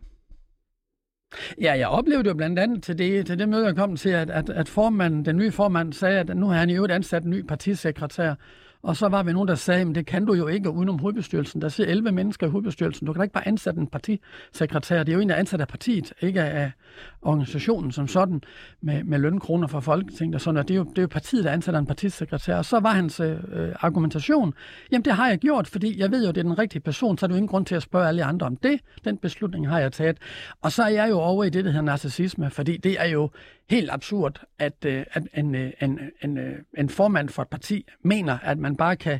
Ja, 1.61 1.73
jeg 1.73 1.87
oplevede 1.87 2.27
jo 2.27 2.33
blandt 2.33 2.59
andet 2.59 2.83
til 2.83 2.97
det, 2.97 3.25
til 3.25 3.39
det 3.39 3.49
møde, 3.49 3.65
jeg 3.65 3.75
kom 3.75 3.95
til, 3.95 4.09
at, 4.09 4.29
at, 4.29 4.49
at 4.49 4.69
formanden, 4.69 5.25
den 5.25 5.37
nye 5.37 5.51
formand 5.51 5.93
sagde, 5.93 6.19
at 6.19 6.37
nu 6.37 6.47
har 6.47 6.59
han 6.59 6.69
i 6.69 6.75
øvrigt 6.75 6.93
ansat 6.93 7.23
en 7.23 7.29
ny 7.29 7.45
partisekretær. 7.45 8.35
Og 8.83 8.97
så 8.97 9.07
var 9.07 9.23
vi 9.23 9.33
nogen, 9.33 9.47
der 9.47 9.55
sagde, 9.55 9.81
at 9.81 9.95
det 9.95 10.05
kan 10.05 10.25
du 10.25 10.33
jo 10.33 10.47
ikke 10.47 10.69
udenom 10.69 10.99
hovedbestyrelsen. 10.99 11.61
Der 11.61 11.69
sidder 11.69 11.91
11 11.91 12.11
mennesker 12.11 12.47
i 12.47 12.49
hovedbestyrelsen. 12.49 13.07
Du 13.07 13.13
kan 13.13 13.19
da 13.19 13.23
ikke 13.23 13.33
bare 13.33 13.47
ansætte 13.47 13.81
en 13.81 13.87
partisekretær. 13.87 15.03
Det 15.03 15.11
er 15.11 15.13
jo 15.13 15.19
en, 15.21 15.29
der 15.29 15.35
er 15.35 15.39
ansat 15.39 15.61
af 15.61 15.67
partiet, 15.67 16.13
ikke 16.21 16.41
af 16.41 16.71
organisationen 17.21 17.91
som 17.91 18.07
sådan, 18.07 18.41
med, 18.81 19.03
med 19.03 19.19
lønkroner 19.19 19.67
fra 19.67 19.79
Folketinget 19.79 20.35
og 20.35 20.41
sådan 20.41 20.53
noget. 20.53 20.67
Det 20.67 20.73
er, 20.73 20.77
jo, 20.77 20.83
det 20.83 20.97
er 20.97 21.01
jo 21.01 21.07
partiet, 21.07 21.43
der 21.43 21.51
ansætter 21.51 21.79
en 21.79 21.85
partisekretær. 21.85 22.57
Og 22.57 22.65
så 22.65 22.79
var 22.79 22.91
hans 22.91 23.19
øh, 23.19 23.37
argumentation, 23.79 24.53
jamen 24.91 25.05
det 25.05 25.13
har 25.13 25.29
jeg 25.29 25.37
gjort, 25.37 25.67
fordi 25.67 25.99
jeg 25.99 26.11
ved 26.11 26.25
jo, 26.25 26.31
det 26.31 26.37
er 26.37 26.43
den 26.43 26.59
rigtige 26.59 26.81
person, 26.81 27.17
så 27.17 27.25
er 27.25 27.27
der 27.27 27.35
jo 27.35 27.37
ingen 27.37 27.49
grund 27.49 27.65
til 27.65 27.75
at 27.75 27.83
spørge 27.83 28.07
alle 28.07 28.23
andre 28.23 28.47
om 28.47 28.55
det. 28.55 28.79
Den 29.05 29.17
beslutning 29.17 29.69
har 29.69 29.79
jeg 29.79 29.91
taget. 29.91 30.17
Og 30.61 30.71
så 30.71 30.83
er 30.83 30.89
jeg 30.89 31.09
jo 31.09 31.19
over 31.19 31.43
i 31.43 31.49
det, 31.49 31.65
der 31.65 31.71
hedder 31.71 31.85
narcissisme, 31.85 32.49
fordi 32.49 32.77
det 32.77 32.95
er 32.99 33.07
jo 33.07 33.29
helt 33.69 33.89
absurd, 33.89 34.43
at, 34.59 34.85
øh, 34.85 35.05
at 35.11 35.23
en, 35.33 35.55
øh, 35.55 35.71
en, 35.81 35.99
øh, 35.99 36.11
en, 36.21 36.39
en 36.77 36.89
formand 36.89 37.29
for 37.29 37.41
et 37.41 37.49
parti 37.49 37.85
mener, 38.01 38.39
at 38.39 38.57
man 38.57 38.75
bare 38.75 38.95
kan, 38.95 39.19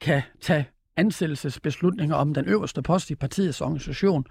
kan 0.00 0.22
tage 0.40 0.68
ansættelsesbeslutninger 0.96 2.16
om 2.16 2.34
den 2.34 2.44
øverste 2.46 2.82
post 2.82 3.10
i 3.10 3.14
partiets 3.14 3.60
organisation, 3.60 4.24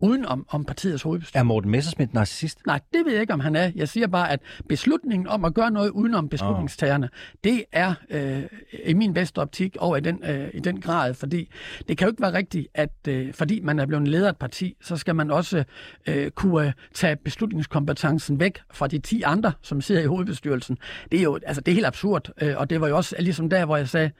uden 0.00 0.26
om, 0.26 0.46
om 0.48 0.64
partiets 0.64 1.02
hovedbestyrelse. 1.02 1.38
Er 1.38 1.42
Morten 1.42 1.70
Messersmith 1.70 2.14
narcissist? 2.14 2.66
Nej, 2.66 2.80
det 2.92 3.04
ved 3.04 3.12
jeg 3.12 3.20
ikke, 3.20 3.32
om 3.32 3.40
han 3.40 3.56
er. 3.56 3.72
Jeg 3.74 3.88
siger 3.88 4.06
bare, 4.06 4.30
at 4.30 4.40
beslutningen 4.68 5.28
om 5.28 5.44
at 5.44 5.54
gøre 5.54 5.70
noget 5.70 5.90
udenom 5.90 6.28
beslutningstagerne, 6.28 7.06
oh. 7.12 7.38
det 7.44 7.64
er 7.72 7.94
øh, 8.10 8.42
i 8.84 8.94
min 8.94 9.14
bedste 9.14 9.38
optik 9.38 9.76
over 9.78 9.96
i 9.96 10.00
den, 10.00 10.24
øh, 10.24 10.48
i 10.54 10.60
den 10.60 10.80
grad, 10.80 11.14
fordi 11.14 11.50
det 11.88 11.98
kan 11.98 12.06
jo 12.06 12.10
ikke 12.10 12.22
være 12.22 12.32
rigtigt, 12.32 12.68
at 12.74 12.92
øh, 13.08 13.34
fordi 13.34 13.60
man 13.60 13.78
er 13.78 13.86
blevet 13.86 14.08
leder 14.08 14.26
af 14.26 14.30
et 14.30 14.36
parti, 14.36 14.76
så 14.82 14.96
skal 14.96 15.14
man 15.14 15.30
også 15.30 15.64
øh, 16.06 16.30
kunne 16.30 16.74
tage 16.94 17.16
beslutningskompetencen 17.16 18.40
væk 18.40 18.58
fra 18.72 18.86
de 18.86 18.98
10 18.98 19.22
andre, 19.22 19.52
som 19.62 19.80
sidder 19.80 20.02
i 20.02 20.06
hovedbestyrelsen. 20.06 20.78
Det 21.12 21.18
er 21.18 21.24
jo 21.24 21.38
altså, 21.46 21.60
det 21.60 21.72
er 21.72 21.74
helt 21.74 21.86
absurd, 21.86 22.30
øh, 22.42 22.54
og 22.56 22.70
det 22.70 22.80
var 22.80 22.88
jo 22.88 22.96
også 22.96 23.16
ligesom 23.18 23.50
der, 23.50 23.64
hvor 23.64 23.76
jeg 23.76 23.88
sagde, 23.88 24.10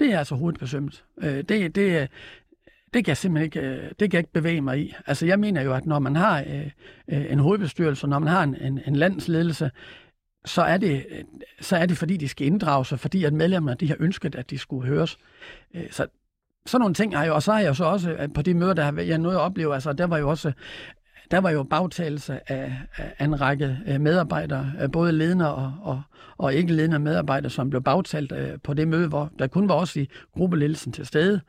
det 0.00 0.12
er 0.12 0.18
altså 0.18 0.34
hovedbesømt. 0.34 1.04
Øh, 1.22 1.36
det, 1.36 1.74
det, 1.74 2.08
det 2.94 3.04
kan 3.04 3.08
jeg 3.08 3.16
simpelthen 3.16 3.44
ikke, 3.44 3.60
øh, 3.60 3.90
det 3.90 3.98
kan 3.98 4.12
jeg 4.12 4.18
ikke 4.18 4.32
bevæge 4.32 4.60
mig 4.60 4.80
i. 4.80 4.94
Altså 5.06 5.26
jeg 5.26 5.40
mener 5.40 5.62
jo, 5.62 5.74
at 5.74 5.86
når 5.86 5.98
man 5.98 6.16
har 6.16 6.40
øh, 6.40 6.70
øh, 7.08 7.32
en 7.32 7.38
hovedbestyrelse, 7.38 8.06
når 8.06 8.18
man 8.18 8.28
har 8.28 8.42
en, 8.42 8.54
en, 8.54 8.80
en 8.86 8.96
landsledelse, 8.96 9.70
så 10.44 10.62
er, 10.62 10.76
det, 10.76 11.06
så 11.60 11.76
er 11.76 11.86
det 11.86 11.98
fordi, 11.98 12.16
de 12.16 12.28
skal 12.28 12.46
inddrage 12.46 12.86
sig, 12.86 13.00
fordi 13.00 13.24
at 13.24 13.32
medlemmerne 13.32 13.76
de 13.80 13.88
har 13.88 13.96
ønsket, 14.00 14.34
at 14.34 14.50
de 14.50 14.58
skulle 14.58 14.88
høres. 14.88 15.18
Øh, 15.74 15.90
så 15.90 16.06
sådan 16.66 16.80
nogle 16.80 16.94
ting 16.94 17.16
har 17.16 17.24
jeg, 17.24 17.32
og 17.32 17.42
så 17.42 17.52
har 17.52 17.60
jeg 17.60 17.68
jo 17.68 17.74
så 17.74 17.84
også 17.84 18.28
på 18.34 18.42
de 18.42 18.54
møder, 18.54 18.74
der 18.74 19.02
jeg 19.02 19.18
nåede 19.18 19.36
at 19.36 19.42
opleve, 19.42 19.74
altså 19.74 19.92
der 19.92 20.06
var 20.06 20.18
jo 20.18 20.30
også 20.30 20.52
der 21.30 21.38
var 21.38 21.50
jo 21.50 21.62
bagtagelse 21.62 22.52
af, 22.52 22.72
af 22.96 23.24
en 23.24 23.40
række 23.40 23.78
medarbejdere, 24.00 24.88
både 24.92 25.12
ledende 25.12 25.54
og, 25.54 25.72
og, 25.82 26.02
og 26.38 26.54
ikke 26.54 26.72
ledende 26.72 26.98
medarbejdere, 26.98 27.50
som 27.50 27.70
blev 27.70 27.82
bagtalt 27.82 28.32
på 28.62 28.74
det 28.74 28.88
møde, 28.88 29.08
hvor 29.08 29.30
der 29.38 29.46
kun 29.46 29.68
var 29.68 29.74
også 29.74 30.00
i 30.00 30.08
gruppeledelsen 30.34 30.92
til 30.92 31.06
stede. 31.06 31.40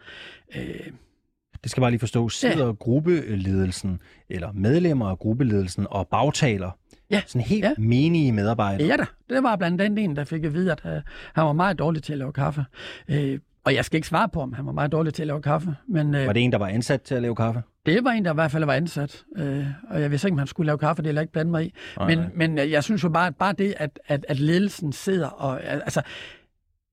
Det 1.63 1.71
skal 1.71 1.81
bare 1.81 1.91
lige 1.91 1.99
forstå. 1.99 2.29
Sidder 2.29 2.65
ja. 2.65 2.71
gruppeledelsen, 2.71 3.99
eller 4.29 4.51
medlemmer 4.51 5.09
af 5.09 5.19
gruppeledelsen 5.19 5.87
og 5.89 6.07
bagtaler 6.07 6.71
Ja. 7.11 7.21
Sådan 7.25 7.41
helt 7.41 7.63
ja. 7.63 7.73
menige 7.77 8.31
medarbejdere. 8.31 8.87
Ja 8.87 8.97
da, 8.97 9.05
det 9.29 9.43
var 9.43 9.55
blandt 9.55 9.81
andet 9.81 10.03
en, 10.03 10.15
der 10.15 10.23
fik 10.23 10.43
at 10.43 10.53
vide, 10.53 10.71
at 10.71 10.79
han 11.33 11.45
var 11.45 11.53
meget 11.53 11.79
dårlig 11.79 12.03
til 12.03 12.13
at 12.13 12.19
lave 12.19 12.33
kaffe. 12.33 12.65
Uh, 13.09 13.15
og 13.67 13.75
jeg 13.75 13.85
skal 13.85 13.97
ikke 13.97 14.07
svare 14.07 14.29
på, 14.29 14.41
om 14.41 14.53
han 14.53 14.65
var 14.65 14.71
meget 14.71 14.91
dårlig 14.91 15.13
til 15.13 15.23
at 15.23 15.27
lave 15.27 15.41
kaffe. 15.41 15.75
Men, 15.87 16.15
uh, 16.15 16.25
var 16.25 16.33
det 16.33 16.43
en, 16.43 16.51
der 16.51 16.57
var 16.57 16.67
ansat 16.67 17.01
til 17.01 17.15
at 17.15 17.21
lave 17.21 17.35
kaffe? 17.35 17.63
Det 17.85 18.03
var 18.03 18.11
en, 18.11 18.25
der 18.25 18.31
i 18.31 18.33
hvert 18.33 18.51
fald 18.51 18.65
var 18.65 18.73
ansat. 18.73 19.25
Uh, 19.39 19.65
og 19.89 20.01
jeg 20.01 20.11
vidste 20.11 20.27
ikke, 20.27 20.33
om 20.33 20.37
han 20.37 20.47
skulle 20.47 20.67
lave 20.67 20.77
kaffe, 20.77 21.03
det 21.03 21.09
er 21.09 21.13
jeg 21.13 21.21
ikke 21.21 21.33
blande 21.33 21.51
mig 21.51 21.65
i. 21.65 21.73
Nej, 21.97 22.15
men, 22.15 22.25
men 22.35 22.59
uh, 22.59 22.71
jeg 22.71 22.83
synes 22.83 23.03
jo 23.03 23.09
bare, 23.09 23.27
at 23.27 23.35
bare 23.35 23.53
det, 23.53 23.73
at, 23.77 23.99
at, 24.07 24.25
at 24.29 24.39
ledelsen 24.39 24.91
sidder 24.91 25.27
og... 25.27 25.63
Altså, 25.63 26.01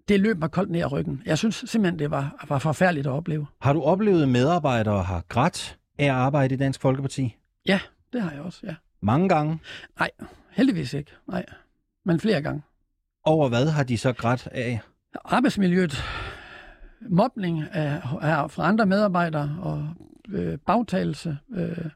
det 0.08 0.20
løb 0.20 0.38
mig 0.38 0.50
koldt 0.50 0.70
ned 0.70 0.80
ad 0.80 0.92
ryggen. 0.92 1.22
Jeg 1.26 1.38
synes 1.38 1.64
simpelthen, 1.66 1.98
det 1.98 2.10
var, 2.10 2.44
var 2.48 2.58
forfærdeligt 2.58 3.06
at 3.06 3.12
opleve. 3.12 3.46
Har 3.60 3.72
du 3.72 3.82
oplevet, 3.82 4.28
medarbejdere 4.28 5.02
har 5.02 5.24
grædt 5.28 5.78
af 5.98 6.04
at 6.04 6.10
arbejde 6.10 6.54
i 6.54 6.58
Dansk 6.58 6.80
Folkeparti? 6.80 7.36
Ja, 7.66 7.80
det 8.12 8.22
har 8.22 8.30
jeg 8.30 8.40
også, 8.40 8.60
ja. 8.64 8.74
Mange 9.02 9.28
gange? 9.28 9.58
Nej, 9.98 10.10
heldigvis 10.50 10.94
ikke. 10.94 11.10
Nej, 11.28 11.44
men 12.04 12.20
flere 12.20 12.42
gange. 12.42 12.62
Over 13.24 13.48
hvad 13.48 13.70
har 13.70 13.82
de 13.82 13.98
så 13.98 14.12
grædt 14.12 14.48
af? 14.52 14.80
Arbejdsmiljøet, 15.24 16.02
mobning 17.08 17.62
af, 17.72 18.00
af 18.20 18.50
fra 18.50 18.68
andre 18.68 18.86
medarbejdere 18.86 19.58
og 19.62 19.88
øh, 20.28 20.58
bagtagelse. 20.66 21.38
Øh, 21.54 21.90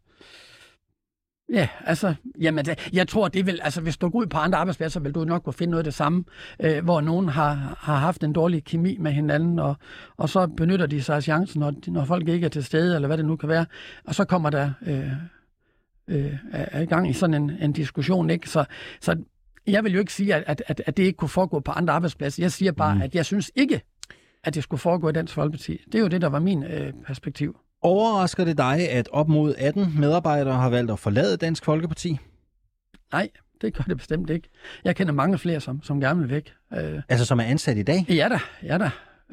Ja, 1.53 1.69
altså, 1.85 2.15
jamen, 2.41 2.67
jeg 2.93 3.09
tror, 3.09 3.29
det 3.29 3.47
vil, 3.47 3.61
altså, 3.63 3.81
hvis 3.81 3.97
du 3.97 4.09
går 4.09 4.19
ud 4.19 4.27
på 4.27 4.39
andre 4.39 4.59
arbejdspladser, 4.59 5.01
vil 5.01 5.13
du 5.13 5.25
nok 5.25 5.43
kunne 5.43 5.53
finde 5.53 5.71
noget 5.71 5.81
af 5.81 5.85
det 5.85 5.95
samme, 5.95 6.25
øh, 6.61 6.85
hvor 6.85 7.01
nogen 7.01 7.29
har, 7.29 7.77
har 7.79 7.97
haft 7.97 8.25
en 8.25 8.33
dårlig 8.33 8.65
kemi 8.65 8.97
med 9.01 9.13
hinanden, 9.13 9.59
og, 9.59 9.77
og 10.17 10.29
så 10.29 10.47
benytter 10.47 10.87
de 10.87 11.03
sig 11.03 11.17
af 11.17 11.23
chancen, 11.23 11.61
når, 11.61 11.75
når 11.87 12.05
folk 12.05 12.29
ikke 12.29 12.45
er 12.45 12.49
til 12.49 12.65
stede, 12.65 12.95
eller 12.95 13.07
hvad 13.07 13.19
det 13.19 13.25
nu 13.25 13.37
kan 13.37 13.49
være, 13.49 13.67
og 14.05 14.15
så 14.15 14.25
kommer 14.25 14.51
der 14.51 14.71
øh, 14.87 15.13
øh, 16.09 16.35
er 16.53 16.81
i 16.81 16.87
gang 16.87 17.11
i 17.11 17.13
sådan 17.13 17.35
en, 17.35 17.51
en 17.51 17.73
diskussion, 17.73 18.31
ikke? 18.31 18.51
Så, 18.51 18.65
så 19.01 19.17
jeg 19.67 19.85
vil 19.85 19.93
jo 19.93 19.99
ikke 19.99 20.13
sige, 20.13 20.35
at, 20.35 20.63
at, 20.67 20.83
at 20.87 20.97
det 20.97 21.03
ikke 21.03 21.17
kunne 21.17 21.29
foregå 21.29 21.61
på 21.61 21.73
andre 21.73 21.95
arbejdspladser. 21.95 22.43
Jeg 22.43 22.53
siger 22.53 22.73
bare, 22.73 22.95
mm. 22.95 23.03
at 23.03 23.15
jeg 23.15 23.27
synes 23.27 23.51
ikke, 23.55 23.81
at 24.49 24.55
det 24.55 24.63
skulle 24.63 24.81
foregå 24.81 25.09
i 25.09 25.13
Dansk 25.13 25.35
Folkeparti. 25.35 25.81
Det 25.87 25.95
er 25.95 26.03
jo 26.03 26.09
det, 26.09 26.21
der 26.21 26.29
var 26.29 26.39
min 26.39 26.65
øh, 26.65 26.93
perspektiv. 27.07 27.57
Overrasker 27.83 28.45
det 28.45 28.59
dig, 28.59 28.91
at 28.91 29.09
op 29.13 29.29
mod 29.29 29.55
18 29.59 29.95
medarbejdere 30.01 30.55
har 30.55 30.71
valgt 30.71 30.91
at 30.91 30.99
forlade 30.99 31.37
Dansk 31.37 31.65
Folkeparti? 31.65 32.19
Nej, 33.13 33.29
det 33.61 33.75
gør 33.75 33.85
det 33.89 33.97
bestemt 33.97 34.31
ikke. 34.31 34.49
Jeg 34.85 34.97
kender 34.97 35.13
mange 35.13 35.39
flere, 35.39 35.61
som, 35.61 35.83
som 35.83 36.01
gerne 36.01 36.21
vil 36.21 36.31
væk. 36.31 36.55
Øh, 36.75 37.03
altså 37.09 37.25
som 37.27 37.41
er 37.41 37.45
ansat 37.45 37.77
i 37.77 37.83
dag? 37.83 38.07
Ja 38.09 38.29
da, 38.29 38.39
ja 38.63 38.79
da. 38.79 38.91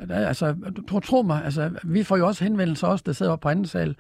Der, 0.08 0.28
altså, 0.28 0.56
du 0.88 1.00
tror 1.00 1.22
mig, 1.22 1.46
altså, 1.46 1.72
vi 1.84 2.04
får 2.04 2.18
jo 2.18 2.28
også 2.28 2.44
henvendelser 2.44 2.88
også, 2.88 3.04
der 3.06 3.12
sidder 3.12 3.32
oppe 3.32 3.44
på 3.44 3.50
anden 3.50 3.66
sal. 3.66 3.96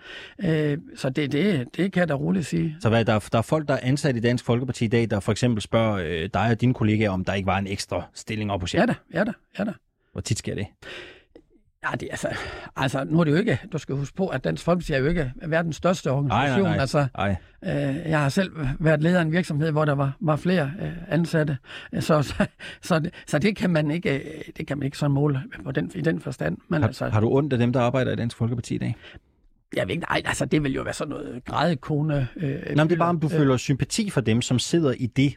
Øh, 0.46 0.78
så 0.96 1.10
det, 1.10 1.32
det, 1.32 1.68
det 1.78 1.94
kan 1.94 2.00
jeg 2.00 2.10
da 2.10 2.14
roligt 2.14 2.46
sige. 2.46 2.78
Så 2.80 2.90
hvad, 2.90 3.06
der, 3.06 3.28
der 3.32 3.38
er 3.38 3.42
folk, 3.42 3.68
der 3.68 3.74
er 3.74 3.80
ansat 3.84 4.16
i 4.16 4.20
Dansk 4.20 4.46
Folkeparti 4.46 4.86
i 4.86 4.88
dag, 4.88 5.10
der 5.10 5.20
for 5.20 5.32
eksempel 5.32 5.62
spørger 5.62 5.96
øh, 5.96 6.30
dig 6.34 6.52
og 6.52 6.62
dine 6.62 6.74
kollegaer, 6.74 7.10
om 7.10 7.26
der 7.26 7.34
ikke 7.34 7.48
var 7.48 7.58
en 7.58 7.68
ekstra 7.68 8.04
stilling 8.14 8.52
op 8.52 8.62
hos 8.62 8.76
jer? 8.76 8.80
Ja 8.82 8.86
da, 8.86 8.94
ja 9.14 9.24
da, 9.24 9.32
ja 9.60 9.64
da. 9.64 9.72
Hvor 10.16 10.22
tit 10.22 10.38
sker 10.38 10.56
det? 10.56 10.68
Ja, 11.84 11.96
det, 12.00 12.08
altså, 12.12 12.28
altså, 12.76 13.04
nu 13.04 13.20
er 13.20 13.24
det 13.24 13.32
jo 13.32 13.36
ikke, 13.38 13.60
du 13.72 13.78
skal 13.78 13.96
huske 13.96 14.16
på, 14.16 14.28
at 14.28 14.44
Dansk 14.44 14.64
Folkeparti 14.64 14.94
er 14.94 14.98
jo 14.98 15.06
ikke 15.06 15.34
verdens 15.48 15.76
største 15.76 16.12
organisation. 16.12 16.62
Nej, 16.62 16.62
nej, 16.62 16.72
nej. 16.72 16.82
Altså, 16.82 17.08
nej. 17.18 17.36
Øh, 17.64 18.10
jeg 18.10 18.20
har 18.20 18.30
selv 18.30 18.52
været 18.80 19.04
leder 19.04 19.18
af 19.18 19.22
en 19.22 19.32
virksomhed, 19.32 19.72
hvor 19.72 19.86
der 19.86 19.96
var, 19.96 20.18
var 20.20 20.36
flere 20.36 20.72
øh, 20.82 20.92
ansatte, 21.08 21.58
så, 22.00 22.22
så, 22.22 22.46
så, 22.82 23.00
det, 23.00 23.14
så 23.28 23.40
det 23.40 23.56
kan 23.56 23.70
man 23.70 23.92
ikke, 23.92 24.20
øh, 24.20 24.42
det 24.58 24.68
kan 24.68 24.78
man 24.78 24.86
ikke 24.86 24.98
sådan 24.98 25.12
måle 25.12 25.44
på 25.64 25.72
den, 25.72 25.92
i 25.96 26.02
den 26.02 26.20
forstand. 26.20 26.58
Men 26.68 26.82
har, 26.82 26.88
altså, 26.88 27.10
har 27.10 27.20
du 27.20 27.30
ondt 27.30 27.54
af 27.54 27.60
dem, 27.60 27.74
der 27.74 27.82
arbejder 27.82 28.12
i 28.12 28.16
Dansk 28.16 28.38
Folkeparti 28.38 28.76
i 28.76 28.78
dag? 28.78 28.96
Jeg 29.76 29.88
ved 29.88 29.96
ikke, 29.96 30.06
nej, 30.10 30.22
altså 30.26 30.46
det 30.46 30.64
vil 30.64 30.74
jo 30.74 30.82
være 30.82 30.94
sådan 30.94 31.10
noget 31.10 31.42
grædekone. 31.46 32.28
Øh, 32.36 32.50
Nej, 32.50 32.76
men 32.76 32.78
det 32.78 32.92
er 32.92 32.98
bare, 33.00 33.10
om 33.10 33.20
du 33.20 33.28
øh, 33.28 33.32
føler 33.32 33.58
sympati 33.58 34.10
for 34.10 34.22
dem, 34.22 34.42
som 34.42 34.60
sidder 34.60 34.92
i 34.92 35.06
det 35.06 35.36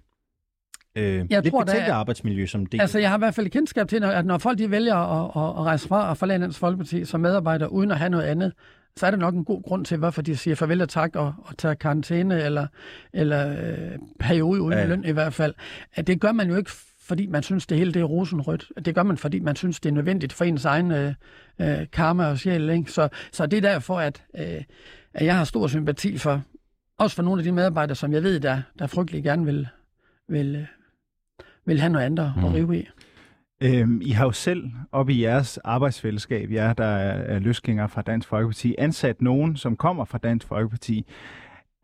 øh, 0.99 1.27
jeg 1.31 1.43
lidt 1.43 1.53
tror, 1.53 1.65
betændte 1.65 1.93
arbejdsmiljø, 1.93 2.47
som 2.47 2.67
det 2.67 2.81
Altså, 2.81 2.99
jeg 2.99 3.11
har 3.11 3.19
i 3.19 3.19
hvert 3.19 3.35
fald 3.35 3.51
kendskab 3.51 3.89
til, 3.89 4.05
at 4.05 4.27
når 4.27 4.39
folk 4.39 4.59
de 4.59 4.71
vælger 4.71 4.97
at, 4.97 5.25
at, 5.25 5.61
at 5.61 5.65
rejse 5.65 5.89
fra 5.89 6.11
og 6.11 6.17
forlade 6.17 6.41
Dansk 6.41 6.59
Folkeparti 6.59 7.05
som 7.05 7.21
medarbejder, 7.21 7.67
uden 7.67 7.91
at 7.91 7.99
have 7.99 8.11
noget 8.11 8.25
andet, 8.25 8.53
så 8.97 9.07
er 9.07 9.11
der 9.11 9.19
nok 9.19 9.35
en 9.35 9.45
god 9.45 9.63
grund 9.63 9.85
til, 9.85 9.97
hvorfor 9.97 10.23
de 10.23 10.37
siger 10.37 10.55
farvel 10.55 10.83
og 10.83 10.89
tak 10.89 11.17
og, 11.17 11.35
og 11.45 11.59
tager 11.59 11.75
karantæne 11.75 12.43
eller, 12.43 12.67
eller 13.13 13.51
øh, 13.51 13.99
periode 14.21 14.61
uden 14.61 14.79
ja. 14.79 14.87
løn 14.87 15.05
i 15.05 15.11
hvert 15.11 15.35
fald. 15.35 15.55
At 15.95 16.07
det 16.07 16.21
gør 16.21 16.33
man 16.33 16.49
jo 16.49 16.57
ikke, 16.57 16.71
fordi 17.01 17.27
man 17.27 17.43
synes, 17.43 17.67
det 17.67 17.79
hele 17.79 17.93
det 17.93 18.01
er 18.01 18.05
rosenrødt. 18.05 18.73
Det 18.85 18.95
gør 18.95 19.03
man, 19.03 19.17
fordi 19.17 19.41
man 19.41 19.57
synes, 19.57 19.81
det 19.81 19.89
er 19.89 19.95
nødvendigt 19.95 20.33
for 20.33 20.45
ens 20.45 20.65
egen 20.65 20.93
øh, 20.93 21.15
øh, 21.61 21.87
karma 21.93 22.27
og 22.27 22.39
sjæl. 22.39 22.71
Ikke? 22.71 22.93
Så, 22.93 23.09
så 23.33 23.47
det 23.47 23.57
er 23.57 23.61
derfor, 23.61 24.01
at, 24.01 24.23
øh, 24.39 24.63
at 25.15 25.27
jeg 25.27 25.37
har 25.37 25.45
stor 25.45 25.67
sympati 25.67 26.19
for, 26.19 26.43
også 26.99 27.17
for 27.17 27.23
nogle 27.23 27.41
af 27.41 27.45
de 27.45 27.53
medarbejdere, 27.53 27.97
som 27.97 28.13
jeg 28.13 28.23
ved, 28.23 28.41
der, 28.41 28.63
der 28.79 28.87
frygtelig 28.87 29.23
gerne 29.25 29.45
vil, 29.45 29.69
vil, 30.29 30.67
vil 31.69 31.81
have 31.81 31.93
noget 31.93 32.05
andet 32.05 32.35
mm. 32.37 32.45
at 32.45 32.55
rive 32.55 32.79
i. 32.79 32.89
Øhm, 33.63 34.01
I 34.05 34.11
har 34.11 34.25
jo 34.25 34.33
selv 34.33 34.71
op 34.93 35.09
i 35.09 35.23
jeres 35.23 35.59
arbejdsfællesskab, 35.59 36.51
jer 36.51 36.73
der 36.73 36.85
er 36.85 37.39
løsgængere 37.39 37.89
fra 37.89 38.03
Dansk 38.03 38.29
Folkeparti, 38.29 38.75
ansat 38.79 39.23
nogen, 39.23 39.57
som 39.57 39.77
kommer 39.77 40.05
fra 40.05 40.19
Dansk 40.19 40.47
Folkeparti. 40.47 41.07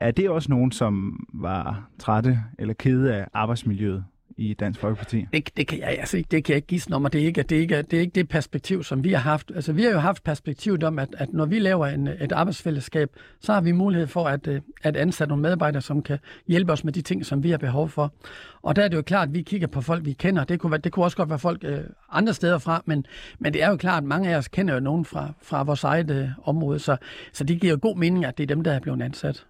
Er 0.00 0.10
det 0.10 0.30
også 0.30 0.50
nogen, 0.50 0.72
som 0.72 1.20
var 1.34 1.88
trætte 1.98 2.38
eller 2.58 2.74
kede 2.74 3.14
af 3.14 3.26
arbejdsmiljøet? 3.34 4.04
I 4.36 4.54
Dansk 4.54 4.80
Folkeparti? 4.80 5.26
Det, 5.32 5.50
det, 5.56 5.66
kan 5.66 5.78
jeg, 5.78 5.96
altså, 5.98 6.22
det 6.30 6.44
kan 6.44 6.52
jeg 6.52 6.56
ikke 6.56 6.66
give 6.66 6.80
om, 6.92 7.04
og 7.04 7.12
det 7.12 7.20
er 7.22 7.26
ikke 7.26 7.42
det, 7.42 7.56
er 7.56 7.60
ikke, 7.60 7.82
det 7.82 7.96
er 7.96 8.00
ikke 8.00 8.14
det 8.14 8.28
perspektiv, 8.28 8.82
som 8.82 9.04
vi 9.04 9.12
har 9.12 9.18
haft. 9.18 9.52
Altså, 9.54 9.72
vi 9.72 9.82
har 9.82 9.90
jo 9.90 9.98
haft 9.98 10.24
perspektivet 10.24 10.84
om, 10.84 10.98
at, 10.98 11.08
at 11.18 11.32
når 11.32 11.46
vi 11.46 11.58
laver 11.58 11.86
en, 11.86 12.06
et 12.06 12.32
arbejdsfællesskab, 12.32 13.10
så 13.40 13.52
har 13.52 13.60
vi 13.60 13.72
mulighed 13.72 14.06
for 14.06 14.24
at, 14.24 14.46
øh, 14.46 14.60
at 14.82 14.96
ansætte 14.96 15.28
nogle 15.28 15.42
medarbejdere, 15.42 15.82
som 15.82 16.02
kan 16.02 16.18
hjælpe 16.48 16.72
os 16.72 16.84
med 16.84 16.92
de 16.92 17.02
ting, 17.02 17.26
som 17.26 17.42
vi 17.42 17.50
har 17.50 17.58
behov 17.58 17.88
for. 17.88 18.12
Og 18.62 18.76
der 18.76 18.82
er 18.82 18.88
det 18.88 18.96
jo 18.96 19.02
klart, 19.02 19.28
at 19.28 19.34
vi 19.34 19.42
kigger 19.42 19.66
på 19.66 19.80
folk, 19.80 20.04
vi 20.04 20.12
kender. 20.12 20.44
Det 20.44 20.60
kunne, 20.60 20.70
være, 20.70 20.80
det 20.80 20.92
kunne 20.92 21.04
også 21.04 21.16
godt 21.16 21.28
være 21.28 21.38
folk 21.38 21.64
øh, 21.64 21.80
andre 22.10 22.34
steder 22.34 22.58
fra, 22.58 22.82
men, 22.86 23.06
men 23.38 23.52
det 23.52 23.62
er 23.62 23.70
jo 23.70 23.76
klart, 23.76 24.02
at 24.02 24.08
mange 24.08 24.30
af 24.30 24.36
os 24.36 24.48
kender 24.48 24.74
jo 24.74 24.80
nogen 24.80 25.04
fra, 25.04 25.32
fra 25.42 25.62
vores 25.62 25.84
eget 25.84 26.10
øh, 26.10 26.28
område, 26.44 26.78
så, 26.78 26.96
så 27.32 27.44
det 27.44 27.60
giver 27.60 27.72
jo 27.72 27.78
god 27.82 27.96
mening, 27.96 28.24
at 28.24 28.38
det 28.38 28.42
er 28.42 28.54
dem, 28.54 28.64
der 28.64 28.72
er 28.72 28.80
blevet 28.80 29.02
ansat. 29.02 29.46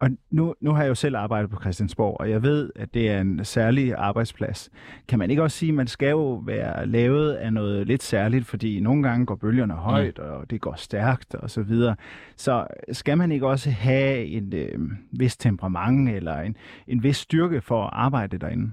Og 0.00 0.10
nu, 0.30 0.54
nu 0.60 0.72
har 0.72 0.82
jeg 0.82 0.88
jo 0.88 0.94
selv 0.94 1.16
arbejdet 1.16 1.50
på 1.50 1.60
Christiansborg, 1.60 2.16
og 2.20 2.30
jeg 2.30 2.42
ved, 2.42 2.70
at 2.76 2.94
det 2.94 3.10
er 3.10 3.20
en 3.20 3.44
særlig 3.44 3.94
arbejdsplads. 3.94 4.70
Kan 5.08 5.18
man 5.18 5.30
ikke 5.30 5.42
også 5.42 5.56
sige, 5.56 5.68
at 5.68 5.74
man 5.74 5.86
skal 5.86 6.10
jo 6.10 6.34
være 6.34 6.86
lavet 6.86 7.32
af 7.32 7.52
noget 7.52 7.86
lidt 7.86 8.02
særligt, 8.02 8.46
fordi 8.46 8.80
nogle 8.80 9.02
gange 9.02 9.26
går 9.26 9.34
bølgerne 9.34 9.72
mm. 9.72 9.78
højt, 9.78 10.18
og 10.18 10.50
det 10.50 10.60
går 10.60 10.74
stærkt 10.76 11.34
og 11.34 11.50
så 11.50 11.62
videre. 11.62 11.96
Så 12.36 12.66
skal 12.92 13.18
man 13.18 13.32
ikke 13.32 13.46
også 13.46 13.70
have 13.70 14.24
en 14.24 14.52
øh, 14.54 14.78
vis 15.12 15.36
temperament 15.36 16.08
eller 16.08 16.40
en, 16.40 16.56
en 16.86 17.02
vis 17.02 17.16
styrke 17.16 17.60
for 17.60 17.84
at 17.84 17.90
arbejde 17.92 18.38
derinde? 18.38 18.70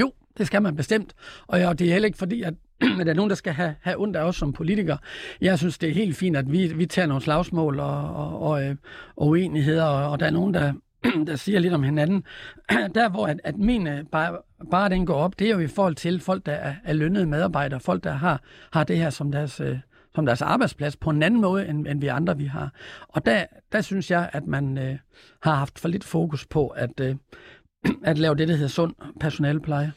Jo, 0.00 0.12
det 0.38 0.46
skal 0.46 0.62
man 0.62 0.76
bestemt. 0.76 1.14
Og 1.46 1.60
ja, 1.60 1.72
det 1.72 1.88
er 1.88 1.92
heller 1.92 2.06
ikke 2.06 2.18
fordi, 2.18 2.42
at 2.42 2.54
men 2.96 3.06
der 3.06 3.12
er 3.12 3.16
nogen, 3.16 3.30
der 3.30 3.36
skal 3.36 3.52
have, 3.52 3.74
have 3.80 4.00
ondt 4.00 4.16
af 4.16 4.22
os 4.22 4.36
som 4.36 4.52
politikere. 4.52 4.98
Jeg 5.40 5.58
synes, 5.58 5.78
det 5.78 5.88
er 5.88 5.94
helt 5.94 6.16
fint, 6.16 6.36
at 6.36 6.52
vi, 6.52 6.66
vi 6.66 6.86
tager 6.86 7.06
nogle 7.06 7.22
slagsmål 7.22 7.80
og, 7.80 8.14
og, 8.14 8.42
og, 8.42 8.64
øh, 8.64 8.76
og 9.16 9.26
uenigheder, 9.26 9.84
og, 9.84 10.10
og 10.10 10.20
der 10.20 10.26
er 10.26 10.30
nogen, 10.30 10.54
der, 10.54 10.72
der 11.26 11.36
siger 11.36 11.58
lidt 11.58 11.74
om 11.74 11.82
hinanden. 11.82 12.24
Der, 12.94 13.08
hvor 13.08 13.26
at, 13.26 13.40
at 13.44 13.56
min 13.56 13.86
øh, 13.86 14.04
bare, 14.12 14.38
bare 14.70 14.88
den 14.88 15.06
går 15.06 15.14
op, 15.14 15.38
det 15.38 15.46
er 15.46 15.54
jo 15.54 15.58
i 15.58 15.66
forhold 15.66 15.94
til 15.94 16.20
folk, 16.20 16.46
der 16.46 16.52
er, 16.52 16.74
er 16.84 16.92
lønnede 16.92 17.26
medarbejdere, 17.26 17.80
folk, 17.80 18.04
der 18.04 18.12
har, 18.12 18.42
har 18.72 18.84
det 18.84 18.96
her 18.98 19.10
som 19.10 19.32
deres, 19.32 19.60
øh, 19.60 19.78
som 20.14 20.26
deres 20.26 20.42
arbejdsplads 20.42 20.96
på 20.96 21.10
en 21.10 21.22
anden 21.22 21.40
måde, 21.40 21.68
end, 21.68 21.86
end 21.86 22.00
vi 22.00 22.06
andre 22.06 22.36
vi 22.36 22.44
har. 22.44 22.72
Og 23.08 23.26
der, 23.26 23.44
der 23.72 23.80
synes 23.80 24.10
jeg, 24.10 24.30
at 24.32 24.46
man 24.46 24.78
øh, 24.78 24.98
har 25.42 25.54
haft 25.54 25.78
for 25.78 25.88
lidt 25.88 26.04
fokus 26.04 26.46
på 26.46 26.68
at, 26.68 27.00
øh, 27.00 27.16
at 28.04 28.18
lave 28.18 28.34
det, 28.34 28.48
der 28.48 28.54
hedder 28.54 28.68
sund 28.68 28.94
personalepleje. 29.20 29.92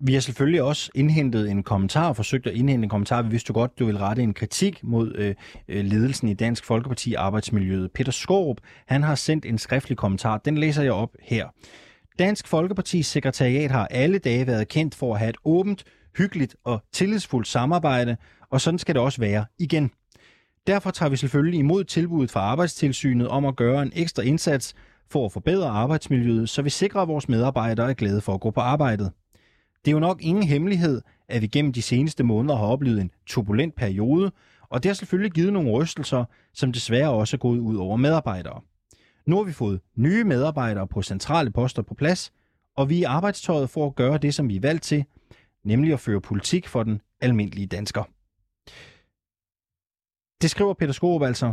Vi 0.00 0.14
har 0.14 0.20
selvfølgelig 0.20 0.62
også 0.62 0.90
indhentet 0.94 1.50
en 1.50 1.62
kommentar, 1.62 2.12
forsøgt 2.12 2.46
at 2.46 2.54
indhente 2.54 2.84
en 2.84 2.88
kommentar. 2.88 3.22
Vi 3.22 3.28
vidste 3.28 3.50
jo 3.50 3.54
godt, 3.54 3.78
du 3.78 3.86
vil 3.86 3.98
rette 3.98 4.22
en 4.22 4.34
kritik 4.34 4.80
mod 4.82 5.14
øh, 5.14 5.34
øh, 5.68 5.84
ledelsen 5.84 6.28
i 6.28 6.34
Dansk 6.34 6.64
Folkeparti 6.64 7.14
Arbejdsmiljøet. 7.14 7.90
Peter 7.92 8.12
Skorup, 8.12 8.56
han 8.86 9.02
har 9.02 9.14
sendt 9.14 9.44
en 9.44 9.58
skriftlig 9.58 9.98
kommentar. 9.98 10.38
Den 10.38 10.58
læser 10.58 10.82
jeg 10.82 10.92
op 10.92 11.10
her. 11.22 11.46
Dansk 12.18 12.48
Folkepartis 12.48 13.06
sekretariat 13.06 13.70
har 13.70 13.86
alle 13.86 14.18
dage 14.18 14.46
været 14.46 14.68
kendt 14.68 14.94
for 14.94 15.14
at 15.14 15.18
have 15.18 15.30
et 15.30 15.36
åbent, 15.44 15.84
hyggeligt 16.18 16.56
og 16.64 16.82
tillidsfuldt 16.92 17.48
samarbejde, 17.48 18.16
og 18.50 18.60
sådan 18.60 18.78
skal 18.78 18.94
det 18.94 19.02
også 19.02 19.20
være 19.20 19.44
igen. 19.58 19.90
Derfor 20.66 20.90
tager 20.90 21.10
vi 21.10 21.16
selvfølgelig 21.16 21.58
imod 21.58 21.84
tilbuddet 21.84 22.30
fra 22.30 22.40
Arbejdstilsynet 22.40 23.28
om 23.28 23.44
at 23.44 23.56
gøre 23.56 23.82
en 23.82 23.92
ekstra 23.94 24.22
indsats 24.22 24.74
for 25.10 25.26
at 25.26 25.32
forbedre 25.32 25.68
arbejdsmiljøet, 25.68 26.48
så 26.48 26.62
vi 26.62 26.70
sikrer, 26.70 27.00
at 27.00 27.08
vores 27.08 27.28
medarbejdere 27.28 27.90
er 27.90 27.94
glade 27.94 28.20
for 28.20 28.34
at 28.34 28.40
gå 28.40 28.50
på 28.50 28.60
arbejdet. 28.60 29.12
Det 29.88 29.92
er 29.92 29.96
jo 29.96 30.00
nok 30.00 30.22
ingen 30.22 30.44
hemmelighed, 30.44 31.02
at 31.28 31.42
vi 31.42 31.46
gennem 31.46 31.72
de 31.72 31.82
seneste 31.82 32.24
måneder 32.24 32.56
har 32.56 32.66
oplevet 32.66 33.00
en 33.00 33.10
turbulent 33.26 33.74
periode, 33.74 34.32
og 34.62 34.82
det 34.82 34.88
har 34.88 34.94
selvfølgelig 34.94 35.32
givet 35.32 35.52
nogle 35.52 35.70
rystelser, 35.70 36.24
som 36.52 36.72
desværre 36.72 37.10
også 37.10 37.36
er 37.36 37.38
gået 37.38 37.58
ud 37.58 37.76
over 37.76 37.96
medarbejdere. 37.96 38.60
Nu 39.26 39.36
har 39.36 39.44
vi 39.44 39.52
fået 39.52 39.80
nye 39.96 40.24
medarbejdere 40.24 40.88
på 40.88 41.02
centrale 41.02 41.50
poster 41.50 41.82
på 41.82 41.94
plads, 41.94 42.32
og 42.76 42.88
vi 42.88 42.96
er 42.96 43.00
i 43.00 43.02
arbejdstøjet 43.02 43.70
for 43.70 43.86
at 43.86 43.94
gøre 43.94 44.18
det, 44.18 44.34
som 44.34 44.48
vi 44.48 44.56
er 44.56 44.60
valgt 44.60 44.82
til, 44.82 45.04
nemlig 45.64 45.92
at 45.92 46.00
føre 46.00 46.20
politik 46.20 46.68
for 46.68 46.82
den 46.82 47.00
almindelige 47.20 47.66
dansker. 47.66 48.02
Det 50.42 50.50
skriver 50.50 50.74
Peter 50.74 50.92
Skorup 50.92 51.22
altså. 51.22 51.52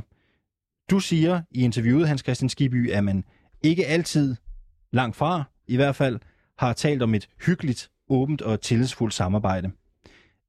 Du 0.89 0.99
siger 0.99 1.41
i 1.51 1.63
interviewet, 1.63 2.07
Hans 2.07 2.21
Christian 2.21 2.49
Skiby, 2.49 2.91
at 2.91 3.03
man 3.03 3.25
ikke 3.63 3.85
altid, 3.85 4.35
langt 4.91 5.15
fra 5.15 5.43
i 5.67 5.75
hvert 5.75 5.95
fald, 5.95 6.19
har 6.57 6.73
talt 6.73 7.01
om 7.01 7.13
et 7.15 7.29
hyggeligt, 7.45 7.91
åbent 8.10 8.41
og 8.41 8.61
tillidsfuldt 8.61 9.14
samarbejde. 9.14 9.72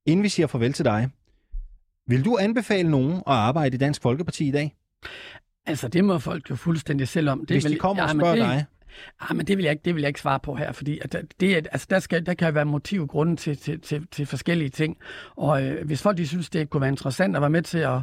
Inden 0.06 0.22
vi 0.22 0.28
siger 0.28 0.46
farvel 0.46 0.72
til 0.72 0.84
dig, 0.84 1.10
vil 2.06 2.24
du 2.24 2.38
anbefale 2.40 2.90
nogen 2.90 3.12
at 3.12 3.22
arbejde 3.26 3.74
i 3.74 3.78
Dansk 3.78 4.02
Folkeparti 4.02 4.48
i 4.48 4.50
dag? 4.50 4.76
Altså, 5.66 5.88
det 5.88 6.04
må 6.04 6.18
folk 6.18 6.50
jo 6.50 6.56
fuldstændig 6.56 7.08
selv 7.08 7.28
om. 7.28 7.46
Det 7.46 7.50
Hvis 7.50 7.64
de 7.64 7.76
kommer 7.76 8.02
og 8.02 8.10
spørger 8.10 8.34
det, 8.34 8.44
dig. 8.44 8.64
Ah, 9.20 9.36
men 9.36 9.46
det 9.46 9.56
vil 9.56 9.62
jeg 9.62 9.72
ikke, 9.72 9.82
det 9.84 9.94
vil 9.94 10.00
jeg 10.00 10.08
ikke 10.08 10.20
svare 10.20 10.40
på 10.40 10.54
her, 10.54 10.72
fordi 10.72 10.98
at 11.02 11.16
det, 11.40 11.54
altså, 11.56 11.86
der, 11.90 11.98
skal, 11.98 12.26
der 12.26 12.34
kan 12.34 12.54
være 12.54 12.64
motiv 12.64 13.02
og 13.02 13.08
grunde 13.08 13.36
til, 13.36 13.56
til, 13.58 13.80
til, 13.80 14.06
til 14.10 14.26
forskellige 14.26 14.70
ting. 14.70 14.96
Og 15.36 15.64
øh, 15.64 15.86
hvis 15.86 16.02
folk 16.02 16.16
de 16.16 16.28
synes, 16.28 16.50
det 16.50 16.70
kunne 16.70 16.80
være 16.80 16.90
interessant 16.90 17.36
at 17.36 17.42
være 17.42 17.50
med 17.50 17.62
til 17.62 17.78
at, 17.78 17.98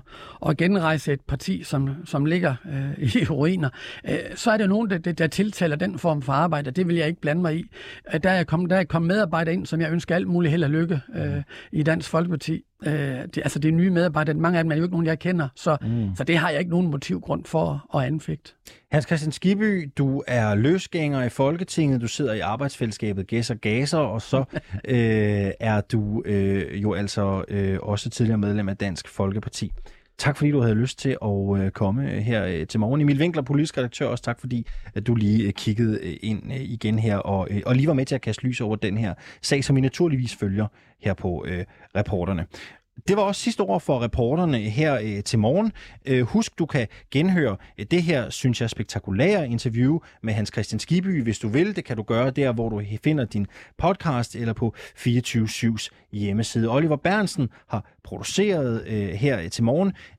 at 0.46 0.58
genrejse 0.58 1.14
et 1.14 1.22
parti, 1.22 1.64
som, 1.64 1.90
som 2.06 2.26
ligger 2.26 2.56
øh, 2.66 3.16
i 3.22 3.26
ruiner, 3.26 3.70
øh, 4.10 4.18
så 4.36 4.52
er 4.52 4.58
der 4.58 4.68
nogen, 4.68 4.90
der, 4.90 4.98
der, 4.98 5.12
der 5.12 5.28
tiltaler 5.28 5.76
den 5.76 6.00
form 6.00 6.22
for 6.22 6.34
arbejde, 6.34 6.68
og 6.68 6.76
det 6.76 6.88
vil 6.88 6.96
jeg 6.96 7.08
ikke 7.08 7.22
blande 7.22 7.42
mig 7.42 7.56
i. 7.56 7.66
Øh, 8.14 8.20
der 8.24 8.30
er 8.30 8.44
kommet, 8.44 8.70
der 8.70 8.76
er 8.76 8.84
kommet 8.84 9.08
medarbejdere 9.08 9.54
ind, 9.54 9.66
som 9.66 9.82
jeg 9.82 9.92
ønsker 9.92 10.16
alt 10.16 10.28
muligt 10.28 10.52
held 10.52 10.64
og 10.64 10.70
lykke 10.70 11.02
øh, 11.16 11.44
i 11.72 11.84
Dansk 11.84 12.10
Folkeparti. 12.10 12.64
Øh, 12.86 12.94
det, 12.94 13.38
altså 13.38 13.60
det 13.60 13.70
er 13.70 13.74
nye 13.74 13.90
medarbejdere, 13.90 14.36
mange 14.36 14.58
af 14.58 14.64
dem 14.64 14.72
er 14.72 14.76
jo 14.76 14.84
ikke 14.84 14.94
nogen, 14.94 15.06
jeg 15.06 15.20
kender, 15.20 15.48
så, 15.56 15.78
mm. 15.82 16.16
så 16.16 16.24
det 16.24 16.38
har 16.38 16.50
jeg 16.50 16.60
ikke 16.60 16.72
nogen 16.72 16.92
motivgrund 16.92 17.46
for 17.46 17.98
at 17.98 18.04
anfægte. 18.06 18.52
Hans 18.92 19.06
Christian 19.06 19.32
Skiby, 19.32 19.92
du 19.98 20.24
er 20.28 20.56
løsgænger 20.56 21.24
i 21.24 21.30
Folketinget, 21.30 22.02
du 22.02 22.08
sidder 22.08 22.34
i 22.34 22.40
arbejdsfællesskabet 22.40 23.28
Gæs 23.28 23.50
og 23.50 23.58
Gaser, 23.58 23.98
og 23.98 24.22
så 24.22 24.38
øh, 24.88 25.52
er 25.60 25.82
du 25.82 26.24
øh, 26.26 26.84
jo 26.84 26.94
altså 26.94 27.44
øh, 27.48 27.80
også 27.82 28.10
tidligere 28.10 28.38
medlem 28.38 28.70
af 28.70 28.78
Dansk 28.78 29.08
Folkeparti. 29.08 29.72
Tak 30.18 30.38
fordi 30.38 30.52
du 30.52 30.62
havde 30.62 30.76
lyst 30.76 31.00
til 31.00 31.18
at 31.22 31.62
øh, 31.62 31.72
komme 31.72 32.12
øh, 32.12 32.18
her 32.18 32.46
øh, 32.46 32.68
til 32.68 32.80
morgen. 32.80 33.02
Emil 33.02 33.20
Winkler, 33.20 33.44
politisk 33.44 33.78
redaktør, 33.78 34.08
også 34.08 34.24
tak 34.24 34.40
fordi 34.40 34.68
at 34.94 35.08
du 35.08 35.16
lige 35.16 35.52
kiggede 35.52 36.16
ind 36.16 36.52
igen 36.52 37.00
her 37.00 37.18
og, 37.18 37.48
og 37.66 37.76
lige 37.76 37.88
var 37.88 37.94
med 37.94 38.06
til 38.06 38.16
at 38.16 38.22
kaste 38.22 38.44
lys 38.44 38.62
over 38.62 38.76
den 38.76 38.98
her 38.98 39.14
sag, 39.42 39.64
som 39.64 39.76
vi 39.76 39.82
naturligvis 39.82 40.36
følger 40.36 40.68
her 41.02 41.14
på 41.14 41.46
øh, 41.48 41.66
reporterne. 41.96 42.46
Det 43.08 43.18
var 43.18 43.24
også 43.24 43.42
sidste 43.42 43.62
ord 43.62 43.82
for 43.82 44.04
reporterne 44.04 44.58
her 44.58 45.00
øh, 45.04 45.24
til 45.24 45.40
morgen. 45.40 45.72
Øh, 46.06 46.22
husk, 46.22 46.60
du 46.60 46.66
kan 46.66 46.88
genhøre 47.12 47.58
øh, 47.78 47.86
det 47.92 48.04
her, 48.04 48.30
synes 48.30 48.62
jeg, 48.62 48.70
spektakulære 48.70 49.50
interview 49.50 50.00
med 50.22 50.34
Hans 50.34 50.50
Christian 50.54 50.80
Skiby, 50.80 51.24
hvis 51.24 51.40
du 51.40 51.48
vil. 51.48 51.76
Det 51.76 51.86
kan 51.86 51.98
du 51.98 52.04
gøre 52.04 52.32
der, 52.32 52.52
hvor 52.52 52.70
du 52.70 52.82
finder 53.04 53.26
din 53.26 53.48
podcast 53.78 54.36
eller 54.36 54.54
på 54.54 54.76
24-7's 54.78 55.90
hjemmeside. 56.12 56.70
Oliver 56.70 56.96
Bernsen 56.96 57.50
har 57.68 57.86
produceret 58.04 58.84
øh, 58.88 59.10
her 59.10 59.40
øh, 59.40 59.50
til 59.50 59.64
morgen. 59.64 59.94